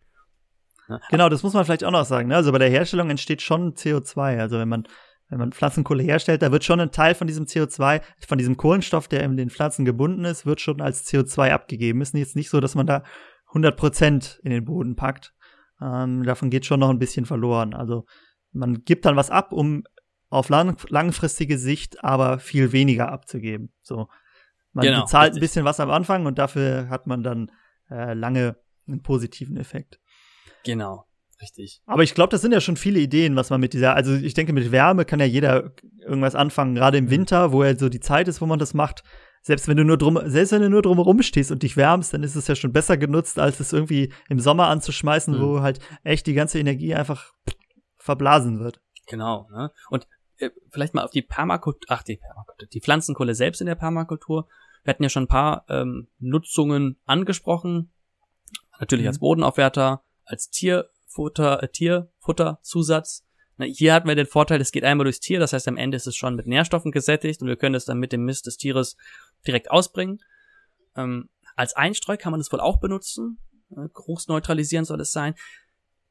Ja. 0.88 1.00
Genau, 1.10 1.28
das 1.28 1.42
muss 1.42 1.54
man 1.54 1.64
vielleicht 1.64 1.84
auch 1.84 1.90
noch 1.90 2.04
sagen. 2.04 2.28
Ne? 2.28 2.36
Also 2.36 2.52
bei 2.52 2.58
der 2.58 2.68
Herstellung 2.70 3.10
entsteht 3.10 3.40
schon 3.40 3.74
CO2. 3.74 4.38
Also 4.38 4.58
wenn 4.58 4.68
man 4.68 4.86
wenn 5.28 5.38
man 5.38 5.52
Pflanzenkohle 5.52 6.02
herstellt, 6.02 6.42
da 6.42 6.52
wird 6.52 6.64
schon 6.64 6.80
ein 6.80 6.90
Teil 6.90 7.14
von 7.14 7.26
diesem 7.26 7.46
CO2, 7.46 8.02
von 8.28 8.38
diesem 8.38 8.56
Kohlenstoff, 8.56 9.08
der 9.08 9.22
in 9.22 9.36
den 9.38 9.48
Pflanzen 9.48 9.86
gebunden 9.86 10.24
ist, 10.26 10.44
wird 10.44 10.60
schon 10.60 10.82
als 10.82 11.06
CO2 11.06 11.50
abgegeben. 11.50 12.02
Ist 12.02 12.14
jetzt 12.14 12.36
nicht 12.36 12.50
so, 12.50 12.60
dass 12.60 12.74
man 12.74 12.86
da 12.86 13.02
100 13.48 13.76
Prozent 13.76 14.40
in 14.42 14.50
den 14.50 14.64
Boden 14.64 14.96
packt. 14.96 15.34
Ähm, 15.80 16.24
davon 16.24 16.50
geht 16.50 16.66
schon 16.66 16.80
noch 16.80 16.90
ein 16.90 16.98
bisschen 16.98 17.24
verloren. 17.24 17.72
Also 17.72 18.04
man 18.52 18.84
gibt 18.84 19.06
dann 19.06 19.16
was 19.16 19.30
ab, 19.30 19.52
um 19.52 19.84
auf 20.34 20.48
lang, 20.48 20.76
langfristige 20.88 21.58
Sicht 21.58 22.02
aber 22.04 22.38
viel 22.38 22.72
weniger 22.72 23.10
abzugeben. 23.10 23.72
So, 23.80 24.08
man 24.72 24.84
genau, 24.84 25.02
bezahlt 25.02 25.28
richtig. 25.28 25.38
ein 25.38 25.40
bisschen 25.40 25.64
was 25.64 25.80
am 25.80 25.90
Anfang 25.90 26.26
und 26.26 26.38
dafür 26.38 26.88
hat 26.88 27.06
man 27.06 27.22
dann 27.22 27.50
äh, 27.90 28.14
lange 28.14 28.56
einen 28.86 29.02
positiven 29.02 29.56
Effekt. 29.56 30.00
Genau, 30.64 31.06
richtig. 31.40 31.82
Aber 31.86 32.02
ich 32.02 32.14
glaube, 32.14 32.30
das 32.30 32.40
sind 32.40 32.52
ja 32.52 32.60
schon 32.60 32.76
viele 32.76 32.98
Ideen, 32.98 33.36
was 33.36 33.50
man 33.50 33.60
mit 33.60 33.72
dieser, 33.72 33.94
also 33.94 34.14
ich 34.14 34.34
denke, 34.34 34.52
mit 34.52 34.72
Wärme 34.72 35.04
kann 35.04 35.20
ja 35.20 35.26
jeder 35.26 35.72
irgendwas 36.00 36.34
anfangen, 36.34 36.74
gerade 36.74 36.98
im 36.98 37.06
mhm. 37.06 37.10
Winter, 37.10 37.52
wo 37.52 37.62
ja 37.62 37.76
so 37.76 37.88
die 37.88 38.00
Zeit 38.00 38.26
ist, 38.28 38.40
wo 38.40 38.46
man 38.46 38.58
das 38.58 38.74
macht. 38.74 39.04
Selbst 39.42 39.68
wenn 39.68 39.76
du 39.76 39.84
nur 39.84 39.98
drum, 39.98 40.18
selbst 40.24 40.52
wenn 40.52 40.62
du 40.62 40.70
nur 40.70 40.82
drumherum 40.82 41.22
stehst 41.22 41.52
und 41.52 41.62
dich 41.62 41.76
wärmst, 41.76 42.14
dann 42.14 42.22
ist 42.22 42.34
es 42.34 42.48
ja 42.48 42.56
schon 42.56 42.72
besser 42.72 42.96
genutzt, 42.96 43.38
als 43.38 43.60
es 43.60 43.72
irgendwie 43.72 44.12
im 44.28 44.40
Sommer 44.40 44.68
anzuschmeißen, 44.68 45.36
mhm. 45.36 45.40
wo 45.40 45.60
halt 45.60 45.80
echt 46.02 46.26
die 46.26 46.34
ganze 46.34 46.58
Energie 46.58 46.94
einfach 46.94 47.32
verblasen 47.98 48.58
wird. 48.58 48.80
Genau, 49.06 49.46
ne? 49.52 49.70
Und 49.90 50.08
vielleicht 50.70 50.94
mal 50.94 51.04
auf 51.04 51.10
die 51.10 51.22
Permakultur, 51.22 51.86
ach 51.88 52.02
die 52.02 52.16
Permakultur, 52.16 52.68
die 52.68 52.80
Pflanzenkohle 52.80 53.34
selbst 53.34 53.60
in 53.60 53.66
der 53.66 53.74
Permakultur. 53.74 54.48
Wir 54.82 54.90
hatten 54.90 55.02
ja 55.02 55.08
schon 55.08 55.24
ein 55.24 55.28
paar 55.28 55.64
ähm, 55.68 56.08
Nutzungen 56.18 56.98
angesprochen. 57.04 57.92
Natürlich 58.78 59.04
mhm. 59.04 59.08
als 59.08 59.18
Bodenaufwerter, 59.18 60.02
als 60.24 60.50
Tierfutter, 60.50 61.62
äh, 61.62 61.68
Tierfutterzusatz. 61.68 63.24
Na, 63.56 63.66
hier 63.66 63.94
hatten 63.94 64.08
wir 64.08 64.16
den 64.16 64.26
Vorteil, 64.26 64.60
es 64.60 64.72
geht 64.72 64.84
einmal 64.84 65.04
durchs 65.04 65.20
Tier, 65.20 65.38
das 65.38 65.52
heißt 65.52 65.68
am 65.68 65.76
Ende 65.76 65.96
ist 65.96 66.06
es 66.06 66.16
schon 66.16 66.34
mit 66.34 66.46
Nährstoffen 66.46 66.90
gesättigt 66.90 67.40
und 67.40 67.48
wir 67.48 67.56
können 67.56 67.76
es 67.76 67.84
dann 67.84 67.98
mit 67.98 68.12
dem 68.12 68.24
Mist 68.24 68.46
des 68.46 68.56
Tieres 68.56 68.96
direkt 69.46 69.70
ausbringen. 69.70 70.18
Ähm, 70.96 71.28
als 71.56 71.74
Einstreu 71.74 72.16
kann 72.16 72.32
man 72.32 72.40
es 72.40 72.52
wohl 72.52 72.60
auch 72.60 72.80
benutzen. 72.80 73.38
Äh, 73.70 73.88
geruchsneutralisierend 73.94 74.86
soll 74.86 75.00
es 75.00 75.12
sein. 75.12 75.34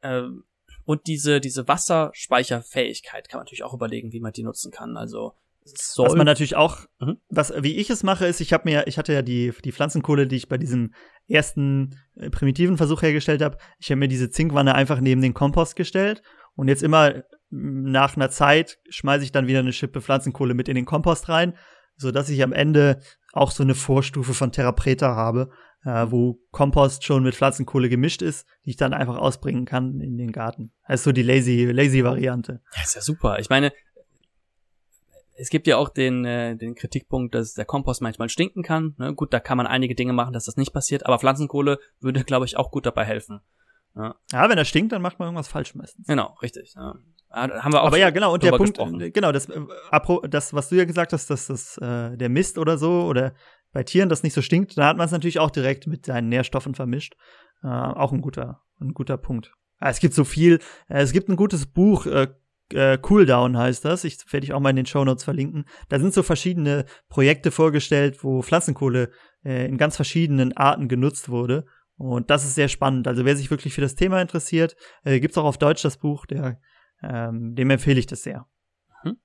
Ähm, 0.02 0.46
und 0.86 1.08
diese, 1.08 1.40
diese 1.40 1.68
Wasserspeicherfähigkeit 1.68 3.30
kann 3.30 3.40
man 3.40 3.46
natürlich 3.46 3.64
auch 3.64 3.74
überlegen, 3.74 4.12
wie 4.12 4.20
man 4.20 4.34
die 4.34 4.44
nutzen 4.44 4.72
kann. 4.72 4.98
Also 4.98 5.34
soll 5.66 6.08
was 6.08 6.16
man 6.16 6.26
natürlich 6.26 6.56
auch, 6.56 6.80
mhm. 7.00 7.18
was 7.30 7.54
wie 7.64 7.78
ich 7.78 7.90
es 7.90 8.04
mache, 8.04 8.26
ist, 8.26 8.42
ich 8.42 8.54
habe 8.54 8.70
mir, 8.70 8.88
ich 8.88 8.98
hatte 8.98 9.14
ja 9.14 9.22
die 9.22 9.54
die 9.64 9.72
Pflanzenkohle, 9.72 10.28
die 10.28 10.36
ich 10.36 10.50
bei 10.50 10.58
diesem 10.58 10.94
ersten 11.28 11.98
äh, 12.16 12.30
primitiven 12.30 12.78
Versuch 12.78 13.02
hergestellt 13.02 13.42
habe. 13.42 13.58
Ich 13.80 13.90
habe 13.90 14.00
mir 14.00 14.08
diese 14.08 14.30
Zinkwanne 14.30 14.76
einfach 14.76 15.00
neben 15.00 15.22
den 15.22 15.34
Kompost 15.34 15.76
gestellt 15.76 16.22
und 16.56 16.68
jetzt 16.68 16.84
immer 16.84 17.24
nach 17.50 18.16
einer 18.16 18.30
Zeit 18.30 18.80
schmeiße 18.90 19.24
ich 19.24 19.32
dann 19.32 19.48
wieder 19.48 19.60
eine 19.60 19.74
Schippe 19.74 20.02
Pflanzenkohle 20.02 20.54
mit 20.54 20.68
in 20.68 20.76
den 20.76 20.86
Kompost 20.86 21.30
rein, 21.30 21.56
so 21.96 22.12
dass 22.12 22.30
ich 22.30 22.44
am 22.44 22.52
Ende 22.52 23.00
auch 23.34 23.52
so 23.52 23.64
eine 23.64 23.76
Vorstufe 23.76 24.34
von 24.34 24.52
Terra 24.52 24.72
Preta 24.72 25.16
habe, 25.16 25.50
äh, 25.84 26.06
wo 26.10 26.40
Kompost 26.52 27.04
schon 27.04 27.24
mit 27.24 27.36
Pflanzenkohle 27.36 27.90
gemischt 27.90 28.22
ist, 28.22 28.48
die 28.64 28.70
ich 28.70 28.78
dann 28.78 28.94
einfach 28.94 29.18
ausbringen 29.18 29.66
kann 29.66 30.00
in 30.00 30.18
den 30.18 30.32
Garten. 30.32 30.72
Ist 30.88 31.04
so 31.04 31.12
die 31.12 31.24
lazy 31.24 31.66
lazy 31.66 32.04
Variante. 32.04 32.62
Ja, 32.76 32.84
ist 32.84 32.96
ja 32.96 33.02
super. 33.02 33.40
Ich 33.40 33.50
meine, 33.50 33.74
es 35.36 35.50
gibt 35.50 35.68
ja 35.68 35.78
auch 35.78 35.90
den, 35.90 36.26
äh, 36.26 36.56
den 36.56 36.76
Kritikpunkt, 36.76 37.34
dass 37.34 37.54
der 37.54 37.66
Kompost 37.66 38.02
manchmal 38.02 38.30
stinken 38.30 38.62
kann. 38.62 38.96
Ne? 38.98 39.14
Gut, 39.16 39.34
da 39.34 39.40
kann 39.40 39.58
man 39.58 39.68
einige 39.68 39.96
Dinge 39.96 40.14
machen, 40.14 40.34
dass 40.34 40.46
das 40.46 40.58
nicht 40.58 40.72
passiert, 40.72 41.06
aber 41.06 41.20
Pflanzenkohle 41.20 41.80
würde, 42.00 42.24
glaube 42.24 42.46
ich, 42.46 42.56
auch 42.56 42.72
gut 42.72 42.86
dabei 42.86 43.04
helfen. 43.04 43.42
Ja. 43.96 44.16
ja, 44.32 44.50
wenn 44.50 44.58
er 44.58 44.66
stinkt, 44.66 44.92
dann 44.92 45.02
macht 45.02 45.20
man 45.20 45.28
irgendwas 45.28 45.48
falsch 45.48 45.76
meistens. 45.76 46.08
Genau, 46.08 46.36
richtig. 46.42 46.74
Ja. 46.76 46.96
Haben 47.34 47.74
wir 47.74 47.82
auch 47.82 47.88
Aber 47.88 47.98
ja, 47.98 48.12
genau, 48.12 48.34
und 48.34 48.44
der 48.44 48.52
Punkt, 48.52 48.78
gesprochen. 48.78 49.12
genau, 49.12 49.32
das, 49.32 49.50
äh, 49.50 49.60
das, 50.30 50.54
was 50.54 50.70
du 50.70 50.76
ja 50.76 50.86
gesagt 50.86 51.14
hast, 51.14 51.30
dass 51.30 51.48
das 51.48 51.78
äh, 51.80 52.16
der 52.16 52.30
Mist 52.30 52.60
oder 52.60 52.78
so 52.78 53.06
oder 53.06 53.34
bei 53.72 53.84
Tieren 53.84 54.08
das 54.08 54.22
nicht 54.22 54.34
so 54.34 54.44
stinkt, 54.44 54.78
da 54.78 54.86
hat 54.86 54.98
man 54.98 55.08
es 55.08 55.12
natürlich 55.12 55.40
auch 55.40 55.50
direkt 55.50 55.88
mit 55.88 56.06
seinen 56.06 56.30
Nährstoffen 56.30 56.76
vermischt. 56.76 57.16
Äh, 57.64 57.68
auch 57.68 58.12
ein 58.12 58.22
guter, 58.22 58.62
ein 58.80 58.94
guter 58.94 59.18
Punkt. 59.18 59.52
Es 59.80 60.00
gibt 60.00 60.14
so 60.14 60.24
viel, 60.24 60.60
äh, 60.90 61.02
es 61.02 61.12
gibt 61.12 61.28
ein 61.28 61.36
gutes 61.36 61.66
Buch, 61.66 62.06
äh, 62.06 62.28
äh, 62.72 62.98
Cooldown 62.98 63.58
heißt 63.58 63.84
das. 63.84 64.04
Ich 64.04 64.18
werde 64.32 64.46
ich 64.46 64.54
auch 64.54 64.60
mal 64.60 64.70
in 64.70 64.76
den 64.76 64.86
Show 64.86 65.04
Notes 65.04 65.24
verlinken. 65.24 65.66
Da 65.90 66.00
sind 66.00 66.14
so 66.14 66.24
verschiedene 66.24 66.86
Projekte 67.10 67.52
vorgestellt, 67.52 68.24
wo 68.24 68.42
Pflanzenkohle 68.42 69.10
äh, 69.44 69.68
in 69.68 69.78
ganz 69.78 69.96
verschiedenen 69.96 70.56
Arten 70.56 70.88
genutzt 70.88 71.30
wurde. 71.30 71.66
Und 71.98 72.30
das 72.30 72.44
ist 72.44 72.56
sehr 72.56 72.70
spannend. 72.70 73.08
Also 73.08 73.26
wer 73.26 73.36
sich 73.36 73.52
wirklich 73.52 73.74
für 73.74 73.82
das 73.82 73.96
Thema 73.96 74.22
interessiert, 74.22 74.76
äh, 75.04 75.20
gibt's 75.20 75.38
auch 75.38 75.46
auf 75.46 75.58
Deutsch 75.58 75.84
das 75.84 75.98
Buch. 75.98 76.26
Der, 76.26 76.60
ähm, 77.04 77.56
dem 77.56 77.70
empfehle 77.70 78.00
ich 78.00 78.08
das 78.08 78.24
sehr. 78.24 78.48
Mhm. 79.04 79.18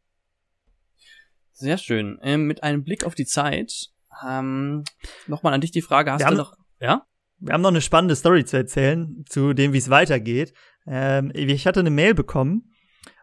Sehr 1.53 1.79
schön. 1.79 2.19
Ähm, 2.23 2.47
mit 2.47 2.63
einem 2.63 2.85
Blick 2.85 3.05
auf 3.05 3.15
die 3.15 3.27
Zeit. 3.27 3.91
Ähm, 4.27 4.85
Nochmal 5.27 5.55
an 5.55 5.61
dich 5.61 5.71
die 5.71 5.83
Frage, 5.83 6.13
hast 6.13 6.25
wir 6.25 6.31
du 6.31 6.37
noch. 6.37 6.55
Ja? 6.81 7.07
Wir 7.39 7.55
haben 7.55 7.63
noch 7.63 7.71
eine 7.71 7.81
spannende 7.81 8.17
Story 8.17 8.45
zu 8.45 8.57
erzählen, 8.57 9.25
zu 9.29 9.53
dem, 9.53 9.73
wie 9.73 9.79
es 9.79 9.91
weitergeht. 9.91 10.53
Ähm, 10.87 11.31
ich 11.35 11.67
hatte 11.67 11.81
eine 11.81 11.91
Mail 11.91 12.15
bekommen 12.15 12.73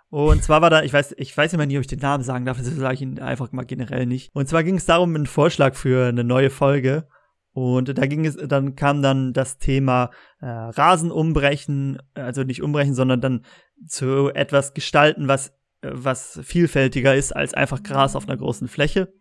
und 0.10 0.44
zwar 0.44 0.62
war 0.62 0.70
da, 0.70 0.84
ich 0.84 0.94
weiß, 0.94 1.16
ich 1.18 1.36
weiß 1.36 1.54
immer 1.54 1.66
nicht, 1.66 1.76
ob 1.76 1.82
ich 1.82 1.88
den 1.88 2.00
Namen 2.00 2.24
sagen 2.24 2.46
darf, 2.46 2.58
deshalb 2.58 2.78
sage 2.78 2.94
ich 2.94 3.02
ihn 3.02 3.20
einfach 3.20 3.52
mal 3.52 3.66
generell 3.66 4.06
nicht. 4.06 4.34
Und 4.34 4.48
zwar 4.48 4.64
ging 4.64 4.78
es 4.78 4.86
darum, 4.86 5.14
einen 5.14 5.26
Vorschlag 5.26 5.76
für 5.76 6.08
eine 6.08 6.24
neue 6.24 6.50
Folge. 6.50 7.08
Und 7.52 7.98
da 7.98 8.06
ging 8.06 8.26
es, 8.26 8.38
dann 8.38 8.76
kam 8.76 9.02
dann 9.02 9.34
das 9.34 9.58
Thema 9.58 10.12
äh, 10.40 10.46
Rasen 10.46 11.12
umbrechen, 11.12 11.98
also 12.14 12.44
nicht 12.44 12.62
umbrechen, 12.62 12.94
sondern 12.94 13.20
dann 13.20 13.46
zu 13.88 14.32
etwas 14.34 14.74
gestalten, 14.74 15.28
was, 15.28 15.50
äh, 15.82 15.92
was 15.92 16.40
vielfältiger 16.44 17.16
ist 17.16 17.36
als 17.36 17.54
einfach 17.54 17.84
Gras 17.84 18.16
auf 18.16 18.28
einer 18.28 18.38
großen 18.38 18.68
Fläche. 18.68 19.14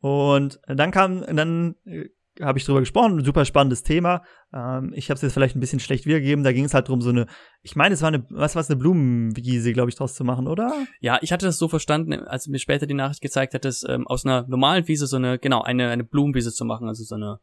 Und 0.00 0.60
dann 0.66 0.90
kam, 0.90 1.24
dann 1.26 1.74
äh, 1.84 2.08
habe 2.40 2.58
ich 2.58 2.64
drüber 2.64 2.80
gesprochen, 2.80 3.18
ein 3.18 3.24
super 3.24 3.44
spannendes 3.44 3.82
Thema. 3.82 4.22
Ähm, 4.52 4.92
ich 4.94 5.10
habe 5.10 5.16
es 5.16 5.22
jetzt 5.22 5.32
vielleicht 5.32 5.56
ein 5.56 5.60
bisschen 5.60 5.80
schlecht 5.80 6.06
wiedergegeben. 6.06 6.44
Da 6.44 6.52
ging 6.52 6.64
es 6.64 6.74
halt 6.74 6.88
drum, 6.88 7.00
so 7.00 7.10
eine, 7.10 7.26
ich 7.62 7.76
meine, 7.76 7.94
es 7.94 8.02
war 8.02 8.08
eine, 8.08 8.24
was 8.30 8.54
war 8.54 8.60
es, 8.60 8.70
eine 8.70 8.78
Blumenwiese, 8.78 9.72
glaube 9.72 9.90
ich, 9.90 9.96
draus 9.96 10.14
zu 10.14 10.24
machen, 10.24 10.46
oder? 10.46 10.72
Ja, 11.00 11.18
ich 11.22 11.32
hatte 11.32 11.46
das 11.46 11.58
so 11.58 11.68
verstanden, 11.68 12.12
als 12.14 12.46
mir 12.46 12.58
später 12.58 12.86
die 12.86 12.94
Nachricht 12.94 13.20
gezeigt 13.20 13.54
hat, 13.54 13.64
dass 13.64 13.84
ähm, 13.88 14.06
aus 14.06 14.24
einer 14.24 14.46
normalen 14.48 14.86
Wiese 14.88 15.06
so 15.06 15.16
eine, 15.16 15.38
genau, 15.38 15.62
eine, 15.62 15.88
eine 15.90 16.04
Blumenwiese 16.04 16.52
zu 16.52 16.64
machen, 16.64 16.88
also 16.88 17.04
so 17.04 17.14
eine. 17.14 17.40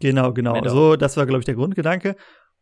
Genau, 0.00 0.32
genau. 0.32 0.54
Meadow. 0.54 0.70
So, 0.70 0.96
das 0.96 1.16
war, 1.16 1.26
glaube 1.26 1.40
ich, 1.40 1.44
der 1.44 1.54
Grundgedanke. 1.54 2.16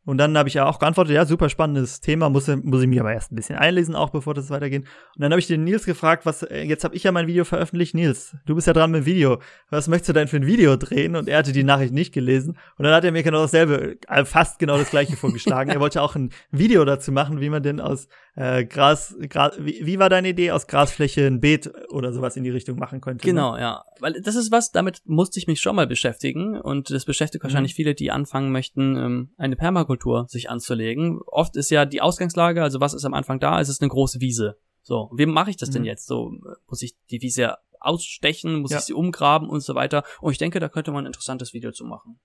Und 0.04 0.18
dann 0.18 0.36
habe 0.38 0.48
ich 0.48 0.54
ja 0.54 0.66
auch 0.66 0.78
geantwortet, 0.78 1.14
ja, 1.14 1.26
super 1.26 1.50
spannendes 1.50 2.00
Thema, 2.00 2.30
muss, 2.30 2.48
muss 2.48 2.82
ich 2.82 2.88
mir 2.88 3.02
aber 3.02 3.12
erst 3.12 3.32
ein 3.32 3.36
bisschen 3.36 3.56
einlesen, 3.56 3.94
auch 3.94 4.10
bevor 4.10 4.32
das 4.32 4.48
weitergeht. 4.48 4.84
Und 5.14 5.22
dann 5.22 5.30
habe 5.30 5.40
ich 5.40 5.46
den 5.46 5.62
Nils 5.62 5.84
gefragt, 5.84 6.24
was, 6.24 6.42
äh, 6.42 6.62
jetzt 6.62 6.84
habe 6.84 6.96
ich 6.96 7.02
ja 7.02 7.12
mein 7.12 7.26
Video 7.26 7.44
veröffentlicht, 7.44 7.94
Nils, 7.94 8.34
du 8.46 8.54
bist 8.54 8.66
ja 8.66 8.72
dran 8.72 8.90
mit 8.90 9.02
dem 9.02 9.06
Video. 9.06 9.40
Was 9.68 9.88
möchtest 9.88 10.08
du 10.08 10.12
denn 10.14 10.28
für 10.28 10.36
ein 10.36 10.46
Video 10.46 10.76
drehen? 10.76 11.16
Und 11.16 11.28
er 11.28 11.38
hatte 11.38 11.52
die 11.52 11.64
Nachricht 11.64 11.92
nicht 11.92 12.12
gelesen. 12.14 12.56
Und 12.78 12.84
dann 12.84 12.94
hat 12.94 13.04
er 13.04 13.12
mir 13.12 13.22
genau 13.22 13.42
dasselbe, 13.42 13.98
äh, 14.08 14.24
fast 14.24 14.58
genau 14.58 14.78
das 14.78 14.90
gleiche 14.90 15.16
vorgeschlagen. 15.16 15.70
er 15.70 15.80
wollte 15.80 16.00
auch 16.00 16.16
ein 16.16 16.30
Video 16.50 16.84
dazu 16.84 17.12
machen, 17.12 17.40
wie 17.40 17.50
man 17.50 17.62
denn 17.62 17.78
aus 17.78 18.08
äh, 18.40 18.64
Gras, 18.64 19.14
Gras 19.28 19.56
wie, 19.58 19.84
wie 19.84 19.98
war 19.98 20.08
deine 20.08 20.30
Idee, 20.30 20.52
aus 20.52 20.66
Grasfläche 20.66 21.26
ein 21.26 21.40
Beet 21.40 21.70
oder 21.90 22.10
sowas 22.12 22.36
in 22.36 22.44
die 22.44 22.50
Richtung 22.50 22.78
machen 22.78 23.02
könnte? 23.02 23.26
Ne? 23.26 23.32
Genau, 23.32 23.54
ne? 23.54 23.60
ja. 23.60 23.84
Weil 23.98 24.14
das 24.22 24.34
ist 24.34 24.50
was, 24.50 24.72
damit 24.72 25.02
musste 25.04 25.38
ich 25.38 25.46
mich 25.46 25.60
schon 25.60 25.76
mal 25.76 25.86
beschäftigen. 25.86 26.58
Und 26.58 26.90
das 26.90 27.04
beschäftigt 27.04 27.44
mhm. 27.44 27.48
wahrscheinlich 27.48 27.74
viele, 27.74 27.94
die 27.94 28.10
anfangen 28.10 28.50
möchten, 28.50 28.96
ähm, 28.96 29.30
eine 29.36 29.56
Permakultur 29.56 30.26
sich 30.28 30.48
anzulegen. 30.48 31.20
Oft 31.26 31.54
ist 31.56 31.70
ja 31.70 31.84
die 31.84 32.00
Ausgangslage, 32.00 32.62
also 32.62 32.80
was 32.80 32.94
ist 32.94 33.04
am 33.04 33.12
Anfang 33.12 33.40
da? 33.40 33.60
Es 33.60 33.68
ist 33.68 33.82
eine 33.82 33.90
große 33.90 34.20
Wiese. 34.22 34.56
So, 34.80 35.10
wie 35.14 35.26
mache 35.26 35.50
ich 35.50 35.58
das 35.58 35.68
mhm. 35.68 35.74
denn 35.74 35.84
jetzt? 35.84 36.06
So, 36.06 36.32
muss 36.66 36.80
ich 36.80 36.94
die 37.10 37.20
Wiese 37.20 37.56
ausstechen, 37.78 38.60
muss 38.60 38.70
ja. 38.70 38.78
ich 38.78 38.84
sie 38.84 38.94
umgraben 38.94 39.50
und 39.50 39.60
so 39.60 39.74
weiter. 39.74 40.02
Und 40.22 40.32
ich 40.32 40.38
denke, 40.38 40.60
da 40.60 40.70
könnte 40.70 40.92
man 40.92 41.04
ein 41.04 41.08
interessantes 41.08 41.52
Video 41.52 41.72
zu 41.72 41.84
machen. 41.84 42.18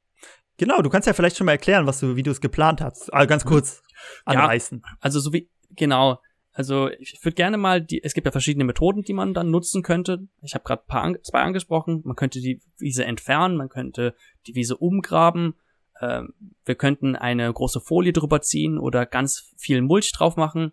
Genau, 0.58 0.82
du 0.82 0.90
kannst 0.90 1.08
ja 1.08 1.14
vielleicht 1.14 1.36
schon 1.36 1.46
mal 1.46 1.52
erklären, 1.52 1.86
was 1.86 2.00
du, 2.00 2.16
wie 2.16 2.24
du 2.24 2.32
es 2.32 2.40
geplant 2.40 2.80
hast. 2.80 3.14
Also 3.14 3.28
ganz 3.28 3.44
kurz 3.44 3.84
anreißen. 4.24 4.82
Ja, 4.82 4.98
also 5.02 5.20
so 5.20 5.34
wie, 5.34 5.50
genau. 5.72 6.20
Also 6.52 6.90
ich 6.90 7.20
würde 7.24 7.36
gerne 7.36 7.58
mal 7.58 7.82
die, 7.82 8.02
es 8.02 8.14
gibt 8.14 8.26
ja 8.26 8.32
verschiedene 8.32 8.64
Methoden, 8.64 9.04
die 9.04 9.14
man 9.14 9.34
dann 9.34 9.52
nutzen 9.52 9.84
könnte. 9.84 10.28
Ich 10.42 10.54
habe 10.54 10.64
gerade 10.64 10.84
paar 10.88 11.14
zwei 11.22 11.42
angesprochen. 11.42 12.02
Man 12.06 12.16
könnte 12.16 12.40
die 12.40 12.62
Wiese 12.78 13.04
entfernen, 13.04 13.58
man 13.58 13.68
könnte 13.68 14.16
die 14.48 14.56
Wiese 14.56 14.78
umgraben, 14.78 15.56
ähm, 16.02 16.34
wir 16.64 16.76
könnten 16.76 17.16
eine 17.16 17.52
große 17.52 17.82
Folie 17.82 18.14
drüber 18.14 18.42
ziehen 18.42 18.78
oder 18.78 19.06
ganz 19.06 19.54
viel 19.58 19.82
Mulch 19.82 20.12
drauf 20.14 20.38
machen. 20.38 20.72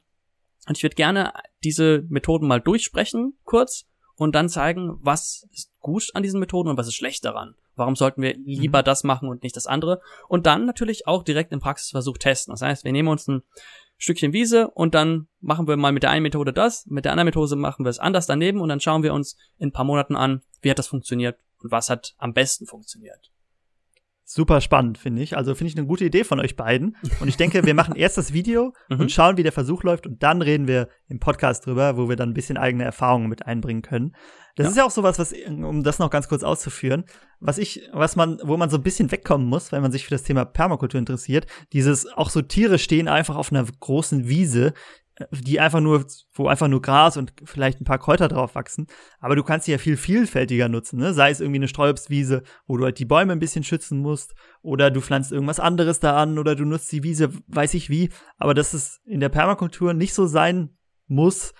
Und 0.69 0.77
ich 0.77 0.85
würde 0.85 0.95
gerne 0.95 1.33
diese 1.65 2.05
Methoden 2.09 2.47
mal 2.47 2.61
durchsprechen, 2.61 3.35
kurz, 3.45 3.87
und 4.15 4.35
dann 4.35 4.49
zeigen, 4.49 4.99
was 5.01 5.49
ist 5.53 5.73
gut 5.81 6.11
an 6.15 6.23
diesen 6.23 6.39
Methoden 6.39 6.69
und 6.69 6.77
was 6.77 6.87
ist 6.87 6.95
schlecht 6.95 7.25
daran. 7.25 7.57
Warum 7.75 7.97
sollten 7.97 8.23
wir 8.23 8.35
lieber 8.37 8.81
mhm. 8.81 8.85
das 8.85 9.03
machen 9.03 9.29
und 9.29 9.43
nicht 9.43 9.57
das 9.57 9.67
andere? 9.67 10.01
Und 10.29 10.47
dann 10.47 10.67
natürlich 10.67 11.07
auch 11.09 11.25
direkt 11.25 11.53
im 11.53 11.61
Praxisversuch 11.61 12.19
testen. 12.19 12.53
Das 12.53 12.63
heißt, 12.63 12.85
wir 12.85 12.93
nehmen 12.93 13.09
uns 13.09 13.27
ein 13.27 13.43
Stückchen 14.03 14.33
Wiese 14.33 14.69
und 14.69 14.97
dann 14.97 15.29
machen 15.41 15.69
wir 15.69 15.77
mal 15.77 15.93
mit 15.93 16.03
der 16.03 16.11
einen 16.11 16.25
Methode 16.25 16.53
das, 16.53 16.87
mit 16.87 17.05
der 17.05 17.13
anderen 17.13 17.27
Methode 17.27 17.55
machen 17.55 17.85
wir 17.85 17.91
es 17.91 18.01
anders 18.01 18.27
daneben 18.27 18.61
und 18.61 18.69
dann 18.69 18.81
schauen 18.81 19.05
wir 19.05 19.15
uns 19.15 19.37
in 19.59 19.69
ein 19.69 19.73
paar 19.73 19.85
Monaten 19.85 20.17
an, 20.17 20.43
wie 20.61 20.71
hat 20.71 20.79
das 20.81 20.89
funktioniert 20.89 21.39
und 21.61 21.71
was 21.71 21.89
hat 21.89 22.17
am 22.19 22.35
besten 22.35 22.67
funktioniert 22.67 23.31
super 24.25 24.61
spannend, 24.61 24.99
finde 24.99 25.23
ich. 25.23 25.37
Also 25.37 25.55
finde 25.55 25.71
ich 25.73 25.79
eine 25.79 25.87
gute 25.87 26.05
Idee 26.05 26.25
von 26.25 26.41
euch 26.41 26.57
beiden. 26.57 26.97
Und 27.21 27.29
ich 27.29 27.37
denke, 27.37 27.65
wir 27.65 27.75
machen 27.75 27.97
erst 27.97 28.19
das 28.19 28.33
Video 28.33 28.73
mhm. 28.89 29.01
und 29.01 29.13
schauen, 29.13 29.37
wie 29.37 29.43
der 29.43 29.53
Versuch 29.53 29.83
läuft. 29.83 30.07
Und 30.07 30.23
dann 30.23 30.43
reden 30.43 30.67
wir 30.69 30.89
im 31.09 31.19
Podcast 31.19 31.67
drüber, 31.67 31.97
wo 31.97 32.09
wir 32.09 32.17
dann 32.17 32.31
ein 32.31 32.35
bisschen 32.35 32.57
eigene 32.57 32.85
Erfahrungen 32.85 33.29
mit 33.29 33.47
einbringen 33.47 33.83
können. 33.83 34.15
Das 34.55 34.65
ja. 34.65 34.71
ist 34.71 34.77
ja 34.77 34.85
auch 34.85 34.91
sowas, 34.91 35.19
was, 35.19 35.33
um 35.33 35.83
das 35.83 35.99
noch 35.99 36.11
ganz 36.11 36.29
kurz 36.29 36.43
auszuführen, 36.43 37.05
was 37.41 37.57
ich, 37.57 37.89
was 37.93 38.17
man, 38.17 38.39
wo 38.43 38.59
man 38.59 38.69
so 38.69 38.77
ein 38.77 38.83
bisschen 38.83 39.11
wegkommen 39.11 39.47
muss, 39.47 39.73
wenn 39.73 39.81
man 39.81 39.93
sich 39.93 40.05
für 40.05 40.11
das 40.11 40.25
Thema 40.25 40.45
Permakultur 40.45 40.99
interessiert. 40.99 41.47
Dieses, 41.73 42.07
auch 42.07 42.29
so 42.29 42.43
Tiere 42.43 42.79
stehen 42.79 43.09
einfach 43.09 43.37
auf 43.37 43.51
einer 43.51 43.65
großen 43.65 44.29
Wiese, 44.29 44.75
die 45.31 45.61
einfach 45.61 45.81
nur, 45.81 46.07
wo 46.33 46.49
einfach 46.49 46.69
nur 46.69 46.81
Gras 46.81 47.17
und 47.17 47.33
vielleicht 47.45 47.81
ein 47.81 47.85
paar 47.85 47.99
Kräuter 47.99 48.29
drauf 48.29 48.55
wachsen. 48.55 48.87
Aber 49.21 49.37
du 49.37 49.43
kannst 49.43 49.67
sie 49.67 49.73
ja 49.73 49.79
viel 49.79 49.97
vielfältiger 49.97 50.69
nutzen, 50.69 50.99
ne? 50.99 51.13
Sei 51.13 51.31
es 51.31 51.41
irgendwie 51.41 51.59
eine 51.59 51.69
Streuobstwiese, 51.69 52.43
wo 52.67 52.77
du 52.77 52.85
halt 52.85 52.99
die 52.99 53.05
Bäume 53.05 53.33
ein 53.33 53.39
bisschen 53.39 53.65
schützen 53.65 53.99
musst, 53.99 54.35
oder 54.63 54.91
du 54.91 55.01
pflanzt 55.01 55.33
irgendwas 55.33 55.61
anderes 55.61 56.01
da 56.01 56.17
an, 56.21 56.39
oder 56.39 56.55
du 56.55 56.65
nutzt 56.65 56.91
die 56.93 57.03
Wiese, 57.03 57.31
weiß 57.49 57.75
ich 57.75 57.91
wie. 57.91 58.11
Aber 58.39 58.55
dass 58.55 58.73
es 58.73 59.01
in 59.05 59.21
der 59.21 59.29
Permakultur 59.29 59.93
nicht 59.93 60.15
so 60.15 60.27
sein 60.27 60.77
muss, 61.07 61.53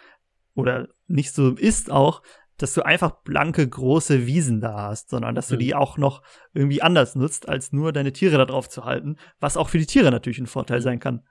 oder 0.55 0.89
nicht 1.07 1.35
so 1.35 1.51
ist 1.51 1.91
auch, 1.91 2.23
dass 2.59 2.75
du 2.75 2.83
einfach 2.83 3.23
blanke 3.23 3.67
große 3.69 4.27
Wiesen 4.27 4.61
da 4.61 4.89
hast, 4.89 5.11
sondern 5.11 5.35
dass 5.35 5.49
du 5.49 5.57
die 5.57 5.69
mhm. 5.69 5.75
auch 5.75 5.99
noch 5.99 6.23
irgendwie 6.53 6.81
anders 6.83 7.17
nutzt, 7.17 7.49
als 7.49 7.73
nur 7.73 7.93
deine 7.93 8.13
Tiere 8.13 8.39
da 8.39 8.45
drauf 8.45 8.69
zu 8.69 8.85
halten, 8.85 9.17
was 9.41 9.57
auch 9.57 9.69
für 9.69 9.79
die 9.79 9.87
Tiere 9.87 10.11
natürlich 10.11 10.39
ein 10.39 10.47
Vorteil 10.47 10.79
mhm. 10.79 10.83
sein 10.83 11.01
kann. 11.01 11.23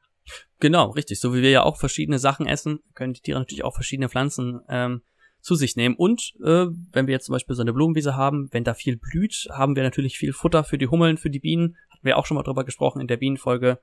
Genau, 0.59 0.91
richtig. 0.91 1.19
So 1.19 1.33
wie 1.33 1.41
wir 1.41 1.49
ja 1.49 1.63
auch 1.63 1.77
verschiedene 1.77 2.19
Sachen 2.19 2.45
essen, 2.45 2.79
können 2.93 3.13
die 3.13 3.21
Tiere 3.21 3.39
natürlich 3.39 3.63
auch 3.63 3.73
verschiedene 3.73 4.09
Pflanzen 4.09 4.61
ähm, 4.69 5.01
zu 5.41 5.55
sich 5.55 5.75
nehmen. 5.75 5.95
Und 5.95 6.33
äh, 6.43 6.67
wenn 6.91 7.07
wir 7.07 7.13
jetzt 7.13 7.25
zum 7.25 7.33
Beispiel 7.33 7.55
so 7.55 7.61
eine 7.61 7.73
Blumenwiese 7.73 8.15
haben, 8.15 8.47
wenn 8.51 8.63
da 8.63 8.73
viel 8.73 8.97
blüht, 8.97 9.47
haben 9.51 9.75
wir 9.75 9.83
natürlich 9.83 10.17
viel 10.17 10.33
Futter 10.33 10.63
für 10.63 10.77
die 10.77 10.87
Hummeln, 10.87 11.17
für 11.17 11.29
die 11.29 11.39
Bienen. 11.39 11.77
Hatten 11.89 12.05
wir 12.05 12.17
auch 12.17 12.25
schon 12.25 12.35
mal 12.35 12.43
drüber 12.43 12.63
gesprochen 12.63 13.01
in 13.01 13.07
der 13.07 13.17
Bienenfolge. 13.17 13.79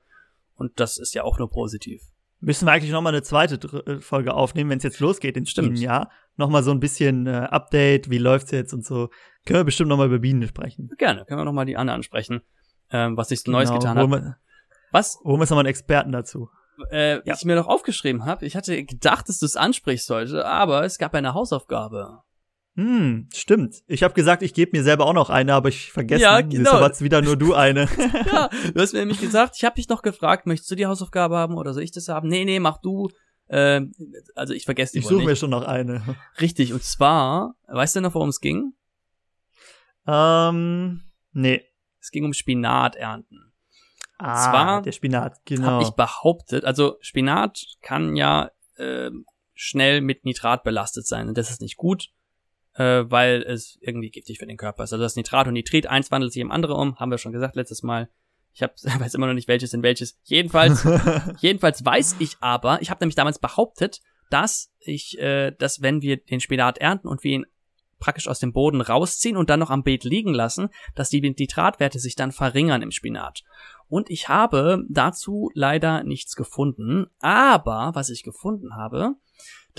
Und 0.55 0.79
das 0.79 0.97
ist 0.97 1.13
ja 1.13 1.23
auch 1.23 1.37
nur 1.37 1.49
positiv. 1.49 2.01
Müssen 2.41 2.65
wir 2.65 2.71
eigentlich 2.71 2.91
noch 2.91 3.01
mal 3.01 3.09
eine 3.09 3.21
zweite 3.21 3.55
äh, 3.85 3.99
Folge 3.99 4.33
aufnehmen, 4.33 4.69
wenn 4.69 4.77
es 4.77 4.83
jetzt 4.83 5.01
losgeht 5.01 5.35
ins 5.35 5.53
Bienenjahr. 5.53 6.09
Noch 6.37 6.49
mal 6.49 6.63
so 6.63 6.71
ein 6.71 6.79
bisschen 6.79 7.27
äh, 7.27 7.31
Update, 7.31 8.09
wie 8.09 8.17
läuft's 8.17 8.51
jetzt 8.51 8.73
und 8.73 8.85
so. 8.85 9.09
Können 9.45 9.59
wir 9.59 9.63
bestimmt 9.65 9.89
noch 9.89 9.97
mal 9.97 10.07
über 10.07 10.19
Bienen 10.19 10.47
sprechen. 10.47 10.89
Gerne, 10.97 11.25
können 11.25 11.41
wir 11.41 11.45
noch 11.45 11.53
mal 11.53 11.65
die 11.65 11.75
Anne 11.75 11.91
ansprechen, 11.91 12.41
ähm, 12.91 13.17
was 13.17 13.29
sich 13.29 13.39
so 13.39 13.45
genau, 13.45 13.57
Neues 13.57 13.71
getan 13.71 13.97
hat. 13.97 14.35
Was? 14.91 15.19
Holen 15.23 15.37
wir 15.37 15.41
jetzt 15.41 15.49
nochmal 15.49 15.65
einen 15.65 15.69
Experten 15.69 16.11
dazu. 16.11 16.49
Äh, 16.91 17.25
ja. 17.27 17.35
Ich 17.35 17.45
mir 17.45 17.55
noch 17.55 17.67
aufgeschrieben 17.67 18.25
habe, 18.25 18.45
ich 18.45 18.55
hatte 18.55 18.83
gedacht, 18.83 19.27
dass 19.27 19.39
du 19.39 19.45
es 19.45 19.57
ansprichst 19.57 20.09
heute, 20.09 20.45
aber 20.45 20.85
es 20.85 20.97
gab 20.97 21.13
eine 21.13 21.33
Hausaufgabe. 21.33 22.21
Hm, 22.75 23.27
stimmt. 23.33 23.81
Ich 23.87 24.03
habe 24.03 24.13
gesagt, 24.13 24.41
ich 24.41 24.53
gebe 24.53 24.77
mir 24.77 24.83
selber 24.83 25.05
auch 25.05 25.13
noch 25.13 25.29
eine, 25.29 25.53
aber 25.53 25.67
ich 25.67 25.91
vergesse, 25.91 26.23
ja, 26.23 26.39
genau. 26.39 26.71
deshalb 26.71 27.01
wieder 27.01 27.21
nur 27.21 27.35
du 27.35 27.53
eine. 27.53 27.89
ja, 28.31 28.49
du 28.73 28.79
hast 28.79 28.93
mir 28.93 28.99
nämlich 28.99 29.19
gesagt, 29.19 29.55
ich 29.57 29.65
habe 29.65 29.75
dich 29.75 29.89
noch 29.89 30.01
gefragt, 30.01 30.45
möchtest 30.45 30.71
du 30.71 30.75
die 30.75 30.85
Hausaufgabe 30.85 31.35
haben 31.35 31.57
oder 31.57 31.73
soll 31.73 31.83
ich 31.83 31.91
das 31.91 32.07
haben? 32.07 32.29
Nee, 32.29 32.45
nee, 32.45 32.59
mach 32.59 32.77
du. 32.77 33.09
Ähm, 33.49 33.91
also 34.35 34.53
ich 34.53 34.63
vergesse 34.63 34.93
die 34.93 34.99
Ich 34.99 35.07
suche 35.07 35.25
mir 35.25 35.35
schon 35.35 35.49
noch 35.49 35.65
eine. 35.65 36.17
Richtig, 36.39 36.71
und 36.71 36.83
zwar, 36.83 37.55
weißt 37.67 37.97
du 37.97 38.01
noch, 38.01 38.13
worum 38.13 38.29
es 38.29 38.39
ging? 38.39 38.73
Ähm, 40.07 41.01
nee. 41.33 41.65
Es 41.99 42.11
ging 42.11 42.23
um 42.23 42.33
Spinat 42.33 42.95
ernten. 42.95 43.48
Ah, 44.19 44.51
zwar 44.51 44.81
der 44.81 44.91
Spinat, 44.91 45.35
Hab 45.35 45.45
genau. 45.45 45.81
ich 45.81 45.91
behauptet, 45.91 46.65
also 46.65 46.97
Spinat 46.99 47.65
kann 47.81 48.17
ja 48.17 48.51
ähm, 48.77 49.25
schnell 49.53 50.01
mit 50.01 50.25
Nitrat 50.25 50.63
belastet 50.63 51.07
sein 51.07 51.29
und 51.29 51.37
das 51.37 51.49
ist 51.49 51.61
nicht 51.61 51.77
gut, 51.77 52.09
äh, 52.73 53.05
weil 53.05 53.41
es 53.43 53.77
irgendwie 53.81 54.09
giftig 54.09 54.37
für 54.37 54.45
den 54.45 54.57
Körper 54.57 54.83
ist. 54.83 54.91
Also 54.91 55.03
das 55.03 55.15
Nitrat 55.15 55.47
und 55.47 55.53
Nitrit, 55.53 55.87
eins 55.87 56.11
wandelt 56.11 56.33
sich 56.33 56.41
im 56.41 56.51
andere 56.51 56.75
um, 56.75 56.99
haben 56.99 57.11
wir 57.11 57.17
schon 57.17 57.31
gesagt 57.31 57.55
letztes 57.55 57.81
Mal. 57.81 58.09
Ich 58.53 58.61
hab, 58.61 58.75
weiß 58.83 59.13
immer 59.13 59.27
noch 59.27 59.33
nicht, 59.33 59.47
welches 59.47 59.73
in 59.73 59.83
welches. 59.83 60.19
Jedenfalls, 60.23 60.85
jedenfalls 61.39 61.83
weiß 61.83 62.17
ich 62.19 62.35
aber, 62.41 62.81
ich 62.81 62.89
habe 62.89 63.01
nämlich 63.01 63.15
damals 63.15 63.39
behauptet, 63.39 64.01
dass 64.29 64.71
ich, 64.79 65.17
äh, 65.17 65.51
dass 65.51 65.81
wenn 65.81 66.01
wir 66.01 66.17
den 66.17 66.41
Spinat 66.41 66.77
ernten 66.77 67.07
und 67.07 67.23
wir 67.23 67.31
ihn 67.31 67.45
praktisch 67.99 68.27
aus 68.27 68.39
dem 68.39 68.53
Boden 68.53 68.81
rausziehen 68.81 69.37
und 69.37 69.49
dann 69.49 69.59
noch 69.59 69.69
am 69.69 69.83
Beet 69.83 70.03
liegen 70.03 70.33
lassen, 70.33 70.69
dass 70.95 71.09
die 71.09 71.21
Nitratwerte 71.21 71.99
sich 71.99 72.15
dann 72.15 72.31
verringern 72.31 72.81
im 72.81 72.91
Spinat. 72.91 73.43
Und 73.87 74.09
ich 74.09 74.29
habe 74.29 74.85
dazu 74.87 75.49
leider 75.53 76.03
nichts 76.03 76.35
gefunden. 76.35 77.07
Aber 77.19 77.91
was 77.93 78.09
ich 78.09 78.23
gefunden 78.23 78.75
habe, 78.75 79.15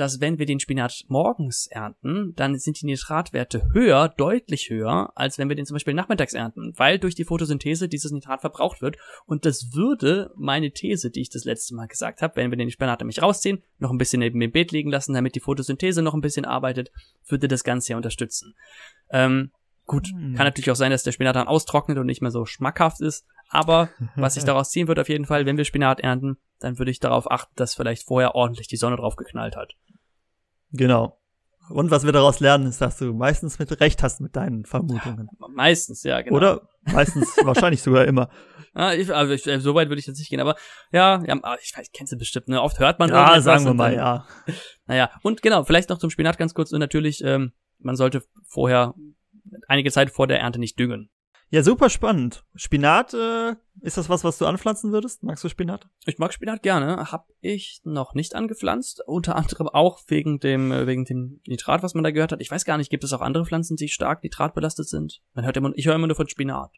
dass 0.01 0.21
wenn 0.21 0.39
wir 0.39 0.47
den 0.47 0.61
Spinat 0.61 1.05
morgens 1.09 1.67
ernten, 1.67 2.33
dann 2.35 2.59
sind 2.59 2.81
die 2.81 2.87
Nitratwerte 2.87 3.69
höher, 3.75 4.09
deutlich 4.09 4.71
höher, 4.71 5.13
als 5.15 5.37
wenn 5.37 5.51
wir 5.51 5.57
den 5.57 5.67
zum 5.67 5.75
Beispiel 5.75 5.93
nachmittags 5.93 6.33
ernten, 6.33 6.73
weil 6.77 6.99
durch 6.99 7.15
die 7.15 7.25
Photosynthese 7.25 7.87
dieses 7.87 8.11
Nitrat 8.11 8.41
verbraucht 8.41 8.81
wird. 8.81 8.97
Und 9.27 9.45
das 9.45 9.75
würde 9.75 10.33
meine 10.37 10.73
These, 10.73 11.11
die 11.11 11.21
ich 11.21 11.29
das 11.29 11.45
letzte 11.45 11.75
Mal 11.75 11.87
gesagt 11.87 12.23
habe, 12.23 12.37
wenn 12.37 12.51
wir 12.51 12.57
den 12.57 12.71
Spinat 12.71 13.01
nämlich 13.01 13.21
rausziehen, 13.21 13.63
noch 13.79 13.91
ein 13.91 13.99
bisschen 13.99 14.21
neben 14.21 14.41
dem 14.41 14.53
Beet 14.53 14.73
liegen 14.73 14.91
lassen, 14.91 15.13
damit 15.13 15.35
die 15.35 15.41
Photosynthese 15.41 16.01
noch 16.01 16.15
ein 16.15 16.23
bisschen 16.23 16.47
arbeitet, 16.47 16.91
würde 17.27 17.47
das 17.47 17.63
Ganze 17.63 17.93
ja 17.93 17.97
unterstützen. 17.99 18.55
Ähm, 19.11 19.53
gut, 19.85 20.09
Hm. 20.09 20.35
kann 20.35 20.47
natürlich 20.47 20.71
auch 20.71 20.77
sein, 20.77 20.93
dass 20.93 21.03
der 21.03 21.13
Spinat 21.13 21.37
dann 21.37 21.47
austrocknet 21.47 21.99
und 21.99 22.07
nicht 22.07 22.23
mehr 22.23 22.31
so 22.31 22.47
schmackhaft 22.47 23.03
ist, 23.03 23.27
aber 23.51 23.91
was 24.17 24.39
ich 24.39 24.45
daraus 24.45 24.71
ziehen 24.71 24.89
würde 24.89 25.03
auf 25.03 25.11
jeden 25.11 25.27
Fall, 25.27 25.45
wenn 25.45 25.59
wir 25.59 25.65
Spinat 25.67 26.01
ernten, 26.01 26.39
dann 26.59 26.79
würde 26.79 26.91
ich 26.91 27.01
darauf 27.01 27.31
achten, 27.31 27.53
dass 27.57 27.75
vielleicht 27.75 28.07
vorher 28.07 28.35
ordentlich 28.35 28.69
die 28.69 28.77
Sonne 28.77 28.97
drauf 28.97 29.17
geknallt 29.17 29.57
hat. 29.57 29.75
Genau. 30.73 31.16
Und 31.71 31.91
was 31.93 32.05
wir 32.05 32.12
daraus 32.12 32.41
lernen, 32.41 32.66
ist, 32.66 32.81
dass 32.81 32.99
du 32.99 33.12
meistens 33.12 33.59
mit 33.59 33.81
Recht 33.81 34.03
hast 34.03 34.21
mit 34.21 34.35
deinen 34.35 34.64
Vermutungen. 34.64 35.29
Meistens, 35.55 36.03
ja, 36.03 36.21
genau. 36.21 36.37
Oder 36.37 36.68
meistens, 36.83 37.29
wahrscheinlich 37.45 37.81
sogar 37.81 38.07
immer. 38.07 38.29
Ah, 38.75 38.93
ich, 38.93 39.12
also 39.14 39.33
ich, 39.33 39.45
so 39.62 39.75
weit 39.75 39.89
würde 39.89 40.01
ich 40.01 40.07
jetzt 40.07 40.18
nicht 40.18 40.31
gehen, 40.31 40.41
aber 40.41 40.57
ja, 40.93 41.23
ja 41.25 41.35
aber 41.35 41.59
ich 41.62 41.73
weiß, 41.77 41.91
kennst 41.93 42.12
du 42.12 42.16
bestimmt, 42.16 42.49
ne? 42.49 42.61
Oft 42.61 42.79
hört 42.79 42.99
man 42.99 43.11
Ja, 43.11 43.41
sagen 43.41 43.64
wir 43.64 43.75
mal, 43.75 43.91
dann, 43.91 43.99
ja. 43.99 44.27
Naja, 44.87 45.11
und 45.23 45.43
genau, 45.43 45.64
vielleicht 45.64 45.91
noch 45.91 45.99
zum 45.99 46.11
Spinat 46.11 46.39
ganz 46.39 46.55
kurz 46.55 46.73
und 46.73 46.81
natürlich, 46.81 47.23
ähm, 47.25 47.53
man 47.79 47.97
sollte 47.97 48.23
vorher 48.47 48.95
einige 49.68 49.91
Zeit 49.91 50.11
vor 50.11 50.27
der 50.27 50.41
Ernte 50.41 50.59
nicht 50.59 50.79
düngen. 50.79 51.11
Ja, 51.53 51.65
super 51.65 51.91
spannend. 51.91 52.45
Spinat, 52.55 53.13
äh, 53.13 53.57
ist 53.81 53.97
das 53.97 54.09
was, 54.09 54.23
was 54.23 54.39
du 54.39 54.47
anpflanzen 54.47 54.93
würdest? 54.93 55.25
Magst 55.25 55.43
du 55.43 55.49
Spinat? 55.49 55.89
Ich 56.07 56.19
mag 56.19 56.33
Spinat 56.33 56.63
gerne, 56.63 57.11
hab 57.11 57.27
ich 57.41 57.81
noch 57.83 58.15
nicht 58.15 58.37
angepflanzt, 58.37 59.03
unter 59.07 59.35
anderem 59.35 59.67
auch 59.69 59.99
wegen 60.07 60.39
dem 60.39 60.71
äh, 60.71 60.87
wegen 60.87 61.05
dem 61.05 61.41
Nitrat, 61.47 61.83
was 61.83 61.95
man 61.95 62.05
da 62.05 62.13
gehört 62.13 62.31
hat. 62.31 62.41
Ich 62.41 62.51
weiß 62.53 62.65
gar 62.65 62.77
nicht, 62.79 62.89
gibt 62.91 63.03
es 63.03 63.13
auch 63.13 63.21
andere 63.21 63.45
Pflanzen, 63.45 63.77
die 63.77 63.89
stark 63.89 64.23
nitratbelastet 64.23 64.89
sind? 64.89 65.21
Man 65.35 65.45
hört 65.45 65.57
immer, 65.57 65.73
ich 65.75 65.87
höre 65.87 65.97
immer 65.97 66.07
nur 66.07 66.17
von 66.17 66.29
Spinat. 66.29 66.71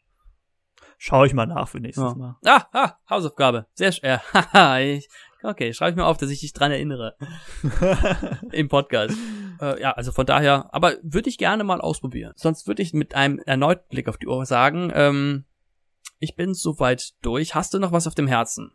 Schau 0.97 1.23
ich 1.25 1.33
mal 1.33 1.45
nach 1.45 1.67
für 1.67 1.79
nächstes 1.79 2.03
Ja. 2.03 2.15
Mal. 2.15 2.37
Ah, 2.45 2.65
ah, 2.71 2.93
Hausaufgabe. 3.09 3.67
Sehr 3.73 3.91
schwer. 3.91 4.21
Haha, 4.33 4.79
ich- 4.79 5.07
okay, 5.43 5.73
schreibe 5.73 5.91
ich 5.91 5.97
mir 5.97 6.05
auf, 6.05 6.17
dass 6.17 6.29
ich 6.29 6.39
dich 6.39 6.53
dran 6.53 6.71
erinnere 6.71 7.15
im 8.51 8.69
Podcast. 8.69 9.17
Äh, 9.61 9.81
ja, 9.81 9.91
also 9.91 10.11
von 10.11 10.25
daher, 10.25 10.73
aber 10.73 10.95
würde 11.03 11.29
ich 11.29 11.37
gerne 11.37 11.63
mal 11.63 11.81
ausprobieren. 11.81 12.33
Sonst 12.35 12.67
würde 12.67 12.81
ich 12.81 12.93
mit 12.93 13.15
einem 13.15 13.39
erneuten 13.39 13.87
Blick 13.89 14.07
auf 14.07 14.17
die 14.17 14.27
Uhr 14.27 14.45
sagen, 14.45 14.91
ähm, 14.93 15.45
ich 16.19 16.35
bin 16.35 16.53
soweit 16.53 17.13
durch. 17.21 17.55
Hast 17.55 17.73
du 17.73 17.79
noch 17.79 17.91
was 17.91 18.07
auf 18.07 18.15
dem 18.15 18.27
Herzen? 18.27 18.71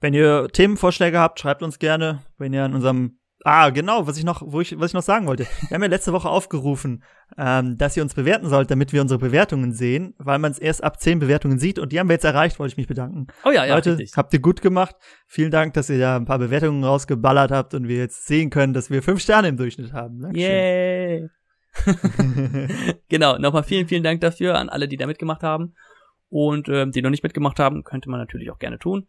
Wenn 0.00 0.12
ihr 0.12 0.48
Themenvorschläge 0.52 1.18
habt, 1.18 1.40
schreibt 1.40 1.62
uns 1.62 1.78
gerne. 1.78 2.22
Wenn 2.36 2.52
ihr 2.52 2.64
an 2.64 2.74
unserem 2.74 3.18
Ah, 3.46 3.68
genau, 3.68 4.06
was 4.06 4.16
ich 4.16 4.24
noch, 4.24 4.40
wo 4.42 4.62
ich, 4.62 4.78
was 4.80 4.90
ich 4.90 4.94
noch 4.94 5.02
sagen 5.02 5.26
wollte. 5.26 5.46
Wir 5.68 5.74
haben 5.74 5.82
ja 5.82 5.88
letzte 5.88 6.14
Woche 6.14 6.30
aufgerufen, 6.30 7.04
ähm, 7.36 7.76
dass 7.76 7.94
ihr 7.94 8.02
uns 8.02 8.14
bewerten 8.14 8.48
sollt, 8.48 8.70
damit 8.70 8.94
wir 8.94 9.02
unsere 9.02 9.20
Bewertungen 9.20 9.74
sehen, 9.74 10.14
weil 10.16 10.38
man 10.38 10.50
es 10.50 10.58
erst 10.58 10.82
ab 10.82 10.98
zehn 10.98 11.18
Bewertungen 11.18 11.58
sieht 11.58 11.78
und 11.78 11.92
die 11.92 12.00
haben 12.00 12.08
wir 12.08 12.14
jetzt 12.14 12.24
erreicht, 12.24 12.58
wollte 12.58 12.72
ich 12.72 12.78
mich 12.78 12.86
bedanken. 12.86 13.26
Oh 13.44 13.50
ja, 13.50 13.66
ja, 13.66 13.74
Leute, 13.74 13.98
richtig. 13.98 14.16
habt 14.16 14.32
ihr 14.32 14.40
gut 14.40 14.62
gemacht. 14.62 14.96
Vielen 15.26 15.50
Dank, 15.50 15.74
dass 15.74 15.90
ihr 15.90 15.98
da 15.98 16.16
ein 16.16 16.24
paar 16.24 16.38
Bewertungen 16.38 16.82
rausgeballert 16.82 17.50
habt 17.50 17.74
und 17.74 17.86
wir 17.86 17.98
jetzt 17.98 18.26
sehen 18.26 18.48
können, 18.48 18.72
dass 18.72 18.88
wir 18.88 19.02
fünf 19.02 19.20
Sterne 19.20 19.48
im 19.48 19.58
Durchschnitt 19.58 19.92
haben. 19.92 20.22
Dankeschön. 20.22 20.50
Yay! 20.50 21.28
genau, 23.10 23.36
nochmal 23.36 23.64
vielen, 23.64 23.88
vielen 23.88 24.04
Dank 24.04 24.22
dafür 24.22 24.56
an 24.56 24.70
alle, 24.70 24.88
die 24.88 24.96
da 24.96 25.06
mitgemacht 25.06 25.42
haben. 25.42 25.74
Und 26.30 26.68
ähm, 26.68 26.90
die 26.92 27.02
noch 27.02 27.10
nicht 27.10 27.22
mitgemacht 27.22 27.60
haben, 27.60 27.84
könnte 27.84 28.08
man 28.10 28.18
natürlich 28.18 28.50
auch 28.50 28.58
gerne 28.58 28.78
tun. 28.78 29.06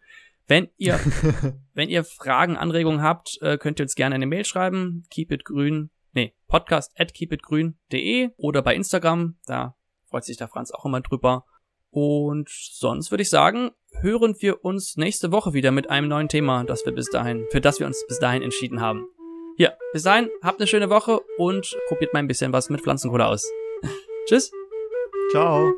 Wenn 0.47 0.69
ihr, 0.77 0.99
wenn 1.73 1.89
ihr 1.89 2.03
Fragen, 2.03 2.57
Anregungen 2.57 3.01
habt, 3.01 3.37
äh, 3.41 3.57
könnt 3.57 3.79
ihr 3.79 3.83
uns 3.83 3.95
gerne 3.95 4.15
eine 4.15 4.27
Mail 4.27 4.45
schreiben. 4.45 5.03
Keepitgrün, 5.09 5.89
nee, 6.13 6.35
podcast 6.47 6.91
at 6.99 7.13
keepitgrün.de 7.13 8.29
oder 8.37 8.61
bei 8.61 8.75
Instagram. 8.75 9.37
Da 9.47 9.75
freut 10.09 10.23
sich 10.23 10.37
der 10.37 10.47
Franz 10.47 10.71
auch 10.71 10.85
immer 10.85 11.01
drüber. 11.01 11.45
Und 11.89 12.49
sonst 12.49 13.11
würde 13.11 13.21
ich 13.21 13.29
sagen, 13.29 13.71
hören 14.01 14.35
wir 14.39 14.63
uns 14.65 14.97
nächste 14.97 15.31
Woche 15.31 15.53
wieder 15.53 15.71
mit 15.71 15.89
einem 15.89 16.09
neuen 16.09 16.27
Thema, 16.27 16.65
das 16.65 16.85
wir 16.85 16.93
bis 16.93 17.09
dahin, 17.09 17.45
für 17.51 17.61
das 17.61 17.79
wir 17.79 17.87
uns 17.87 18.05
bis 18.07 18.19
dahin 18.19 18.41
entschieden 18.41 18.81
haben. 18.81 19.07
Ja, 19.57 19.71
bis 19.93 20.03
dahin, 20.03 20.29
habt 20.43 20.59
eine 20.59 20.67
schöne 20.67 20.89
Woche 20.89 21.21
und 21.37 21.77
probiert 21.87 22.13
mal 22.13 22.19
ein 22.19 22.27
bisschen 22.27 22.51
was 22.51 22.69
mit 22.69 22.81
Pflanzenkohle 22.81 23.25
aus. 23.25 23.49
Tschüss. 24.27 24.51
Ciao. 25.31 25.73